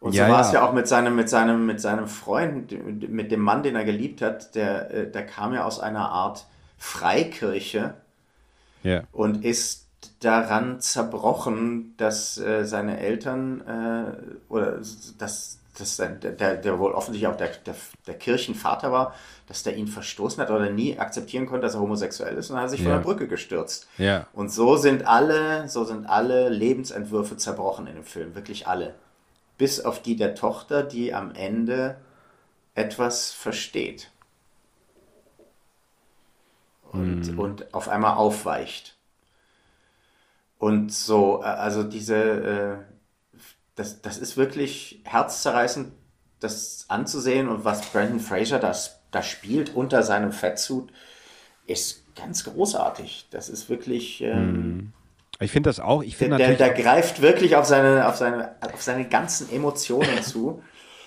Und 0.00 0.14
ja, 0.14 0.26
so 0.26 0.32
war 0.32 0.40
es 0.40 0.52
ja. 0.52 0.54
ja 0.54 0.68
auch 0.68 0.72
mit 0.72 0.88
seinem, 0.88 1.14
mit 1.14 1.28
seinem, 1.28 1.66
mit 1.66 1.80
seinem 1.80 2.08
Freund, 2.08 2.72
mit 3.08 3.30
dem 3.30 3.40
Mann, 3.40 3.62
den 3.62 3.76
er 3.76 3.84
geliebt 3.84 4.22
hat, 4.22 4.54
der, 4.54 4.90
äh, 4.92 5.10
der 5.10 5.26
kam 5.26 5.52
ja 5.52 5.64
aus 5.64 5.78
einer 5.78 6.08
Art 6.10 6.46
Freikirche 6.78 7.94
ja. 8.82 9.02
und 9.12 9.44
ist 9.44 9.88
daran 10.20 10.80
zerbrochen, 10.80 11.94
dass 11.98 12.38
äh, 12.38 12.64
seine 12.64 12.98
Eltern 12.98 13.60
äh, 13.60 14.52
oder 14.52 14.80
dass, 15.18 15.59
dass 15.78 15.96
der, 15.96 16.08
der, 16.08 16.56
der 16.56 16.78
wohl 16.78 16.92
offensichtlich 16.92 17.30
auch 17.30 17.36
der, 17.36 17.48
der, 17.64 17.74
der, 18.06 18.14
Kirchenvater 18.14 18.90
war, 18.92 19.14
dass 19.46 19.62
der 19.62 19.76
ihn 19.76 19.86
verstoßen 19.86 20.42
hat 20.42 20.50
oder 20.50 20.70
nie 20.70 20.98
akzeptieren 20.98 21.46
konnte, 21.46 21.62
dass 21.62 21.74
er 21.74 21.80
homosexuell 21.80 22.36
ist 22.36 22.50
und 22.50 22.56
dann 22.56 22.64
hat 22.64 22.68
er 22.68 22.70
sich 22.70 22.80
ja. 22.80 22.86
von 22.86 22.92
der 22.94 23.04
Brücke 23.04 23.28
gestürzt. 23.28 23.88
Ja. 23.96 24.26
Und 24.32 24.50
so 24.50 24.76
sind 24.76 25.06
alle, 25.06 25.68
so 25.68 25.84
sind 25.84 26.06
alle 26.06 26.48
Lebensentwürfe 26.48 27.36
zerbrochen 27.36 27.86
in 27.86 27.94
dem 27.94 28.04
Film, 28.04 28.34
wirklich 28.34 28.66
alle 28.66 28.94
bis 29.60 29.78
auf 29.84 30.00
die 30.00 30.16
der 30.16 30.34
Tochter, 30.34 30.82
die 30.82 31.12
am 31.12 31.34
Ende 31.34 31.98
etwas 32.74 33.30
versteht. 33.30 34.10
Und, 36.92 37.26
hm. 37.26 37.38
und 37.38 37.74
auf 37.74 37.90
einmal 37.90 38.16
aufweicht. 38.16 38.96
Und 40.56 40.94
so, 40.94 41.40
also 41.40 41.82
diese, 41.82 42.16
äh, 42.16 42.76
das, 43.74 44.02
das 44.02 44.18
ist 44.18 44.36
wirklich 44.36 45.00
herzzerreißend, 45.04 45.92
das 46.40 46.86
anzusehen 46.88 47.48
und 47.48 47.64
was 47.64 47.82
Brandon 47.90 48.20
Fraser 48.20 48.58
das, 48.58 49.00
da 49.10 49.22
spielt 49.22 49.74
unter 49.74 50.02
seinem 50.02 50.32
Fettsuit, 50.32 50.90
ist 51.66 52.04
ganz 52.16 52.44
großartig. 52.44 53.28
Das 53.30 53.48
ist 53.48 53.68
wirklich. 53.68 54.20
Ähm, 54.22 54.32
hm. 54.32 54.92
Ich 55.40 55.52
finde 55.52 55.70
das 55.70 55.80
auch. 55.80 56.02
Ich 56.02 56.18
der, 56.18 56.36
der, 56.36 56.54
der 56.54 56.70
greift 56.70 57.22
wirklich 57.22 57.56
auf 57.56 57.64
seine, 57.64 58.06
auf 58.06 58.16
seine, 58.16 58.56
auf 58.60 58.82
seine 58.82 59.08
ganzen 59.08 59.50
Emotionen 59.50 60.22
zu. 60.22 60.62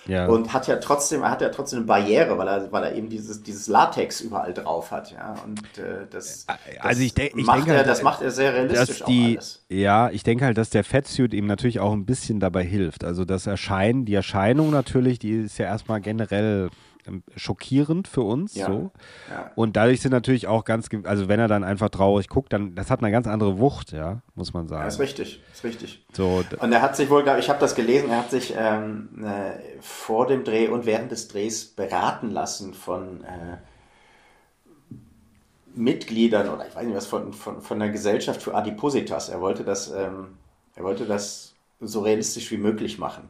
Ja. 0.05 0.27
Und 0.27 0.53
hat 0.53 0.67
ja 0.67 0.75
trotzdem, 0.77 1.21
er 1.21 1.31
hat 1.31 1.41
ja 1.41 1.49
trotzdem 1.49 1.79
eine 1.79 1.85
Barriere, 1.85 2.37
weil 2.37 2.47
er, 2.47 2.71
weil 2.71 2.83
er 2.83 2.95
eben 2.95 3.09
dieses, 3.09 3.41
dieses 3.41 3.67
Latex 3.67 4.21
überall 4.21 4.53
drauf 4.53 4.91
hat, 4.91 5.11
ja. 5.11 5.35
Und 5.45 5.59
äh, 5.77 6.05
das, 6.09 6.45
das, 6.45 6.57
also 6.79 7.01
ich, 7.01 7.13
de 7.13 7.27
ich 7.27 7.45
macht 7.45 7.59
denke 7.59 7.71
er, 7.71 7.77
halt, 7.77 7.87
das 7.87 8.03
macht 8.03 8.21
er 8.21 8.31
sehr 8.31 8.53
realistisch 8.53 9.03
die. 9.05 9.39
Ja, 9.69 10.09
ich 10.09 10.23
denke 10.23 10.45
halt, 10.45 10.57
dass 10.57 10.69
der 10.69 10.83
Fettsuit 10.83 11.33
ihm 11.33 11.47
natürlich 11.47 11.79
auch 11.79 11.93
ein 11.93 12.05
bisschen 12.05 12.39
dabei 12.39 12.63
hilft. 12.63 13.03
Also 13.03 13.23
das 13.25 13.47
Erscheinen, 13.47 14.05
die 14.05 14.13
Erscheinung 14.13 14.71
natürlich, 14.71 15.19
die 15.19 15.31
ist 15.31 15.57
ja 15.57 15.65
erstmal 15.65 16.01
generell 16.01 16.69
schockierend 17.35 18.07
für 18.07 18.21
uns. 18.21 18.55
Ja. 18.55 18.67
So. 18.67 18.91
Ja. 19.29 19.51
Und 19.55 19.75
dadurch 19.75 20.01
sind 20.01 20.11
natürlich 20.11 20.47
auch 20.47 20.65
ganz, 20.65 20.87
also 21.03 21.27
wenn 21.27 21.39
er 21.39 21.47
dann 21.47 21.63
einfach 21.63 21.89
traurig 21.89 22.27
guckt, 22.29 22.53
dann 22.53 22.75
das 22.75 22.89
hat 22.89 23.01
eine 23.01 23.11
ganz 23.11 23.27
andere 23.27 23.59
Wucht, 23.59 23.91
ja, 23.91 24.21
muss 24.35 24.53
man 24.53 24.67
sagen. 24.67 24.81
Ja, 24.81 24.87
ist 24.87 24.99
richtig, 24.99 25.41
ist 25.53 25.63
richtig. 25.63 26.05
So, 26.13 26.43
und 26.59 26.71
er 26.71 26.81
hat 26.81 26.95
sich 26.95 27.09
wohl, 27.09 27.25
ich 27.39 27.49
habe 27.49 27.59
das 27.59 27.75
gelesen, 27.75 28.09
er 28.09 28.19
hat 28.19 28.31
sich 28.31 28.53
ähm, 28.57 29.09
äh, 29.23 29.81
vor 29.81 30.27
dem 30.27 30.43
Dreh 30.43 30.67
und 30.67 30.85
während 30.85 31.11
des 31.11 31.27
Drehs 31.27 31.65
beraten 31.65 32.31
lassen 32.31 32.73
von 32.73 33.23
äh, 33.23 33.57
Mitgliedern 35.75 36.49
oder 36.49 36.67
ich 36.67 36.75
weiß 36.75 36.85
nicht 36.85 36.95
was 36.95 37.07
von, 37.07 37.33
von, 37.33 37.61
von 37.61 37.79
der 37.79 37.89
Gesellschaft 37.89 38.41
für 38.41 38.53
Adipositas. 38.53 39.29
Er 39.29 39.41
wollte 39.41 39.63
das, 39.63 39.91
ähm, 39.91 40.37
er 40.75 40.83
wollte 40.83 41.05
das 41.05 41.53
so 41.79 42.01
realistisch 42.01 42.51
wie 42.51 42.57
möglich 42.57 42.99
machen. 42.99 43.29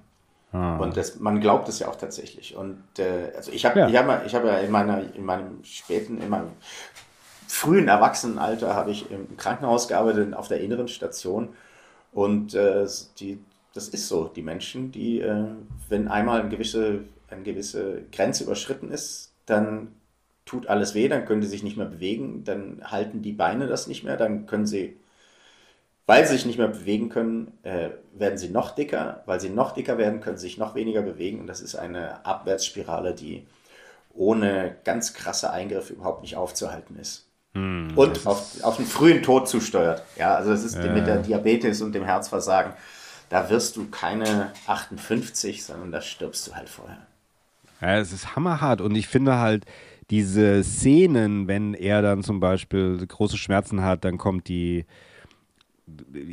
Ah. 0.54 0.78
Und 0.78 0.96
das, 0.96 1.20
man 1.20 1.42
glaubt 1.42 1.68
es 1.68 1.80
ja 1.80 1.88
auch 1.88 1.96
tatsächlich. 1.96 2.56
Und 2.56 2.84
äh, 3.00 3.34
also 3.36 3.52
ich 3.52 3.66
habe 3.66 3.80
ja. 3.80 3.88
ich 3.90 3.98
hab, 3.98 4.26
ich 4.26 4.36
hab 4.36 4.46
ja 4.46 4.60
in, 4.60 4.72
meiner, 4.72 5.02
in 5.16 5.26
meinem 5.26 5.64
späten, 5.64 6.22
in 6.22 6.30
meinem 6.30 6.52
frühen 7.48 7.88
Erwachsenenalter 7.88 8.76
habe 8.76 8.92
ich 8.92 9.10
im 9.12 9.36
Krankenhaus 9.36 9.88
gearbeitet, 9.88 10.34
auf 10.36 10.48
der 10.48 10.62
inneren 10.62 10.88
Station. 10.88 11.50
Und 12.12 12.54
äh, 12.54 12.88
die, 13.20 13.40
das 13.74 13.90
ist 13.90 14.08
so. 14.08 14.26
Die 14.26 14.44
Menschen, 14.44 14.92
die, 14.92 15.22
äh, 15.22 15.46
wenn 15.90 16.08
einmal 16.08 16.42
eine 16.42 16.50
gewisse, 16.50 17.00
eine 17.32 17.42
gewisse 17.42 18.04
Grenze 18.12 18.44
überschritten 18.44 18.92
ist, 18.92 19.34
dann 19.48 19.90
tut 20.46 20.68
alles 20.68 20.94
weh, 20.94 21.08
dann 21.08 21.26
können 21.26 21.42
sie 21.42 21.48
sich 21.48 21.64
nicht 21.64 21.78
mehr 21.78 21.88
bewegen, 21.88 22.44
dann 22.44 22.82
halten 22.84 23.24
die 23.24 23.32
Beine 23.32 23.66
das 23.66 23.88
nicht 23.88 24.04
mehr, 24.04 24.18
dann 24.18 24.46
können 24.46 24.68
sie 24.68 24.98
weil 26.06 26.26
sie 26.26 26.34
sich 26.34 26.46
nicht 26.46 26.58
mehr 26.58 26.68
bewegen 26.68 27.10
können, 27.10 27.58
äh, 27.64 27.90
werden 28.14 28.38
sie 28.38 28.50
noch 28.50 28.72
dicker. 28.72 29.24
Weil 29.26 29.40
sie 29.40 29.50
noch 29.50 29.72
dicker 29.72 29.98
werden, 29.98 30.22
können 30.22 30.38
sie 30.38 30.48
sich 30.48 30.58
noch 30.58 30.76
weniger 30.76 31.02
bewegen. 31.02 31.40
Und 31.40 31.48
das 31.48 31.62
ist 31.62 31.76
eine 31.76 32.26
Abwärtsspirale, 32.26 33.14
die 33.14 33.46
ohne 34.14 34.76
ganz 34.84 35.14
krasse 35.14 35.52
Eingriffe 35.52 35.94
überhaupt 35.94 36.22
nicht 36.22 36.36
aufzuhalten 36.36 36.98
ist. 37.00 37.28
Hm, 37.54 37.94
und 37.96 38.26
auf, 38.26 38.64
auf 38.64 38.78
einen 38.78 38.88
frühen 38.88 39.24
Tod 39.24 39.48
zusteuert. 39.48 40.04
Ja, 40.18 40.36
also 40.36 40.52
das 40.52 40.64
ist 40.64 40.76
ja. 40.76 40.92
mit 40.92 41.08
der 41.08 41.18
Diabetes 41.18 41.82
und 41.82 41.94
dem 41.94 42.04
Herzversagen. 42.04 42.74
Da 43.30 43.50
wirst 43.50 43.78
du 43.78 43.88
keine 43.90 44.52
58, 44.68 45.64
sondern 45.64 45.92
da 45.92 46.02
stirbst 46.02 46.48
du 46.48 46.56
halt 46.56 46.70
vorher. 46.70 46.98
Ja, 47.82 47.98
es 47.98 48.12
ist 48.12 48.36
hammerhart. 48.36 48.82
Und 48.82 48.96
ich 48.96 49.08
finde 49.08 49.40
halt, 49.40 49.66
diese 50.10 50.64
Szenen, 50.64 51.48
wenn 51.48 51.74
er 51.74 52.02
dann 52.02 52.24
zum 52.24 52.40
Beispiel 52.40 53.06
große 53.06 53.38
Schmerzen 53.38 53.84
hat, 53.84 54.06
dann 54.06 54.18
kommt 54.18 54.48
die, 54.48 54.86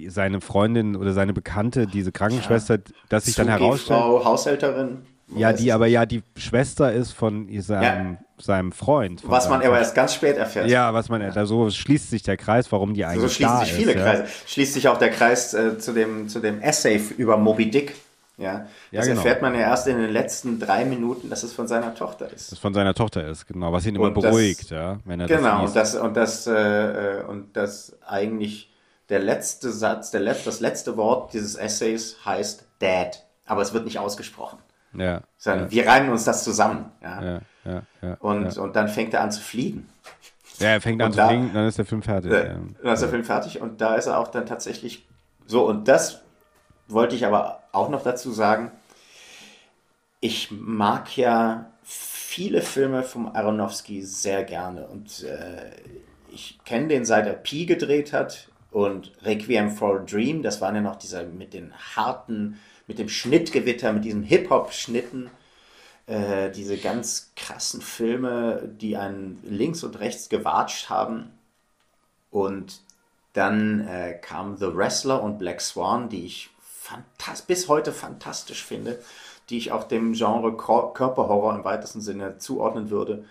seine 0.08 0.40
Freundin 0.40 0.96
oder 0.96 1.12
seine 1.12 1.32
Bekannte, 1.32 1.86
diese 1.86 2.12
Krankenschwester, 2.12 2.76
ja. 2.76 2.80
dass 3.08 3.26
sich 3.26 3.34
dann 3.34 3.48
herausstellt. 3.48 3.98
Frau 3.98 4.24
Haushälterin. 4.24 4.98
Ja, 5.36 5.52
die 5.52 5.72
aber 5.72 5.86
ja 5.86 6.06
die 6.06 6.22
Schwester 6.36 6.92
ist 6.92 7.12
von 7.12 7.48
seinem, 7.60 8.12
ja. 8.12 8.18
seinem 8.38 8.72
Freund. 8.72 9.22
was 9.26 9.48
man 9.48 9.62
aber 9.62 9.78
erst 9.78 9.94
ganz 9.94 10.14
spät 10.14 10.36
erfährt. 10.36 10.68
Ja, 10.68 10.92
was 10.92 11.08
man, 11.08 11.20
da 11.32 11.46
so 11.46 11.70
schließt 11.70 12.10
sich 12.10 12.22
der 12.22 12.36
Kreis, 12.36 12.70
warum 12.72 12.94
die 12.94 13.04
eigentlich 13.04 13.22
so 13.22 13.28
schließen 13.28 13.60
sich 13.60 13.72
viele 13.72 13.92
ist, 13.92 14.02
Kreise. 14.02 14.24
Schließt 14.46 14.74
sich 14.74 14.88
auch 14.88 14.98
der 14.98 15.10
Kreis 15.10 15.54
äh, 15.54 15.78
zu, 15.78 15.92
dem, 15.92 16.28
zu 16.28 16.40
dem 16.40 16.60
Essay 16.60 17.00
über 17.16 17.36
Moby 17.36 17.70
Dick. 17.70 17.94
Ja, 18.38 18.60
das 18.60 18.68
ja, 18.90 19.02
genau. 19.02 19.16
erfährt 19.16 19.42
man 19.42 19.54
ja 19.54 19.60
erst 19.60 19.86
in 19.86 19.98
den 19.98 20.10
letzten 20.10 20.58
drei 20.58 20.86
Minuten, 20.86 21.28
dass 21.28 21.42
es 21.42 21.52
von 21.52 21.68
seiner 21.68 21.94
Tochter 21.94 22.24
ist. 22.26 22.46
Dass 22.46 22.52
es 22.52 22.58
von 22.58 22.72
seiner 22.72 22.94
Tochter 22.94 23.28
ist, 23.28 23.46
genau, 23.46 23.70
was 23.70 23.84
ihn 23.84 23.94
immer 23.94 24.06
und 24.06 24.14
beruhigt, 24.14 24.62
das, 24.62 24.70
ja, 24.70 24.98
wenn 25.04 25.20
er 25.20 25.26
genau, 25.26 25.66
das 25.66 25.94
und 25.94 26.16
das 26.16 26.46
und 26.46 26.46
das 26.46 26.46
äh, 26.46 27.22
und 27.28 27.54
das 27.54 27.98
eigentlich 28.06 28.69
der 29.10 29.18
letzte 29.18 29.70
Satz, 29.72 30.10
der 30.10 30.20
Letz-, 30.20 30.44
das 30.44 30.60
letzte 30.60 30.96
Wort 30.96 31.34
dieses 31.34 31.56
Essays 31.56 32.16
heißt 32.24 32.64
Dad, 32.78 33.26
aber 33.44 33.60
es 33.60 33.74
wird 33.74 33.84
nicht 33.84 33.98
ausgesprochen. 33.98 34.58
Ja, 34.92 35.22
Sondern 35.36 35.66
ja. 35.66 35.70
wir 35.70 35.86
reimen 35.86 36.10
uns 36.10 36.24
das 36.24 36.42
zusammen. 36.42 36.90
Ja, 37.02 37.40
ja, 37.64 37.82
ja, 38.02 38.16
und, 38.20 38.56
und 38.56 38.74
dann 38.74 38.88
fängt 38.88 39.14
er 39.14 39.20
an 39.20 39.30
zu 39.30 39.40
fliegen. 39.40 39.88
Ja, 40.58 40.68
er 40.68 40.80
fängt 40.80 41.00
an 41.02 41.08
und 41.08 41.14
zu 41.14 41.26
fliegen, 41.26 41.50
dann 41.52 41.66
ist 41.68 41.78
der 41.78 41.84
Film 41.84 42.02
fertig. 42.02 42.32
Äh, 42.32 42.54
dann 42.82 42.92
ist 42.92 43.00
der 43.00 43.08
Film 43.08 43.24
fertig 43.24 43.60
und 43.60 43.80
da 43.80 43.94
ist 43.96 44.06
er 44.06 44.18
auch 44.18 44.28
dann 44.28 44.46
tatsächlich 44.46 45.06
so. 45.46 45.66
Und 45.66 45.88
das 45.88 46.22
wollte 46.88 47.14
ich 47.14 47.26
aber 47.26 47.62
auch 47.72 47.88
noch 47.88 48.02
dazu 48.02 48.32
sagen. 48.32 48.70
Ich 50.20 50.50
mag 50.50 51.16
ja 51.16 51.66
viele 51.82 52.62
Filme 52.62 53.02
vom 53.02 53.34
Aronofsky 53.34 54.02
sehr 54.02 54.44
gerne 54.44 54.86
und 54.86 55.24
äh, 55.24 55.70
ich 56.32 56.58
kenne 56.64 56.88
den 56.88 57.04
seit 57.04 57.26
er 57.26 57.32
Pi 57.32 57.66
gedreht 57.66 58.12
hat 58.12 58.49
und 58.70 59.12
Requiem 59.22 59.70
for 59.70 60.00
a 60.00 60.04
Dream, 60.04 60.42
das 60.42 60.60
waren 60.60 60.74
ja 60.74 60.80
noch 60.80 60.96
dieser 60.96 61.24
mit 61.24 61.54
den 61.54 61.72
harten, 61.96 62.60
mit 62.86 62.98
dem 62.98 63.08
Schnittgewitter, 63.08 63.92
mit 63.92 64.04
diesen 64.04 64.22
Hip-Hop-Schnitten, 64.22 65.30
äh, 66.06 66.50
diese 66.50 66.76
ganz 66.76 67.32
krassen 67.36 67.80
Filme, 67.80 68.68
die 68.80 68.96
einen 68.96 69.40
links 69.44 69.82
und 69.82 69.98
rechts 69.98 70.28
gewatscht 70.28 70.88
haben. 70.88 71.30
Und 72.30 72.80
dann 73.32 73.86
äh, 73.86 74.14
kam 74.14 74.56
The 74.56 74.74
Wrestler 74.74 75.22
und 75.22 75.38
Black 75.38 75.60
Swan, 75.60 76.08
die 76.08 76.26
ich 76.26 76.50
bis 77.46 77.68
heute 77.68 77.92
fantastisch 77.92 78.64
finde, 78.64 78.98
die 79.48 79.58
ich 79.58 79.70
auch 79.70 79.84
dem 79.84 80.12
Genre 80.12 80.56
Körperhorror 80.56 81.54
im 81.54 81.64
weitesten 81.64 82.00
Sinne 82.00 82.38
zuordnen 82.38 82.90
würde. 82.90 83.24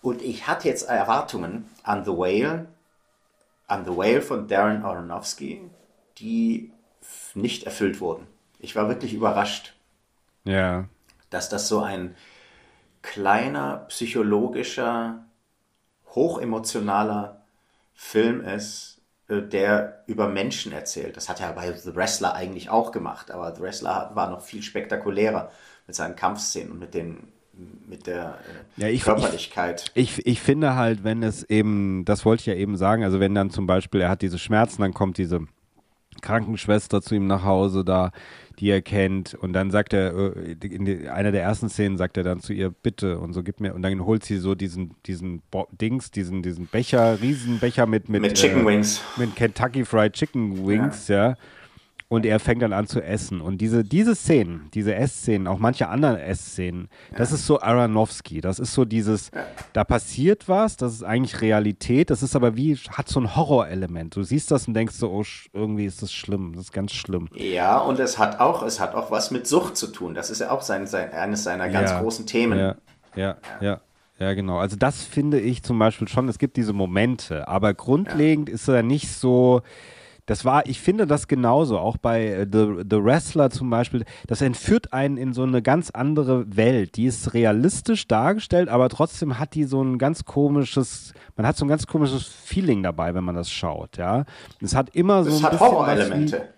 Und 0.00 0.22
ich 0.22 0.46
hatte 0.46 0.68
jetzt 0.68 0.88
Erwartungen 0.88 1.68
an 1.82 2.04
The 2.04 2.12
Whale, 2.12 2.66
an 3.72 3.86
The 3.86 3.96
Whale 3.96 4.20
von 4.20 4.46
Darren 4.46 4.82
Aronofsky, 4.82 5.62
die 6.18 6.72
nicht 7.34 7.64
erfüllt 7.64 8.00
wurden. 8.00 8.26
Ich 8.58 8.76
war 8.76 8.88
wirklich 8.88 9.14
überrascht, 9.14 9.74
ja. 10.44 10.84
dass 11.30 11.48
das 11.48 11.68
so 11.68 11.80
ein 11.80 12.14
kleiner, 13.00 13.86
psychologischer, 13.88 15.24
hochemotionaler 16.14 17.42
Film 17.94 18.42
ist, 18.42 19.00
äh, 19.28 19.40
der 19.40 20.04
über 20.06 20.28
Menschen 20.28 20.72
erzählt. 20.72 21.16
Das 21.16 21.30
hat 21.30 21.40
er 21.40 21.52
bei 21.54 21.72
The 21.72 21.96
Wrestler 21.96 22.34
eigentlich 22.34 22.68
auch 22.68 22.92
gemacht, 22.92 23.30
aber 23.30 23.54
The 23.56 23.62
Wrestler 23.62 24.10
war 24.14 24.28
noch 24.28 24.42
viel 24.42 24.62
spektakulärer 24.62 25.50
mit 25.86 25.96
seinen 25.96 26.14
Kampfszenen 26.14 26.72
und 26.72 26.78
mit 26.78 26.92
den 26.92 27.32
mit 27.88 28.06
der 28.06 28.38
äh, 28.78 28.82
ja, 28.82 28.88
ich, 28.88 29.02
Körperlichkeit. 29.02 29.90
Ich, 29.94 30.18
ich, 30.18 30.26
ich, 30.26 30.40
finde 30.40 30.74
halt, 30.74 31.04
wenn 31.04 31.22
es 31.22 31.42
eben, 31.44 32.04
das 32.04 32.24
wollte 32.24 32.40
ich 32.40 32.46
ja 32.46 32.54
eben 32.54 32.76
sagen, 32.76 33.04
also 33.04 33.20
wenn 33.20 33.34
dann 33.34 33.50
zum 33.50 33.66
Beispiel 33.66 34.00
er 34.00 34.08
hat 34.08 34.22
diese 34.22 34.38
Schmerzen, 34.38 34.82
dann 34.82 34.94
kommt 34.94 35.18
diese 35.18 35.40
Krankenschwester 36.20 37.02
zu 37.02 37.14
ihm 37.14 37.26
nach 37.26 37.44
Hause 37.44 37.84
da, 37.84 38.12
die 38.58 38.70
er 38.70 38.82
kennt 38.82 39.34
und 39.34 39.52
dann 39.52 39.70
sagt 39.70 39.92
er, 39.92 40.14
äh, 40.36 40.52
in 40.62 41.08
einer 41.08 41.32
der 41.32 41.42
ersten 41.42 41.68
Szenen 41.68 41.96
sagt 41.96 42.16
er 42.16 42.22
dann 42.22 42.40
zu 42.40 42.52
ihr, 42.52 42.70
bitte 42.70 43.18
und 43.18 43.32
so 43.32 43.42
gib 43.42 43.60
mir, 43.60 43.74
und 43.74 43.82
dann 43.82 44.04
holt 44.04 44.24
sie 44.24 44.38
so 44.38 44.54
diesen, 44.54 44.94
diesen 45.06 45.42
Dings, 45.72 46.10
diesen, 46.10 46.42
diesen 46.42 46.66
Becher, 46.66 47.20
Riesenbecher 47.20 47.86
mit, 47.86 48.08
mit, 48.08 48.22
mit 48.22 48.34
Chicken 48.34 48.62
äh, 48.62 48.66
Wings. 48.66 49.02
Mit 49.16 49.36
Kentucky 49.36 49.84
Fried 49.84 50.14
Chicken 50.14 50.66
Wings, 50.66 51.08
ja. 51.08 51.30
ja 51.30 51.36
und 52.12 52.26
er 52.26 52.38
fängt 52.40 52.60
dann 52.60 52.74
an 52.74 52.86
zu 52.86 53.02
essen. 53.02 53.40
Und 53.40 53.62
diese, 53.62 53.84
diese 53.84 54.14
Szenen, 54.14 54.68
diese 54.74 54.94
Essszenen, 54.94 55.46
auch 55.46 55.58
manche 55.58 55.88
anderen 55.88 56.18
Essszenen, 56.18 56.90
ja. 57.10 57.16
das 57.16 57.32
ist 57.32 57.46
so 57.46 57.58
Aronofsky. 57.58 58.42
Das 58.42 58.58
ist 58.58 58.74
so 58.74 58.84
dieses, 58.84 59.30
ja. 59.34 59.46
da 59.72 59.82
passiert 59.82 60.46
was, 60.46 60.76
das 60.76 60.92
ist 60.92 61.04
eigentlich 61.04 61.40
Realität, 61.40 62.10
das 62.10 62.22
ist 62.22 62.36
aber 62.36 62.54
wie, 62.54 62.76
hat 62.76 63.08
so 63.08 63.18
ein 63.18 63.34
Horrorelement. 63.34 64.14
Du 64.14 64.24
siehst 64.24 64.50
das 64.50 64.68
und 64.68 64.74
denkst 64.74 64.94
so, 64.94 65.10
oh, 65.10 65.24
irgendwie 65.54 65.86
ist 65.86 66.02
das 66.02 66.12
schlimm, 66.12 66.52
das 66.54 66.64
ist 66.64 66.72
ganz 66.74 66.92
schlimm. 66.92 67.30
Ja, 67.32 67.78
und 67.78 67.98
es 67.98 68.18
hat 68.18 68.40
auch, 68.40 68.62
es 68.62 68.78
hat 68.78 68.94
auch 68.94 69.10
was 69.10 69.30
mit 69.30 69.46
Sucht 69.46 69.78
zu 69.78 69.86
tun. 69.86 70.12
Das 70.12 70.28
ist 70.28 70.42
ja 70.42 70.50
auch 70.50 70.60
sein, 70.60 70.86
sein, 70.86 71.14
eines 71.14 71.44
seiner 71.44 71.70
ganz 71.70 71.92
ja. 71.92 72.02
großen 72.02 72.26
Themen. 72.26 72.58
Ja, 72.58 72.76
ja, 73.16 73.36
ja. 73.62 73.80
Ja, 74.18 74.34
genau. 74.34 74.58
Also 74.58 74.76
das 74.76 75.02
finde 75.02 75.40
ich 75.40 75.62
zum 75.62 75.78
Beispiel 75.78 76.08
schon, 76.08 76.28
es 76.28 76.38
gibt 76.38 76.58
diese 76.58 76.74
Momente, 76.74 77.48
aber 77.48 77.72
grundlegend 77.72 78.50
ist 78.50 78.68
er 78.68 78.82
nicht 78.82 79.08
so, 79.08 79.62
das 80.26 80.44
war, 80.44 80.66
ich 80.66 80.80
finde 80.80 81.06
das 81.06 81.26
genauso, 81.26 81.78
auch 81.78 81.96
bei 81.96 82.26
äh, 82.26 82.46
The, 82.50 82.84
The 82.88 83.02
Wrestler 83.02 83.50
zum 83.50 83.70
Beispiel, 83.70 84.04
das 84.28 84.40
entführt 84.40 84.92
einen 84.92 85.16
in 85.16 85.32
so 85.32 85.42
eine 85.42 85.62
ganz 85.62 85.90
andere 85.90 86.56
Welt. 86.56 86.96
Die 86.96 87.06
ist 87.06 87.34
realistisch 87.34 88.06
dargestellt, 88.06 88.68
aber 88.68 88.88
trotzdem 88.88 89.38
hat 89.38 89.54
die 89.54 89.64
so 89.64 89.82
ein 89.82 89.98
ganz 89.98 90.24
komisches, 90.24 91.12
man 91.36 91.46
hat 91.46 91.56
so 91.56 91.64
ein 91.64 91.68
ganz 91.68 91.86
komisches 91.86 92.24
Feeling 92.24 92.82
dabei, 92.82 93.14
wenn 93.14 93.24
man 93.24 93.34
das 93.34 93.50
schaut, 93.50 93.96
ja. 93.96 94.24
Es 94.60 94.76
hat 94.76 94.94
immer 94.94 95.24
so 95.24 95.30
es 95.30 95.38
ein 95.38 95.52
hat 95.52 95.60
Horrorelemente. 95.60 96.48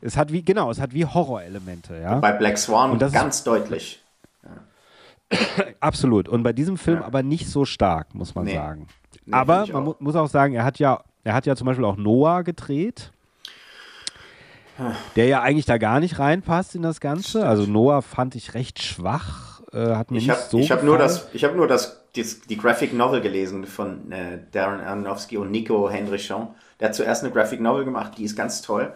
Es 0.00 0.16
hat 0.16 0.32
wie, 0.32 0.42
genau, 0.42 0.70
es 0.70 0.80
hat 0.80 0.92
wie 0.92 1.06
Horrorelemente, 1.06 1.96
ja. 2.00 2.16
Bei 2.16 2.32
Black 2.32 2.58
Swan 2.58 2.98
ganz 2.98 3.38
ist, 3.38 3.46
deutlich. 3.46 4.02
Ja. 4.42 5.64
Absolut. 5.80 6.28
Und 6.28 6.42
bei 6.42 6.52
diesem 6.52 6.76
Film 6.76 6.98
ja. 6.98 7.06
aber 7.06 7.22
nicht 7.22 7.48
so 7.48 7.64
stark, 7.64 8.12
muss 8.12 8.34
man 8.34 8.44
nee. 8.44 8.54
sagen. 8.54 8.88
Nee, 9.24 9.32
aber 9.32 9.66
man 9.72 9.84
mu 9.84 9.94
muss 10.00 10.16
auch 10.16 10.28
sagen, 10.28 10.54
er 10.54 10.64
hat 10.64 10.78
ja 10.78 11.00
er 11.24 11.34
hat 11.34 11.46
ja 11.46 11.56
zum 11.56 11.66
Beispiel 11.66 11.84
auch 11.84 11.96
Noah 11.96 12.42
gedreht, 12.42 13.10
der 15.16 15.26
ja 15.26 15.42
eigentlich 15.42 15.66
da 15.66 15.78
gar 15.78 16.00
nicht 16.00 16.18
reinpasst 16.18 16.74
in 16.74 16.82
das 16.82 17.00
Ganze. 17.00 17.46
Also 17.46 17.64
Noah 17.64 18.02
fand 18.02 18.34
ich 18.34 18.54
recht 18.54 18.82
schwach. 18.82 19.62
Äh, 19.72 19.96
hat 19.96 20.10
mir 20.10 20.18
ich 20.18 20.26
nicht 20.26 20.36
hab, 20.36 20.50
so 20.50 20.58
Ich 20.58 20.70
habe 20.70 20.84
nur 20.84 20.98
das, 20.98 21.28
ich 21.32 21.42
habe 21.44 21.56
nur 21.56 21.66
das, 21.66 22.04
die, 22.14 22.24
die, 22.48 22.56
Graphic 22.56 22.92
Novel 22.92 23.20
gelesen 23.20 23.66
von 23.66 24.12
äh, 24.12 24.38
Darren 24.52 24.80
Aronofsky 24.80 25.36
und 25.36 25.50
Nico 25.50 25.90
Henrichon. 25.90 26.48
Der 26.78 26.88
hat 26.88 26.94
zuerst 26.94 27.24
eine 27.24 27.32
Graphic 27.32 27.60
Novel 27.60 27.84
gemacht, 27.84 28.12
die 28.18 28.24
ist 28.24 28.36
ganz 28.36 28.62
toll. 28.62 28.92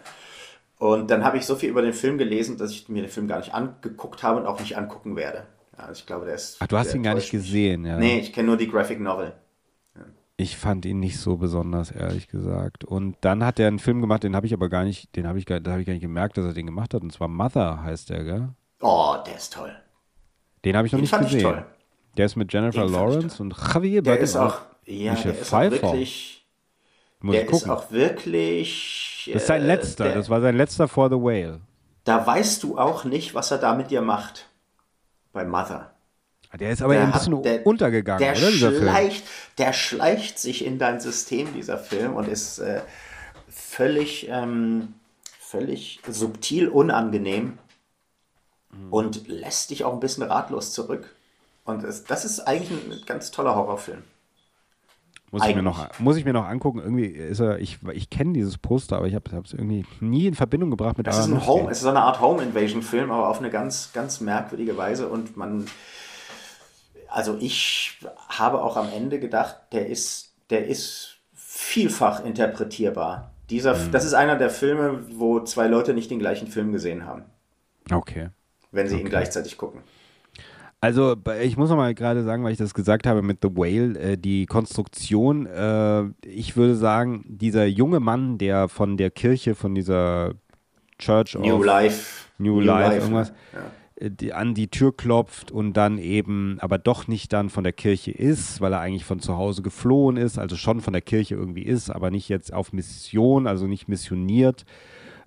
Und 0.77 1.11
dann 1.11 1.25
habe 1.25 1.37
ich 1.37 1.45
so 1.45 1.55
viel 1.55 1.69
über 1.69 1.81
den 1.81 1.93
Film 1.93 2.17
gelesen, 2.17 2.57
dass 2.57 2.71
ich 2.71 2.87
mir 2.87 3.01
den 3.01 3.11
Film 3.11 3.27
gar 3.27 3.39
nicht 3.39 3.53
angeguckt 3.53 4.23
habe 4.23 4.39
und 4.39 4.47
auch 4.47 4.59
nicht 4.59 4.77
angucken 4.77 5.17
werde. 5.17 5.43
Also 5.75 5.99
ich 5.99 6.05
glaube, 6.05 6.25
der 6.25 6.35
ist. 6.35 6.57
Ach, 6.59 6.67
du 6.67 6.77
hast 6.77 6.93
ihn 6.93 7.03
gar 7.03 7.15
nicht 7.15 7.31
gesehen, 7.31 7.85
ja. 7.85 7.97
Nee, 7.97 8.19
ich 8.19 8.31
kenne 8.31 8.47
nur 8.47 8.57
die 8.57 8.69
Graphic 8.69 8.99
Novel. 8.99 9.33
Ich 10.39 10.55
fand 10.55 10.85
ihn 10.85 11.01
nicht 11.01 11.19
so 11.19 11.35
besonders, 11.35 11.91
ehrlich 11.91 12.29
gesagt. 12.29 12.85
Und 12.85 13.17
dann 13.19 13.43
hat 13.43 13.59
er 13.59 13.67
einen 13.67 13.77
Film 13.77 13.99
gemacht, 13.99 14.23
den 14.23 14.37
habe 14.37 14.45
ich 14.47 14.53
aber 14.53 14.69
gar 14.69 14.85
nicht, 14.85 15.13
den 15.17 15.27
habe 15.27 15.37
ich, 15.37 15.43
da 15.43 15.55
habe 15.55 15.81
ich 15.81 15.85
gar 15.85 15.91
nicht 15.91 16.01
gemerkt, 16.01 16.37
dass 16.37 16.45
er 16.45 16.53
den 16.53 16.65
gemacht 16.65 16.93
hat. 16.93 17.01
Und 17.01 17.11
zwar 17.11 17.27
Mother 17.27 17.83
heißt 17.83 18.09
der, 18.09 18.23
gell? 18.23 18.49
Oh, 18.79 19.15
der 19.25 19.35
ist 19.35 19.51
toll. 19.51 19.75
Den 20.63 20.77
habe 20.77 20.87
ich 20.87 20.93
noch 20.93 20.99
den 20.99 21.01
nicht 21.01 21.09
fand 21.09 21.25
gesehen. 21.25 21.39
Ich 21.39 21.43
toll. 21.43 21.65
Der 22.15 22.25
ist 22.25 22.37
mit 22.37 22.53
Jennifer 22.53 22.85
den 22.85 22.93
Lawrence 22.93 23.41
und 23.41 23.53
Javier 23.53 24.01
Der 24.01 24.17
ist 24.17 24.37
auch, 24.37 24.61
ja, 24.85 25.13
der 25.13 25.39
ist 25.39 25.53
auch 25.53 25.59
wirklich, 25.59 26.47
Muss 27.19 27.35
der 27.35 27.49
ist 27.49 27.69
auch 27.69 27.91
wirklich. 27.91 29.29
Das 29.33 29.41
ist 29.41 29.47
sein 29.47 29.65
letzter, 29.65 30.05
der, 30.05 30.15
das 30.15 30.29
war 30.29 30.39
sein 30.39 30.55
letzter 30.55 30.87
For 30.87 31.09
the 31.09 31.17
Whale. 31.17 31.59
Da 32.05 32.25
weißt 32.25 32.63
du 32.63 32.77
auch 32.77 33.03
nicht, 33.03 33.35
was 33.35 33.51
er 33.51 33.57
da 33.57 33.75
mit 33.75 33.91
dir 33.91 34.01
macht. 34.01 34.47
Bei 35.33 35.43
Mother. 35.43 35.93
Der 36.57 36.71
ist 36.71 36.81
aber 36.81 36.93
der 36.93 37.03
ein 37.03 37.11
bisschen 37.11 37.43
der, 37.43 37.65
untergegangen, 37.65 38.19
der 38.19 38.31
oder? 38.35 38.51
Dieser 38.51 38.71
schleicht, 38.71 39.23
Film? 39.27 39.55
Der 39.59 39.73
schleicht 39.73 40.39
sich 40.39 40.65
in 40.65 40.79
dein 40.79 40.99
System, 40.99 41.53
dieser 41.53 41.77
Film, 41.77 42.15
und 42.15 42.27
ist 42.27 42.57
äh, 42.57 42.81
völlig, 43.47 44.27
ähm, 44.29 44.93
völlig 45.39 45.99
subtil 46.07 46.67
unangenehm 46.67 47.59
mhm. 48.71 48.91
und 48.91 49.27
lässt 49.27 49.69
dich 49.69 49.83
auch 49.83 49.93
ein 49.93 49.99
bisschen 49.99 50.23
ratlos 50.23 50.73
zurück. 50.73 51.15
Und 51.65 51.83
es, 51.83 52.03
das 52.03 52.25
ist 52.25 52.39
eigentlich 52.41 52.71
ein 52.71 53.05
ganz 53.05 53.29
toller 53.29 53.55
Horrorfilm. 53.55 54.01
Muss 55.31 55.45
ich, 55.45 55.55
mir 55.55 55.61
noch, 55.61 55.99
muss 55.99 56.17
ich 56.17 56.25
mir 56.25 56.33
noch 56.33 56.45
angucken. 56.45 56.79
Irgendwie 56.79 57.05
ist 57.05 57.39
er, 57.39 57.59
ich, 57.59 57.77
ich 57.93 58.09
kenne 58.09 58.33
dieses 58.33 58.57
Poster, 58.57 58.97
aber 58.97 59.05
ich 59.05 59.13
habe 59.13 59.29
es 59.43 59.53
irgendwie 59.53 59.85
nie 59.99 60.25
in 60.25 60.33
Verbindung 60.33 60.71
gebracht 60.71 60.97
mit 60.97 61.05
das 61.05 61.19
ist 61.19 61.25
ein 61.27 61.45
Home, 61.45 61.69
Es 61.69 61.77
ist 61.77 61.83
so 61.83 61.89
eine 61.89 62.01
Art 62.01 62.19
Home 62.19 62.41
Invasion 62.41 62.81
Film, 62.81 63.11
aber 63.11 63.29
auf 63.29 63.37
eine 63.37 63.51
ganz, 63.51 63.91
ganz 63.93 64.21
merkwürdige 64.21 64.75
Weise 64.75 65.07
und 65.07 65.37
man 65.37 65.67
also 67.11 67.37
ich 67.39 67.99
habe 68.29 68.61
auch 68.61 68.77
am 68.77 68.89
Ende 68.89 69.19
gedacht, 69.19 69.57
der 69.71 69.87
ist, 69.87 70.33
der 70.49 70.67
ist 70.67 71.17
vielfach 71.33 72.23
interpretierbar. 72.23 73.31
Dieser, 73.49 73.75
mhm. 73.75 73.91
Das 73.91 74.05
ist 74.05 74.13
einer 74.13 74.35
der 74.35 74.49
Filme, 74.49 75.03
wo 75.11 75.39
zwei 75.41 75.67
Leute 75.67 75.93
nicht 75.93 76.11
den 76.11 76.19
gleichen 76.19 76.47
Film 76.47 76.71
gesehen 76.71 77.05
haben. 77.05 77.23
Okay. 77.91 78.29
Wenn 78.71 78.87
sie 78.87 78.95
okay. 78.95 79.03
ihn 79.03 79.09
gleichzeitig 79.09 79.57
gucken. 79.57 79.81
Also 80.81 81.15
ich 81.41 81.57
muss 81.57 81.69
noch 81.69 81.75
mal 81.75 81.93
gerade 81.93 82.23
sagen, 82.23 82.43
weil 82.43 82.53
ich 82.53 82.57
das 82.57 82.73
gesagt 82.73 83.05
habe 83.05 83.21
mit 83.21 83.39
The 83.41 83.49
Whale, 83.49 83.99
äh, 83.99 84.17
die 84.17 84.45
Konstruktion, 84.45 85.45
äh, 85.45 86.03
ich 86.23 86.55
würde 86.55 86.75
sagen, 86.75 87.25
dieser 87.27 87.65
junge 87.65 87.99
Mann, 87.99 88.37
der 88.37 88.69
von 88.69 88.95
der 88.95 89.11
Kirche, 89.11 89.55
von 89.55 89.75
dieser 89.75 90.35
Church 90.97 91.35
New 91.35 91.55
of 91.55 91.65
Life, 91.65 92.27
New, 92.37 92.55
New 92.55 92.59
Life, 92.61 92.89
Life, 92.91 93.01
irgendwas, 93.01 93.33
ja 93.51 93.59
die, 94.01 94.33
an 94.33 94.53
die 94.53 94.69
Tür 94.69 94.95
klopft 94.95 95.51
und 95.51 95.73
dann 95.73 95.97
eben 95.97 96.57
aber 96.59 96.77
doch 96.77 97.07
nicht 97.07 97.33
dann 97.33 97.49
von 97.49 97.63
der 97.63 97.73
Kirche 97.73 98.11
ist, 98.11 98.61
weil 98.61 98.73
er 98.73 98.79
eigentlich 98.79 99.05
von 99.05 99.19
zu 99.19 99.35
Hause 99.35 99.61
geflohen 99.61 100.17
ist, 100.17 100.37
also 100.37 100.55
schon 100.55 100.81
von 100.81 100.93
der 100.93 101.01
Kirche 101.01 101.35
irgendwie 101.35 101.63
ist, 101.63 101.89
aber 101.89 102.11
nicht 102.11 102.29
jetzt 102.29 102.53
auf 102.53 102.73
Mission, 102.73 103.47
also 103.47 103.67
nicht 103.67 103.87
missioniert. 103.87 104.65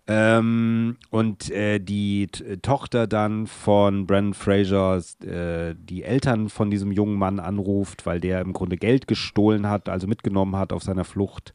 Ähm, 0.09 0.97
und 1.11 1.51
äh, 1.53 1.79
die 1.79 2.27
Tochter 2.63 3.07
dann 3.07 3.47
von 3.47 4.07
Brandon 4.07 4.35
Fraser 4.35 5.01
äh, 5.25 5.77
die 5.79 6.03
Eltern 6.03 6.49
von 6.49 6.71
diesem 6.71 6.91
jungen 6.91 7.17
Mann 7.17 7.39
anruft, 7.39 8.05
weil 8.05 8.19
der 8.19 8.41
im 8.41 8.53
Grunde 8.53 8.77
Geld 8.77 9.07
gestohlen 9.07 9.69
hat, 9.69 9.89
also 9.89 10.09
mitgenommen 10.09 10.57
hat 10.57 10.73
auf 10.73 10.83
seiner 10.83 11.05
Flucht 11.05 11.55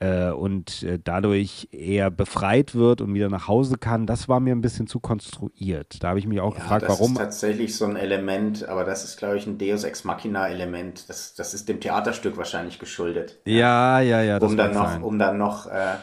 äh, 0.00 0.30
und 0.30 0.82
äh, 0.82 0.98
dadurch 1.02 1.68
eher 1.72 2.10
befreit 2.10 2.74
wird 2.74 3.00
und 3.00 3.14
wieder 3.14 3.28
nach 3.30 3.48
Hause 3.48 3.78
kann, 3.78 4.06
das 4.06 4.28
war 4.28 4.40
mir 4.40 4.54
ein 4.54 4.60
bisschen 4.62 4.86
zu 4.86 5.00
konstruiert. 5.00 6.02
Da 6.02 6.08
habe 6.10 6.18
ich 6.18 6.26
mich 6.26 6.40
auch 6.40 6.54
Ja, 6.54 6.56
gefragt, 6.56 6.88
das 6.88 6.98
warum. 6.98 7.14
ist 7.14 7.16
tatsächlich 7.16 7.76
so 7.76 7.84
ein 7.84 7.96
Element, 7.96 8.64
aber 8.68 8.84
das 8.84 9.04
ist, 9.04 9.16
glaube 9.18 9.36
ich, 9.36 9.46
ein 9.46 9.58
Deus 9.58 9.84
Ex 9.84 10.04
Machina-Element. 10.04 11.08
Das, 11.08 11.34
das 11.34 11.54
ist 11.54 11.68
dem 11.68 11.80
Theaterstück 11.80 12.36
wahrscheinlich 12.36 12.78
geschuldet. 12.78 13.38
Ja, 13.46 14.00
ja, 14.00 14.20
ja, 14.22 14.38
das 14.40 14.52
um 14.52 14.56
dann 14.56 14.74
noch, 14.74 15.00
sein. 15.00 15.02
um 15.02 15.18
dann 15.18 15.38
noch 15.38 15.66
äh, 15.66 15.96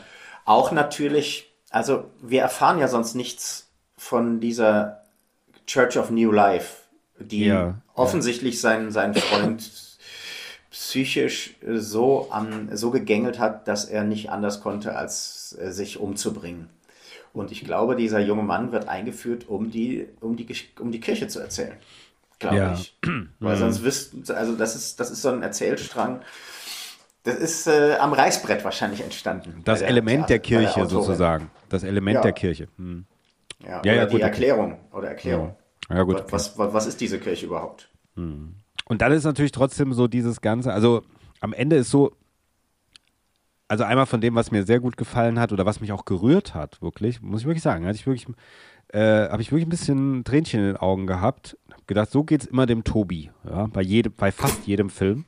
auch 0.45 0.71
natürlich, 0.71 1.53
also 1.69 2.05
wir 2.21 2.41
erfahren 2.41 2.79
ja 2.79 2.87
sonst 2.87 3.15
nichts 3.15 3.71
von 3.97 4.39
dieser 4.39 5.03
Church 5.67 5.97
of 5.97 6.11
New 6.11 6.31
Life, 6.31 6.83
die 7.19 7.65
Ja, 7.65 7.81
offensichtlich 7.95 8.61
seinen, 8.61 8.91
seinen 8.91 9.15
Freund 9.15 9.92
psychisch 10.73 11.55
so, 11.75 12.29
an, 12.31 12.75
so 12.75 12.89
gegängelt 12.89 13.37
hat, 13.37 13.67
dass 13.67 13.85
er 13.85 14.03
nicht 14.03 14.31
anders 14.31 14.59
konnte, 14.59 14.95
als 14.95 15.55
äh, 15.61 15.71
sich 15.71 15.99
umzubringen. 15.99 16.67
Und 17.31 17.51
ich 17.51 17.63
glaube, 17.63 17.95
dieser 17.95 18.19
junge 18.19 18.41
Mann 18.41 18.71
wird 18.71 18.87
eingeführt, 18.87 19.47
um 19.47 19.69
die, 19.69 20.07
um 20.19 20.35
die, 20.35 20.47
um 20.79 20.91
die 20.91 20.99
Kirche 20.99 21.27
zu 21.27 21.39
erzählen. 21.39 21.73
Glaube 22.39 22.57
Ja. 22.57 22.73
ich. 22.73 22.97
Weil 23.39 23.55
sonst 23.57 23.83
wüssten, 23.83 24.23
also 24.33 24.55
das 24.55 24.75
ist, 24.75 24.99
das 24.99 25.11
ist 25.11 25.21
so 25.21 25.29
ein 25.29 25.43
Erzählstrang. 25.43 26.21
Das 27.23 27.35
ist 27.35 27.67
äh, 27.67 27.95
am 27.99 28.11
Reißbrett 28.11 28.63
wahrscheinlich 28.65 29.01
entstanden. 29.01 29.61
Das 29.65 29.79
bei 29.81 29.85
Element 29.85 30.27
der 30.29 30.39
Kirche 30.39 30.81
Autorin. 30.81 30.89
sozusagen. 30.89 31.51
Das 31.69 31.83
Element 31.83 32.15
Ja. 32.15 32.21
der 32.21 32.33
Kirche. 32.33 32.67
Hm. 32.77 33.05
Ja, 33.59 33.69
Ja, 33.69 33.79
oder 33.79 33.93
ja, 33.93 34.05
die 34.05 34.11
gut, 34.11 34.15
okay. 34.21 34.23
Erklärung. 34.23 34.79
Oder 34.91 35.07
Erklärung. 35.09 35.55
Ja, 35.89 36.01
gut. 36.01 36.23
Was, 36.31 36.57
was, 36.57 36.73
was 36.73 36.85
ist 36.87 36.99
diese 36.99 37.19
Kirche 37.19 37.45
überhaupt? 37.45 37.89
Und 38.85 39.01
dann 39.01 39.11
ist 39.11 39.23
natürlich 39.23 39.51
trotzdem 39.51 39.93
so 39.93 40.07
dieses 40.07 40.41
Ganze, 40.41 40.73
also 40.73 41.03
am 41.39 41.53
Ende 41.53 41.77
ist 41.77 41.89
so, 41.89 42.11
also 43.67 43.83
einmal 43.83 44.05
von 44.05 44.21
dem, 44.21 44.35
was 44.35 44.51
mir 44.51 44.63
sehr 44.63 44.79
gut 44.79 44.97
gefallen 44.97 45.39
hat 45.39 45.51
oder 45.51 45.65
was 45.65 45.81
mich 45.81 45.91
auch 45.91 46.05
gerührt 46.05 46.53
hat, 46.53 46.81
wirklich, 46.81 47.21
muss 47.21 47.41
ich 47.41 47.47
wirklich 47.47 47.63
sagen, 47.63 47.85
hatte 47.85 47.95
ich 47.95 48.05
wirklich, 48.05 48.27
äh, 48.89 49.29
habe 49.29 49.41
ich 49.41 49.51
wirklich 49.51 49.65
ein 49.65 49.69
bisschen 49.69 50.23
Tränchen 50.23 50.59
in 50.59 50.65
den 50.67 50.77
Augen 50.77 51.07
gehabt. 51.07 51.57
Hab 51.71 51.87
gedacht, 51.87 52.11
so 52.11 52.23
geht's 52.23 52.45
immer 52.45 52.65
dem 52.65 52.83
Tobi, 52.83 53.31
ja, 53.49 53.67
bei 53.67 53.81
jedem, 53.81 54.13
bei 54.13 54.31
fast 54.31 54.67
jedem 54.67 54.89
Film. 54.89 55.25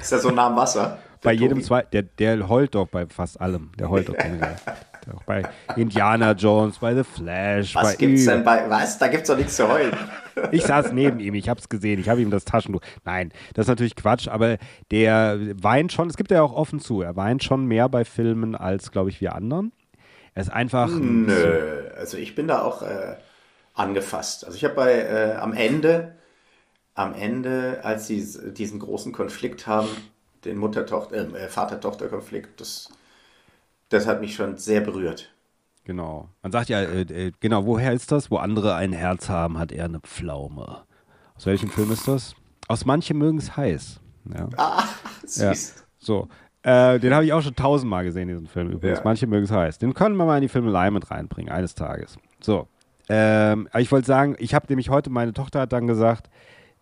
Ist 0.00 0.12
er 0.12 0.20
so 0.20 0.30
nah 0.30 0.46
am 0.46 0.56
Wasser? 0.56 0.98
Bei 1.22 1.32
jedem 1.32 1.58
Tobi? 1.58 1.62
zwei, 1.62 1.82
der, 1.82 2.02
der 2.02 2.48
heult 2.48 2.74
doch 2.74 2.86
bei 2.86 3.06
fast 3.06 3.40
allem. 3.40 3.72
Der 3.78 3.90
heult 3.90 4.08
doch 4.08 4.16
generell. 4.16 4.56
Auch 5.12 5.22
bei 5.24 5.42
Indiana 5.76 6.32
Jones, 6.32 6.78
bei 6.78 6.94
The 6.94 7.04
Flash, 7.04 7.74
Was 7.74 7.92
bei 7.92 7.96
gibt's 7.96 8.24
denn 8.24 8.44
bei. 8.44 8.68
Was? 8.68 8.98
Da 8.98 9.08
gibt's 9.08 9.28
doch 9.28 9.36
nichts 9.36 9.56
zu 9.56 9.68
heulen. 9.68 9.96
Ich 10.50 10.64
saß 10.64 10.90
neben 10.90 11.20
ihm, 11.20 11.34
ich 11.34 11.48
habe 11.48 11.60
es 11.60 11.68
gesehen, 11.68 12.00
ich 12.00 12.08
habe 12.08 12.20
ihm 12.20 12.32
das 12.32 12.44
Taschentuch. 12.44 12.80
Nein, 13.04 13.30
das 13.54 13.66
ist 13.66 13.68
natürlich 13.68 13.94
Quatsch, 13.94 14.26
aber 14.26 14.58
der 14.90 15.38
weint 15.62 15.92
schon, 15.92 16.10
es 16.10 16.16
gibt 16.16 16.32
ja 16.32 16.42
auch 16.42 16.52
offen 16.52 16.80
zu, 16.80 17.02
er 17.02 17.14
weint 17.14 17.44
schon 17.44 17.66
mehr 17.66 17.88
bei 17.88 18.04
Filmen 18.04 18.56
als, 18.56 18.90
glaube 18.90 19.10
ich, 19.10 19.20
wir 19.20 19.36
anderen. 19.36 19.70
Er 20.34 20.42
ist 20.42 20.52
einfach. 20.52 20.90
Nö, 20.90 21.88
also 21.96 22.16
ich 22.16 22.34
bin 22.34 22.48
da 22.48 22.62
auch 22.62 22.82
äh, 22.82 23.14
angefasst. 23.74 24.44
Also 24.44 24.56
ich 24.56 24.64
habe 24.64 24.74
bei 24.74 24.92
äh, 24.92 25.36
am 25.36 25.52
Ende, 25.52 26.16
am 26.94 27.14
Ende, 27.14 27.80
als 27.84 28.06
sie 28.08 28.24
diesen 28.52 28.80
großen 28.80 29.12
Konflikt 29.12 29.66
haben, 29.66 29.88
den 30.44 30.58
Mutter-Tochter, 30.58 31.34
äh, 31.34 31.48
Vater-Tochter-Konflikt, 31.48 32.60
das, 32.60 32.88
das 33.94 34.06
hat 34.06 34.20
mich 34.20 34.34
schon 34.34 34.56
sehr 34.56 34.80
berührt. 34.80 35.34
Genau. 35.84 36.28
Man 36.42 36.52
sagt 36.52 36.68
ja, 36.70 36.80
äh, 36.80 37.02
äh, 37.02 37.32
genau, 37.40 37.66
woher 37.66 37.92
ist 37.92 38.10
das? 38.10 38.30
Wo 38.30 38.36
andere 38.38 38.74
ein 38.74 38.92
Herz 38.92 39.28
haben, 39.28 39.58
hat 39.58 39.70
er 39.72 39.84
eine 39.84 40.00
Pflaume. 40.00 40.82
Aus 41.36 41.46
welchem 41.46 41.68
Film 41.68 41.90
ist 41.92 42.08
das? 42.08 42.34
Aus 42.68 42.84
Manche 42.86 43.12
mögen 43.14 43.38
es 43.38 43.56
heiß. 43.56 44.00
Ja. 44.34 44.48
Ah, 44.56 44.84
Ja. 45.36 45.54
süß. 45.54 45.84
So. 45.98 46.28
Äh, 46.62 46.98
den 46.98 47.12
habe 47.12 47.26
ich 47.26 47.32
auch 47.34 47.42
schon 47.42 47.54
tausendmal 47.54 48.04
gesehen, 48.04 48.28
diesen 48.28 48.46
Film 48.46 48.70
übrigens. 48.70 48.98
Ja. 48.98 49.04
Manche 49.04 49.26
mögen 49.26 49.44
es 49.44 49.50
heiß. 49.50 49.78
Den 49.78 49.92
können 49.92 50.16
wir 50.16 50.24
mal 50.24 50.36
in 50.36 50.42
die 50.42 50.48
Filmelei 50.48 50.90
mit 50.90 51.10
reinbringen, 51.10 51.52
eines 51.52 51.74
Tages. 51.74 52.16
So. 52.40 52.68
Ähm, 53.10 53.68
aber 53.70 53.80
ich 53.80 53.92
wollte 53.92 54.06
sagen, 54.06 54.34
ich 54.38 54.54
habe 54.54 54.66
nämlich 54.70 54.88
heute, 54.88 55.10
meine 55.10 55.34
Tochter 55.34 55.60
hat 55.60 55.74
dann 55.74 55.86
gesagt, 55.86 56.30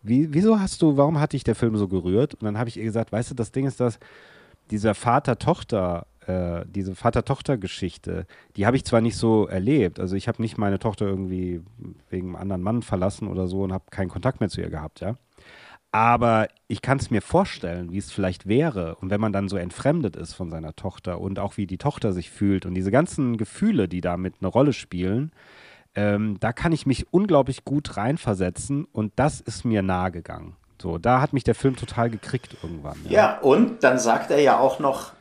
wie, 0.01 0.33
wieso 0.33 0.59
hast 0.59 0.81
du, 0.81 0.95
warum 0.95 1.19
hat 1.19 1.33
dich 1.33 1.43
der 1.43 1.55
Film 1.55 1.75
so 1.75 1.89
gerührt? 1.89 2.35
Und 2.35 2.43
dann 2.43 2.57
habe 2.57 2.69
ich 2.69 2.77
ihr 2.77 2.83
gesagt, 2.85 3.11
weißt 3.11 3.31
du, 3.31 3.35
das 3.35 3.51
Ding 3.51 3.65
ist 3.65 3.81
das, 3.81 3.99
dieser 4.71 4.95
Vater-Tochter, 4.95 6.05
äh, 6.27 6.65
diese 6.67 6.95
Vater-Tochter-Geschichte, 6.95 8.25
die 8.55 8.65
habe 8.65 8.77
ich 8.77 8.85
zwar 8.85 9.01
nicht 9.01 9.17
so 9.17 9.47
erlebt. 9.47 9.99
Also 9.99 10.15
ich 10.15 10.27
habe 10.27 10.41
nicht 10.41 10.57
meine 10.57 10.79
Tochter 10.79 11.05
irgendwie 11.05 11.61
wegen 12.09 12.27
einem 12.27 12.35
anderen 12.35 12.61
Mann 12.61 12.81
verlassen 12.81 13.27
oder 13.27 13.47
so 13.47 13.63
und 13.63 13.73
habe 13.73 13.85
keinen 13.91 14.09
Kontakt 14.09 14.39
mehr 14.39 14.49
zu 14.49 14.61
ihr 14.61 14.69
gehabt, 14.69 14.99
ja. 14.99 15.15
Aber 15.91 16.47
ich 16.67 16.81
kann 16.81 16.97
es 16.97 17.11
mir 17.11 17.21
vorstellen, 17.21 17.91
wie 17.91 17.99
es 17.99 18.11
vielleicht 18.11 18.47
wäre. 18.47 18.95
Und 18.95 19.11
wenn 19.11 19.21
man 19.21 19.31
dann 19.31 19.47
so 19.47 19.57
entfremdet 19.57 20.15
ist 20.15 20.33
von 20.33 20.49
seiner 20.49 20.75
Tochter 20.75 21.21
und 21.21 21.37
auch 21.37 21.55
wie 21.57 21.67
die 21.67 21.77
Tochter 21.77 22.13
sich 22.13 22.31
fühlt 22.31 22.65
und 22.65 22.73
diese 22.73 22.89
ganzen 22.89 23.37
Gefühle, 23.37 23.87
die 23.87 24.01
damit 24.01 24.35
eine 24.41 24.47
Rolle 24.47 24.73
spielen, 24.73 25.31
ähm, 25.93 26.37
da 26.39 26.51
kann 26.51 26.71
ich 26.71 26.87
mich 26.87 27.13
unglaublich 27.13 27.63
gut 27.63 27.95
reinversetzen 27.95 28.85
und 28.85 29.13
das 29.17 29.39
ist 29.39 29.65
mir 29.65 29.83
nahe 29.83 30.11
gegangen. 30.11 30.55
So, 30.81 30.97
da 30.97 31.21
hat 31.21 31.31
mich 31.31 31.43
der 31.43 31.55
Film 31.55 31.75
total 31.75 32.09
gekriegt 32.09 32.57
irgendwann. 32.63 32.97
Ja, 33.07 33.39
und 33.39 33.83
dann 33.83 33.99
sagt 33.99 34.31
er 34.31 34.41
ja 34.41 34.57
auch 34.57 34.79
noch 34.79 35.13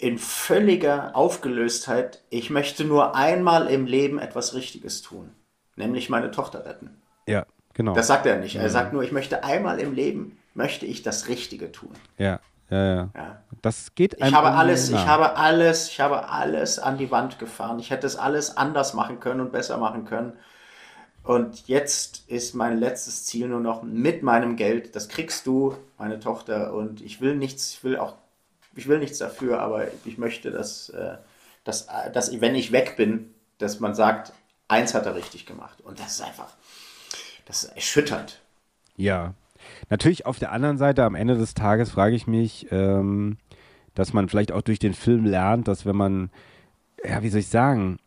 in 0.00 0.18
völliger 0.18 1.14
Aufgelöstheit, 1.14 2.22
ich 2.30 2.50
möchte 2.50 2.84
nur 2.84 3.14
einmal 3.14 3.66
im 3.66 3.86
Leben 3.86 4.18
etwas 4.18 4.54
Richtiges 4.54 5.02
tun, 5.02 5.30
nämlich 5.76 6.08
meine 6.08 6.30
Tochter 6.30 6.64
retten. 6.64 7.02
ja 7.26 7.46
genau. 7.74 7.94
Das 7.94 8.06
sagt 8.06 8.26
er 8.26 8.38
nicht. 8.38 8.56
Er 8.56 8.70
sagt 8.70 8.92
nur, 8.92 9.02
ich 9.02 9.12
möchte 9.12 9.44
einmal 9.44 9.78
im 9.78 9.94
Leben, 9.94 10.38
möchte 10.54 10.86
ich 10.86 11.02
das 11.02 11.28
Richtige 11.28 11.70
tun. 11.72 11.92
ja, 12.18 12.40
ja, 12.70 12.84
ja, 12.84 13.10
Ja. 13.14 13.42
Das 13.62 13.94
geht 13.94 14.14
Ich 14.14 14.22
einem 14.22 14.34
habe 14.36 14.52
alles, 14.52 14.88
ich 14.88 14.94
nah. 14.94 15.06
habe 15.06 15.36
alles, 15.36 15.88
ich 15.88 16.00
habe 16.00 16.28
alles 16.28 16.78
an 16.78 16.96
die 16.96 17.10
Wand 17.10 17.38
gefahren. 17.38 17.78
Ich 17.78 17.90
hätte 17.90 18.06
es 18.06 18.16
alles 18.16 18.56
anders 18.56 18.94
machen 18.94 19.20
können 19.20 19.40
und 19.40 19.52
besser 19.52 19.76
machen 19.76 20.04
können. 20.04 20.32
Und 21.22 21.68
jetzt 21.68 22.28
ist 22.28 22.54
mein 22.54 22.78
letztes 22.78 23.26
Ziel 23.26 23.48
nur 23.48 23.60
noch 23.60 23.82
mit 23.82 24.22
meinem 24.22 24.56
Geld. 24.56 24.96
Das 24.96 25.08
kriegst 25.08 25.46
du, 25.46 25.76
meine 25.98 26.20
Tochter. 26.20 26.72
Und 26.72 27.02
ich 27.02 27.20
will 27.20 27.36
nichts, 27.36 27.74
ich 27.74 27.84
will 27.84 27.98
auch, 27.98 28.14
ich 28.74 28.88
will 28.88 28.98
nichts 28.98 29.18
dafür, 29.18 29.60
aber 29.60 29.86
ich 30.04 30.18
möchte, 30.18 30.50
dass, 30.50 30.90
äh, 30.90 31.16
dass, 31.64 31.88
dass 32.12 32.40
wenn 32.40 32.54
ich 32.54 32.72
weg 32.72 32.96
bin, 32.96 33.34
dass 33.58 33.80
man 33.80 33.94
sagt, 33.94 34.32
eins 34.68 34.94
hat 34.94 35.06
er 35.06 35.14
richtig 35.14 35.46
gemacht. 35.46 35.80
Und 35.82 36.00
das 36.00 36.12
ist 36.12 36.22
einfach, 36.22 36.54
das 37.46 37.64
ist 37.64 37.76
erschütternd. 37.76 38.40
Ja. 38.96 39.34
Natürlich 39.90 40.24
auf 40.24 40.38
der 40.38 40.52
anderen 40.52 40.78
Seite, 40.78 41.04
am 41.04 41.14
Ende 41.14 41.36
des 41.36 41.54
Tages 41.54 41.90
frage 41.90 42.16
ich 42.16 42.26
mich, 42.26 42.68
ähm, 42.70 43.36
dass 43.94 44.12
man 44.12 44.28
vielleicht 44.28 44.52
auch 44.52 44.62
durch 44.62 44.78
den 44.78 44.94
Film 44.94 45.26
lernt, 45.26 45.68
dass 45.68 45.84
wenn 45.84 45.96
man, 45.96 46.30
ja, 47.04 47.22
wie 47.22 47.28
soll 47.28 47.40
ich 47.40 47.48
sagen, 47.48 47.98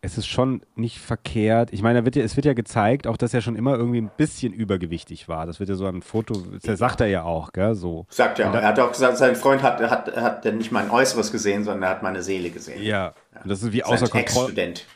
es 0.00 0.16
ist 0.16 0.26
schon 0.28 0.62
nicht 0.76 0.98
verkehrt. 1.00 1.72
Ich 1.72 1.82
meine, 1.82 2.04
wird 2.04 2.14
ja, 2.14 2.22
es 2.22 2.36
wird 2.36 2.46
ja 2.46 2.52
gezeigt, 2.52 3.06
auch 3.08 3.16
dass 3.16 3.34
er 3.34 3.40
schon 3.40 3.56
immer 3.56 3.74
irgendwie 3.76 4.00
ein 4.00 4.10
bisschen 4.16 4.52
übergewichtig 4.52 5.28
war. 5.28 5.44
Das 5.46 5.58
wird 5.58 5.68
ja 5.70 5.74
so 5.74 5.86
ein 5.86 6.02
Foto, 6.02 6.40
das 6.62 6.78
sagt 6.78 7.00
er 7.00 7.08
ja 7.08 7.24
auch, 7.24 7.52
gell, 7.52 7.74
so. 7.74 8.06
Sagt 8.08 8.38
er. 8.38 8.46
Und 8.46 8.52
da- 8.52 8.60
Er 8.60 8.68
hat 8.68 8.78
auch 8.78 8.92
gesagt, 8.92 9.16
sein 9.16 9.34
Freund 9.34 9.62
hat, 9.62 9.80
hat, 9.80 10.16
hat 10.16 10.44
nicht 10.54 10.70
mein 10.70 10.90
Äußeres 10.90 11.32
gesehen, 11.32 11.64
sondern 11.64 11.82
er 11.82 11.88
hat 11.90 12.02
meine 12.04 12.22
Seele 12.22 12.50
gesehen. 12.50 12.82
Ja, 12.82 13.14
und 13.42 13.50
das 13.50 13.62
ist 13.62 13.72
wie 13.72 13.80
Sein 13.80 13.92
außer 13.94 14.08
Kontrolle. 14.08 14.22
Ex-Student. 14.48 14.86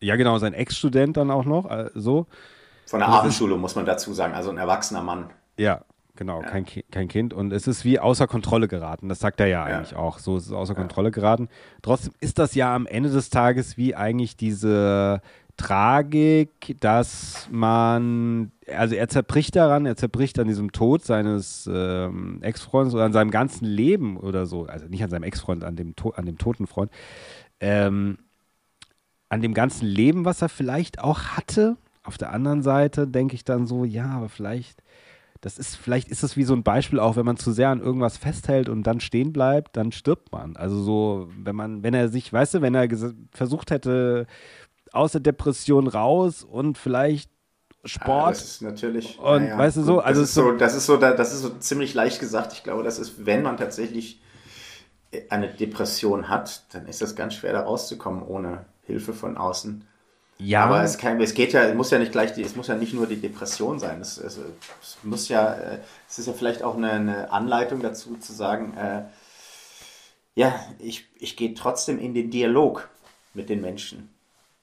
Ja, 0.00 0.16
genau, 0.16 0.36
sein 0.36 0.52
Ex-Student 0.52 1.16
dann 1.16 1.30
auch 1.30 1.46
noch, 1.46 1.70
äh, 1.70 1.88
so. 1.94 2.26
Von 2.86 2.98
der 3.00 3.08
das 3.08 3.18
Abendschule, 3.18 3.56
muss 3.56 3.76
man 3.76 3.86
dazu 3.86 4.12
sagen. 4.12 4.34
Also 4.34 4.50
ein 4.50 4.58
erwachsener 4.58 5.00
Mann. 5.02 5.30
Ja, 5.56 5.82
genau, 6.20 6.40
Kein, 6.42 6.64
Ki- 6.66 6.84
kein 6.90 7.08
Kind. 7.08 7.32
Und 7.34 7.52
es 7.52 7.66
ist 7.66 7.84
wie 7.84 7.98
außer 7.98 8.26
Kontrolle 8.28 8.68
geraten. 8.68 9.08
Das 9.08 9.18
sagt 9.18 9.40
er 9.40 9.46
ja, 9.46 9.68
Ja. 9.68 9.76
eigentlich 9.78 9.96
auch. 9.96 10.18
So 10.18 10.36
ist 10.36 10.46
es 10.46 10.52
außer 10.52 10.74
Kontrolle 10.74 11.10
geraten. 11.10 11.48
Trotzdem 11.82 12.12
ist 12.20 12.38
das 12.38 12.54
ja 12.54 12.72
am 12.74 12.86
Ende 12.86 13.08
des 13.10 13.30
Tages 13.30 13.76
wie 13.76 13.96
eigentlich 13.96 14.36
diese 14.36 15.20
Tragik, 15.56 16.76
dass 16.80 17.48
man, 17.50 18.50
also 18.74 18.94
er 18.94 19.08
zerbricht 19.08 19.56
daran, 19.56 19.86
er 19.86 19.96
zerbricht 19.96 20.38
an 20.38 20.46
diesem 20.46 20.72
Tod 20.72 21.04
seines 21.04 21.68
ähm, 21.72 22.38
Ex-Freundes 22.42 22.94
oder 22.94 23.04
an 23.04 23.12
seinem 23.12 23.30
ganzen 23.30 23.64
Leben 23.64 24.16
oder 24.16 24.46
so. 24.46 24.66
Also 24.66 24.86
nicht 24.86 25.02
an 25.04 25.10
seinem 25.10 25.22
Ex-Freund, 25.24 25.64
an 25.64 25.76
dem, 25.76 25.94
an 26.16 26.26
dem 26.26 26.38
toten 26.38 26.66
Freund. 26.66 26.90
Ähm, 27.60 28.18
an 29.28 29.42
dem 29.42 29.54
ganzen 29.54 29.86
Leben, 29.86 30.24
was 30.24 30.42
er 30.42 30.48
vielleicht 30.48 31.00
auch 31.00 31.20
hatte. 31.36 31.76
Auf 32.02 32.18
der 32.18 32.32
anderen 32.32 32.62
Seite 32.62 33.06
denke 33.06 33.34
ich 33.34 33.44
dann 33.44 33.66
so, 33.66 33.84
ja, 33.84 34.06
aber 34.10 34.28
vielleicht, 34.28 34.82
das 35.40 35.58
ist, 35.58 35.76
vielleicht 35.76 36.08
ist 36.08 36.22
es 36.22 36.36
wie 36.36 36.44
so 36.44 36.54
ein 36.54 36.62
Beispiel 36.62 37.00
auch, 37.00 37.16
wenn 37.16 37.24
man 37.24 37.36
zu 37.36 37.52
sehr 37.52 37.70
an 37.70 37.80
irgendwas 37.80 38.18
festhält 38.18 38.68
und 38.68 38.82
dann 38.82 39.00
stehen 39.00 39.32
bleibt, 39.32 39.76
dann 39.76 39.90
stirbt 39.90 40.32
man. 40.32 40.56
Also 40.56 40.82
so, 40.82 41.28
wenn 41.36 41.56
man, 41.56 41.82
wenn 41.82 41.94
er 41.94 42.08
sich, 42.08 42.32
weißt 42.32 42.54
du, 42.54 42.62
wenn 42.62 42.74
er 42.74 42.88
versucht 43.32 43.70
hätte, 43.70 44.26
aus 44.92 45.12
der 45.12 45.20
Depression 45.20 45.86
raus 45.86 46.42
und 46.42 46.76
vielleicht 46.76 47.30
Sport. 47.84 48.24
Ah, 48.24 48.28
das 48.28 48.44
ist 48.44 48.62
natürlich. 48.62 49.18
Und 49.18 49.46
ja, 49.46 49.56
weißt 49.56 49.78
du 49.78 49.82
so, 49.82 50.00
also 50.00 50.20
das 50.20 50.28
ist 50.28 50.34
so, 50.34 50.52
das 50.52 50.74
ist 50.74 50.86
so, 50.86 50.96
das 50.98 51.32
ist 51.32 51.40
so 51.40 51.48
ziemlich 51.58 51.94
leicht 51.94 52.20
gesagt. 52.20 52.52
Ich 52.52 52.62
glaube, 52.62 52.82
das 52.82 52.98
ist, 52.98 53.24
wenn 53.24 53.42
man 53.42 53.56
tatsächlich 53.56 54.20
eine 55.30 55.48
Depression 55.48 56.28
hat, 56.28 56.74
dann 56.74 56.86
ist 56.86 57.00
das 57.00 57.16
ganz 57.16 57.34
schwer 57.34 57.54
da 57.54 57.62
rauszukommen 57.62 58.22
ohne 58.22 58.66
Hilfe 58.82 59.14
von 59.14 59.38
außen. 59.38 59.86
Ja. 60.42 60.64
Aber 60.64 60.82
es, 60.82 60.96
kann, 60.96 61.20
es 61.20 61.34
geht 61.34 61.52
ja, 61.52 61.64
es 61.64 61.74
muss 61.74 61.90
ja 61.90 61.98
nicht 61.98 62.12
gleich 62.12 62.32
die, 62.32 62.42
es 62.42 62.56
muss 62.56 62.68
ja 62.68 62.74
nicht 62.74 62.94
nur 62.94 63.06
die 63.06 63.20
Depression 63.20 63.78
sein. 63.78 64.00
Es, 64.00 64.16
es, 64.16 64.38
es 64.82 64.98
muss 65.02 65.28
ja, 65.28 65.52
äh, 65.54 65.78
es 66.08 66.18
ist 66.18 66.26
ja 66.26 66.32
vielleicht 66.32 66.62
auch 66.62 66.76
eine, 66.76 66.92
eine 66.92 67.32
Anleitung 67.32 67.80
dazu 67.80 68.16
zu 68.16 68.32
sagen, 68.32 68.74
äh, 68.76 69.02
ja, 70.34 70.58
ich, 70.78 71.06
ich 71.18 71.36
gehe 71.36 71.54
trotzdem 71.54 71.98
in 71.98 72.14
den 72.14 72.30
Dialog 72.30 72.88
mit 73.34 73.48
den 73.48 73.60
Menschen, 73.60 74.08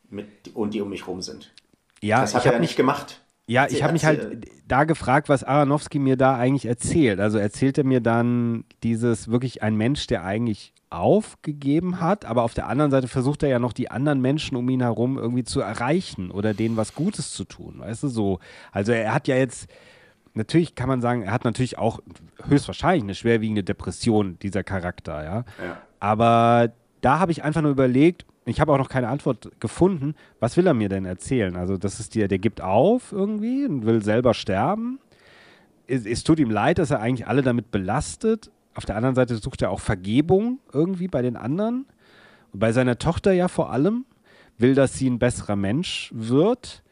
mit, 0.09 0.55
und 0.55 0.73
die 0.73 0.81
um 0.81 0.89
mich 0.89 1.07
rum 1.07 1.21
sind. 1.21 1.51
Ja, 2.01 2.21
das 2.21 2.33
hat 2.33 2.45
er 2.45 2.53
ja 2.53 2.59
nicht 2.59 2.75
gemacht. 2.75 3.21
Ja, 3.47 3.65
ich 3.69 3.81
habe 3.81 3.93
mich 3.93 4.05
halt 4.05 4.45
da 4.67 4.83
gefragt, 4.83 5.29
was 5.29 5.43
Aronofsky 5.43 5.99
mir 5.99 6.17
da 6.17 6.35
eigentlich 6.35 6.65
erzählt. 6.65 7.21
Also 7.21 7.37
erzählt 7.37 7.77
er 7.77 7.85
mir 7.85 8.01
dann 8.01 8.65
dieses 8.83 9.29
wirklich 9.29 9.63
ein 9.63 9.75
Mensch, 9.75 10.05
der 10.07 10.25
eigentlich 10.25 10.73
aufgegeben 10.89 11.99
hat, 11.99 12.25
aber 12.25 12.43
auf 12.43 12.53
der 12.53 12.67
anderen 12.67 12.91
Seite 12.91 13.07
versucht 13.07 13.43
er 13.43 13.49
ja 13.49 13.59
noch 13.59 13.73
die 13.73 13.89
anderen 13.91 14.21
Menschen 14.21 14.55
um 14.57 14.69
ihn 14.69 14.81
herum 14.81 15.17
irgendwie 15.17 15.43
zu 15.43 15.61
erreichen 15.61 16.31
oder 16.31 16.53
denen 16.53 16.77
was 16.77 16.93
Gutes 16.93 17.31
zu 17.31 17.43
tun, 17.45 17.79
weißt 17.79 18.03
du 18.03 18.07
so. 18.07 18.39
Also 18.71 18.91
er 18.91 19.13
hat 19.13 19.27
ja 19.27 19.35
jetzt 19.35 19.69
natürlich 20.33 20.75
kann 20.75 20.87
man 20.87 21.01
sagen, 21.01 21.23
er 21.23 21.31
hat 21.31 21.43
natürlich 21.43 21.77
auch 21.77 21.99
höchstwahrscheinlich 22.47 23.03
eine 23.03 23.15
schwerwiegende 23.15 23.63
Depression 23.63 24.37
dieser 24.39 24.63
Charakter, 24.63 25.23
ja. 25.23 25.35
ja. 25.63 25.77
Aber 25.99 26.71
da 27.01 27.19
habe 27.19 27.31
ich 27.31 27.43
einfach 27.43 27.61
nur 27.61 27.71
überlegt, 27.71 28.25
ich 28.49 28.61
habe 28.61 28.71
auch 28.71 28.77
noch 28.77 28.89
keine 28.89 29.09
Antwort 29.09 29.51
gefunden. 29.59 30.15
Was 30.39 30.57
will 30.57 30.67
er 30.67 30.73
mir 30.73 30.89
denn 30.89 31.05
erzählen? 31.05 31.55
Also, 31.55 31.77
das 31.77 31.99
ist 31.99 32.15
der, 32.15 32.27
der 32.27 32.39
gibt 32.39 32.61
auf 32.61 33.11
irgendwie 33.11 33.65
und 33.65 33.85
will 33.85 34.03
selber 34.03 34.33
sterben. 34.33 34.99
Es, 35.87 36.05
es, 36.05 36.23
tut 36.23 36.39
ihm 36.39 36.49
leid, 36.49 36.79
dass 36.79 36.91
er 36.91 36.99
eigentlich 36.99 37.27
alle 37.27 37.41
damit 37.41 37.71
belastet. 37.71 38.51
Auf 38.73 38.85
der 38.85 38.95
anderen 38.95 39.15
Seite 39.15 39.35
sucht 39.35 39.61
er 39.61 39.71
auch 39.71 39.79
Vergebung 39.79 40.59
irgendwie 40.71 41.07
bei 41.07 41.21
den 41.21 41.35
anderen. 41.35 41.85
Und 42.53 42.59
bei 42.59 42.71
seiner 42.71 42.97
Tochter 42.97 43.31
ja 43.33 43.47
vor 43.47 43.71
allem. 43.71 44.05
Will, 44.57 44.75
dass 44.75 44.93
sie 44.93 45.09
ein 45.09 45.19
besserer 45.19 45.55
Mensch 45.55 46.11
wird. 46.13 46.83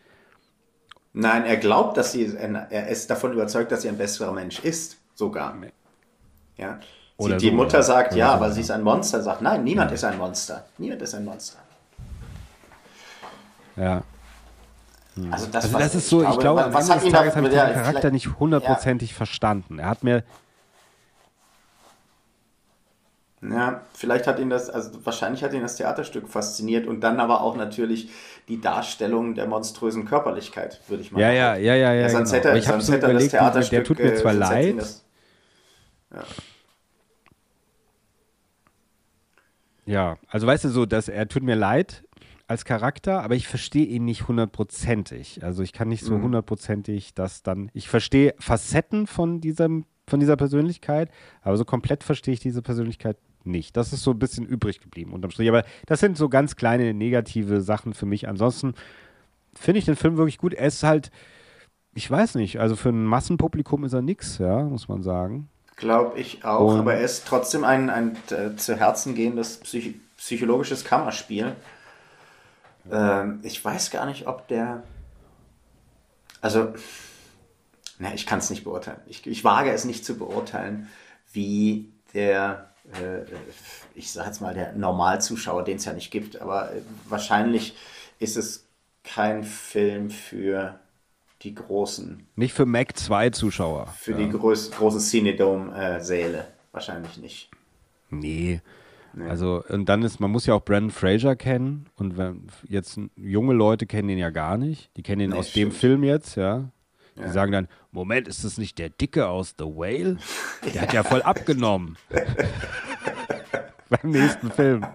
Nein, 1.13 1.45
er 1.45 1.57
glaubt, 1.57 1.97
dass 1.97 2.11
sie, 2.11 2.25
er 2.35 2.87
ist 2.89 3.09
davon 3.09 3.31
überzeugt, 3.31 3.71
dass 3.71 3.81
sie 3.81 3.89
ein 3.89 3.97
besserer 3.97 4.33
Mensch 4.33 4.59
ist, 4.59 4.97
sogar. 5.13 5.55
Ja. 6.57 6.79
Oder 7.17 7.37
die 7.37 7.49
so, 7.49 7.55
Mutter 7.55 7.81
sagt, 7.81 8.13
ja, 8.15 8.33
aber 8.33 8.51
sie 8.51 8.61
ist 8.61 8.71
ein 8.71 8.83
Monster. 8.83 9.21
Sagt, 9.21 9.41
nein, 9.41 9.63
niemand 9.63 9.91
ja. 9.91 9.95
ist 9.95 10.03
ein 10.03 10.17
Monster. 10.17 10.65
Niemand 10.77 11.01
ist 11.01 11.15
ein 11.15 11.23
Monster. 11.23 11.59
Ja. 13.77 14.03
Hm. 15.15 15.31
Also 15.31 15.47
das, 15.47 15.65
also 15.65 15.77
das 15.77 15.95
ist 15.95 16.09
so, 16.09 16.23
ich 16.23 16.39
glaube, 16.39 16.67
was, 16.71 16.89
am 16.89 16.97
Ende 16.97 17.09
des 17.09 17.13
Tages 17.13 17.35
habe 17.35 17.47
ich 17.47 17.53
den 17.53 17.73
Charakter 17.73 18.11
nicht 18.11 18.39
hundertprozentig 18.39 19.11
ja. 19.11 19.15
verstanden. 19.15 19.79
Er 19.79 19.87
hat 19.87 20.03
mir 20.03 20.23
ja, 23.51 23.81
vielleicht 23.93 24.27
hat 24.27 24.39
ihn 24.39 24.49
das, 24.49 24.69
also 24.69 24.91
wahrscheinlich 25.03 25.43
hat 25.43 25.53
ihn 25.53 25.61
das 25.61 25.75
Theaterstück 25.75 26.29
fasziniert 26.29 26.87
und 26.87 27.01
dann 27.01 27.19
aber 27.19 27.41
auch 27.41 27.55
natürlich 27.55 28.09
die 28.47 28.59
Darstellung 28.59 29.35
der 29.35 29.47
monströsen 29.47 30.05
Körperlichkeit, 30.05 30.81
würde 30.87 31.03
ich 31.03 31.11
mal 31.11 31.19
sagen. 31.19 31.35
Ja, 31.35 31.55
ja, 31.55 31.75
ja, 31.75 31.75
ja, 31.75 31.93
ja. 31.93 32.09
Sonst 32.09 32.31
genau. 32.31 32.45
hätte, 32.45 32.57
ich 32.57 32.67
habe 32.67 32.81
so 32.81 32.95
überlegt, 32.95 33.33
der 33.33 33.83
tut 33.83 33.99
mir 33.99 34.15
zwar 34.15 34.33
leid. 34.33 34.75
Das, 34.79 35.03
ja. 36.13 36.23
Ja, 39.85 40.17
also 40.27 40.47
weißt 40.47 40.65
du 40.65 40.69
so, 40.69 40.85
dass 40.85 41.07
er 41.07 41.27
tut 41.27 41.43
mir 41.43 41.55
leid 41.55 42.03
als 42.47 42.65
Charakter, 42.65 43.23
aber 43.23 43.35
ich 43.35 43.47
verstehe 43.47 43.85
ihn 43.85 44.05
nicht 44.05 44.27
hundertprozentig. 44.27 45.43
Also 45.43 45.63
ich 45.63 45.73
kann 45.73 45.87
nicht 45.87 46.03
so 46.03 46.17
mhm. 46.17 46.23
hundertprozentig 46.23 47.13
das 47.13 47.43
dann. 47.43 47.69
Ich 47.73 47.89
verstehe 47.89 48.35
Facetten 48.39 49.07
von 49.07 49.41
diesem, 49.41 49.85
von 50.07 50.19
dieser 50.19 50.35
Persönlichkeit, 50.35 51.09
aber 51.41 51.57
so 51.57 51.65
komplett 51.65 52.03
verstehe 52.03 52.33
ich 52.33 52.39
diese 52.39 52.61
Persönlichkeit 52.61 53.17
nicht. 53.45 53.77
Das 53.77 53.93
ist 53.93 54.03
so 54.03 54.11
ein 54.11 54.19
bisschen 54.19 54.45
übrig 54.45 54.79
geblieben 54.79 55.13
unterm 55.13 55.31
Strich. 55.31 55.49
Aber 55.49 55.63
das 55.85 55.99
sind 55.99 56.17
so 56.17 56.29
ganz 56.29 56.55
kleine 56.55 56.93
negative 56.93 57.61
Sachen 57.61 57.93
für 57.93 58.05
mich. 58.05 58.27
Ansonsten 58.27 58.73
finde 59.53 59.79
ich 59.79 59.85
den 59.85 59.95
Film 59.95 60.17
wirklich 60.17 60.37
gut. 60.37 60.53
Er 60.53 60.67
ist 60.67 60.83
halt, 60.83 61.11
ich 61.93 62.09
weiß 62.09 62.35
nicht, 62.35 62.59
also 62.59 62.75
für 62.75 62.89
ein 62.89 63.05
Massenpublikum 63.05 63.83
ist 63.85 63.93
er 63.93 64.01
nix, 64.01 64.37
ja, 64.37 64.63
muss 64.63 64.87
man 64.87 65.01
sagen. 65.03 65.49
Glaube 65.75 66.19
ich 66.19 66.45
auch, 66.45 66.73
und 66.73 66.79
aber 66.79 66.95
er 66.95 67.01
ist 67.01 67.27
trotzdem 67.27 67.63
ein, 67.63 67.89
ein, 67.89 68.17
ein 68.31 68.57
zu 68.57 68.77
Herzen 68.77 69.13
gehendes 69.13 69.57
Psych 69.57 69.95
psychologisches 70.17 70.85
Kammerspiel. 70.85 71.55
Ähm, 72.91 73.39
ich 73.43 73.63
weiß 73.63 73.91
gar 73.91 74.05
nicht, 74.05 74.27
ob 74.27 74.47
der. 74.47 74.83
Also, 76.41 76.73
na, 77.99 78.13
ich 78.13 78.25
kann 78.25 78.39
es 78.39 78.49
nicht 78.49 78.63
beurteilen. 78.63 78.99
Ich, 79.07 79.25
ich 79.27 79.43
wage 79.43 79.71
es 79.71 79.85
nicht 79.85 80.05
zu 80.05 80.17
beurteilen, 80.17 80.89
wie 81.33 81.91
der, 82.13 82.71
äh, 82.93 83.23
ich 83.95 84.11
sage 84.11 84.27
jetzt 84.27 84.41
mal, 84.41 84.53
der 84.53 84.73
Normalzuschauer, 84.73 85.63
den 85.63 85.77
es 85.77 85.85
ja 85.85 85.93
nicht 85.93 86.11
gibt, 86.11 86.39
aber 86.41 86.71
äh, 86.71 86.81
wahrscheinlich 87.09 87.75
ist 88.19 88.37
es 88.37 88.67
kein 89.03 89.43
Film 89.43 90.09
für 90.09 90.79
die 91.41 91.53
großen. 91.53 92.25
Nicht 92.35 92.53
für 92.53 92.65
Mac 92.65 92.97
2 92.97 93.31
Zuschauer. 93.31 93.87
Für 93.87 94.11
ja. 94.11 94.17
die 94.17 94.29
groß, 94.29 94.71
großen 94.71 94.99
Cinedome-Säle. 94.99 96.47
Wahrscheinlich 96.71 97.17
nicht. 97.17 97.49
Nee. 98.09 98.61
nee. 99.13 99.27
Also, 99.27 99.63
und 99.69 99.87
dann 99.87 100.03
ist, 100.03 100.19
man 100.19 100.31
muss 100.31 100.45
ja 100.45 100.53
auch 100.53 100.63
Brandon 100.63 100.91
Fraser 100.91 101.35
kennen. 101.35 101.87
Und 101.95 102.17
wenn, 102.17 102.47
jetzt 102.67 102.99
junge 103.15 103.53
Leute 103.53 103.85
kennen 103.85 104.09
ihn 104.09 104.17
ja 104.17 104.29
gar 104.29 104.57
nicht. 104.57 104.95
Die 104.97 105.03
kennen 105.03 105.21
ihn 105.21 105.29
nee, 105.31 105.37
aus 105.37 105.49
stimmt. 105.49 105.73
dem 105.73 105.77
Film 105.77 106.03
jetzt, 106.03 106.35
ja. 106.35 106.69
Die 107.17 107.21
ja. 107.21 107.31
sagen 107.31 107.51
dann: 107.51 107.67
Moment, 107.91 108.27
ist 108.27 108.43
das 108.43 108.57
nicht 108.57 108.77
der 108.77 108.89
Dicke 108.89 109.27
aus 109.27 109.55
The 109.57 109.65
Whale? 109.65 110.17
Der 110.65 110.73
ja. 110.73 110.81
hat 110.81 110.93
ja 110.93 111.03
voll 111.03 111.21
abgenommen. 111.21 111.97
Beim 113.89 114.11
nächsten 114.11 114.51
Film. 114.51 114.85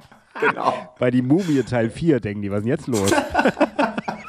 Genau. 0.40 0.94
Bei 0.98 1.10
die 1.10 1.22
Mumie 1.22 1.62
Teil 1.62 1.90
4 1.90 2.20
denken 2.20 2.42
die, 2.42 2.50
was 2.50 2.58
ist 2.58 2.64
denn 2.64 2.72
jetzt 2.72 2.86
los? 2.86 3.12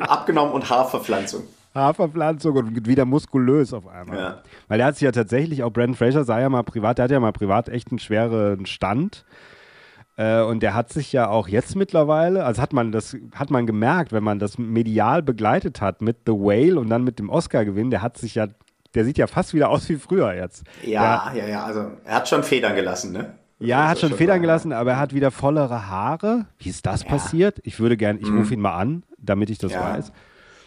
abgenommen 0.00 0.52
und 0.52 0.68
Haarverpflanzung. 0.68 1.42
Haarverpflanzung 1.74 2.56
und 2.56 2.86
wieder 2.86 3.04
muskulös 3.04 3.72
auf 3.72 3.86
einmal. 3.86 4.18
Ja. 4.18 4.42
Weil 4.68 4.80
er 4.80 4.86
hat 4.86 4.96
sich 4.96 5.02
ja 5.02 5.12
tatsächlich, 5.12 5.62
auch 5.62 5.72
Brandon 5.72 5.94
Fraser 5.94 6.24
sah 6.24 6.40
ja 6.40 6.48
mal 6.48 6.62
privat, 6.62 6.98
der 6.98 7.04
hat 7.04 7.10
ja 7.10 7.20
mal 7.20 7.32
privat 7.32 7.68
echt 7.68 7.90
einen 7.90 7.98
schweren 7.98 8.66
Stand. 8.66 9.24
Äh, 10.16 10.42
und 10.42 10.62
der 10.62 10.74
hat 10.74 10.92
sich 10.92 11.12
ja 11.12 11.28
auch 11.28 11.48
jetzt 11.48 11.74
mittlerweile, 11.74 12.44
also 12.44 12.60
hat 12.60 12.72
man 12.74 12.92
das, 12.92 13.16
hat 13.34 13.50
man 13.50 13.66
gemerkt, 13.66 14.12
wenn 14.12 14.22
man 14.22 14.38
das 14.38 14.58
medial 14.58 15.22
begleitet 15.22 15.80
hat 15.80 16.02
mit 16.02 16.18
The 16.26 16.32
Whale 16.32 16.78
und 16.78 16.90
dann 16.90 17.04
mit 17.04 17.18
dem 17.18 17.30
Oscar-Gewinn, 17.30 17.90
der 17.90 18.02
hat 18.02 18.18
sich 18.18 18.34
ja, 18.34 18.48
der 18.94 19.04
sieht 19.06 19.16
ja 19.16 19.26
fast 19.26 19.54
wieder 19.54 19.70
aus 19.70 19.88
wie 19.88 19.96
früher 19.96 20.34
jetzt. 20.34 20.64
Ja, 20.84 21.30
der, 21.32 21.44
ja, 21.44 21.48
ja, 21.48 21.64
also 21.64 21.92
er 22.04 22.16
hat 22.16 22.28
schon 22.28 22.42
Federn 22.42 22.74
gelassen, 22.74 23.12
ne? 23.12 23.32
Ja, 23.66 23.82
er 23.82 23.88
hat 23.88 23.98
schon, 24.00 24.10
schon 24.10 24.18
Federn 24.18 24.40
gelassen, 24.40 24.72
aber 24.72 24.92
er 24.92 24.98
hat 24.98 25.14
wieder 25.14 25.30
vollere 25.30 25.88
Haare. 25.88 26.46
Wie 26.58 26.68
ist 26.68 26.86
das 26.86 27.02
ja. 27.02 27.08
passiert? 27.08 27.60
Ich 27.64 27.80
würde 27.80 27.96
gerne, 27.96 28.18
ich 28.20 28.28
mhm. 28.28 28.38
rufe 28.38 28.54
ihn 28.54 28.60
mal 28.60 28.76
an, 28.76 29.02
damit 29.18 29.50
ich 29.50 29.58
das 29.58 29.72
ja. 29.72 29.80
weiß. 29.80 30.12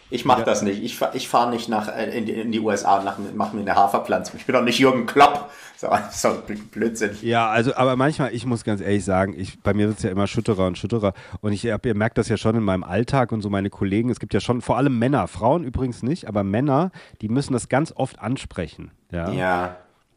Ich 0.08 0.24
mache 0.24 0.44
das 0.44 0.62
nicht. 0.62 0.82
Ich, 0.82 1.00
ich 1.14 1.28
fahre 1.28 1.50
nicht 1.50 1.68
nach, 1.68 1.88
äh, 1.88 2.16
in, 2.16 2.26
die, 2.26 2.32
in 2.32 2.52
die 2.52 2.60
USA 2.60 2.98
und 2.98 3.36
mache 3.36 3.56
mir 3.56 3.62
eine 3.62 3.74
Haferpflanzung. 3.74 4.38
Ich 4.38 4.46
bin 4.46 4.54
doch 4.54 4.62
nicht 4.62 4.78
Jürgen 4.78 5.06
Klopp. 5.06 5.50
So, 5.78 5.90
so 6.10 6.42
Blödsinn. 6.70 7.18
Ja, 7.20 7.50
also, 7.50 7.74
aber 7.76 7.96
manchmal, 7.96 8.34
ich 8.34 8.46
muss 8.46 8.64
ganz 8.64 8.80
ehrlich 8.80 9.04
sagen, 9.04 9.34
ich, 9.36 9.60
bei 9.60 9.74
mir 9.74 9.88
wird 9.88 9.98
es 9.98 10.04
ja 10.04 10.10
immer 10.10 10.26
schütterer 10.26 10.66
und 10.66 10.78
schütterer. 10.78 11.12
Und 11.42 11.52
ich 11.52 11.66
ihr 11.66 11.78
merkt 11.94 12.16
das 12.16 12.30
ja 12.30 12.38
schon 12.38 12.56
in 12.56 12.62
meinem 12.62 12.82
Alltag 12.82 13.30
und 13.30 13.42
so 13.42 13.50
meine 13.50 13.68
Kollegen. 13.68 14.08
Es 14.08 14.18
gibt 14.18 14.32
ja 14.32 14.40
schon, 14.40 14.62
vor 14.62 14.78
allem 14.78 14.98
Männer, 14.98 15.28
Frauen 15.28 15.64
übrigens 15.64 16.02
nicht, 16.02 16.28
aber 16.28 16.44
Männer, 16.44 16.92
die 17.20 17.28
müssen 17.28 17.52
das 17.52 17.68
ganz 17.68 17.92
oft 17.94 18.18
ansprechen. 18.20 18.90
Ja. 19.12 19.30
ja. 19.32 19.76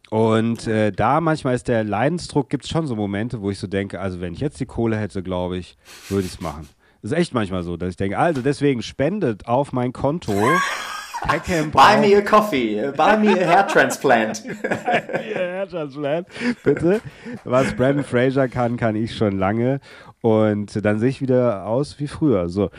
Und 0.10 0.68
äh, 0.68 0.92
da 0.92 1.22
manchmal 1.22 1.56
ist 1.56 1.68
der 1.68 1.84
Leidensdruck, 1.84 2.50
gibt 2.50 2.64
es 2.64 2.70
schon 2.70 2.88
so 2.88 2.96
Momente, 2.96 3.42
wo 3.42 3.52
ich 3.52 3.60
so 3.60 3.68
denke, 3.68 4.00
also 4.00 4.22
wenn 4.22 4.34
ich 4.34 4.40
jetzt 4.40 4.60
die 4.60 4.66
Kohle 4.66 4.98
hätte, 4.98 5.22
glaube 5.22 5.58
ich, 5.58 5.78
würde 6.10 6.26
ich 6.26 6.34
es 6.34 6.42
machen. 6.42 6.68
Das 7.02 7.12
ist 7.12 7.18
echt 7.18 7.34
manchmal 7.34 7.64
so, 7.64 7.78
dass 7.78 7.92
ich 7.92 7.98
denke, 7.98 8.18
also 8.18 8.42
deswegen 8.42 8.82
spendet 8.82 9.48
auf 9.48 9.72
mein 9.72 9.94
Konto. 9.94 10.34
Buy 11.74 12.00
me 12.00 12.16
a 12.16 12.22
coffee, 12.22 12.94
buy 12.96 13.18
me 13.18 13.34
a 13.34 13.46
hair 13.46 13.68
transplant. 13.68 14.42
hair 14.64 15.68
transplant, 15.68 16.28
bitte. 16.64 17.02
Was 17.44 17.74
Brandon 17.74 18.06
Fraser 18.06 18.48
kann, 18.48 18.78
kann 18.78 18.96
ich 18.96 19.16
schon 19.18 19.38
lange. 19.38 19.82
Und 20.22 20.86
dann 20.86 20.98
sehe 21.00 21.10
ich 21.10 21.22
wieder 21.22 21.66
aus 21.66 22.00
wie 22.00 22.08
früher. 22.08 22.48
So. 22.48 22.70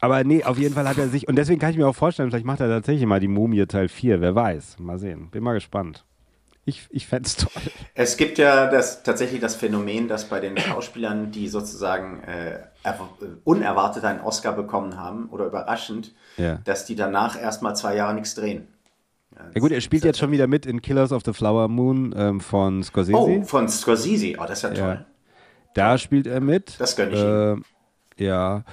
Aber 0.00 0.22
nee, 0.22 0.44
auf 0.44 0.58
jeden 0.58 0.74
Fall 0.74 0.88
hat 0.88 0.98
er 0.98 1.08
sich, 1.08 1.26
und 1.26 1.36
deswegen 1.36 1.58
kann 1.58 1.72
ich 1.72 1.76
mir 1.76 1.88
auch 1.88 1.94
vorstellen, 1.94 2.30
vielleicht 2.30 2.46
macht 2.46 2.60
er 2.60 2.68
tatsächlich 2.68 3.04
mal 3.04 3.20
die 3.20 3.26
Mumie 3.26 3.66
Teil 3.66 3.88
4, 3.88 4.20
wer 4.20 4.34
weiß. 4.34 4.78
Mal 4.78 4.98
sehen. 4.98 5.28
Bin 5.30 5.42
mal 5.42 5.54
gespannt. 5.54 6.04
Ich, 6.68 6.86
ich 6.90 7.06
fände 7.06 7.26
es 7.26 7.36
toll. 7.36 7.62
Es 7.94 8.18
gibt 8.18 8.36
ja 8.36 8.66
das, 8.66 9.02
tatsächlich 9.02 9.40
das 9.40 9.56
Phänomen, 9.56 10.06
dass 10.06 10.26
bei 10.26 10.38
den 10.38 10.58
Schauspielern, 10.58 11.30
die 11.30 11.48
sozusagen 11.48 12.22
äh, 12.24 12.58
unerwartet 13.44 14.04
einen 14.04 14.20
Oscar 14.20 14.52
bekommen 14.52 14.98
haben 14.98 15.30
oder 15.30 15.46
überraschend, 15.46 16.14
ja. 16.36 16.56
dass 16.64 16.84
die 16.84 16.94
danach 16.94 17.40
erstmal 17.40 17.74
zwei 17.74 17.96
Jahre 17.96 18.12
nichts 18.12 18.34
drehen. 18.34 18.68
Ja, 19.34 19.46
ja 19.54 19.60
gut, 19.62 19.72
er 19.72 19.80
spielt 19.80 20.04
jetzt 20.04 20.18
schon 20.18 20.30
wieder 20.30 20.46
mit 20.46 20.66
in 20.66 20.82
Killers 20.82 21.10
of 21.10 21.22
the 21.24 21.32
Flower 21.32 21.68
Moon 21.68 22.14
ähm, 22.14 22.38
von 22.38 22.82
Scorsese. 22.82 23.16
Oh, 23.16 23.42
von 23.44 23.66
Scorsese. 23.66 24.34
Oh, 24.38 24.44
das 24.46 24.62
ist 24.62 24.64
ja 24.64 24.74
toll. 24.74 25.06
Da 25.72 25.96
spielt 25.96 26.26
er 26.26 26.40
mit. 26.40 26.78
Das 26.78 26.96
gönne 26.96 27.12
ich 27.12 27.18
äh, 27.18 27.52
ihm. 27.52 27.64
Ja, 28.18 28.64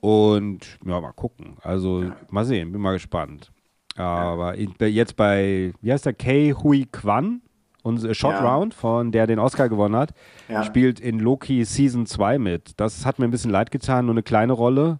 und 0.00 0.78
ja, 0.84 1.00
mal 1.00 1.12
gucken. 1.12 1.58
Also 1.62 2.02
ja. 2.02 2.16
mal 2.30 2.44
sehen, 2.44 2.72
bin 2.72 2.80
mal 2.80 2.94
gespannt. 2.94 3.52
Aber 3.96 4.56
ja. 4.58 4.86
jetzt 4.86 5.16
bei, 5.16 5.72
wie 5.80 5.92
heißt 5.92 6.06
der, 6.06 6.14
Kei 6.14 6.52
Hui 6.52 6.86
Kwan, 6.90 7.42
unser 7.82 8.14
Shot 8.14 8.32
ja. 8.32 8.54
Round, 8.54 8.74
von 8.74 9.12
der 9.12 9.26
den 9.26 9.38
Oscar 9.38 9.68
gewonnen 9.68 9.96
hat, 9.96 10.14
ja. 10.48 10.64
spielt 10.64 10.98
in 11.00 11.18
Loki 11.20 11.64
Season 11.64 12.06
2 12.06 12.38
mit. 12.38 12.72
Das 12.78 13.06
hat 13.06 13.18
mir 13.18 13.26
ein 13.26 13.30
bisschen 13.30 13.50
leid 13.50 13.70
getan, 13.70 14.06
nur 14.06 14.14
eine 14.14 14.22
kleine 14.22 14.52
Rolle. 14.52 14.98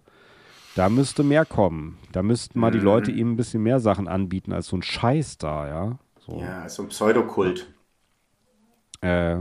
Da 0.75 0.89
müsste 0.89 1.23
mehr 1.23 1.45
kommen. 1.45 1.97
Da 2.11 2.21
müssten 2.21 2.59
mal 2.59 2.69
mhm. 2.69 2.73
die 2.73 2.83
Leute 2.83 3.11
ihm 3.11 3.31
ein 3.31 3.35
bisschen 3.37 3.63
mehr 3.63 3.79
Sachen 3.79 4.07
anbieten 4.07 4.53
als 4.53 4.67
so 4.67 4.77
ein 4.77 4.83
Scheiß 4.83 5.37
da, 5.37 5.67
ja. 5.67 5.99
So. 6.19 6.39
Ja, 6.39 6.67
so 6.69 6.83
ein 6.83 6.89
Pseudokult. 6.89 7.67
Äh, 9.01 9.37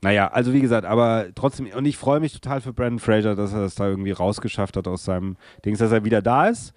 naja, 0.00 0.28
also 0.28 0.52
wie 0.52 0.60
gesagt, 0.60 0.84
aber 0.84 1.26
trotzdem, 1.34 1.68
und 1.76 1.84
ich 1.84 1.96
freue 1.96 2.20
mich 2.20 2.32
total 2.32 2.60
für 2.60 2.72
Brandon 2.72 2.98
Fraser, 2.98 3.36
dass 3.36 3.52
er 3.52 3.60
das 3.60 3.76
da 3.76 3.86
irgendwie 3.86 4.10
rausgeschafft 4.10 4.76
hat 4.76 4.88
aus 4.88 5.04
seinem 5.04 5.36
Dings, 5.64 5.78
dass 5.78 5.92
er 5.92 6.04
wieder 6.04 6.22
da 6.22 6.48
ist. 6.48 6.74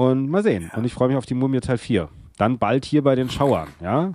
Und 0.00 0.30
mal 0.30 0.42
sehen. 0.42 0.70
Ja. 0.72 0.78
Und 0.78 0.86
ich 0.86 0.94
freue 0.94 1.08
mich 1.08 1.18
auf 1.18 1.26
die 1.26 1.34
Mumie 1.34 1.60
Teil 1.60 1.76
4. 1.76 2.08
Dann 2.38 2.58
bald 2.58 2.86
hier 2.86 3.04
bei 3.04 3.16
den 3.16 3.28
Schauern, 3.28 3.68
ja? 3.82 4.14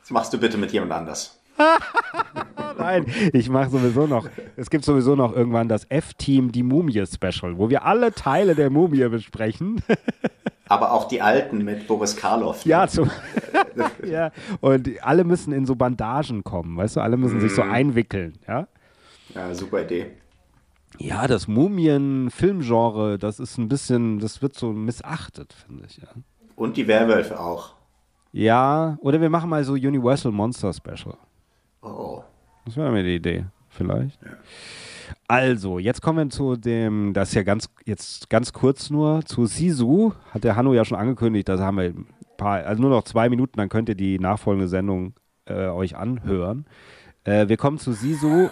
Das 0.00 0.10
machst 0.10 0.32
du 0.32 0.38
bitte 0.38 0.56
mit 0.56 0.70
jemand 0.70 0.92
anders. 0.92 1.40
Nein, 2.78 3.06
ich 3.32 3.48
mache 3.48 3.70
sowieso 3.70 4.06
noch. 4.06 4.28
Es 4.54 4.70
gibt 4.70 4.84
sowieso 4.84 5.16
noch 5.16 5.34
irgendwann 5.34 5.66
das 5.66 5.84
F-Team 5.88 6.52
die 6.52 6.62
Mumie 6.62 7.04
Special, 7.06 7.58
wo 7.58 7.70
wir 7.70 7.84
alle 7.84 8.12
Teile 8.12 8.54
der 8.54 8.70
Mumie 8.70 9.08
besprechen. 9.08 9.82
Aber 10.68 10.92
auch 10.92 11.08
die 11.08 11.20
alten 11.20 11.64
mit 11.64 11.88
Boris 11.88 12.14
Karloff. 12.14 12.64
Ne? 12.64 12.70
Ja, 12.70 12.86
zum, 12.86 13.10
ja, 14.06 14.30
und 14.60 14.90
alle 15.02 15.24
müssen 15.24 15.52
in 15.52 15.66
so 15.66 15.74
Bandagen 15.74 16.44
kommen, 16.44 16.76
weißt 16.76 16.94
du? 16.94 17.00
Alle 17.00 17.16
müssen 17.16 17.38
mm. 17.38 17.40
sich 17.40 17.52
so 17.52 17.64
mhm. 17.64 17.72
einwickeln, 17.72 18.38
ja? 18.46 18.68
Ja, 19.34 19.52
super 19.52 19.82
Idee. 19.82 20.12
Ja, 20.98 21.26
das 21.26 21.48
Mumien-Filmgenre, 21.48 23.18
das 23.18 23.40
ist 23.40 23.58
ein 23.58 23.68
bisschen, 23.68 24.18
das 24.18 24.42
wird 24.42 24.54
so 24.54 24.72
missachtet, 24.72 25.52
finde 25.52 25.86
ich, 25.86 25.96
ja. 25.98 26.08
Und 26.54 26.76
die 26.76 26.86
Werwölfe 26.86 27.40
auch. 27.40 27.74
Ja, 28.32 28.98
oder 29.00 29.20
wir 29.20 29.30
machen 29.30 29.50
mal 29.50 29.64
so 29.64 29.72
Universal 29.72 30.32
Monster 30.32 30.72
Special. 30.72 31.16
Oh. 31.82 32.22
Das 32.64 32.76
wäre 32.76 32.90
mir 32.92 33.02
die 33.02 33.16
Idee, 33.16 33.44
vielleicht. 33.68 34.22
Ja. 34.22 34.30
Also, 35.28 35.78
jetzt 35.78 36.02
kommen 36.02 36.18
wir 36.18 36.30
zu 36.30 36.56
dem, 36.56 37.12
das 37.12 37.30
ist 37.30 37.34
ja 37.34 37.42
ganz, 37.42 37.68
jetzt 37.84 38.30
ganz 38.30 38.52
kurz 38.52 38.90
nur, 38.90 39.24
zu 39.24 39.46
Sisu, 39.46 40.12
hat 40.30 40.44
der 40.44 40.56
Hanno 40.56 40.72
ja 40.74 40.84
schon 40.84 40.98
angekündigt, 40.98 41.48
da 41.48 41.58
haben 41.58 41.78
wir 41.78 41.84
ein 41.84 42.06
paar, 42.36 42.64
also 42.64 42.80
nur 42.80 42.90
noch 42.90 43.04
zwei 43.04 43.28
Minuten, 43.28 43.56
dann 43.56 43.68
könnt 43.68 43.88
ihr 43.88 43.94
die 43.94 44.18
nachfolgende 44.18 44.68
Sendung 44.68 45.14
äh, 45.46 45.68
euch 45.68 45.96
anhören. 45.96 46.66
Äh, 47.24 47.48
wir 47.48 47.56
kommen 47.56 47.78
zu 47.78 47.92
Sisu, 47.92 48.50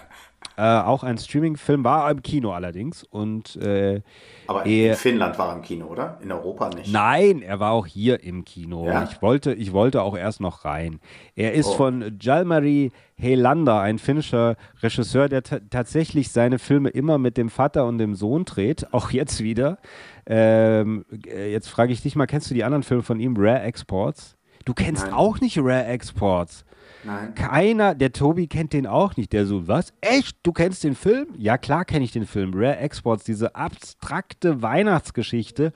äh, 0.60 0.82
auch 0.82 1.02
ein 1.04 1.16
Streaming-Film, 1.16 1.84
war 1.84 2.10
im 2.10 2.22
Kino 2.22 2.52
allerdings. 2.52 3.02
Und, 3.04 3.56
äh, 3.56 4.02
Aber 4.46 4.66
in 4.66 4.94
Finnland 4.94 5.38
war 5.38 5.48
er 5.48 5.56
im 5.56 5.62
Kino, 5.62 5.86
oder? 5.86 6.18
In 6.22 6.30
Europa 6.30 6.68
nicht? 6.68 6.92
Nein, 6.92 7.40
er 7.40 7.60
war 7.60 7.72
auch 7.72 7.86
hier 7.86 8.22
im 8.22 8.44
Kino. 8.44 8.86
Ja? 8.86 9.04
Ich, 9.04 9.22
wollte, 9.22 9.54
ich 9.54 9.72
wollte 9.72 10.02
auch 10.02 10.14
erst 10.14 10.40
noch 10.40 10.66
rein. 10.66 11.00
Er 11.34 11.54
ist 11.54 11.68
oh. 11.68 11.74
von 11.74 12.18
Jalmari 12.20 12.92
Helander, 13.16 13.80
ein 13.80 13.98
finnischer 13.98 14.56
Regisseur, 14.82 15.30
der 15.30 15.42
tatsächlich 15.42 16.30
seine 16.30 16.58
Filme 16.58 16.90
immer 16.90 17.16
mit 17.16 17.38
dem 17.38 17.48
Vater 17.48 17.86
und 17.86 17.96
dem 17.96 18.14
Sohn 18.14 18.44
dreht, 18.44 18.86
auch 18.92 19.10
jetzt 19.10 19.42
wieder. 19.42 19.78
Ähm, 20.26 21.06
äh, 21.26 21.50
jetzt 21.50 21.68
frage 21.68 21.94
ich 21.94 22.02
dich 22.02 22.16
mal, 22.16 22.26
kennst 22.26 22.50
du 22.50 22.54
die 22.54 22.64
anderen 22.64 22.82
Filme 22.82 23.02
von 23.02 23.18
ihm, 23.18 23.34
Rare 23.38 23.62
Exports? 23.62 24.36
Du 24.66 24.74
kennst 24.74 25.04
Nein. 25.04 25.14
auch 25.14 25.40
nicht 25.40 25.56
Rare 25.58 25.86
Exports. 25.86 26.66
Nein. 27.04 27.34
Keiner, 27.34 27.94
der 27.94 28.12
Tobi 28.12 28.46
kennt 28.46 28.72
den 28.72 28.86
auch 28.86 29.16
nicht. 29.16 29.32
Der 29.32 29.46
so, 29.46 29.66
was? 29.68 29.92
Echt? 30.00 30.36
Du 30.42 30.52
kennst 30.52 30.84
den 30.84 30.94
Film? 30.94 31.28
Ja, 31.36 31.58
klar 31.58 31.84
kenne 31.84 32.04
ich 32.04 32.12
den 32.12 32.26
Film. 32.26 32.52
Rare 32.54 32.76
Exports, 32.76 33.24
diese 33.24 33.54
abstrakte 33.54 34.62
Weihnachtsgeschichte, 34.62 35.72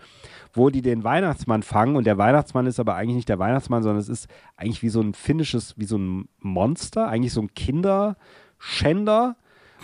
wo 0.52 0.70
die 0.70 0.82
den 0.82 1.04
Weihnachtsmann 1.04 1.62
fangen 1.62 1.96
und 1.96 2.04
der 2.04 2.18
Weihnachtsmann 2.18 2.66
ist 2.66 2.80
aber 2.80 2.94
eigentlich 2.94 3.16
nicht 3.16 3.28
der 3.28 3.38
Weihnachtsmann, 3.38 3.82
sondern 3.82 4.00
es 4.00 4.08
ist 4.08 4.28
eigentlich 4.56 4.82
wie 4.82 4.90
so 4.90 5.00
ein 5.00 5.14
finnisches, 5.14 5.74
wie 5.78 5.86
so 5.86 5.96
ein 5.96 6.28
Monster, 6.40 7.08
eigentlich 7.08 7.32
so 7.32 7.40
ein 7.40 7.54
Kinderschänder 7.54 9.36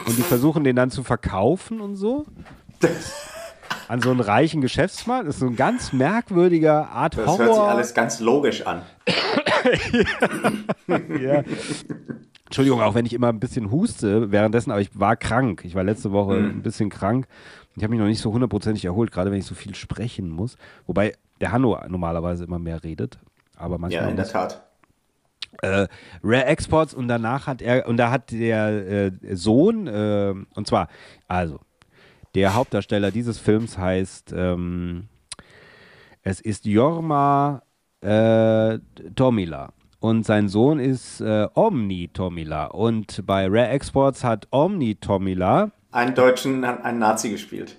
und 0.07 0.19
die 0.19 0.23
versuchen 0.23 0.65
den 0.65 0.77
dann 0.77 0.91
zu 0.91 1.03
verkaufen 1.03 1.81
und 1.81 1.97
so. 1.97 2.27
an 3.91 4.01
so 4.01 4.13
einen 4.13 4.21
reichen 4.21 4.61
Geschäftsmann. 4.61 5.27
Das 5.27 5.35
ist 5.35 5.41
so 5.41 5.47
ein 5.47 5.57
ganz 5.57 5.93
merkwürdiger 5.93 6.91
Art 6.91 7.17
das 7.17 7.27
Horror. 7.27 7.39
Das 7.39 7.47
hört 7.47 7.57
sich 7.57 7.65
alles 7.65 7.95
ganz 7.95 8.21
logisch 8.21 8.65
an. 8.65 8.83
ja. 11.21 11.43
Entschuldigung, 12.45 12.83
auch 12.83 12.95
wenn 12.95 13.05
ich 13.05 13.15
immer 13.15 13.31
ein 13.31 13.41
bisschen 13.41 13.73
huste 13.73 14.31
währenddessen, 14.31 14.71
aber 14.71 14.81
ich 14.81 14.97
war 14.99 15.17
krank. 15.17 15.65
Ich 15.65 15.75
war 15.75 15.83
letzte 15.83 16.13
Woche 16.13 16.35
mhm. 16.35 16.51
ein 16.51 16.63
bisschen 16.63 16.89
krank. 16.89 17.27
Ich 17.75 17.83
habe 17.83 17.91
mich 17.91 17.99
noch 17.99 18.07
nicht 18.07 18.21
so 18.21 18.33
hundertprozentig 18.33 18.85
erholt, 18.85 19.11
gerade 19.11 19.33
wenn 19.33 19.41
ich 19.41 19.47
so 19.47 19.57
viel 19.57 19.75
sprechen 19.75 20.31
muss. 20.31 20.57
Wobei 20.87 21.15
der 21.41 21.51
Hanno 21.51 21.77
normalerweise 21.89 22.45
immer 22.45 22.61
mehr 22.61 22.85
redet. 22.85 23.19
Aber 23.57 23.79
manchmal. 23.79 24.05
Ja, 24.05 24.09
in 24.09 24.17
der 24.17 24.29
Tat. 24.29 24.63
Äh, 25.63 25.89
Rare 26.23 26.45
Exports 26.45 26.95
und 26.95 27.09
danach 27.09 27.49
hat 27.49 27.61
er, 27.61 27.89
und 27.89 27.97
da 27.97 28.13
hat 28.13 28.31
der 28.31 28.69
äh, 28.69 29.11
Sohn, 29.35 29.89
äh, 29.89 30.33
und 30.55 30.67
zwar, 30.69 30.87
also, 31.27 31.59
der 32.35 32.55
Hauptdarsteller 32.55 33.11
dieses 33.11 33.39
Films 33.39 33.79
heißt, 33.79 34.33
ähm, 34.37 35.09
es 36.23 36.41
ist 36.41 36.67
Jorma 36.67 37.63
äh, 38.01 38.79
Tomila. 39.15 39.73
Und 40.01 40.25
sein 40.25 40.49
Sohn 40.49 40.79
ist 40.79 41.21
äh, 41.21 41.47
Omni 41.55 42.09
Tomila. 42.13 42.67
Und 42.67 43.27
bei 43.27 43.47
Rare 43.47 43.69
Exports 43.69 44.25
hat 44.25 44.49
Omni 44.51 44.95
Tomila 44.95 45.71
einen 45.93 46.15
Deutschen, 46.15 46.65
einen 46.65 46.99
Nazi 46.99 47.31
gespielt. 47.31 47.77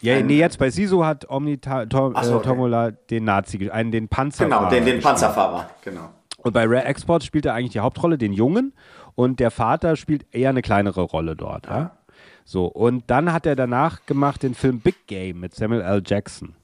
Ja, 0.00 0.20
nee, 0.20 0.38
jetzt 0.38 0.58
bei 0.58 0.70
Sisu 0.70 1.04
hat 1.04 1.30
Omni 1.30 1.58
Ta 1.58 1.86
to 1.86 2.12
so, 2.22 2.36
okay. 2.36 2.48
Tomola 2.48 2.90
den 2.90 3.24
Nazi, 3.24 3.70
einen 3.70 3.90
den 3.90 4.08
Panzerfahrer. 4.08 4.68
Genau, 4.68 4.70
den, 4.70 4.84
den 4.84 5.00
Panzerfahrer, 5.00 5.70
genau. 5.82 6.10
Und 6.38 6.52
bei 6.52 6.64
Rare 6.64 6.84
Exports 6.84 7.24
spielt 7.24 7.46
er 7.46 7.54
eigentlich 7.54 7.72
die 7.72 7.80
Hauptrolle, 7.80 8.18
den 8.18 8.34
Jungen. 8.34 8.74
Und 9.14 9.40
der 9.40 9.50
Vater 9.50 9.96
spielt 9.96 10.26
eher 10.34 10.50
eine 10.50 10.60
kleinere 10.60 11.02
Rolle 11.02 11.36
dort. 11.36 11.66
Ja. 11.66 11.96
So, 12.44 12.66
und 12.66 13.04
dann 13.08 13.32
hat 13.32 13.46
er 13.46 13.56
danach 13.56 14.04
gemacht 14.06 14.42
den 14.42 14.54
Film 14.54 14.80
Big 14.80 15.06
Game 15.06 15.40
mit 15.40 15.54
Samuel 15.54 15.80
L. 15.80 16.02
Jackson. 16.04 16.54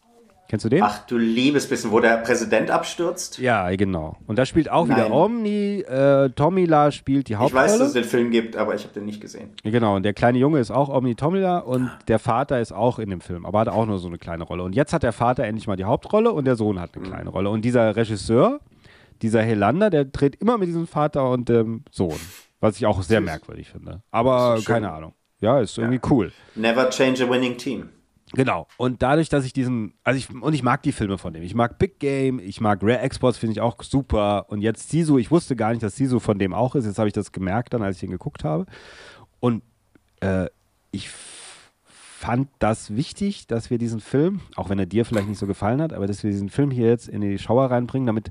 Kennst 0.51 0.65
du 0.65 0.69
den? 0.69 0.83
Ach 0.83 1.07
du 1.07 1.17
liebes 1.17 1.69
bisschen, 1.69 1.93
wo 1.93 2.01
der 2.01 2.17
Präsident 2.17 2.73
abstürzt. 2.73 3.39
Ja, 3.39 3.71
genau. 3.77 4.17
Und 4.27 4.37
da 4.37 4.45
spielt 4.45 4.69
auch 4.69 4.85
Nein. 4.85 4.97
wieder 4.97 5.13
Omni. 5.13 5.83
Äh, 5.83 6.31
Tomila 6.31 6.91
spielt 6.91 7.29
die 7.29 7.37
Hauptrolle. 7.37 7.67
Ich 7.67 7.71
weiß, 7.71 7.79
dass 7.79 7.89
es 7.89 7.95
den 7.95 8.03
Film 8.03 8.33
gibt, 8.33 8.57
aber 8.57 8.75
ich 8.75 8.83
habe 8.83 8.93
den 8.93 9.05
nicht 9.05 9.21
gesehen. 9.21 9.51
Genau, 9.63 9.95
und 9.95 10.03
der 10.03 10.13
kleine 10.13 10.39
Junge 10.39 10.59
ist 10.59 10.73
auch 10.73 10.89
Omni 10.89 11.15
Tomila 11.15 11.59
und 11.59 11.89
der 12.09 12.19
Vater 12.19 12.61
ist 12.61 12.73
auch 12.73 12.99
in 12.99 13.11
dem 13.11 13.21
Film, 13.21 13.47
aber 13.47 13.61
hat 13.61 13.69
auch 13.69 13.87
nur 13.87 14.01
so 14.01 14.09
eine 14.09 14.19
kleine 14.19 14.43
Rolle. 14.43 14.65
Und 14.65 14.75
jetzt 14.75 14.93
hat 14.93 15.05
der 15.05 15.13
Vater 15.13 15.45
endlich 15.45 15.69
mal 15.69 15.77
die 15.77 15.85
Hauptrolle 15.85 16.33
und 16.33 16.47
der 16.47 16.57
Sohn 16.57 16.81
hat 16.81 16.97
eine 16.97 17.07
mhm. 17.07 17.11
kleine 17.11 17.31
Rolle. 17.31 17.49
Und 17.49 17.65
dieser 17.65 17.95
Regisseur, 17.95 18.59
dieser 19.23 19.43
Helander, 19.43 19.89
der 19.89 20.05
dreht 20.05 20.35
immer 20.35 20.59
mit 20.59 20.67
diesem 20.67 20.89
Vater 20.89 21.31
und 21.31 21.49
dem 21.49 21.85
Sohn. 21.93 22.19
Was 22.59 22.77
ich 22.77 22.87
auch 22.87 23.01
sehr 23.03 23.21
merkwürdig 23.21 23.71
finde. 23.71 24.03
Aber 24.11 24.59
keine 24.65 24.91
Ahnung. 24.91 25.15
Ja, 25.41 25.61
ist 25.61 25.79
irgendwie 25.79 26.01
ja. 26.03 26.11
cool. 26.11 26.33
Never 26.55 26.91
change 26.91 27.25
a 27.25 27.31
winning 27.31 27.57
team. 27.57 27.89
Genau. 28.33 28.69
Und 28.77 29.03
dadurch, 29.03 29.29
dass 29.29 29.45
ich 29.45 29.53
diesen, 29.53 29.95
also 30.05 30.19
ich, 30.19 30.31
und 30.31 30.55
ich 30.55 30.63
mag 30.63 30.83
die 30.83 30.93
Filme 30.93 31.19
von 31.19 31.33
dem. 31.33 31.43
Ich 31.43 31.55
mag 31.55 31.79
Big 31.79 31.99
Game, 31.99 32.39
ich 32.39 32.61
mag 32.61 32.81
Rare 32.83 33.01
Exports, 33.01 33.39
finde 33.39 33.53
ich 33.53 33.61
auch 33.61 33.83
super. 33.83 34.47
Und 34.49 34.61
jetzt 34.61 34.91
Sisu, 34.91 35.19
ich 35.19 35.31
wusste 35.31 35.57
gar 35.57 35.71
nicht, 35.71 35.83
dass 35.83 35.97
Sisu 35.97 36.21
von 36.21 36.39
dem 36.39 36.55
auch 36.55 36.75
ist. 36.75 36.85
Jetzt 36.85 36.99
habe 36.99 37.09
ich 37.09 37.13
das 37.13 37.33
gemerkt 37.33 37.75
dann, 37.75 37.83
als 37.83 37.97
ich 37.97 38.05
ihn 38.05 38.11
geguckt 38.11 38.45
habe. 38.45 38.67
Und 39.41 39.63
äh, 40.21 40.47
ich 40.93 41.11
fand 42.21 42.49
das 42.59 42.95
wichtig, 42.95 43.47
dass 43.47 43.71
wir 43.71 43.79
diesen 43.79 44.01
Film, 44.01 44.41
auch 44.55 44.69
wenn 44.69 44.79
er 44.79 44.87
dir 44.87 45.05
vielleicht 45.05 45.29
nicht 45.29 45.39
so 45.39 45.47
gefallen 45.47 45.81
hat, 45.81 45.93
aber 45.93 46.07
dass 46.07 46.23
wir 46.23 46.31
diesen 46.31 46.51
Film 46.51 46.71
hier 46.71 46.89
jetzt 46.89 47.09
in 47.09 47.23
die 47.23 47.39
Schauer 47.39 47.71
reinbringen, 47.71 48.07
damit 48.07 48.31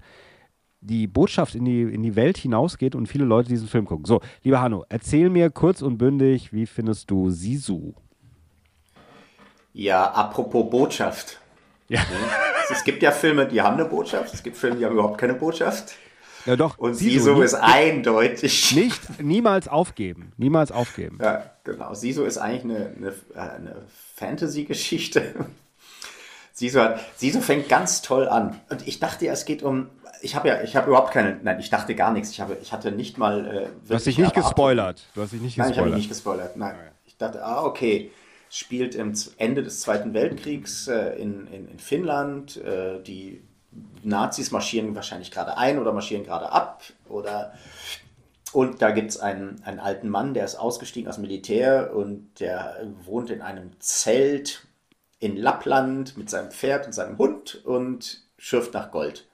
die 0.81 1.07
Botschaft 1.07 1.55
in 1.55 1.65
die, 1.65 1.81
in 1.81 2.03
die 2.03 2.15
Welt 2.15 2.37
hinausgeht 2.37 2.95
und 2.95 3.07
viele 3.07 3.25
Leute 3.25 3.49
diesen 3.49 3.67
Film 3.67 3.85
gucken. 3.85 4.05
So, 4.05 4.21
lieber 4.43 4.61
Hanno, 4.61 4.85
erzähl 4.89 5.29
mir 5.29 5.49
kurz 5.49 5.81
und 5.81 5.97
bündig, 5.97 6.53
wie 6.53 6.65
findest 6.65 7.11
du 7.11 7.29
Sisu? 7.29 7.93
Ja, 9.73 10.11
apropos 10.11 10.69
Botschaft. 10.69 11.39
Ja. 11.89 12.01
Es 12.71 12.83
gibt 12.83 13.01
ja 13.01 13.11
Filme, 13.11 13.47
die 13.47 13.61
haben 13.61 13.75
eine 13.75 13.85
Botschaft. 13.85 14.33
Es 14.33 14.43
gibt 14.43 14.57
Filme, 14.57 14.77
die 14.77 14.85
haben 14.85 14.93
überhaupt 14.93 15.17
keine 15.17 15.33
Botschaft. 15.33 15.95
Ja, 16.45 16.55
doch. 16.55 16.77
Und 16.77 16.93
Sisu 16.95 17.41
ist 17.41 17.55
eindeutig. 17.55 18.75
Nicht, 18.75 19.21
niemals 19.21 19.67
aufgeben. 19.67 20.31
Niemals 20.37 20.71
aufgeben. 20.71 21.17
Ja, 21.21 21.51
genau. 21.63 21.93
Sisu 21.93 22.23
ist 22.23 22.37
eigentlich 22.37 22.63
eine, 22.63 22.93
eine, 22.95 23.07
äh, 23.35 23.55
eine 23.55 23.75
Fantasy-Geschichte. 24.15 25.33
Sisu, 26.53 26.79
hat, 26.79 26.99
Sisu 27.17 27.41
fängt 27.41 27.69
ganz 27.69 28.01
toll 28.01 28.27
an. 28.27 28.59
Und 28.69 28.87
ich 28.87 28.99
dachte 28.99 29.25
ja, 29.25 29.33
es 29.33 29.45
geht 29.45 29.63
um. 29.63 29.89
Ich 30.21 30.35
habe 30.35 30.47
ja, 30.49 30.61
ich 30.61 30.75
habe 30.75 30.87
überhaupt 30.87 31.11
keine. 31.11 31.39
Nein, 31.41 31.59
ich 31.59 31.69
dachte 31.69 31.95
gar 31.95 32.11
nichts. 32.11 32.31
Ich, 32.31 32.41
habe, 32.41 32.57
ich 32.61 32.71
hatte 32.71 32.91
nicht 32.91 33.17
mal. 33.17 33.45
Äh, 33.45 33.87
du 33.87 33.95
hast 33.95 34.05
dich 34.05 34.17
nicht 34.17 34.29
Erwartung. 34.29 34.43
gespoilert. 34.43 35.05
Du 35.15 35.21
hast 35.21 35.33
dich 35.33 35.41
nicht 35.41 35.55
gespoilert. 35.55 35.57
Nein, 35.57 35.71
ich 35.71 35.77
habe 35.77 35.89
mich 35.89 35.97
nicht 35.97 36.09
gespoilert. 36.09 36.57
Nein. 36.57 36.75
Ich 37.05 37.17
dachte, 37.17 37.43
ah, 37.43 37.63
okay 37.63 38.11
spielt 38.49 38.95
im 38.95 39.13
Ende 39.37 39.63
des 39.63 39.81
Zweiten 39.81 40.13
Weltkriegs 40.13 40.87
äh, 40.87 41.21
in, 41.21 41.47
in, 41.47 41.69
in, 41.69 41.79
Finnland. 41.79 42.57
Äh, 42.57 43.01
die 43.01 43.43
Nazis 44.03 44.51
marschieren 44.51 44.95
wahrscheinlich 44.95 45.31
gerade 45.31 45.57
ein 45.57 45.77
oder 45.77 45.93
marschieren 45.93 46.25
gerade 46.25 46.51
ab 46.51 46.83
oder 47.07 47.53
und 48.51 48.81
da 48.81 48.89
gibt 48.89 49.11
es 49.11 49.19
einen, 49.19 49.61
einen 49.63 49.79
alten 49.79 50.09
Mann, 50.09 50.33
der 50.33 50.43
ist 50.43 50.55
ausgestiegen 50.55 51.07
aus 51.07 51.17
dem 51.17 51.21
Militär 51.21 51.95
und 51.95 52.39
der 52.39 52.77
wohnt 53.05 53.29
in 53.29 53.43
einem 53.43 53.79
Zelt 53.79 54.65
in 55.19 55.37
Lappland 55.37 56.17
mit 56.17 56.31
seinem 56.31 56.49
Pferd 56.49 56.87
und 56.87 56.93
seinem 56.93 57.19
Hund 57.19 57.63
und 57.63 58.23
schürft 58.39 58.73
nach 58.73 58.89
Gold. 58.89 59.27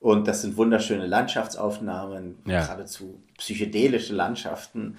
Und 0.00 0.28
das 0.28 0.42
sind 0.42 0.56
wunderschöne 0.56 1.06
Landschaftsaufnahmen, 1.06 2.38
Ja. 2.46 2.62
geradezu 2.62 3.20
psychedelische 3.36 4.14
Landschaften, 4.14 4.98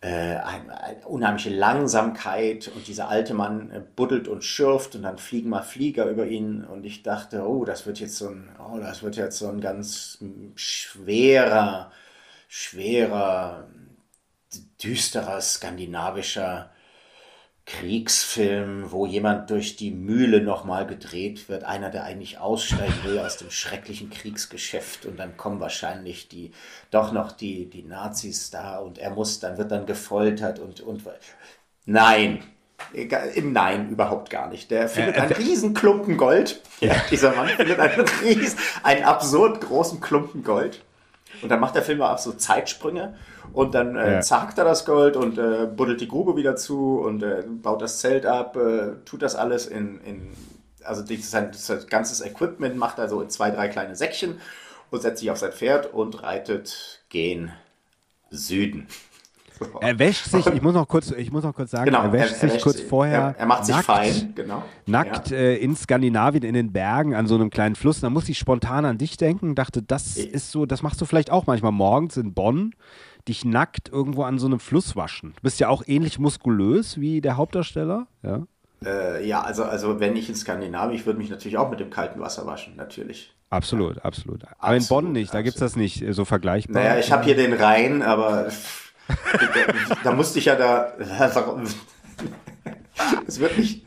äh, 0.00 0.08
eine, 0.08 0.80
eine 0.82 1.06
unheimliche 1.06 1.50
Langsamkeit 1.50 2.68
und 2.74 2.86
dieser 2.86 3.08
alte 3.08 3.34
Mann 3.34 3.70
äh, 3.70 3.80
buddelt 3.94 4.28
und 4.28 4.44
schürft 4.44 4.94
und 4.94 5.02
dann 5.02 5.18
fliegen 5.18 5.48
mal 5.48 5.62
Flieger 5.62 6.06
über 6.06 6.26
ihn 6.26 6.64
und 6.64 6.84
ich 6.84 7.02
dachte, 7.02 7.46
oh, 7.48 7.64
das 7.64 7.86
wird 7.86 7.98
jetzt 8.00 8.16
so 8.16 8.28
ein, 8.28 8.48
oh, 8.58 8.78
das 8.78 9.02
wird 9.02 9.16
jetzt 9.16 9.38
so 9.38 9.48
ein 9.48 9.60
ganz 9.60 10.18
schwerer, 10.54 11.90
schwerer, 12.48 13.68
düsterer 14.82 15.40
skandinavischer 15.40 16.70
Kriegsfilm, 17.66 18.92
wo 18.92 19.06
jemand 19.06 19.50
durch 19.50 19.74
die 19.74 19.90
Mühle 19.90 20.40
nochmal 20.40 20.86
gedreht 20.86 21.48
wird, 21.48 21.64
einer, 21.64 21.90
der 21.90 22.04
eigentlich 22.04 22.38
aussteigen 22.38 22.94
will 23.04 23.18
aus 23.18 23.38
dem 23.38 23.50
schrecklichen 23.50 24.08
Kriegsgeschäft 24.08 25.04
und 25.04 25.18
dann 25.18 25.36
kommen 25.36 25.58
wahrscheinlich 25.58 26.28
die, 26.28 26.52
doch 26.92 27.12
noch 27.12 27.32
die, 27.32 27.68
die 27.68 27.82
Nazis 27.82 28.50
da 28.50 28.78
und 28.78 28.98
er 28.98 29.10
muss, 29.10 29.40
dann 29.40 29.58
wird 29.58 29.72
dann 29.72 29.84
gefoltert 29.84 30.60
und, 30.60 30.80
und, 30.80 31.02
nein, 31.86 32.42
Egal, 32.92 33.32
Nein, 33.42 33.88
überhaupt 33.88 34.30
gar 34.30 34.48
nicht. 34.48 34.70
Der 34.70 34.88
findet 34.88 35.16
einen 35.16 35.32
riesen 35.32 35.74
Klumpen 35.74 36.16
Gold. 36.16 36.60
Dieser 37.10 37.34
Mann 37.34 37.48
findet 37.48 37.80
einen 37.80 38.06
riesen, 38.22 38.58
einen 38.82 39.02
absurd 39.02 39.60
großen 39.60 40.00
Klumpen 40.00 40.44
Gold. 40.44 40.84
Und 41.42 41.48
dann 41.50 41.60
macht 41.60 41.74
der 41.74 41.82
Film 41.82 42.00
auch 42.02 42.18
so 42.18 42.32
Zeitsprünge 42.32 43.14
und 43.52 43.74
dann 43.74 43.96
äh, 43.96 44.14
Ja. 44.14 44.20
zerhackt 44.20 44.58
er 44.58 44.64
das 44.64 44.84
Gold 44.84 45.16
und 45.16 45.38
äh, 45.38 45.66
buddelt 45.66 46.00
die 46.00 46.08
Grube 46.08 46.36
wieder 46.36 46.56
zu 46.56 46.98
und 47.00 47.22
äh, 47.22 47.44
baut 47.46 47.82
das 47.82 47.98
Zelt 48.00 48.26
ab, 48.26 48.56
äh, 48.56 48.92
tut 49.04 49.22
das 49.22 49.34
alles 49.36 49.66
in, 49.66 50.00
in 50.00 50.32
also 50.84 51.02
sein 51.20 51.50
ganzes 51.90 52.20
Equipment 52.24 52.76
macht 52.76 52.98
er 52.98 53.08
so 53.08 53.20
in 53.20 53.28
zwei, 53.28 53.50
drei 53.50 53.68
kleine 53.68 53.96
Säckchen 53.96 54.40
und 54.90 55.02
setzt 55.02 55.20
sich 55.20 55.30
auf 55.30 55.38
sein 55.38 55.52
Pferd 55.52 55.92
und 55.92 56.22
reitet 56.22 57.02
gen 57.08 57.52
Süden. 58.30 58.86
Er 59.80 59.98
wäscht 59.98 60.26
sich, 60.26 60.46
ich 60.46 60.60
muss 60.62 60.74
noch 60.74 60.86
kurz, 60.88 61.10
ich 61.12 61.30
muss 61.32 61.42
noch 61.44 61.54
kurz 61.54 61.70
sagen, 61.70 61.86
Genau, 61.86 62.02
er 62.02 62.12
wäscht 62.12 62.28
er- 62.28 62.34
er 62.34 62.40
sich 62.40 62.52
wäscht 62.54 62.62
kurz 62.64 62.76
sich. 62.78 62.86
vorher. 62.86 63.18
Er- 63.18 63.34
er 63.38 63.46
macht 63.46 63.64
sich 63.64 63.74
nackt, 63.74 63.86
fein, 63.86 64.32
genau. 64.34 64.62
Nackt 64.86 65.30
Ja. 65.30 65.36
äh, 65.36 65.56
in 65.56 65.74
Skandinavien 65.76 66.42
in 66.44 66.54
den 66.54 66.72
Bergen 66.72 67.14
an 67.14 67.26
so 67.26 67.34
einem 67.36 67.50
kleinen 67.50 67.74
Fluss. 67.74 68.00
Da 68.00 68.10
muss 68.10 68.28
ich 68.28 68.38
spontan 68.38 68.84
an 68.84 68.98
dich 68.98 69.16
denken, 69.16 69.54
dachte, 69.54 69.82
das 69.82 70.16
ist 70.16 70.50
so, 70.50 70.66
das 70.66 70.82
machst 70.82 71.00
du 71.00 71.04
vielleicht 71.06 71.30
auch 71.30 71.46
manchmal 71.46 71.72
morgens 71.72 72.16
in 72.16 72.34
Bonn, 72.34 72.74
dich 73.28 73.44
nackt 73.44 73.88
irgendwo 73.88 74.22
an 74.24 74.38
so 74.38 74.46
einem 74.46 74.60
Fluss 74.60 74.94
waschen. 74.96 75.32
Du 75.36 75.42
bist 75.42 75.58
ja 75.60 75.68
auch 75.68 75.82
ähnlich 75.86 76.18
muskulös 76.18 77.00
wie 77.00 77.20
der 77.20 77.36
Hauptdarsteller, 77.36 78.06
ja. 78.22 78.42
Äh, 78.84 79.26
ja, 79.26 79.40
also, 79.40 79.64
also 79.64 80.00
wenn 80.00 80.16
ich 80.16 80.28
in 80.28 80.34
Skandinavien, 80.34 80.94
ich 80.94 81.06
würde 81.06 81.18
mich 81.18 81.30
natürlich 81.30 81.56
auch 81.56 81.70
mit 81.70 81.80
dem 81.80 81.88
kalten 81.88 82.20
Wasser 82.20 82.46
waschen, 82.46 82.76
natürlich. 82.76 83.34
Absolut, 83.48 84.04
absolut. 84.04 84.42
Aber 84.58 84.74
in 84.74 84.82
Absolut, 84.82 85.04
Bonn 85.04 85.12
nicht, 85.12 85.32
da 85.32 85.40
gibt 85.40 85.54
es 85.54 85.60
das 85.60 85.76
nicht 85.76 86.04
so 86.10 86.24
vergleichbar. 86.26 86.82
Naja, 86.82 86.98
ich 86.98 87.10
habe 87.10 87.24
hier 87.24 87.36
den 87.36 87.54
Rhein, 87.54 88.02
aber 88.02 88.48
da, 89.08 89.94
da 90.04 90.12
musste 90.12 90.38
ich 90.38 90.46
ja 90.46 90.54
da. 90.56 90.92
Es 93.26 93.40
wird 93.40 93.58
nicht. 93.58 93.84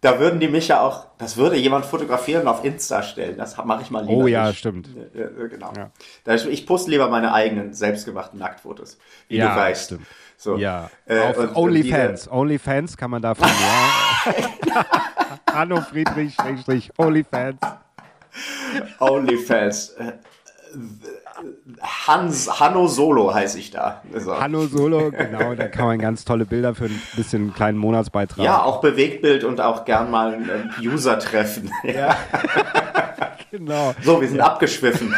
Da 0.00 0.18
würden 0.20 0.40
die 0.40 0.48
mich 0.48 0.68
ja 0.68 0.80
auch, 0.80 1.06
das 1.18 1.36
würde 1.36 1.56
jemand 1.56 1.84
fotografieren 1.84 2.42
und 2.42 2.48
auf 2.48 2.64
Insta 2.64 3.02
stellen. 3.02 3.36
Das 3.36 3.56
mache 3.64 3.82
ich 3.82 3.90
mal 3.90 4.04
lieber. 4.04 4.24
Oh 4.24 4.26
ja, 4.26 4.48
nicht. 4.48 4.58
stimmt. 4.58 4.88
Ja, 5.14 5.22
ja, 5.22 5.46
genau. 5.48 5.72
Ja. 5.76 5.90
Da 6.24 6.34
ich, 6.34 6.66
poste 6.66 6.90
lieber 6.90 7.08
meine 7.08 7.32
eigenen 7.34 7.74
selbstgemachten 7.74 8.38
Nacktfotos, 8.38 8.98
wie 9.28 9.36
Ja, 9.38 9.54
du 9.54 9.60
weißt. 9.60 9.84
stimmt. 9.86 10.06
So. 10.36 10.56
Ja, 10.56 10.90
Äh, 11.06 11.32
OnlyFans. 11.54 12.30
OnlyFans 12.30 12.96
kann 12.96 13.10
man 13.10 13.22
davon, 13.22 13.48
ja. 13.48 14.84
Hanno 15.52 15.80
Friedrich, 15.80 16.34
Schrägstrich, 16.34 16.90
OnlyFans. 16.98 17.58
diese 18.74 18.86
OnlyFans. 19.00 19.94
Hans, 21.80 22.60
Hanno 22.60 22.86
Solo 22.86 23.34
heiße 23.34 23.58
ich 23.58 23.70
da. 23.70 24.02
So. 24.14 24.38
Hanno 24.38 24.66
Solo, 24.66 25.10
genau, 25.10 25.54
da 25.54 25.68
kann 25.68 25.86
man 25.86 25.98
ganz 25.98 26.24
tolle 26.24 26.46
Bilder 26.46 26.74
für 26.74 26.86
ein 26.86 27.02
bisschen 27.16 27.42
einen 27.42 27.54
kleinen 27.54 27.78
Monatsbeitrag. 27.78 28.44
Ja, 28.44 28.62
auch 28.62 28.80
Bewegtbild 28.80 29.44
und 29.44 29.60
auch 29.60 29.84
gern 29.84 30.10
mal 30.10 30.34
ein 30.34 30.48
äh, 30.82 30.86
User-Treffen. 30.86 31.70
Ja. 31.84 32.16
genau. 33.50 33.94
So, 34.02 34.20
wir 34.20 34.28
sind 34.28 34.40
abgeschwiffen. 34.40 35.14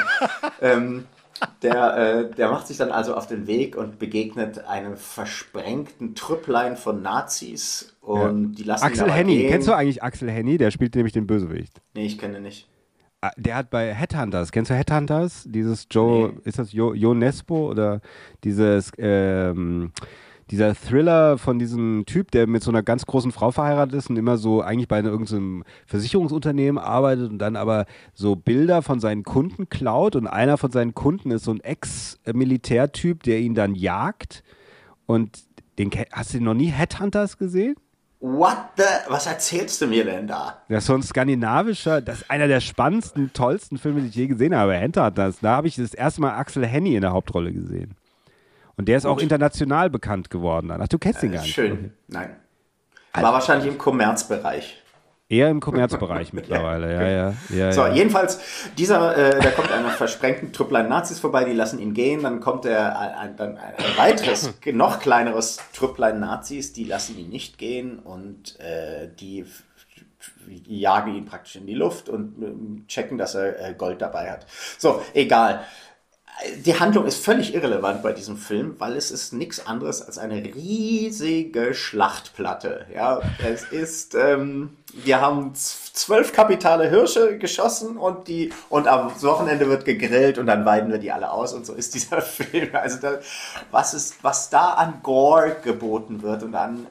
ähm, 0.60 1.04
der, 1.62 1.96
äh, 1.96 2.34
der 2.34 2.50
macht 2.50 2.66
sich 2.66 2.76
dann 2.76 2.90
also 2.90 3.14
auf 3.14 3.26
den 3.26 3.46
Weg 3.46 3.76
und 3.76 3.98
begegnet 3.98 4.66
einem 4.66 4.96
versprengten 4.96 6.14
Trüpplein 6.14 6.76
von 6.76 7.02
Nazis. 7.02 7.96
Und 8.00 8.54
die 8.54 8.64
lassen 8.64 8.84
ihn 8.84 8.88
Axel 8.88 9.04
aber 9.04 9.12
Henny, 9.12 9.36
gehen. 9.38 9.50
kennst 9.50 9.68
du 9.68 9.72
eigentlich 9.72 10.02
Axel 10.02 10.30
Henny? 10.30 10.58
Der 10.58 10.70
spielt 10.70 10.94
nämlich 10.94 11.12
den 11.12 11.26
Bösewicht. 11.26 11.80
Nee, 11.94 12.06
ich 12.06 12.18
kenne 12.18 12.40
nicht. 12.40 12.68
Ah, 13.20 13.32
Der 13.36 13.56
hat 13.56 13.70
bei 13.70 13.92
Headhunters, 13.94 14.52
kennst 14.52 14.70
du 14.70 14.74
Headhunters? 14.74 15.44
Dieses 15.48 15.86
Joe, 15.90 16.28
Nee. 16.34 16.40
ist 16.44 16.58
das 16.58 16.72
Jo, 16.72 16.94
jo 16.94 17.14
Nesbo 17.14 17.68
oder 17.68 18.00
dieses, 18.44 18.92
ähm, 18.96 19.90
dieser 20.50 20.74
Thriller 20.74 21.36
von 21.36 21.58
diesem 21.58 22.04
Typ, 22.06 22.30
der 22.30 22.46
mit 22.46 22.62
so 22.62 22.70
einer 22.70 22.82
ganz 22.84 23.04
großen 23.06 23.32
Frau 23.32 23.50
verheiratet 23.50 23.94
ist 23.96 24.08
und 24.08 24.16
immer 24.16 24.38
so 24.38 24.62
eigentlich 24.62 24.86
bei 24.88 25.00
irgendeinem 25.00 25.64
Versicherungsunternehmen 25.86 26.78
arbeitet 26.82 27.30
und 27.30 27.38
dann 27.38 27.56
aber 27.56 27.86
so 28.14 28.36
Bilder 28.36 28.82
von 28.82 29.00
seinen 29.00 29.24
Kunden 29.24 29.68
klaut 29.68 30.14
und 30.14 30.28
einer 30.28 30.56
von 30.56 30.70
seinen 30.70 30.94
Kunden 30.94 31.32
ist 31.32 31.44
so 31.44 31.50
ein 31.50 31.60
Ex-Militärtyp, 31.60 33.24
der 33.24 33.40
ihn 33.40 33.54
dann 33.54 33.74
jagt 33.74 34.44
und 35.06 35.40
den, 35.78 35.90
hast 36.12 36.34
du 36.34 36.40
noch 36.40 36.54
nie 36.54 36.66
Headhunters 36.68 37.36
gesehen? 37.36 37.74
What 38.20 38.56
the? 38.76 38.82
Was 39.08 39.26
erzählst 39.26 39.80
du 39.80 39.86
mir 39.86 40.04
denn 40.04 40.26
da? 40.26 40.62
Das 40.68 40.78
ist 40.78 40.86
so 40.86 40.94
ein 40.94 41.02
skandinavischer, 41.02 42.00
das 42.00 42.22
ist 42.22 42.30
einer 42.30 42.48
der 42.48 42.60
spannendsten, 42.60 43.32
tollsten 43.32 43.78
Filme, 43.78 44.00
die 44.00 44.08
ich 44.08 44.14
je 44.16 44.26
gesehen 44.26 44.56
habe. 44.56 44.74
Headhunters. 44.74 45.38
Da 45.40 45.56
habe 45.56 45.68
ich 45.68 45.76
das 45.76 45.94
erste 45.94 46.20
Mal 46.20 46.32
Axel 46.34 46.66
Henny 46.66 46.96
in 46.96 47.02
der 47.02 47.12
Hauptrolle 47.12 47.52
gesehen. 47.52 47.94
Und 48.76 48.88
der 48.88 48.96
ist 48.96 49.06
auch 49.06 49.14
Gut. 49.14 49.22
international 49.22 49.90
bekannt 49.90 50.30
geworden. 50.30 50.70
Ach, 50.72 50.88
du 50.88 50.98
kennst 50.98 51.22
den 51.22 51.32
gar 51.32 51.42
nicht. 51.42 51.54
Schön. 51.54 51.92
Nein. 52.08 52.36
War 53.12 53.32
wahrscheinlich 53.32 53.68
im 53.68 53.78
Kommerzbereich. 53.78 54.82
Eher 55.30 55.50
im 55.50 55.60
Kommerzbereich 55.60 56.32
mittlerweile, 56.32 56.90
ja, 56.94 57.08
ja. 57.08 57.34
ja, 57.50 57.72
So, 57.72 57.82
ja. 57.82 57.92
jedenfalls, 57.92 58.40
dieser, 58.78 59.14
äh, 59.14 59.38
da 59.38 59.50
kommt 59.50 59.70
einer 59.70 59.90
versprengten 59.90 60.54
Trüpplein 60.54 60.88
Nazis 60.88 61.18
vorbei, 61.18 61.44
die 61.44 61.52
lassen 61.52 61.78
ihn 61.78 61.92
gehen, 61.92 62.22
dann 62.22 62.40
kommt 62.40 62.64
er 62.64 62.98
ein, 62.98 63.14
ein, 63.14 63.36
dann 63.36 63.58
ein 63.58 63.74
weiteres, 63.98 64.54
noch 64.72 65.00
kleineres 65.00 65.58
Trüpplein 65.74 66.18
Nazis, 66.18 66.72
die 66.72 66.84
lassen 66.84 67.18
ihn 67.18 67.28
nicht 67.28 67.58
gehen 67.58 67.98
und 67.98 68.58
äh, 68.60 69.08
die 69.20 69.44
jagen 70.66 71.14
ihn 71.14 71.26
praktisch 71.26 71.56
in 71.56 71.66
die 71.66 71.74
Luft 71.74 72.08
und 72.08 72.42
ähm, 72.42 72.84
checken, 72.88 73.18
dass 73.18 73.34
er 73.34 73.60
äh, 73.60 73.74
Gold 73.74 74.00
dabei 74.00 74.30
hat. 74.30 74.46
So, 74.78 75.02
egal. 75.14 75.64
Die 76.64 76.78
Handlung 76.78 77.04
ist 77.04 77.24
völlig 77.24 77.52
irrelevant 77.52 78.02
bei 78.02 78.12
diesem 78.12 78.36
Film, 78.36 78.76
weil 78.78 78.96
es 78.96 79.10
ist 79.10 79.32
nichts 79.32 79.66
anderes 79.66 80.02
als 80.02 80.18
eine 80.18 80.36
riesige 80.36 81.74
Schlachtplatte. 81.74 82.86
Ja, 82.94 83.20
es 83.44 83.64
ist, 83.64 84.14
ähm, 84.14 84.76
wir 84.92 85.20
haben 85.20 85.52
zwölf 85.54 86.32
kapitale 86.32 86.88
Hirsche 86.88 87.38
geschossen 87.38 87.96
und 87.96 88.28
die 88.28 88.52
und 88.68 88.86
am 88.86 89.10
Wochenende 89.20 89.68
wird 89.68 89.84
gegrillt 89.84 90.38
und 90.38 90.46
dann 90.46 90.64
weiden 90.64 90.92
wir 90.92 90.98
die 90.98 91.10
alle 91.10 91.32
aus 91.32 91.54
und 91.54 91.66
so 91.66 91.74
ist 91.74 91.94
dieser 91.94 92.22
Film. 92.22 92.70
Also 92.72 92.98
da, 93.00 93.18
was 93.72 93.94
ist, 93.94 94.22
was 94.22 94.48
da 94.48 94.74
an 94.74 95.00
Gore 95.02 95.56
geboten 95.62 96.22
wird 96.22 96.44
und 96.44 96.54
an 96.54 96.86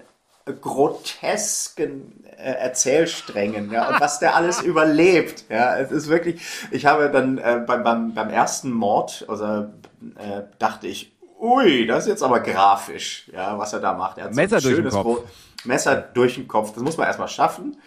grotesken 0.61 2.26
Erzählsträngen, 2.37 3.71
ja, 3.71 3.89
und 3.89 3.99
was 3.99 4.19
der 4.19 4.35
alles 4.35 4.61
überlebt, 4.71 5.45
ja, 5.49 5.77
es 5.77 5.91
ist 5.91 6.07
wirklich, 6.07 6.41
ich 6.71 6.85
habe 6.85 7.09
dann 7.09 7.37
äh, 7.37 7.63
beim, 7.65 7.83
beim, 7.83 8.13
beim 8.13 8.29
ersten 8.29 8.71
Mord, 8.71 9.25
also 9.27 9.45
äh, 10.15 10.43
dachte 10.59 10.87
ich, 10.87 11.15
ui, 11.39 11.85
das 11.87 12.03
ist 12.03 12.09
jetzt 12.09 12.23
aber 12.23 12.39
grafisch, 12.39 13.29
ja, 13.33 13.57
was 13.57 13.73
er 13.73 13.79
da 13.79 13.93
macht. 13.93 14.17
Er 14.17 14.25
hat 14.25 14.35
so 14.35 14.41
Messer 14.41 14.57
ein 14.57 14.61
durch 14.61 14.75
den 14.75 14.75
schönes 14.75 14.93
Kopf. 14.93 15.03
Gro- 15.05 15.23
Messer 15.65 15.95
durch 15.95 16.35
den 16.35 16.47
Kopf, 16.47 16.73
das 16.73 16.83
muss 16.83 16.97
man 16.97 17.07
erstmal 17.07 17.27
schaffen. 17.27 17.77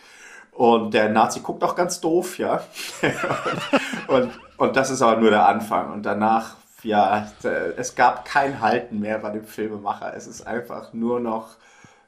Und 0.53 0.93
der 0.93 1.09
Nazi 1.09 1.41
guckt 1.41 1.63
auch 1.65 1.75
ganz 1.75 2.01
doof, 2.01 2.37
ja. 2.39 2.61
und, 4.09 4.31
und 4.57 4.77
das 4.77 4.91
ist 4.91 5.01
aber 5.01 5.19
nur 5.21 5.31
der 5.31 5.47
Anfang. 5.49 5.93
Und 5.93 6.05
danach, 6.05 6.57
ja, 6.83 7.29
äh, 7.45 7.49
es 7.77 7.95
gab 7.95 8.25
kein 8.25 8.61
Halten 8.61 8.99
mehr 9.01 9.19
bei 9.19 9.31
dem 9.31 9.45
Filmemacher. 9.45 10.13
Es 10.15 10.27
ist 10.27 10.47
einfach 10.47 10.93
nur 10.93 11.21
noch 11.21 11.57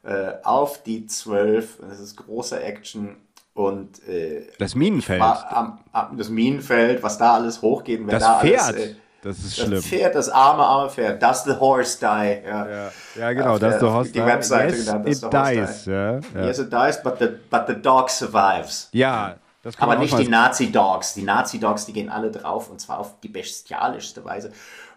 äh, 0.02 0.32
auf 0.42 0.82
die 0.82 1.06
Zwölf. 1.06 1.78
Es 1.90 2.00
ist 2.00 2.16
große 2.16 2.60
Action. 2.60 3.16
Und 3.54 4.06
äh, 4.08 4.46
Das 4.58 4.74
Minenfeld. 4.74 5.20
war 5.20 5.46
am, 5.54 5.78
am, 5.92 6.16
das 6.16 6.30
Minenfeld, 6.30 7.02
was 7.02 7.18
da 7.18 7.34
alles 7.34 7.60
hochgeht, 7.60 8.00
wer 8.04 8.18
Das 8.18 8.22
da 8.22 8.40
Pferd. 8.40 8.62
alles. 8.62 8.86
Äh, 8.86 8.94
das 9.22 9.38
ist 9.38 9.58
das 9.58 9.66
schlimm. 9.66 9.82
Pferd, 9.82 10.14
das 10.16 10.28
arme, 10.30 10.64
arme 10.64 10.90
Pferd. 10.90 11.22
Does 11.22 11.44
the 11.44 11.52
horse 11.52 11.98
die? 12.00 12.04
Ja, 12.04 12.68
Ja, 12.68 12.92
ja 13.14 13.32
genau, 13.32 13.58
das 13.58 13.78
der 13.78 13.88
auf 13.88 13.94
Horst. 13.94 14.14
die 14.14 14.24
Webseite 14.24 14.74
yes, 14.74 14.84
genannt, 14.86 15.08
it 15.08 15.22
das 15.22 15.48
dies. 15.50 15.86
Ja, 15.86 16.12
ja. 16.34 16.44
Yes, 16.46 16.58
it 16.58 16.72
dies, 16.72 17.02
but 17.02 17.18
the, 17.20 17.28
but 17.50 17.62
the 17.68 17.74
dog 17.74 18.10
survives. 18.10 18.88
ja 18.92 19.36
das 19.62 19.76
kann 19.76 19.88
Aber 19.90 20.00
nicht 20.00 20.18
die 20.18 20.26
Nazi-Dogs. 20.28 21.14
Die 21.14 21.22
Nazi-Dogs, 21.22 21.86
die 21.86 21.92
gehen 21.92 22.08
alle 22.10 22.32
drauf 22.32 22.68
und 22.68 22.80
zwar 22.80 22.98
auf 22.98 23.20
die 23.20 23.28
bestialischste 23.28 24.24
Weise. 24.24 24.50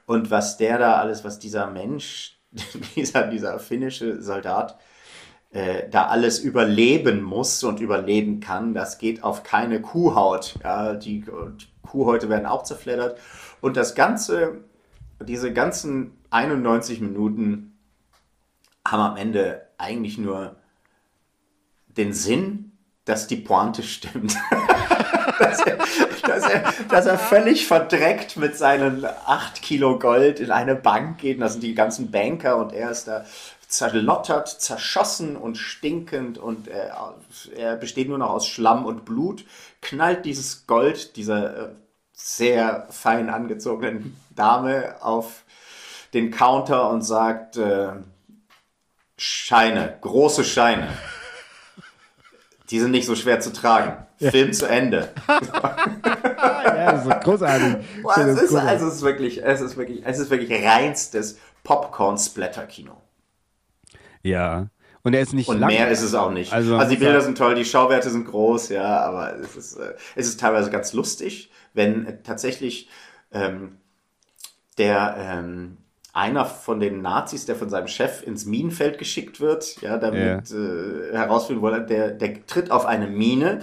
Und 0.08 0.32
was 0.32 0.58
der 0.58 0.80
da 0.80 0.96
alles, 0.96 1.24
was 1.24 1.38
dieser 1.38 1.68
Mensch, 1.68 2.40
dieser, 2.96 3.28
dieser 3.28 3.60
finnische 3.60 4.24
Soldat, 4.24 4.76
äh, 5.56 5.90
da 5.90 6.08
alles 6.08 6.40
überleben 6.40 7.24
muss 7.24 7.64
und 7.64 7.80
überleben 7.80 8.42
kann, 8.42 8.74
das 8.74 8.98
geht 8.98 9.24
auf 9.24 9.44
keine 9.44 9.82
Kuhhaut. 9.82 10.56
Ja, 10.62 10.96
die, 10.96 11.22
die 11.22 11.66
Kuhhäute 11.82 12.28
werden 12.28 12.46
auch 12.46 12.64
zerfleddert. 12.64 13.18
Und 13.62 13.78
das 13.78 13.96
Ganze, 13.96 14.66
diese 15.26 15.54
ganzen 15.54 16.12
91 16.30 17.00
Minuten 17.00 17.80
haben 18.86 19.02
am 19.02 19.16
Ende 19.16 19.62
eigentlich 19.78 20.18
nur 20.18 20.58
den 21.88 22.12
Sinn, 22.12 22.74
dass 23.06 23.28
die 23.28 23.38
Pointe 23.38 23.82
stimmt. 23.82 24.36
dass, 25.40 25.62
er, 25.62 25.78
dass, 26.28 26.50
er, 26.50 26.74
dass 26.90 27.06
er 27.06 27.18
völlig 27.18 27.66
verdreckt 27.66 28.36
mit 28.36 28.58
seinen 28.58 29.06
8 29.06 29.62
Kilo 29.62 30.00
Gold 30.00 30.42
in 30.42 30.52
eine 30.52 30.76
Bank 30.76 31.20
geht. 31.20 31.38
Und 31.38 31.42
das 31.42 31.54
sind 31.54 31.64
die 31.64 31.76
ganzen 31.76 32.12
Banker 32.12 32.58
und 32.58 32.74
er 32.74 32.92
ist 32.92 33.08
da 33.08 33.24
zerlottert, 33.78 34.48
zerschossen 34.48 35.36
und 35.36 35.58
stinkend 35.58 36.38
und 36.38 36.68
er, 36.68 37.16
er 37.56 37.76
besteht 37.76 38.08
nur 38.08 38.18
noch 38.18 38.30
aus 38.30 38.48
Schlamm 38.48 38.86
und 38.86 39.06
Blut, 39.06 39.46
knallt 39.82 40.26
dieses 40.26 40.66
Gold 40.68 41.16
dieser 41.18 41.58
äh, 41.58 41.70
sehr 42.14 42.88
fein 42.90 43.30
angezogenen 43.30 44.16
Dame 44.36 44.96
auf 45.02 45.44
den 46.14 46.32
Counter 46.32 46.90
und 46.90 47.02
sagt, 47.02 47.58
äh, 47.58 47.90
Scheine, 49.18 49.98
große 50.02 50.44
Scheine. 50.44 50.90
Die 52.70 52.80
sind 52.80 52.92
nicht 52.92 53.06
so 53.06 53.16
schwer 53.16 53.40
zu 53.40 53.54
tragen. 53.54 54.06
Ja. 54.20 54.32
Film 54.32 54.54
zu 54.54 54.66
Ende. 54.66 55.10
ja, 55.28 56.92
das 56.92 57.06
ist 57.06 57.22
großartig. 57.22 57.76
Boah, 58.02 58.18
es, 58.18 58.42
ist, 58.42 58.56
also 58.56 58.88
es, 58.88 58.94
ist 58.96 59.02
wirklich, 59.02 59.44
es, 59.44 59.62
ist 59.62 59.78
wirklich, 59.78 60.06
es 60.06 60.20
ist 60.20 60.30
wirklich 60.30 60.64
reinstes 60.64 61.38
Popcorn-Splatter-Kino. 61.64 62.96
Ja. 64.26 64.68
Und 65.04 65.14
er 65.14 65.22
ist 65.22 65.34
nicht 65.34 65.48
Und 65.48 65.60
lang. 65.60 65.70
mehr 65.70 65.90
ist 65.90 66.02
es 66.02 66.16
auch 66.16 66.32
nicht. 66.32 66.52
Also, 66.52 66.78
also 66.78 66.90
die 66.92 66.98
Bilder 66.98 67.22
sind 67.22 67.38
toll, 67.38 67.54
die 67.54 67.64
Schauwerte 67.64 68.10
sind 68.10 68.26
groß, 68.26 68.70
ja, 68.70 69.02
aber 69.02 69.36
es 69.36 69.56
ist, 69.56 69.78
äh, 69.78 69.94
es 70.16 70.28
ist 70.28 70.40
teilweise 70.40 70.72
ganz 70.72 70.94
lustig, 70.94 71.52
wenn 71.76 72.08
äh, 72.08 72.18
tatsächlich 72.24 72.90
ähm, 73.32 73.78
der 74.80 75.16
ähm, 75.20 75.78
einer 76.12 76.46
von 76.46 76.80
den 76.80 77.04
Nazis, 77.04 77.46
der 77.46 77.56
von 77.56 77.70
seinem 77.70 77.88
Chef 77.88 78.26
ins 78.26 78.46
Minenfeld 78.46 78.98
geschickt 78.98 79.40
wird, 79.40 79.80
ja, 79.82 79.98
damit 79.98 80.50
yeah. 80.50 81.12
äh, 81.12 81.14
herausfinden 81.14 81.62
wollen, 81.62 81.86
der, 81.86 82.10
der 82.10 82.48
tritt 82.48 82.72
auf 82.72 82.88
eine 82.88 83.06
Mine, 83.06 83.62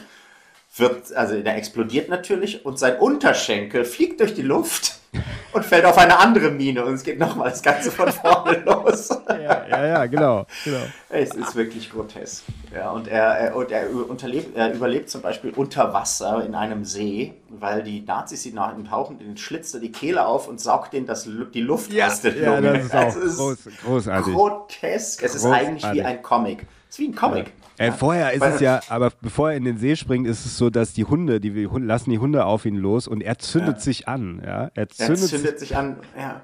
wird, 0.77 1.13
also 1.15 1.41
der 1.41 1.57
explodiert 1.57 2.09
natürlich 2.09 2.65
und 2.65 2.79
sein 2.79 2.99
Unterschenkel 2.99 3.85
fliegt 3.85 4.21
durch 4.21 4.35
die 4.35 4.43
Luft 4.43 5.02
und 5.53 5.65
fällt 5.65 5.85
auf 5.85 5.99
eine 5.99 6.19
andere 6.19 6.51
Mine 6.51 6.85
und 6.85 6.95
es 6.95 7.03
geht 7.03 7.19
nochmal 7.19 7.51
das 7.51 7.63
Ganze 7.63 7.91
von 7.91 8.11
vorne 8.11 8.59
los. 8.65 9.11
Ja, 9.29 9.67
ja, 9.69 9.87
ja, 9.87 10.07
genau, 10.07 10.47
genau. 10.65 10.81
Es 11.11 11.35
ist 11.35 11.55
wirklich 11.55 11.91
grotesk. 11.91 12.45
Ja, 12.75 12.91
und 12.91 13.09
er, 13.09 13.55
und 13.55 13.71
er, 13.71 13.91
unterlebt, 14.09 14.57
er 14.57 14.73
überlebt 14.73 15.11
zum 15.11 15.21
Beispiel 15.21 15.53
unter 15.55 15.93
Wasser 15.93 16.45
in 16.47 16.55
einem 16.55 16.85
See, 16.85 17.35
weil 17.49 17.83
die 17.83 18.01
Nazis 18.01 18.47
ihn 18.47 18.55
nach 18.55 18.77
ihm 18.77 18.89
tauchen, 18.89 19.19
den 19.19 19.37
schlitzt 19.37 19.75
er 19.75 19.81
die 19.81 19.93
Kehle 19.93 20.27
auf 20.27 20.49
und 20.49 20.61
saugt 20.61 20.95
den 20.95 21.07
das, 21.07 21.29
die 21.53 21.61
Luft 21.61 21.93
ja, 21.93 22.07
aus 22.07 22.23
der 22.23 22.33
Lunge. 22.33 22.67
Ja, 22.67 22.73
das 22.73 22.85
ist 22.85 22.95
auch 22.95 23.17
ist 23.17 23.37
groß, 23.37 23.59
großartig. 23.85 24.35
Grotesk. 24.35 25.23
Es 25.23 25.33
großartig. 25.33 25.37
ist 25.37 25.47
eigentlich 25.47 25.93
wie 25.93 26.03
ein 26.03 26.23
Comic. 26.23 26.67
Es 26.89 26.97
ist 26.97 26.99
wie 27.01 27.09
ein 27.09 27.15
Comic. 27.15 27.47
Ja. 27.47 27.62
Äh, 27.79 27.93
vorher 27.93 28.33
ist 28.33 28.43
es 28.43 28.61
ja, 28.61 28.81
aber 28.89 29.11
bevor 29.21 29.51
er 29.51 29.57
in 29.57 29.65
den 29.65 29.79
See 29.79 29.97
springt, 29.97 30.27
ist 30.27 30.45
es 30.45 30.57
so, 30.57 30.71
dass 30.71 30.93
die 30.93 31.05
Hunde, 31.05 31.41
die 31.41 31.67
Hunde, 31.67 31.87
lassen 31.87 32.11
die 32.11 32.19
Hunde 32.19 32.45
auf 32.45 32.65
ihn 32.67 32.77
los 32.77 33.09
und 33.09 33.23
er 33.23 33.39
zündet 33.39 33.77
ja. 33.77 33.81
sich 33.81 34.09
an. 34.09 34.43
Ja? 34.45 34.71
Er 34.75 34.89
zündet, 34.89 35.23
er 35.23 35.29
zündet 35.29 35.59
sich 35.59 35.77
an, 35.77 35.97
ja. 36.17 36.43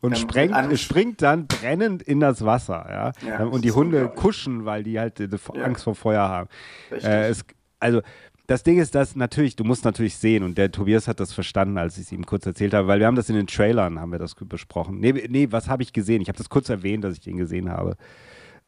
Und 0.00 0.12
ähm, 0.12 0.18
sprengt, 0.18 0.54
an, 0.54 0.76
springt 0.76 1.22
dann 1.22 1.46
brennend 1.46 2.02
in 2.02 2.20
das 2.20 2.44
Wasser. 2.44 2.86
Ja? 2.88 3.12
ja 3.26 3.44
und 3.44 3.64
die 3.64 3.72
Hunde 3.72 4.08
kuschen, 4.08 4.64
weil 4.64 4.82
die 4.82 4.98
halt 5.00 5.20
Angst 5.62 5.84
vor 5.84 5.94
Feuer 5.94 6.28
haben. 6.28 6.48
Äh, 6.90 7.28
es, 7.28 7.44
also 7.80 8.02
das 8.46 8.62
Ding 8.62 8.78
ist, 8.78 8.94
dass 8.94 9.16
natürlich, 9.16 9.56
du 9.56 9.64
musst 9.64 9.84
natürlich 9.84 10.16
sehen, 10.16 10.44
und 10.44 10.56
der 10.56 10.70
Tobias 10.70 11.08
hat 11.08 11.18
das 11.18 11.32
verstanden, 11.32 11.78
als 11.78 11.96
ich 11.96 12.04
es 12.04 12.12
ihm 12.12 12.24
kurz 12.24 12.46
erzählt 12.46 12.74
habe, 12.74 12.86
weil 12.86 13.00
wir 13.00 13.06
haben 13.06 13.16
das 13.16 13.28
in 13.28 13.34
den 13.34 13.46
Trailern, 13.46 13.98
haben 14.00 14.12
wir 14.12 14.18
das 14.18 14.34
besprochen. 14.34 15.00
Nee, 15.00 15.12
nee 15.28 15.48
was 15.50 15.68
habe 15.68 15.82
ich 15.82 15.92
gesehen? 15.92 16.22
Ich 16.22 16.28
habe 16.28 16.38
das 16.38 16.48
kurz 16.48 16.68
erwähnt, 16.68 17.02
dass 17.02 17.14
ich 17.14 17.20
den 17.20 17.38
gesehen 17.38 17.70
habe. 17.70 17.96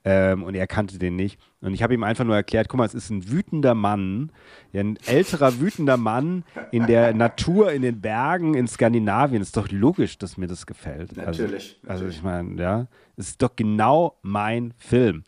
Ähm, 0.05 0.45
und 0.45 0.55
er 0.55 0.67
kannte 0.67 0.99
den 0.99 1.17
nicht. 1.17 1.41
Und 1.61 1.75
ich 1.75 1.83
habe 1.83 1.93
ihm 1.93 2.05
einfach 2.05 2.25
nur 2.25 2.37
erklärt, 2.37 2.69
guck 2.69 2.79
mal, 2.79 2.85
es 2.85 2.95
ist 2.95 3.11
ein 3.11 3.31
wütender 3.31 3.75
Mann, 3.75 4.31
ein 4.73 4.97
älterer 5.07 5.61
wütender 5.61 5.97
Mann 5.97 6.45
in 6.71 6.87
der 6.87 7.13
Natur, 7.15 7.73
in 7.73 7.83
den 7.83 8.01
Bergen, 8.01 8.55
in 8.55 8.69
Skandinavien. 8.69 9.43
Ist 9.43 9.57
doch 9.57 9.69
logisch, 9.71 10.17
dass 10.19 10.37
mir 10.37 10.47
das 10.47 10.67
gefällt. 10.67 11.19
Also, 11.19 11.43
natürlich. 11.43 11.81
Also, 11.83 12.05
also 12.05 12.17
ich 12.17 12.23
meine, 12.23 12.61
ja, 12.63 12.87
es 13.17 13.31
ist 13.31 13.43
doch 13.43 13.57
genau 13.57 14.19
mein 14.23 14.73
Film. 14.79 15.25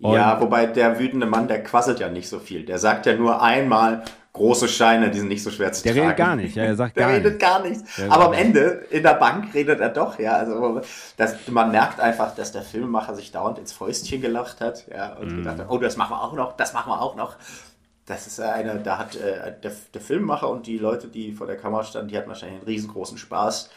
Und 0.00 0.14
ja, 0.14 0.40
wobei 0.40 0.66
der 0.66 0.98
wütende 0.98 1.26
Mann, 1.26 1.48
der 1.48 1.62
quasselt 1.62 1.98
ja 1.98 2.08
nicht 2.08 2.28
so 2.28 2.38
viel. 2.38 2.64
Der 2.64 2.78
sagt 2.78 3.06
ja 3.06 3.16
nur 3.16 3.42
einmal, 3.42 4.04
große 4.32 4.68
Scheine, 4.68 5.10
die 5.10 5.18
sind 5.18 5.28
nicht 5.28 5.42
so 5.42 5.50
schwer 5.50 5.72
zu 5.72 5.82
der 5.82 5.92
tragen. 5.92 6.06
Der 6.06 6.08
redet 6.08 6.18
gar 6.18 6.36
nicht, 6.36 6.56
ja, 6.56 6.64
er 6.64 6.76
sagt 6.76 6.96
der 6.96 7.06
gar 7.06 7.14
redet 7.14 7.32
nicht. 7.32 7.40
gar 7.40 7.62
nichts. 7.62 7.96
Der 7.96 8.12
Aber 8.12 8.26
am 8.26 8.32
Ende, 8.32 8.86
in 8.90 9.02
der 9.02 9.14
Bank 9.14 9.52
redet 9.54 9.80
er 9.80 9.88
doch, 9.88 10.18
ja. 10.18 10.32
Also 10.32 10.80
das, 11.16 11.34
man 11.48 11.70
merkt 11.70 12.00
einfach, 12.00 12.34
dass 12.34 12.52
der 12.52 12.62
Filmemacher 12.62 13.14
sich 13.14 13.32
dauernd 13.32 13.58
ins 13.58 13.72
Fäustchen 13.72 14.20
gelacht 14.20 14.60
hat, 14.60 14.86
ja, 14.88 15.14
und 15.14 15.32
mm. 15.32 15.36
gedacht 15.38 15.58
hat, 15.58 15.70
oh, 15.70 15.78
das 15.78 15.96
machen 15.96 16.12
wir 16.12 16.22
auch 16.22 16.34
noch, 16.34 16.56
das 16.56 16.72
machen 16.72 16.90
wir 16.90 17.00
auch 17.00 17.16
noch. 17.16 17.36
Das 18.06 18.26
ist 18.26 18.40
eine, 18.40 18.80
da 18.80 18.98
hat 18.98 19.16
äh, 19.16 19.54
der, 19.62 19.72
der 19.92 20.00
Filmemacher 20.00 20.48
und 20.48 20.66
die 20.66 20.78
Leute, 20.78 21.08
die 21.08 21.32
vor 21.32 21.46
der 21.46 21.56
Kamera 21.56 21.84
standen, 21.84 22.08
die 22.08 22.16
hatten 22.16 22.28
wahrscheinlich 22.28 22.60
einen 22.60 22.66
riesengroßen 22.66 23.18
Spaß. 23.18 23.70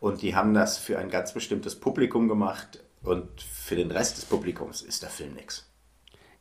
Und 0.00 0.22
die 0.22 0.36
haben 0.36 0.54
das 0.54 0.78
für 0.78 0.98
ein 0.98 1.10
ganz 1.10 1.32
bestimmtes 1.32 1.78
Publikum 1.78 2.28
gemacht. 2.28 2.84
Und 3.02 3.40
für 3.40 3.76
den 3.76 3.90
Rest 3.90 4.16
des 4.16 4.24
Publikums 4.24 4.82
ist 4.82 5.02
der 5.02 5.10
Film 5.10 5.34
nichts. 5.34 5.70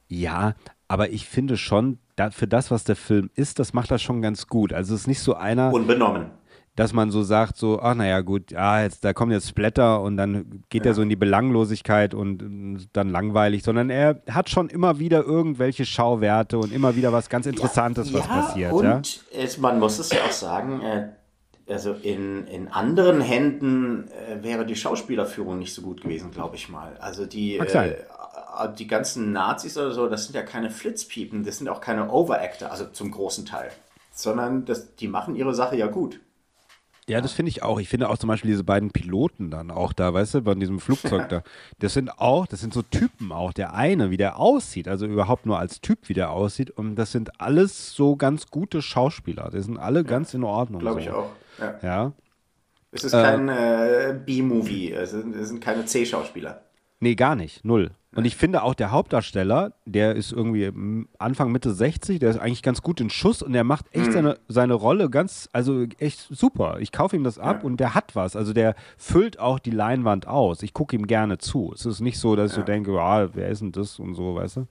Ja, 0.07 0.55
aber 0.87 1.09
ich 1.09 1.27
finde 1.27 1.57
schon, 1.57 1.99
da, 2.17 2.31
für 2.31 2.47
das, 2.47 2.71
was 2.71 2.83
der 2.83 2.97
Film 2.97 3.29
ist, 3.35 3.59
das 3.59 3.73
macht 3.73 3.91
er 3.91 3.99
schon 3.99 4.21
ganz 4.21 4.47
gut. 4.47 4.73
Also 4.73 4.95
es 4.95 5.01
ist 5.01 5.07
nicht 5.07 5.21
so 5.21 5.35
einer. 5.35 5.71
Unbenommen. 5.71 6.31
Dass 6.75 6.93
man 6.93 7.09
so 7.09 7.23
sagt, 7.23 7.57
so, 7.57 7.81
ach 7.81 7.95
naja, 7.95 8.21
gut, 8.21 8.51
ja, 8.51 8.83
jetzt, 8.83 9.03
da 9.03 9.11
kommt 9.11 9.31
jetzt 9.31 9.47
Splatter 9.47 9.99
und 9.99 10.15
dann 10.15 10.63
geht 10.69 10.85
ja. 10.85 10.91
er 10.91 10.93
so 10.93 11.01
in 11.01 11.09
die 11.09 11.15
Belanglosigkeit 11.15 12.13
und, 12.13 12.43
und 12.43 12.89
dann 12.93 13.09
langweilig, 13.09 13.63
sondern 13.63 13.89
er 13.89 14.21
hat 14.29 14.51
schon 14.51 14.69
immer 14.69 14.99
wieder 14.99 15.23
irgendwelche 15.23 15.87
Schauwerte 15.87 16.59
und 16.59 16.71
immer 16.71 16.95
wieder 16.95 17.11
was 17.11 17.29
ganz 17.29 17.47
Interessantes, 17.47 18.11
ja, 18.11 18.19
was 18.19 18.27
ja, 18.27 18.31
passiert. 18.31 18.73
Und 18.73 18.83
ja? 18.83 19.01
Es, 19.41 19.57
man 19.57 19.79
muss 19.79 19.97
es 19.97 20.11
ja 20.11 20.19
auch 20.19 20.31
sagen, 20.31 20.81
äh, 20.81 21.07
also 21.67 21.93
in, 21.93 22.45
in 22.47 22.67
anderen 22.67 23.21
Händen 23.21 24.07
äh, 24.09 24.43
wäre 24.43 24.65
die 24.65 24.75
Schauspielerführung 24.75 25.57
nicht 25.59 25.73
so 25.73 25.81
gut 25.81 26.01
gewesen, 26.01 26.29
glaube 26.31 26.55
ich 26.55 26.69
mal. 26.69 26.95
Also 26.99 27.25
die, 27.25 27.57
äh, 27.57 27.63
äh, 27.63 27.95
die 28.65 28.87
ganzen 28.87 29.31
Nazis 29.31 29.77
oder 29.77 29.91
so, 29.91 30.07
das 30.07 30.25
sind 30.25 30.35
ja 30.35 30.43
keine 30.43 30.69
Flitzpiepen, 30.69 31.43
das 31.43 31.57
sind 31.57 31.69
auch 31.69 31.81
keine 31.81 32.09
Overactor, 32.09 32.71
also 32.71 32.85
zum 32.85 33.11
großen 33.11 33.45
Teil, 33.45 33.71
sondern 34.11 34.65
das, 34.65 34.95
die 34.95 35.07
machen 35.07 35.35
ihre 35.35 35.53
Sache 35.53 35.75
ja 35.75 35.87
gut. 35.87 36.19
Ja, 37.09 37.21
das 37.21 37.31
finde 37.31 37.49
ich 37.51 37.63
auch. 37.63 37.79
Ich 37.79 37.87
finde 37.87 38.09
auch 38.09 38.17
zum 38.17 38.27
Beispiel 38.27 38.51
diese 38.51 38.65
beiden 38.65 38.91
Piloten 38.91 39.49
dann 39.49 39.71
auch 39.71 39.93
da, 39.93 40.13
weißt 40.13 40.33
du, 40.35 40.41
von 40.41 40.59
diesem 40.59 40.81
Flugzeug 40.81 41.29
da. 41.29 41.41
Das 41.79 41.93
sind 41.93 42.19
auch, 42.19 42.47
das 42.47 42.59
sind 42.59 42.73
so 42.73 42.81
Typen 42.81 43.31
auch. 43.31 43.53
Der 43.53 43.73
eine, 43.73 44.09
wie 44.09 44.17
der 44.17 44.37
aussieht, 44.37 44.89
also 44.89 45.05
überhaupt 45.05 45.45
nur 45.45 45.57
als 45.57 45.79
Typ, 45.79 46.09
wie 46.09 46.13
der 46.13 46.31
aussieht. 46.31 46.69
Und 46.69 46.95
das 46.95 47.13
sind 47.13 47.39
alles 47.39 47.93
so 47.93 48.17
ganz 48.17 48.47
gute 48.47 48.81
Schauspieler. 48.81 49.49
Die 49.53 49.61
sind 49.61 49.77
alle 49.77 49.99
ja, 49.99 50.03
ganz 50.03 50.33
in 50.33 50.43
Ordnung. 50.43 50.81
Glaube 50.81 51.01
so. 51.01 51.07
ich 51.07 51.13
auch. 51.13 51.29
Ja. 51.59 51.79
ja. 51.81 52.11
Es 52.91 53.05
ist 53.05 53.13
kein 53.13 53.47
äh, 53.47 54.19
B-Movie, 54.25 54.91
es, 54.91 55.13
es 55.13 55.47
sind 55.47 55.61
keine 55.61 55.85
C-Schauspieler. 55.85 56.61
Nee, 56.99 57.15
gar 57.15 57.35
nicht. 57.35 57.63
Null. 57.63 57.91
Und 58.17 58.25
ich 58.25 58.35
finde 58.35 58.63
auch 58.63 58.73
der 58.73 58.89
Hauptdarsteller, 58.89 59.73
der 59.85 60.15
ist 60.15 60.31
irgendwie 60.31 60.73
Anfang, 61.19 61.51
Mitte 61.51 61.71
60, 61.71 62.17
der 62.17 62.31
ist 62.31 62.39
eigentlich 62.39 62.63
ganz 62.63 62.81
gut 62.81 62.99
in 62.99 63.11
Schuss 63.11 63.43
und 63.43 63.53
der 63.53 63.63
macht 63.63 63.85
echt 63.93 64.07
mhm. 64.07 64.11
seine, 64.11 64.39
seine 64.47 64.73
Rolle 64.73 65.11
ganz, 65.11 65.49
also 65.53 65.85
echt 65.99 66.27
super. 66.31 66.77
Ich 66.79 66.91
kaufe 66.91 67.15
ihm 67.15 67.23
das 67.23 67.37
ab 67.37 67.57
ja. 67.59 67.65
und 67.67 67.79
der 67.79 67.93
hat 67.93 68.15
was. 68.15 68.35
Also 68.35 68.53
der 68.53 68.73
füllt 68.97 69.37
auch 69.37 69.59
die 69.59 69.69
Leinwand 69.69 70.25
aus. 70.27 70.63
Ich 70.63 70.73
gucke 70.73 70.95
ihm 70.95 71.05
gerne 71.05 71.37
zu. 71.37 71.71
Es 71.75 71.85
ist 71.85 71.99
nicht 71.99 72.17
so, 72.17 72.35
dass 72.35 72.53
ich 72.53 72.57
ja. 72.57 72.63
so 72.63 72.65
denke, 72.65 72.99
ah, 72.99 73.29
wer 73.33 73.49
ist 73.49 73.61
denn 73.61 73.71
das 73.71 73.99
und 73.99 74.15
so, 74.15 74.33
weißt 74.33 74.57
du? 74.57 74.67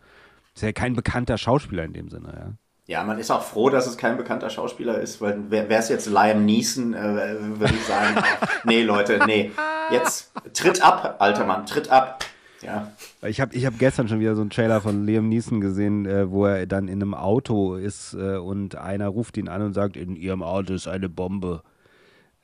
Ist 0.57 0.63
ja 0.63 0.73
kein 0.73 0.97
bekannter 0.97 1.39
Schauspieler 1.39 1.85
in 1.85 1.93
dem 1.93 2.09
Sinne, 2.09 2.33
ja. 2.35 2.53
Ja, 2.89 3.05
man 3.05 3.21
ist 3.21 3.31
auch 3.31 3.43
froh, 3.43 3.71
dass 3.71 3.87
es 3.87 3.97
kein 3.97 4.17
bekannter 4.17 4.51
Schauspieler 4.51 4.99
ist, 4.99 5.21
weil 5.21 5.53
wäre 5.53 5.73
es 5.73 5.89
jetzt 5.89 6.07
Liam 6.09 6.45
Neeson, 6.45 6.95
äh, 6.95 7.59
würde 7.61 7.75
ich 7.75 7.85
sagen, 7.85 8.17
nee, 8.65 8.83
Leute, 8.83 9.21
nee. 9.25 9.53
Jetzt 9.93 10.33
tritt 10.53 10.83
ab, 10.83 11.15
alter 11.21 11.45
Mann, 11.45 11.65
tritt 11.65 11.91
ab. 11.91 12.25
Ja. 12.63 12.93
Ich 13.23 13.41
habe 13.41 13.55
ich 13.55 13.67
hab 13.67 13.79
gestern 13.79 14.09
schon 14.09 14.21
wieder 14.21 14.35
so 14.35 14.41
einen 14.41 14.51
Trailer 14.51 14.81
von 14.81 15.05
Liam 15.05 15.29
Neeson 15.29 15.61
gesehen, 15.61 16.07
äh, 16.07 16.31
wo 16.31 16.47
er 16.47 16.67
dann 16.67 16.89
in 16.89 17.03
einem 17.03 17.15
Auto 17.15 17.77
ist 17.77 18.15
äh, 18.15 18.37
und 18.37 18.77
einer 18.77 19.09
ruft 19.09 19.37
ihn 19.37 19.49
an 19.49 19.63
und 19.63 19.73
sagt, 19.75 19.97
in 19.97 20.17
ihrem 20.17 20.43
Auto 20.43 20.75
ist 20.75 20.89
eine 20.89 21.09
Bombe. 21.09 21.63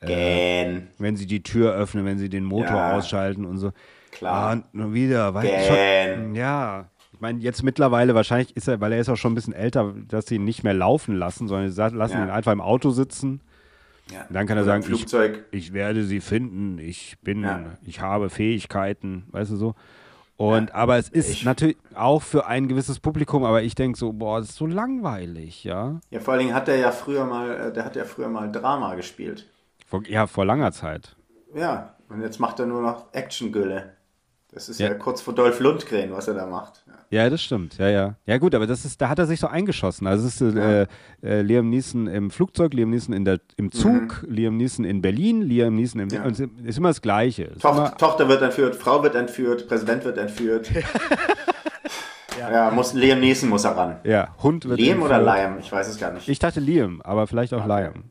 Äh, 0.01 0.81
wenn 0.97 1.15
sie 1.15 1.25
die 1.25 1.43
Tür 1.43 1.73
öffnen, 1.73 2.05
wenn 2.05 2.17
sie 2.17 2.29
den 2.29 2.43
Motor 2.43 2.75
ja. 2.75 2.97
ausschalten 2.97 3.45
und 3.45 3.57
so. 3.57 3.71
Klar. 4.11 4.57
Ah, 4.57 4.63
nur 4.73 4.93
wieder. 4.93 5.33
Weil 5.33 5.47
schon, 5.63 6.35
ja. 6.35 6.85
Ich 7.13 7.21
meine, 7.21 7.39
jetzt 7.39 7.63
mittlerweile, 7.63 8.15
wahrscheinlich 8.15 8.55
ist 8.55 8.67
er, 8.67 8.81
weil 8.81 8.91
er 8.91 8.99
ist 8.99 9.09
auch 9.09 9.15
schon 9.15 9.31
ein 9.31 9.35
bisschen 9.35 9.53
älter, 9.53 9.93
dass 10.09 10.25
sie 10.25 10.35
ihn 10.35 10.43
nicht 10.43 10.63
mehr 10.63 10.73
laufen 10.73 11.15
lassen, 11.15 11.47
sondern 11.47 11.71
sie 11.71 11.81
lassen 11.95 12.17
ja. 12.17 12.23
ihn 12.25 12.29
einfach 12.29 12.51
im 12.51 12.61
Auto 12.61 12.89
sitzen 12.89 13.39
Ja. 14.11 14.25
Dann 14.29 14.45
kann 14.45 14.57
er 14.57 14.65
sagen. 14.65 14.83
Ich, 14.91 15.05
ich 15.51 15.73
werde 15.73 16.03
sie 16.03 16.19
finden, 16.19 16.79
ich 16.79 17.17
bin, 17.21 17.43
Ja. 17.43 17.77
ich 17.85 18.01
habe 18.01 18.29
Fähigkeiten, 18.29 19.23
weißt 19.31 19.51
du 19.51 19.55
so. 19.55 19.75
Und 20.35 20.69
Ja. 20.69 20.75
aber 20.75 20.97
es 20.97 21.09
ist 21.09 21.29
Ich- 21.29 21.45
natürlich 21.45 21.77
auch 21.95 22.21
für 22.21 22.47
ein 22.47 22.67
gewisses 22.67 22.99
Publikum, 22.99 23.43
aber 23.45 23.61
ich 23.61 23.75
denke 23.75 23.97
so, 23.97 24.13
boah, 24.13 24.39
das 24.39 24.49
ist 24.49 24.55
so 24.55 24.65
langweilig, 24.65 25.63
ja. 25.63 25.99
Ja, 26.09 26.19
vor 26.19 26.33
allen 26.33 26.41
Dingen 26.43 26.55
hat 26.55 26.67
er 26.67 26.75
ja 26.77 26.91
früher 26.91 27.25
mal, 27.25 27.51
äh, 27.69 27.73
der 27.73 27.85
hat 27.85 27.95
ja 27.95 28.03
früher 28.05 28.29
mal 28.29 28.51
Drama 28.51 28.95
gespielt. 28.95 29.47
Vor, 29.85 30.03
ja, 30.07 30.25
vor 30.27 30.45
langer 30.45 30.71
Zeit. 30.71 31.15
Ja, 31.53 31.95
und 32.09 32.21
jetzt 32.21 32.39
macht 32.39 32.59
er 32.59 32.65
nur 32.65 32.81
noch 32.81 33.05
Action-Gülle. 33.13 33.91
Das 34.53 34.69
ist 34.69 34.79
ja. 34.79 34.89
Ja. 34.89 34.93
kurz 34.93 35.21
vor 35.21 35.33
Dolph 35.33 35.59
Lundgren, 35.59 36.11
was 36.11 36.27
er 36.27 36.35
da 36.35 36.45
macht. 36.45 36.83
Ja. 36.87 36.93
Ja, 37.23 37.29
das 37.29 37.43
stimmt. 37.43 37.77
Ja, 37.77 37.89
ja. 37.89 38.15
Ja, 38.25 38.37
gut, 38.39 38.55
aber 38.55 38.65
das 38.65 38.85
ist, 38.85 38.99
da 38.99 39.09
hat 39.09 39.19
er 39.19 39.27
sich 39.27 39.39
so 39.39 39.45
eingeschossen. 39.45 40.07
Also 40.07 40.25
es 40.25 40.41
ist 40.41 40.55
äh, 40.55 40.87
äh, 41.21 41.41
Liam 41.41 41.69
Neeson 41.69 42.07
im 42.07 42.31
Flugzeug, 42.31 42.73
Liam 42.73 42.89
Neeson 42.89 43.13
in 43.13 43.23
der, 43.23 43.39
im 43.55 43.71
Zug, 43.71 44.25
Liam 44.27 44.57
Neeson 44.57 44.83
in 44.83 45.01
Berlin, 45.01 45.43
Liam 45.43 45.75
Neeson 45.75 46.01
im. 46.01 46.07
Mhm. 46.07 46.13
Ja. 46.13 46.23
Und 46.23 46.31
es 46.31 46.39
ist 46.65 46.77
immer 46.79 46.89
das 46.89 47.03
Gleiche. 47.03 47.51
Toch 47.59 47.77
immer, 47.77 47.95
Tochter 47.97 48.27
wird 48.29 48.41
entführt, 48.41 48.75
Frau 48.75 49.03
wird 49.03 49.13
entführt, 49.13 49.67
Präsident 49.67 50.05
wird 50.05 50.17
entführt. 50.17 50.71
ja. 52.39 52.71
muss, 52.71 52.93
Liam 52.93 53.19
Neeson 53.19 53.49
muss 53.49 53.63
er 53.63 53.77
ran. 53.77 53.97
ja, 54.03 54.35
Hund 54.41 54.65
wird. 54.67 54.79
Liam 54.79 55.03
oder 55.03 55.17
entführt. 55.17 55.37
Liam? 55.37 55.59
Ich 55.59 55.71
weiß 55.71 55.87
es 55.87 55.99
gar 55.99 56.11
nicht. 56.13 56.27
Ich 56.27 56.39
dachte 56.39 56.59
Liam, 56.59 57.01
aber 57.03 57.27
vielleicht 57.27 57.53
auch 57.53 57.67
Liam. 57.67 58.05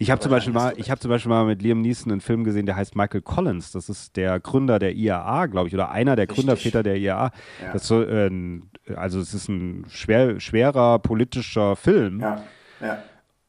Ich 0.00 0.10
habe 0.12 0.20
zum 0.20 0.30
Beispiel 0.30 0.52
mal, 0.52 0.74
ich 0.76 0.90
habe 0.90 1.00
zum 1.00 1.10
Beispiel 1.10 1.28
mal 1.30 1.44
mit 1.44 1.60
Liam 1.60 1.80
Neeson 1.80 2.12
einen 2.12 2.20
Film 2.20 2.44
gesehen, 2.44 2.66
der 2.66 2.76
heißt 2.76 2.94
Michael 2.94 3.20
Collins. 3.22 3.72
Das 3.72 3.88
ist 3.88 4.16
der 4.16 4.38
Gründer 4.38 4.78
der 4.78 4.94
IAA, 4.94 5.46
glaube 5.46 5.66
ich, 5.68 5.74
oder 5.74 5.90
einer 5.90 6.14
der 6.14 6.24
Richtig. 6.28 6.36
Gründerväter 6.36 6.82
der 6.84 6.96
IAA. 6.98 7.32
Ja. 7.62 7.72
Das 7.72 7.86
soll, 7.88 8.62
äh, 8.86 8.94
also 8.94 9.18
es 9.18 9.34
ist 9.34 9.48
ein 9.48 9.86
schwer, 9.88 10.38
schwerer 10.38 11.00
politischer 11.00 11.74
Film. 11.76 12.20
ja, 12.20 12.42
ja. 12.80 12.98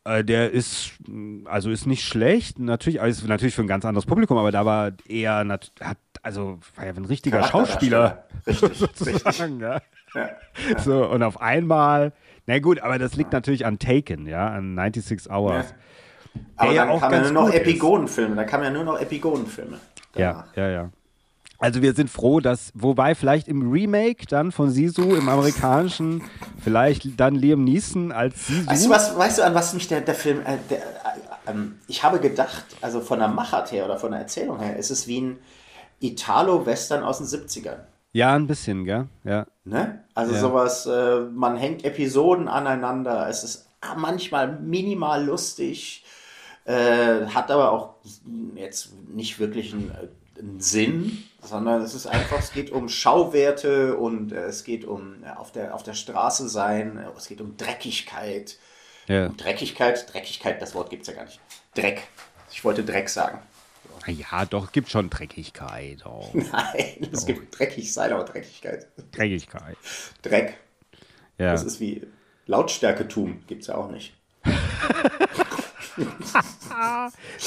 Äh, 0.05 0.23
der 0.23 0.49
ist, 0.51 0.93
also 1.45 1.69
ist 1.69 1.85
nicht 1.85 2.03
schlecht, 2.03 2.57
natürlich, 2.57 2.99
ist 3.01 3.27
natürlich 3.27 3.53
für 3.53 3.61
ein 3.61 3.67
ganz 3.67 3.85
anderes 3.85 4.05
Publikum, 4.07 4.37
aber 4.37 4.51
da 4.51 4.65
war 4.65 4.91
nat- 5.43 5.71
hat, 5.81 5.97
also 6.23 6.57
war 6.75 6.85
ja 6.85 6.93
ein 6.93 7.05
richtiger 7.05 7.43
Schauspieler. 7.43 8.23
Richtig, 8.47 8.63
richtig. 8.81 9.07
sozusagen, 9.13 9.59
ja. 9.59 9.81
Ja. 10.15 10.29
So, 10.79 11.05
und 11.07 11.21
auf 11.21 11.39
einmal, 11.41 12.13
na 12.47 12.57
gut, 12.59 12.79
aber 12.79 12.97
das 12.97 13.15
liegt 13.17 13.33
natürlich 13.33 13.65
an 13.67 13.77
Taken, 13.77 14.25
ja, 14.25 14.47
an 14.47 14.73
96 14.75 15.29
Hours. 15.31 15.75
Aber 16.55 16.71
ja 16.71 16.85
dann 16.85 16.99
kamen 16.99 17.13
ja 17.13 17.31
nur 17.31 17.43
noch. 17.43 17.53
Epigonenfilme. 17.53 18.35
Da 18.35 18.43
kamen 18.43 18.63
ja 18.65 18.69
nur 18.69 18.83
noch 18.83 18.99
Epigonenfilme. 18.99 19.79
Ja, 20.15 20.45
ja, 20.55 20.69
ja. 20.69 20.89
Also 21.61 21.81
wir 21.81 21.93
sind 21.93 22.09
froh, 22.09 22.39
dass, 22.39 22.71
wobei 22.73 23.15
vielleicht 23.15 23.49
im 23.49 23.69
Remake 23.69 24.25
dann 24.27 24.53
von 24.53 24.69
Sisu 24.69 25.15
im 25.15 25.27
amerikanischen, 25.27 26.23
vielleicht 26.63 27.19
dann 27.19 27.35
Liam 27.35 27.65
Neeson 27.65 28.13
als 28.13 28.47
Sisu. 28.47 28.69
Weißt 28.69 28.85
du, 28.85 28.89
was, 28.89 29.17
weißt 29.17 29.37
du, 29.39 29.43
an 29.43 29.55
was 29.55 29.73
mich 29.73 29.87
der, 29.89 29.99
der 30.01 30.15
Film. 30.15 30.39
Äh, 30.45 30.57
der, 30.69 30.77
äh, 30.77 31.51
ähm, 31.51 31.79
ich 31.87 32.01
habe 32.03 32.19
gedacht, 32.19 32.63
also 32.79 33.01
von 33.01 33.19
der 33.19 33.27
Machart 33.27 33.73
her 33.73 33.83
oder 33.85 33.97
von 33.97 34.11
der 34.11 34.21
Erzählung 34.21 34.59
her, 34.59 34.77
ist 34.77 34.89
es 34.89 35.05
wie 35.07 35.19
ein 35.19 35.37
Italo-Western 35.99 37.03
aus 37.03 37.17
den 37.17 37.27
70ern. 37.27 37.79
Ja, 38.13 38.35
ein 38.35 38.47
bisschen, 38.47 38.85
gell? 38.85 39.07
Ja. 39.25 39.45
Ne? 39.65 40.03
Also 40.15 40.33
Ja. 40.33 40.39
sowas, 40.39 40.85
äh, 40.85 41.19
man 41.31 41.57
hängt 41.57 41.83
Episoden 41.83 42.47
aneinander, 42.47 43.27
es 43.29 43.43
ist 43.43 43.67
manchmal 43.97 44.59
minimal 44.59 45.25
lustig, 45.25 46.03
äh, 46.65 47.25
hat 47.27 47.51
aber 47.51 47.71
auch 47.71 47.95
jetzt 48.55 48.93
nicht 49.07 49.39
wirklich 49.39 49.73
einen, 49.73 49.91
einen 50.37 50.59
Sinn, 50.59 51.23
sondern 51.41 51.81
es 51.81 51.93
ist 51.93 52.07
einfach, 52.07 52.39
es 52.39 52.51
geht 52.51 52.71
um 52.71 52.89
Schauwerte 52.89 53.95
und 53.95 54.31
äh, 54.31 54.45
es 54.45 54.63
geht 54.63 54.85
um 54.85 55.23
äh, 55.23 55.29
auf, 55.31 55.51
der, 55.51 55.73
auf 55.75 55.83
der 55.83 55.93
Straße 55.93 56.49
sein, 56.49 56.97
äh, 56.97 57.17
es 57.17 57.27
geht 57.27 57.41
um 57.41 57.57
Dreckigkeit. 57.57 58.57
ja. 59.07 59.27
Um 59.27 59.37
Dreckigkeit, 59.37 60.11
Dreckigkeit, 60.13 60.61
das 60.61 60.75
Wort 60.75 60.89
gibt 60.89 61.03
es 61.03 61.09
ja 61.09 61.15
gar 61.15 61.25
nicht. 61.25 61.39
Dreck. 61.75 62.07
Ich 62.51 62.63
wollte 62.63 62.83
Dreck 62.83 63.09
sagen. 63.09 63.39
Ja, 64.07 64.45
doch, 64.45 64.71
gibt 64.71 64.89
schon 64.89 65.09
Dreckigkeit. 65.09 66.05
Auch. 66.05 66.33
Nein, 66.33 67.09
es 67.11 67.25
gibt 67.25 67.57
dreckig 67.57 67.93
sein, 67.93 68.11
aber 68.11 68.23
Dreckigkeit. 68.23 68.87
Dreckigkeit. 69.11 69.77
Dreck. 70.21 70.57
Ja. 71.37 71.51
Das 71.51 71.63
ist 71.63 71.79
wie 71.79 72.07
Lautstärketum, 72.47 73.43
gibt 73.47 73.61
es 73.61 73.67
ja 73.67 73.75
auch 73.75 73.89
nicht. 73.91 74.13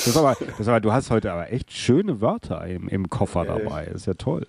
Das 0.04 0.16
aber, 0.16 0.36
das 0.58 0.68
aber, 0.68 0.80
du 0.80 0.92
hast 0.92 1.10
heute 1.10 1.32
aber 1.32 1.52
echt 1.52 1.72
schöne 1.72 2.20
Wörter 2.20 2.66
im, 2.66 2.88
im 2.88 3.08
Koffer 3.10 3.44
dabei. 3.44 3.84
ist 3.86 4.06
ja 4.06 4.14
toll. 4.14 4.46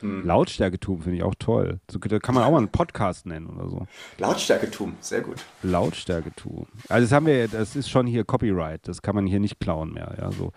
Hm. 0.00 0.24
Lautstärketum 0.24 1.02
finde 1.02 1.18
ich 1.18 1.22
auch 1.22 1.34
toll. 1.38 1.78
So, 1.90 1.98
da 1.98 2.18
kann 2.18 2.34
man 2.34 2.44
auch 2.44 2.50
mal 2.52 2.56
einen 2.58 2.68
Podcast 2.70 3.26
nennen 3.26 3.46
oder 3.48 3.68
so. 3.68 3.86
Lautstärketum, 4.18 4.94
sehr 5.00 5.20
gut. 5.20 5.44
Lautstärketum. 5.62 6.66
Also 6.88 7.04
das 7.06 7.12
haben 7.12 7.26
wir, 7.26 7.48
das 7.48 7.76
ist 7.76 7.90
schon 7.90 8.06
hier 8.06 8.24
Copyright. 8.24 8.88
Das 8.88 9.02
kann 9.02 9.14
man 9.14 9.26
hier 9.26 9.40
nicht 9.40 9.60
klauen 9.60 9.92
mehr. 9.92 10.14
Ja, 10.18 10.32
so. 10.32 10.52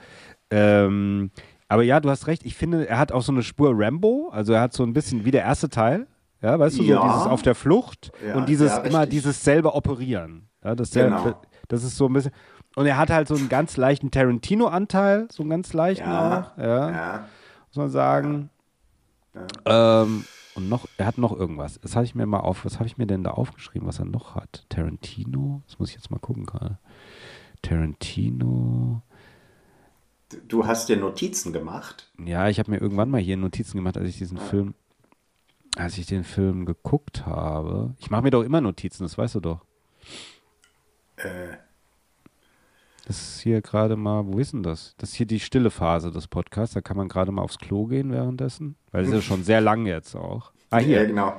Ähm, 0.50 1.32
aber 1.68 1.84
ja, 1.84 2.00
du 2.00 2.10
hast 2.10 2.28
recht. 2.28 2.46
Ich 2.46 2.56
finde, 2.56 2.88
er 2.88 2.98
hat 3.00 3.12
auch 3.12 3.22
so 3.22 3.32
eine 3.32 3.44
Spur 3.44 3.72
Rambo. 3.76 4.30
Also 4.32 4.54
er 4.54 4.62
hat 4.62 4.74
so 4.74 4.84
ein 4.84 4.94
bisschen 4.94 5.26
wie 5.26 5.32
der 5.32 5.42
erste 5.42 5.68
Teil. 5.70 6.08
Ja, 6.42 6.58
weißt 6.60 6.78
du, 6.80 6.84
so 6.84 6.90
Ja. 6.90 7.04
dieses 7.08 7.28
auf 7.28 7.42
der 7.42 7.56
Flucht 7.56 8.12
Ja, 8.26 8.36
und 8.36 8.48
dieses 8.50 8.72
ja, 8.72 8.78
immer 8.84 9.06
dieses 9.06 9.44
selber 9.44 9.76
operieren. 9.76 10.50
Ja, 10.64 10.76
das, 10.76 10.92
Genau. 10.92 11.42
das 11.68 11.84
ist 11.84 11.98
so 11.98 12.06
ein 12.08 12.14
bisschen. 12.14 12.32
Und 12.76 12.86
er 12.86 12.98
hat 12.98 13.10
halt 13.10 13.28
so 13.28 13.36
einen 13.36 13.50
ganz 13.50 13.78
leichten 13.78 14.12
Tarantino-Anteil, 14.12 15.28
so 15.32 15.44
einen 15.44 15.50
ganz 15.50 15.74
leichten 15.74 16.10
Ja, 16.10 16.54
auch. 16.56 16.58
Ja, 16.58 16.90
ja. 16.92 17.26
muss 17.68 17.76
man 17.76 17.90
sagen. 17.90 18.50
Ähm, 19.66 20.26
und 20.56 20.70
noch, 20.70 20.88
er 20.98 21.06
hat 21.06 21.18
noch 21.18 21.38
irgendwas. 21.38 21.80
Das 21.82 21.96
habe 21.96 22.06
ich 22.06 22.16
mir 22.16 22.26
mal 22.26 22.40
auf, 22.40 22.66
was 22.66 22.76
habe 22.76 22.86
ich 22.88 22.98
mir 22.98 23.08
denn 23.08 23.24
da 23.24 23.32
aufgeschrieben, 23.32 23.88
was 23.88 24.00
er 24.00 24.06
noch 24.06 24.36
hat? 24.36 24.66
Tarantino? 24.70 25.62
Das 25.68 25.80
muss 25.80 25.90
ich 25.90 25.96
jetzt 25.96 26.12
mal 26.12 26.20
gucken 26.20 26.46
gerade. 26.46 26.78
Tarantino. 27.62 29.02
Du 30.48 30.66
hast 30.66 30.90
dir 30.90 30.98
Notizen 30.98 31.54
gemacht. 31.54 32.12
Ja, 32.24 32.50
ich 32.50 32.60
habe 32.60 32.72
mir 32.72 32.78
irgendwann 32.78 33.10
mal 33.10 33.22
hier 33.22 33.38
Notizen 33.38 33.78
gemacht, 33.78 33.98
als 33.98 34.10
ich 34.10 34.18
diesen 34.18 34.38
Film, 34.38 34.74
als 35.76 35.98
ich 35.98 36.08
den 36.08 36.24
Film 36.24 36.66
geguckt 36.66 37.26
habe. 37.26 37.94
Ich 38.00 38.10
mache 38.10 38.24
mir 38.24 38.32
doch 38.32 38.44
immer 38.44 38.62
Notizen, 38.62 39.04
das 39.04 39.18
weißt 39.18 39.36
du 39.36 39.40
doch. 39.40 39.62
Äh, 41.18 41.58
Das 43.06 43.18
ist 43.22 43.42
hier 43.42 43.62
gerade 43.62 43.96
mal, 43.98 44.26
wo 44.28 44.40
ist 44.40 44.54
denn 44.54 44.64
das? 44.64 44.96
Das 44.98 45.10
ist 45.10 45.16
hier 45.16 45.26
die 45.26 45.40
stille 45.42 45.72
Phase 45.72 46.10
des 46.12 46.28
Podcasts, 46.28 46.74
da 46.74 46.82
kann 46.82 46.96
man 46.96 47.10
gerade 47.10 47.32
mal 47.34 47.42
aufs 47.42 47.58
Klo 47.58 47.86
gehen 47.86 48.12
währenddessen. 48.12 48.76
Weil 48.92 49.02
es 49.04 49.10
ist 49.10 49.16
ja 49.16 49.22
schon 49.22 49.44
sehr 49.44 49.60
lang 49.60 49.86
jetzt 49.86 50.16
auch. 50.16 50.52
Ah, 50.70 50.80
Ja, 50.80 50.86
hier. 50.86 51.06
genau. 51.08 51.34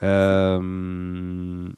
Ähm, 0.00 1.76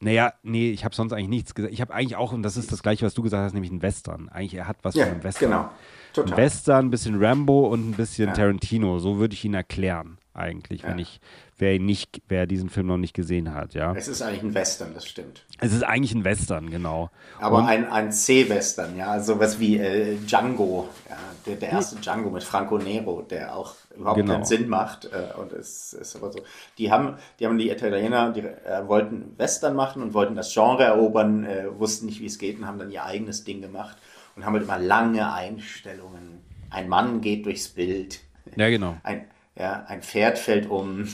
naja, 0.00 0.32
nee, 0.42 0.70
ich 0.70 0.84
habe 0.84 0.94
sonst 0.94 1.12
eigentlich 1.12 1.28
nichts 1.28 1.54
gesagt. 1.54 1.72
Ich 1.72 1.80
habe 1.80 1.92
eigentlich 1.94 2.16
auch, 2.16 2.32
und 2.32 2.42
das 2.42 2.56
ist 2.56 2.72
das 2.72 2.82
gleiche, 2.82 3.04
was 3.06 3.14
du 3.14 3.22
gesagt 3.22 3.44
hast, 3.44 3.52
nämlich 3.52 3.70
ein 3.72 3.82
Western. 3.82 4.28
Eigentlich, 4.28 4.54
er 4.54 4.66
hat 4.66 4.78
was 4.82 4.94
Ja, 4.94 5.04
von 5.04 5.14
einem 5.14 5.22
Western. 5.24 5.50
genau. 5.50 5.62
Ein 5.62 5.70
Total. 6.14 6.36
Western, 6.36 6.86
ein 6.86 6.90
bisschen 6.90 7.22
Rambo 7.22 7.68
und 7.68 7.88
ein 7.90 7.92
bisschen 7.92 8.28
Ja. 8.28 8.34
Tarantino. 8.34 8.98
So 8.98 9.18
würde 9.18 9.34
ich 9.34 9.44
ihn 9.44 9.54
erklären, 9.54 10.18
eigentlich, 10.34 10.82
wenn 10.82 10.98
Ja. 10.98 11.02
ich, 11.02 11.20
wer 11.62 11.74
ihn 11.74 11.86
nicht, 11.86 12.20
wer 12.28 12.46
diesen 12.46 12.68
Film 12.68 12.88
noch 12.88 12.98
nicht 12.98 13.14
gesehen 13.14 13.54
hat, 13.54 13.72
ja. 13.74 13.94
Es 13.94 14.08
ist 14.08 14.20
eigentlich 14.20 14.42
ein 14.42 14.52
Western, 14.54 14.92
das 14.94 15.06
stimmt. 15.06 15.46
Es 15.60 15.72
ist 15.72 15.82
eigentlich 15.84 16.12
ein 16.14 16.24
Western, 16.24 16.68
genau. 16.70 17.08
Aber 17.40 17.58
Und- 17.58 17.66
ein, 17.66 17.88
ein 17.90 18.12
C-Western, 18.12 18.96
ja, 18.98 19.18
sowas 19.20 19.58
wie 19.60 19.78
äh, 19.78 20.16
Django, 20.26 20.88
ja, 21.08 21.16
der, 21.46 21.56
der 21.56 21.70
erste 21.70 21.96
Django 21.96 22.30
mit 22.30 22.42
Franco 22.42 22.76
Nero, 22.78 23.22
der 23.22 23.56
auch 23.56 23.74
überhaupt 23.96 24.18
Genau. 24.18 24.32
keinen 24.34 24.44
Sinn 24.44 24.68
macht. 24.68 25.06
Äh, 25.06 25.38
und 25.40 25.52
es 25.52 25.92
ist 25.94 26.16
aber 26.16 26.32
so. 26.32 26.40
Die 26.78 26.90
haben, 26.90 27.16
die 27.38 27.46
haben 27.46 27.56
die 27.58 27.70
Italiener, 27.70 28.32
die 28.32 28.40
äh, 28.40 28.86
wollten 28.86 29.32
Western 29.38 29.74
machen 29.76 30.02
und 30.02 30.14
wollten 30.14 30.34
das 30.34 30.52
Genre 30.52 30.84
erobern, 30.84 31.44
äh, 31.44 31.66
wussten 31.78 32.06
nicht, 32.06 32.20
wie 32.20 32.26
es 32.26 32.38
geht 32.38 32.58
und 32.58 32.66
haben 32.66 32.78
dann 32.78 32.90
ihr 32.90 33.04
eigenes 33.04 33.44
Ding 33.44 33.60
gemacht 33.60 33.96
und 34.36 34.44
haben 34.44 34.54
halt 34.54 34.64
immer 34.64 34.78
lange 34.78 35.32
Einstellungen. 35.32 36.40
Ein 36.70 36.88
Mann 36.88 37.20
geht 37.20 37.46
durchs 37.46 37.68
Bild. 37.68 38.20
Ja, 38.56 38.68
genau. 38.68 38.96
Ein, 39.04 39.26
ja, 39.56 39.84
ein 39.88 40.02
Pferd 40.02 40.38
fällt 40.38 40.68
um. 40.70 41.08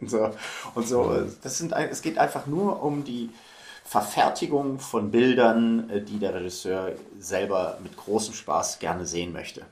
und 0.00 0.10
so. 0.10 0.30
Und 0.74 0.88
so. 0.88 1.14
Das 1.42 1.58
sind, 1.58 1.72
es 1.72 2.02
geht 2.02 2.18
einfach 2.18 2.46
nur 2.46 2.82
um 2.82 3.04
die 3.04 3.30
Verfertigung 3.84 4.78
von 4.80 5.10
Bildern, 5.10 5.90
äh, 5.90 6.02
die 6.02 6.18
der 6.18 6.34
Regisseur 6.34 6.92
selber 7.18 7.78
mit 7.82 7.96
großem 7.96 8.34
Spaß 8.34 8.78
gerne 8.78 9.06
sehen 9.06 9.32
möchte. 9.32 9.66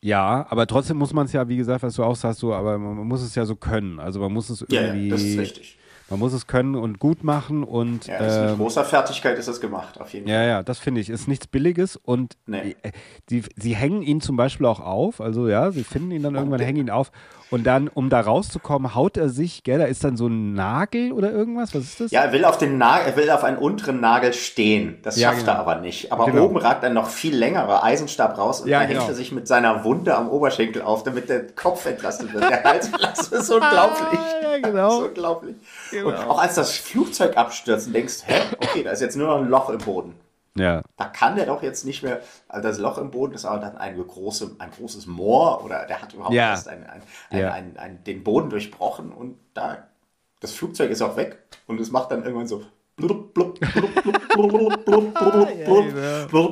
Ja, 0.00 0.46
aber 0.48 0.66
trotzdem 0.68 0.96
muss 0.96 1.12
man 1.12 1.26
es 1.26 1.32
ja, 1.32 1.48
wie 1.48 1.56
gesagt, 1.56 1.82
was 1.82 1.94
du 1.94 2.04
auch 2.04 2.14
sagst, 2.14 2.38
so, 2.40 2.54
aber 2.54 2.78
man, 2.78 2.96
muss 3.06 3.20
es 3.22 3.34
ja 3.34 3.44
so 3.44 3.56
können. 3.56 3.98
Also 3.98 4.20
man 4.20 4.32
muss 4.32 4.48
es 4.48 4.62
Ja, 4.68 4.82
irgendwie. 4.82 5.08
ja, 5.08 5.08
das 5.08 5.24
ist 5.24 5.38
richtig. 5.38 5.77
Man 6.10 6.18
muss 6.20 6.32
es 6.32 6.46
können 6.46 6.74
und 6.74 6.98
gut 6.98 7.22
machen 7.22 7.64
und 7.64 8.06
Ja, 8.06 8.16
ist 8.16 8.40
mit 8.40 8.50
ähm, 8.52 8.56
großer 8.58 8.84
Fertigkeit 8.84 9.38
ist 9.38 9.46
das 9.48 9.60
gemacht, 9.60 10.00
auf 10.00 10.12
jeden 10.14 10.26
Ja, 10.26 10.36
Fall. 10.38 10.48
ja, 10.48 10.62
das 10.62 10.78
finde 10.78 11.00
ich. 11.02 11.10
Ist 11.10 11.28
nichts 11.28 11.46
Billiges 11.46 11.96
und 11.96 12.36
Nee. 12.46 12.76
äh, 12.82 12.92
die, 13.28 13.42
sie 13.56 13.76
hängen 13.76 14.02
ihn 14.02 14.20
zum 14.22 14.36
Beispiel 14.36 14.66
auch 14.66 14.80
auf. 14.80 15.20
Also 15.20 15.48
ja, 15.48 15.70
sie 15.70 15.84
finden 15.84 16.10
ihn 16.12 16.22
dann 16.22 16.34
irgendwann, 16.34 16.60
hängen 16.60 16.78
ihn 16.78 16.90
auf. 16.90 17.12
Und 17.50 17.64
dann, 17.64 17.88
um 17.88 18.10
da 18.10 18.20
rauszukommen, 18.20 18.94
haut 18.94 19.16
er 19.16 19.30
sich, 19.30 19.62
gell, 19.64 19.78
da 19.78 19.86
ist 19.86 20.04
dann 20.04 20.16
so 20.18 20.26
ein 20.26 20.52
Nagel 20.52 21.12
oder 21.12 21.32
irgendwas. 21.32 21.74
Was 21.74 21.82
ist 21.84 22.00
das? 22.00 22.10
Ja, 22.10 22.22
er 22.22 22.32
will 22.32 22.44
auf 22.44 22.58
den 22.58 22.76
Nagel, 22.76 23.06
er 23.12 23.16
will 23.16 23.30
auf 23.30 23.42
einen 23.42 23.56
unteren 23.56 24.00
Nagel 24.00 24.34
stehen. 24.34 24.98
Das 25.02 25.16
Ja, 25.16 25.28
schafft 25.30 25.40
genau. 25.46 25.52
er 25.52 25.58
aber 25.60 25.74
nicht. 25.76 26.12
Aber 26.12 26.26
Genau. 26.26 26.44
oben 26.44 26.58
ragt 26.58 26.84
ein 26.84 26.92
noch 26.92 27.08
viel 27.08 27.34
längerer 27.34 27.82
Eisenstab 27.82 28.36
raus 28.36 28.60
und 28.60 28.68
Ja, 28.68 28.80
da 28.80 28.86
genau. 28.86 29.00
hängt 29.00 29.10
er 29.10 29.14
sich 29.14 29.32
mit 29.32 29.48
seiner 29.48 29.82
Wunde 29.84 30.14
am 30.14 30.28
Oberschenkel 30.28 30.82
auf, 30.82 31.04
damit 31.04 31.28
der 31.30 31.46
Kopf 31.46 31.86
entlastet 31.86 32.34
wird. 32.34 32.50
Der 32.50 32.62
Hals, 32.64 32.90
das 33.00 33.28
ist 33.28 33.50
unglaublich. 33.50 34.20
Ja, 34.42 34.58
genau. 34.58 34.88
Das 34.88 34.98
ist 34.98 35.08
unglaublich. 35.08 35.56
Und 36.04 36.14
auch 36.14 36.38
als 36.42 36.54
das 36.56 36.72
Flugzeug 36.76 37.36
abstürzt 37.36 37.86
und 37.86 37.94
denkst, 37.94 38.24
hä, 38.26 38.40
okay, 38.60 38.82
da 38.82 38.90
ist 38.90 39.00
jetzt 39.00 39.16
nur 39.16 39.26
noch 39.28 39.38
ein 39.38 39.48
Loch 39.48 39.70
im 39.70 39.78
Boden. 39.78 40.14
Ja. 40.58 40.82
Da 40.96 41.04
kann 41.06 41.36
der 41.36 41.46
doch 41.46 41.62
jetzt 41.62 41.84
nicht 41.84 42.02
mehr, 42.02 42.20
also 42.48 42.68
das 42.68 42.78
Loch 42.78 42.98
im 42.98 43.10
Boden 43.10 43.34
ist 43.34 43.44
aber 43.44 43.60
dann 43.60 43.76
eine 43.76 44.02
große, 44.02 44.56
ein 44.58 44.70
großes 44.70 45.06
Moor 45.06 45.64
oder 45.64 45.86
der 45.86 46.02
hat 46.02 46.12
überhaupt 46.14 46.34
ja. 46.34 46.50
erst 46.50 46.68
ein, 46.68 46.84
ein, 46.84 47.02
ja. 47.38 47.52
ein, 47.52 48.04
den 48.04 48.24
Boden 48.24 48.50
durchbrochen 48.50 49.12
und 49.12 49.38
da, 49.54 49.88
das 50.40 50.52
Flugzeug 50.52 50.90
ist 50.90 51.02
auch 51.02 51.16
weg 51.16 51.38
und 51.66 51.80
es 51.80 51.90
macht 51.90 52.10
dann 52.10 52.22
irgendwann 52.24 52.48
so 52.48 52.62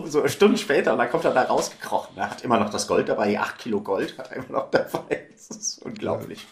so 0.06 0.20
eine 0.20 0.28
Stunde 0.28 0.58
später 0.58 0.92
und 0.92 0.98
dann 0.98 1.10
kommt 1.10 1.24
er 1.24 1.34
da 1.34 1.42
rausgekrochen. 1.42 2.16
Er 2.16 2.30
hat 2.30 2.42
immer 2.44 2.60
noch 2.60 2.70
das 2.70 2.86
Gold 2.86 3.08
dabei, 3.08 3.38
8 3.38 3.58
Kilo 3.58 3.80
Gold 3.80 4.16
hat 4.16 4.30
er 4.30 4.36
immer 4.36 4.60
noch 4.60 4.70
dabei. 4.70 5.26
Das 5.32 5.50
ist 5.50 5.84
unglaublich. 5.84 6.46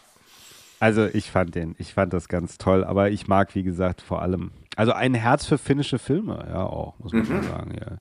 Also 0.84 1.06
ich 1.06 1.30
fand 1.30 1.54
den, 1.54 1.74
ich 1.78 1.94
fand 1.94 2.12
das 2.12 2.28
ganz 2.28 2.58
toll, 2.58 2.84
aber 2.84 3.10
ich 3.10 3.26
mag, 3.26 3.54
wie 3.54 3.62
gesagt, 3.62 4.02
vor 4.02 4.20
allem, 4.20 4.50
also 4.76 4.92
ein 4.92 5.14
Herz 5.14 5.46
für 5.46 5.56
finnische 5.56 5.98
Filme, 5.98 6.44
ja 6.48 6.62
auch, 6.66 6.98
muss 6.98 7.12
man 7.14 7.24
schon 7.24 7.42
sagen, 7.42 7.72
ja. 7.80 7.96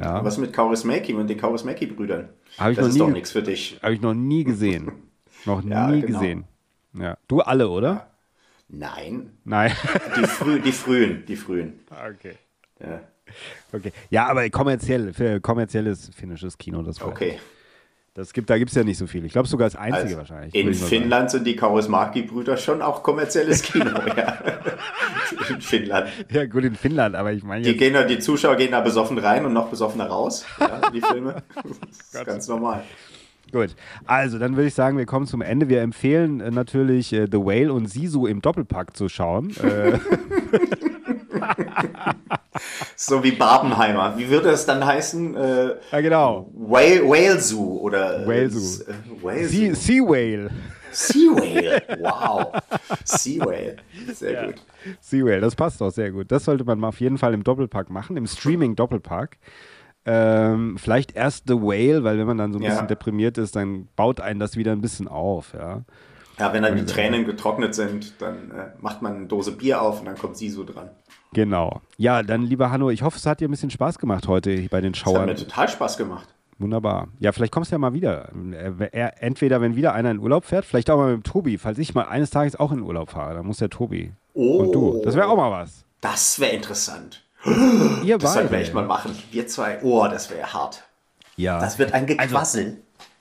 ja. 0.00 0.24
Was 0.24 0.38
mit 0.38 0.52
Kaurismäki 0.52 1.12
und 1.14 1.26
den 1.26 1.38
Kaurismäki-Brüdern? 1.38 2.28
Hab 2.56 2.70
ich 2.70 2.76
Das 2.76 2.84
noch 2.84 2.88
ist 2.90 2.94
nie 2.94 2.98
doch 3.00 3.08
nichts 3.10 3.32
für 3.32 3.42
dich. 3.42 3.80
Habe 3.82 3.94
ich 3.94 4.00
noch 4.00 4.14
nie 4.14 4.44
gesehen. 4.52 4.92
Noch 5.44 5.64
Ja, 5.64 5.88
nie 5.88 6.02
genau. 6.02 6.18
gesehen. 6.20 6.44
Ja. 6.94 7.16
Du 7.26 7.40
alle, 7.40 7.68
oder? 7.68 8.10
Nein, 8.68 9.30
Nein. 9.44 9.72
die, 10.16 10.26
früh, 10.26 10.60
die 10.60 10.72
frühen, 10.72 11.24
die 11.26 11.36
frühen. 11.36 11.80
okay. 11.90 12.34
Ja, 12.78 13.00
Okay. 13.72 13.92
Ja, 14.10 14.26
aber 14.28 14.48
kommerziell, 14.50 15.12
für 15.12 15.40
kommerzielles 15.40 16.10
finnisches 16.14 16.58
Kino, 16.58 16.82
das 16.82 17.00
war- 17.00 17.08
okay. 17.08 17.38
Das 18.20 18.34
gibt, 18.34 18.50
da 18.50 18.58
gibt 18.58 18.70
es 18.70 18.74
ja 18.76 18.84
nicht 18.84 18.98
so 18.98 19.06
viel. 19.06 19.24
Ich 19.24 19.32
glaube 19.32 19.48
sogar 19.48 19.66
das 19.66 19.76
einzige 19.76 20.04
Also, 20.04 20.16
wahrscheinlich. 20.18 20.54
in 20.54 20.74
Finnland 20.74 21.30
sind 21.30 21.46
die 21.46 21.56
Kaurismäki-Brüder 21.56 22.58
schon 22.58 22.82
auch 22.82 23.02
kommerzielles 23.02 23.62
Kino, 23.62 23.86
ja. 24.14 24.38
In 25.48 25.62
Finnland. 25.62 26.08
Ja, 26.30 26.44
gut, 26.44 26.64
in 26.64 26.74
Finnland, 26.74 27.16
aber 27.16 27.32
ich 27.32 27.42
meine 27.42 27.64
Die, 27.64 27.74
gehen 27.78 27.96
die 28.08 28.18
Zuschauer 28.18 28.56
gehen 28.56 28.72
da 28.72 28.82
besoffen 28.82 29.16
rein 29.16 29.46
und 29.46 29.54
noch 29.54 29.68
besoffener 29.68 30.04
raus, 30.04 30.44
ja, 30.60 30.90
die 30.90 31.00
Filme. 31.00 31.42
Das 32.12 32.20
ist 32.20 32.26
ganz 32.26 32.46
normal. 32.46 32.84
Gut. 33.52 33.74
Also, 34.04 34.38
dann 34.38 34.54
würde 34.54 34.68
ich 34.68 34.74
sagen, 34.74 34.98
wir 34.98 35.06
kommen 35.06 35.26
zum 35.26 35.40
Ende. 35.40 35.70
Wir 35.70 35.80
empfehlen 35.80 36.42
äh, 36.42 36.50
natürlich 36.50 37.14
äh, 37.14 37.26
The 37.26 37.38
Whale 37.38 37.72
und 37.72 37.86
Sisu 37.86 38.26
im 38.26 38.42
Doppelpack 38.42 38.94
zu 38.94 39.08
schauen. 39.08 39.56
Äh, 39.62 39.98
So 42.96 43.22
wie 43.24 43.32
Barbenheimer. 43.32 44.16
Wie 44.18 44.28
würde 44.28 44.50
es 44.50 44.66
dann 44.66 44.84
heißen? 44.84 45.36
Äh, 45.36 45.74
ja, 45.92 46.00
genau. 46.00 46.50
Whale, 46.54 47.02
Whale 47.08 47.40
Zoo 47.40 47.78
oder 47.78 48.22
äh, 48.24 48.26
Whale 48.26 48.50
Zoo. 48.50 48.82
äh, 48.84 49.22
Whale 49.22 49.46
Sea, 49.46 49.74
Zoo. 49.74 49.80
sea 49.80 50.02
Whale. 50.02 50.50
Sea 50.92 51.30
Whale. 51.30 51.82
Wow. 52.00 52.52
Sea 53.04 53.44
Whale. 53.44 53.76
Sehr 54.12 54.46
gut. 54.46 54.54
Sea 55.00 55.24
Whale, 55.24 55.40
das 55.40 55.54
passt 55.54 55.80
auch 55.82 55.90
sehr 55.90 56.10
gut. 56.10 56.30
Das 56.32 56.44
sollte 56.44 56.64
man 56.64 56.78
mal 56.80 56.88
auf 56.88 57.00
jeden 57.00 57.18
Fall 57.18 57.32
im 57.34 57.44
Doppelpack 57.44 57.90
machen, 57.90 58.16
im 58.16 58.26
Streaming-Doppelpack. 58.26 59.38
Ähm, 60.06 60.76
vielleicht 60.78 61.14
erst 61.14 61.44
The 61.46 61.54
Whale, 61.54 62.02
weil 62.04 62.18
wenn 62.18 62.26
man 62.26 62.38
dann 62.38 62.52
so 62.52 62.58
ein 62.58 62.62
Ja. 62.62 62.70
bisschen 62.70 62.88
deprimiert 62.88 63.38
ist, 63.38 63.54
dann 63.54 63.86
baut 63.96 64.20
einen 64.20 64.40
das 64.40 64.56
wieder 64.56 64.72
ein 64.72 64.80
bisschen 64.80 65.08
auf, 65.08 65.52
ja. 65.54 65.82
Ja, 66.38 66.54
wenn 66.54 66.62
dann 66.62 66.74
die 66.74 66.86
Tränen 66.86 67.26
getrocknet 67.26 67.74
sind, 67.74 68.14
dann 68.22 68.50
äh, 68.50 68.70
macht 68.80 69.02
man 69.02 69.14
eine 69.14 69.26
Dose 69.26 69.52
Bier 69.52 69.82
auf 69.82 70.00
und 70.00 70.06
dann 70.06 70.16
kommt 70.16 70.38
Sisu 70.38 70.64
dran. 70.64 70.88
Genau. 71.32 71.80
Ja, 71.96 72.22
dann 72.22 72.42
lieber 72.42 72.70
Hanno, 72.70 72.90
ich 72.90 73.02
hoffe, 73.02 73.16
es 73.16 73.26
hat 73.26 73.40
dir 73.40 73.48
ein 73.48 73.50
bisschen 73.52 73.70
Spaß 73.70 73.98
gemacht 73.98 74.26
heute 74.26 74.68
bei 74.68 74.80
den 74.80 74.92
Das 74.92 75.00
hat 75.02 75.06
Schauern. 75.12 75.26
mir 75.26 75.36
total 75.36 75.68
Spaß 75.68 75.96
gemacht. 75.96 76.28
Wunderbar. 76.58 77.08
Ja, 77.20 77.32
vielleicht 77.32 77.52
kommst 77.52 77.70
du 77.70 77.74
ja 77.74 77.78
mal 77.78 77.94
wieder. 77.94 78.28
Äh, 78.52 78.88
er- 78.92 79.22
Entweder, 79.22 79.60
wenn 79.60 79.76
wieder 79.76 79.94
einer 79.94 80.10
in 80.10 80.18
Urlaub 80.18 80.44
fährt, 80.44 80.64
vielleicht 80.66 80.90
auch 80.90 80.98
mal 80.98 81.14
mit 81.16 81.24
dem 81.26 81.30
Tobi, 81.32 81.56
falls 81.56 81.78
ich 81.78 81.94
mal 81.94 82.02
eines 82.06 82.30
Tages 82.30 82.56
auch 82.56 82.70
in 82.72 82.82
Urlaub 82.82 83.10
fahre, 83.10 83.34
dann 83.34 83.46
muss 83.46 83.58
der 83.58 83.70
Tobi. 83.70 84.12
Oh. 84.34 84.58
Und 84.58 84.72
du. 84.72 85.00
Das 85.04 85.14
wäre 85.14 85.28
auch 85.28 85.36
mal 85.36 85.50
was. 85.50 85.84
Das 86.02 86.38
wäre 86.40 86.52
interessant. 86.52 87.24
Ihr 88.04 88.18
Das 88.18 88.34
sollten 88.34 88.48
wir 88.48 88.56
beide. 88.56 88.62
echt 88.62 88.74
mal 88.74 88.84
machen. 88.84 89.12
Wir 89.30 89.46
zwei. 89.46 89.78
Oh, 89.82 90.06
das 90.10 90.28
wäre 90.30 90.52
hart. 90.52 90.84
Ja. 91.36 91.58
Das 91.60 91.78
wird 91.78 91.94
ein 91.94 92.06
Gequassel. 92.06 92.76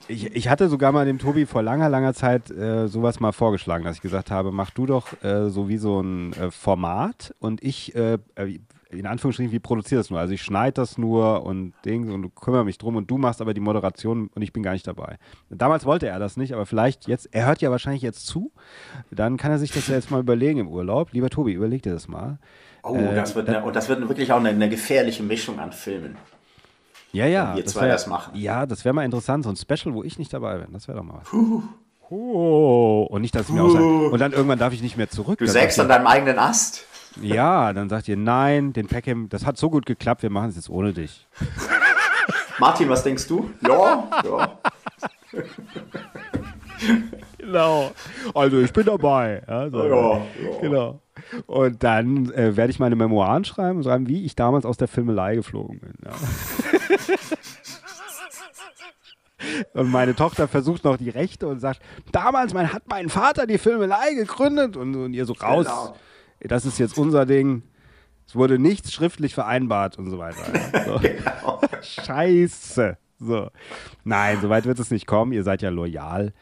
Ich, 0.09 0.35
ich 0.35 0.49
hatte 0.49 0.69
sogar 0.69 0.91
mal 0.91 1.05
dem 1.05 1.19
Tobi 1.19 1.45
vor 1.45 1.61
langer, 1.61 1.87
langer 1.87 2.15
Zeit 2.15 2.49
äh, 2.49 2.87
sowas 2.87 3.19
mal 3.19 3.31
vorgeschlagen, 3.31 3.83
dass 3.83 3.97
ich 3.97 4.01
gesagt 4.01 4.31
habe, 4.31 4.51
mach 4.51 4.71
du 4.71 4.87
doch 4.87 5.21
äh, 5.23 5.49
so 5.51 5.69
wie 5.69 5.77
so 5.77 6.01
ein 6.01 6.33
äh, 6.33 6.49
Format 6.49 7.35
und 7.39 7.63
ich, 7.63 7.93
äh, 7.93 8.17
äh, 8.33 8.59
in 8.89 9.05
Anführungsstrichen, 9.05 9.51
wie 9.51 9.59
produziere 9.59 9.99
das 9.99 10.09
nur? 10.09 10.19
Also 10.19 10.33
ich 10.33 10.41
schneide 10.41 10.73
das 10.73 10.97
nur 10.97 11.45
und 11.45 11.73
Dings 11.85 12.09
und 12.11 12.33
kümmere 12.33 12.65
mich 12.65 12.79
drum 12.79 12.95
und 12.95 13.11
du 13.11 13.19
machst 13.19 13.39
aber 13.39 13.53
die 13.53 13.61
Moderation 13.61 14.31
und 14.33 14.41
ich 14.41 14.51
bin 14.51 14.63
gar 14.63 14.71
nicht 14.73 14.87
dabei. 14.87 15.17
Damals 15.51 15.85
wollte 15.85 16.07
er 16.07 16.17
das 16.17 16.37
nicht, 16.37 16.53
aber 16.53 16.65
vielleicht 16.65 17.07
jetzt, 17.07 17.29
er 17.31 17.45
hört 17.45 17.61
ja 17.61 17.69
wahrscheinlich 17.69 18.01
jetzt 18.01 18.25
zu, 18.25 18.51
dann 19.11 19.37
kann 19.37 19.51
er 19.51 19.59
sich 19.59 19.71
das 19.71 19.87
ja 19.89 19.93
jetzt 19.93 20.09
mal 20.09 20.19
überlegen 20.19 20.59
im 20.59 20.69
Urlaub. 20.69 21.13
Lieber 21.13 21.29
Tobi, 21.29 21.53
überleg 21.53 21.83
dir 21.83 21.93
das 21.93 22.07
mal. 22.07 22.39
Oh, 22.81 22.95
Äh, 22.95 23.13
das 23.13 23.35
wird 23.35 23.47
eine, 23.47 23.63
und 23.63 23.75
das 23.75 23.89
wird 23.89 23.99
wirklich 24.07 24.31
auch 24.31 24.39
eine, 24.39 24.49
eine 24.49 24.69
gefährliche 24.69 25.21
Mischung 25.21 25.59
an 25.59 25.71
Filmen. 25.71 26.17
Ja, 27.11 27.25
ja. 27.25 27.55
Wir 27.55 27.63
das 27.63 27.73
zwei 27.73 27.81
wär- 27.81 27.89
das 27.93 28.07
machen. 28.07 28.35
Ja, 28.35 28.65
das 28.65 28.85
wäre 28.85 28.93
mal 28.93 29.03
interessant. 29.05 29.43
So 29.43 29.49
ein 29.49 29.55
Special, 29.55 29.93
wo 29.95 30.03
ich 30.03 30.19
nicht 30.19 30.31
dabei 30.33 30.57
bin. 30.59 30.71
Das 30.73 30.87
wäre 30.87 30.97
doch 30.99 31.03
mal 31.05 31.21
was. 31.21 31.27
Oh, 32.11 33.07
und 33.09 33.21
nicht, 33.21 33.35
dass 33.35 33.49
ich 33.49 33.53
mir 33.53 33.63
auch 33.63 33.69
sage, 33.69 33.85
und 34.09 34.19
dann 34.19 34.31
irgendwann 34.31 34.57
darf 34.59 34.73
ich 34.73 34.81
nicht 34.81 34.97
mehr 34.97 35.09
zurück. 35.09 35.37
Du 35.39 35.45
Dann 35.45 35.53
sägst 35.53 35.77
sagt 35.77 35.89
an 35.91 35.97
deinem 35.97 36.07
eigenen 36.07 36.39
Ast. 36.39 36.85
Ja, 37.21 37.73
dann 37.73 37.89
sagt 37.89 38.07
ihr, 38.07 38.17
nein, 38.17 38.73
den 38.73 38.87
Peckham, 38.87 39.29
das 39.29 39.45
hat 39.45 39.57
so 39.57 39.69
gut 39.69 39.85
geklappt, 39.85 40.23
wir 40.23 40.29
machen 40.29 40.49
es 40.49 40.55
jetzt 40.55 40.69
ohne 40.69 40.93
dich. 40.93 41.27
Martin, 42.59 42.89
was 42.89 43.03
denkst 43.03 43.27
du? 43.27 43.49
Ja, 43.67 44.07
ja. 44.23 44.59
Genau. 47.39 47.91
Also 48.35 48.59
ich 48.59 48.73
bin 48.73 48.85
dabei. 48.85 49.41
Ja, 49.47 49.69
so. 49.69 49.87
Ja, 49.87 50.17
ja. 50.17 50.21
Genau. 50.61 51.01
Und 51.47 51.83
dann 51.83 52.31
äh, 52.33 52.55
werde 52.55 52.69
ich 52.69 52.79
meine 52.79 52.95
Memoiren 52.95 53.45
schreiben, 53.45 53.81
schreiben, 53.81 54.07
wie 54.07 54.25
ich 54.25 54.35
damals 54.35 54.65
aus 54.65 54.77
der 54.77 54.87
Filmelei 54.87 55.35
geflogen 55.35 55.79
bin. 55.79 55.93
Ja. 56.05 56.11
Und 59.73 59.89
meine 59.89 60.15
Tochter 60.15 60.47
versucht 60.47 60.83
noch 60.83 60.97
die 60.97 61.09
Rechte 61.09 61.47
und 61.47 61.59
sagt, 61.59 61.81
damals 62.11 62.53
mein, 62.53 62.73
hat 62.73 62.83
mein 62.87 63.09
Vater 63.09 63.47
die 63.47 63.57
Filmelei 63.57 64.13
gegründet 64.13 64.77
und, 64.77 64.95
und 64.95 65.13
ihr 65.13 65.25
so 65.25 65.33
raus. 65.33 65.65
Genau. 65.65 65.95
Das 66.41 66.65
ist 66.65 66.77
jetzt 66.77 66.97
unser 66.97 67.25
Ding. 67.25 67.63
Es 68.27 68.35
wurde 68.35 68.59
nichts 68.59 68.93
schriftlich 68.93 69.33
vereinbart 69.33 69.97
und 69.97 70.09
so 70.09 70.19
weiter. 70.19 70.43
So. 70.85 70.99
Genau. 70.99 71.61
Scheiße. 71.81 72.97
So. 73.19 73.49
Nein, 74.03 74.39
so 74.41 74.49
weit 74.49 74.65
wird 74.65 74.79
es 74.79 74.91
nicht 74.91 75.07
kommen. 75.07 75.33
Ihr 75.33 75.43
seid 75.43 75.61
ja 75.61 75.69
loyal. 75.69 76.33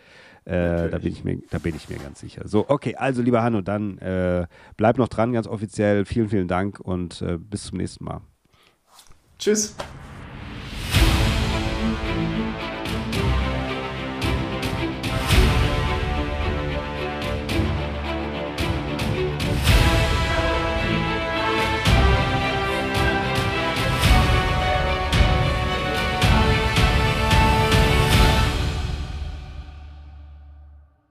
Äh, 0.48 0.90
da, 0.90 1.00
bin 1.00 1.12
ich 1.12 1.26
mir, 1.26 1.40
da 1.50 1.60
bin 1.60 1.76
ich 1.76 1.90
mir 1.90 1.98
ganz 1.98 2.22
sicher. 2.22 2.48
So, 2.48 2.70
okay, 2.70 2.96
also 2.96 3.22
lieber 3.22 3.44
Hanno, 3.44 3.60
dann 3.60 3.98
äh, 3.98 4.48
bleib 4.78 4.98
noch 4.98 5.10
dran, 5.10 5.34
ganz 5.34 5.46
offiziell. 5.46 6.06
Vielen, 6.06 6.30
vielen 6.30 6.48
Dank 6.48 6.80
und 6.80 7.22
äh, 7.22 7.38
bis 7.38 7.66
zum 7.66 7.80
nächsten 7.80 8.06
Mal. 8.06 8.22
Tschüss. 9.38 9.76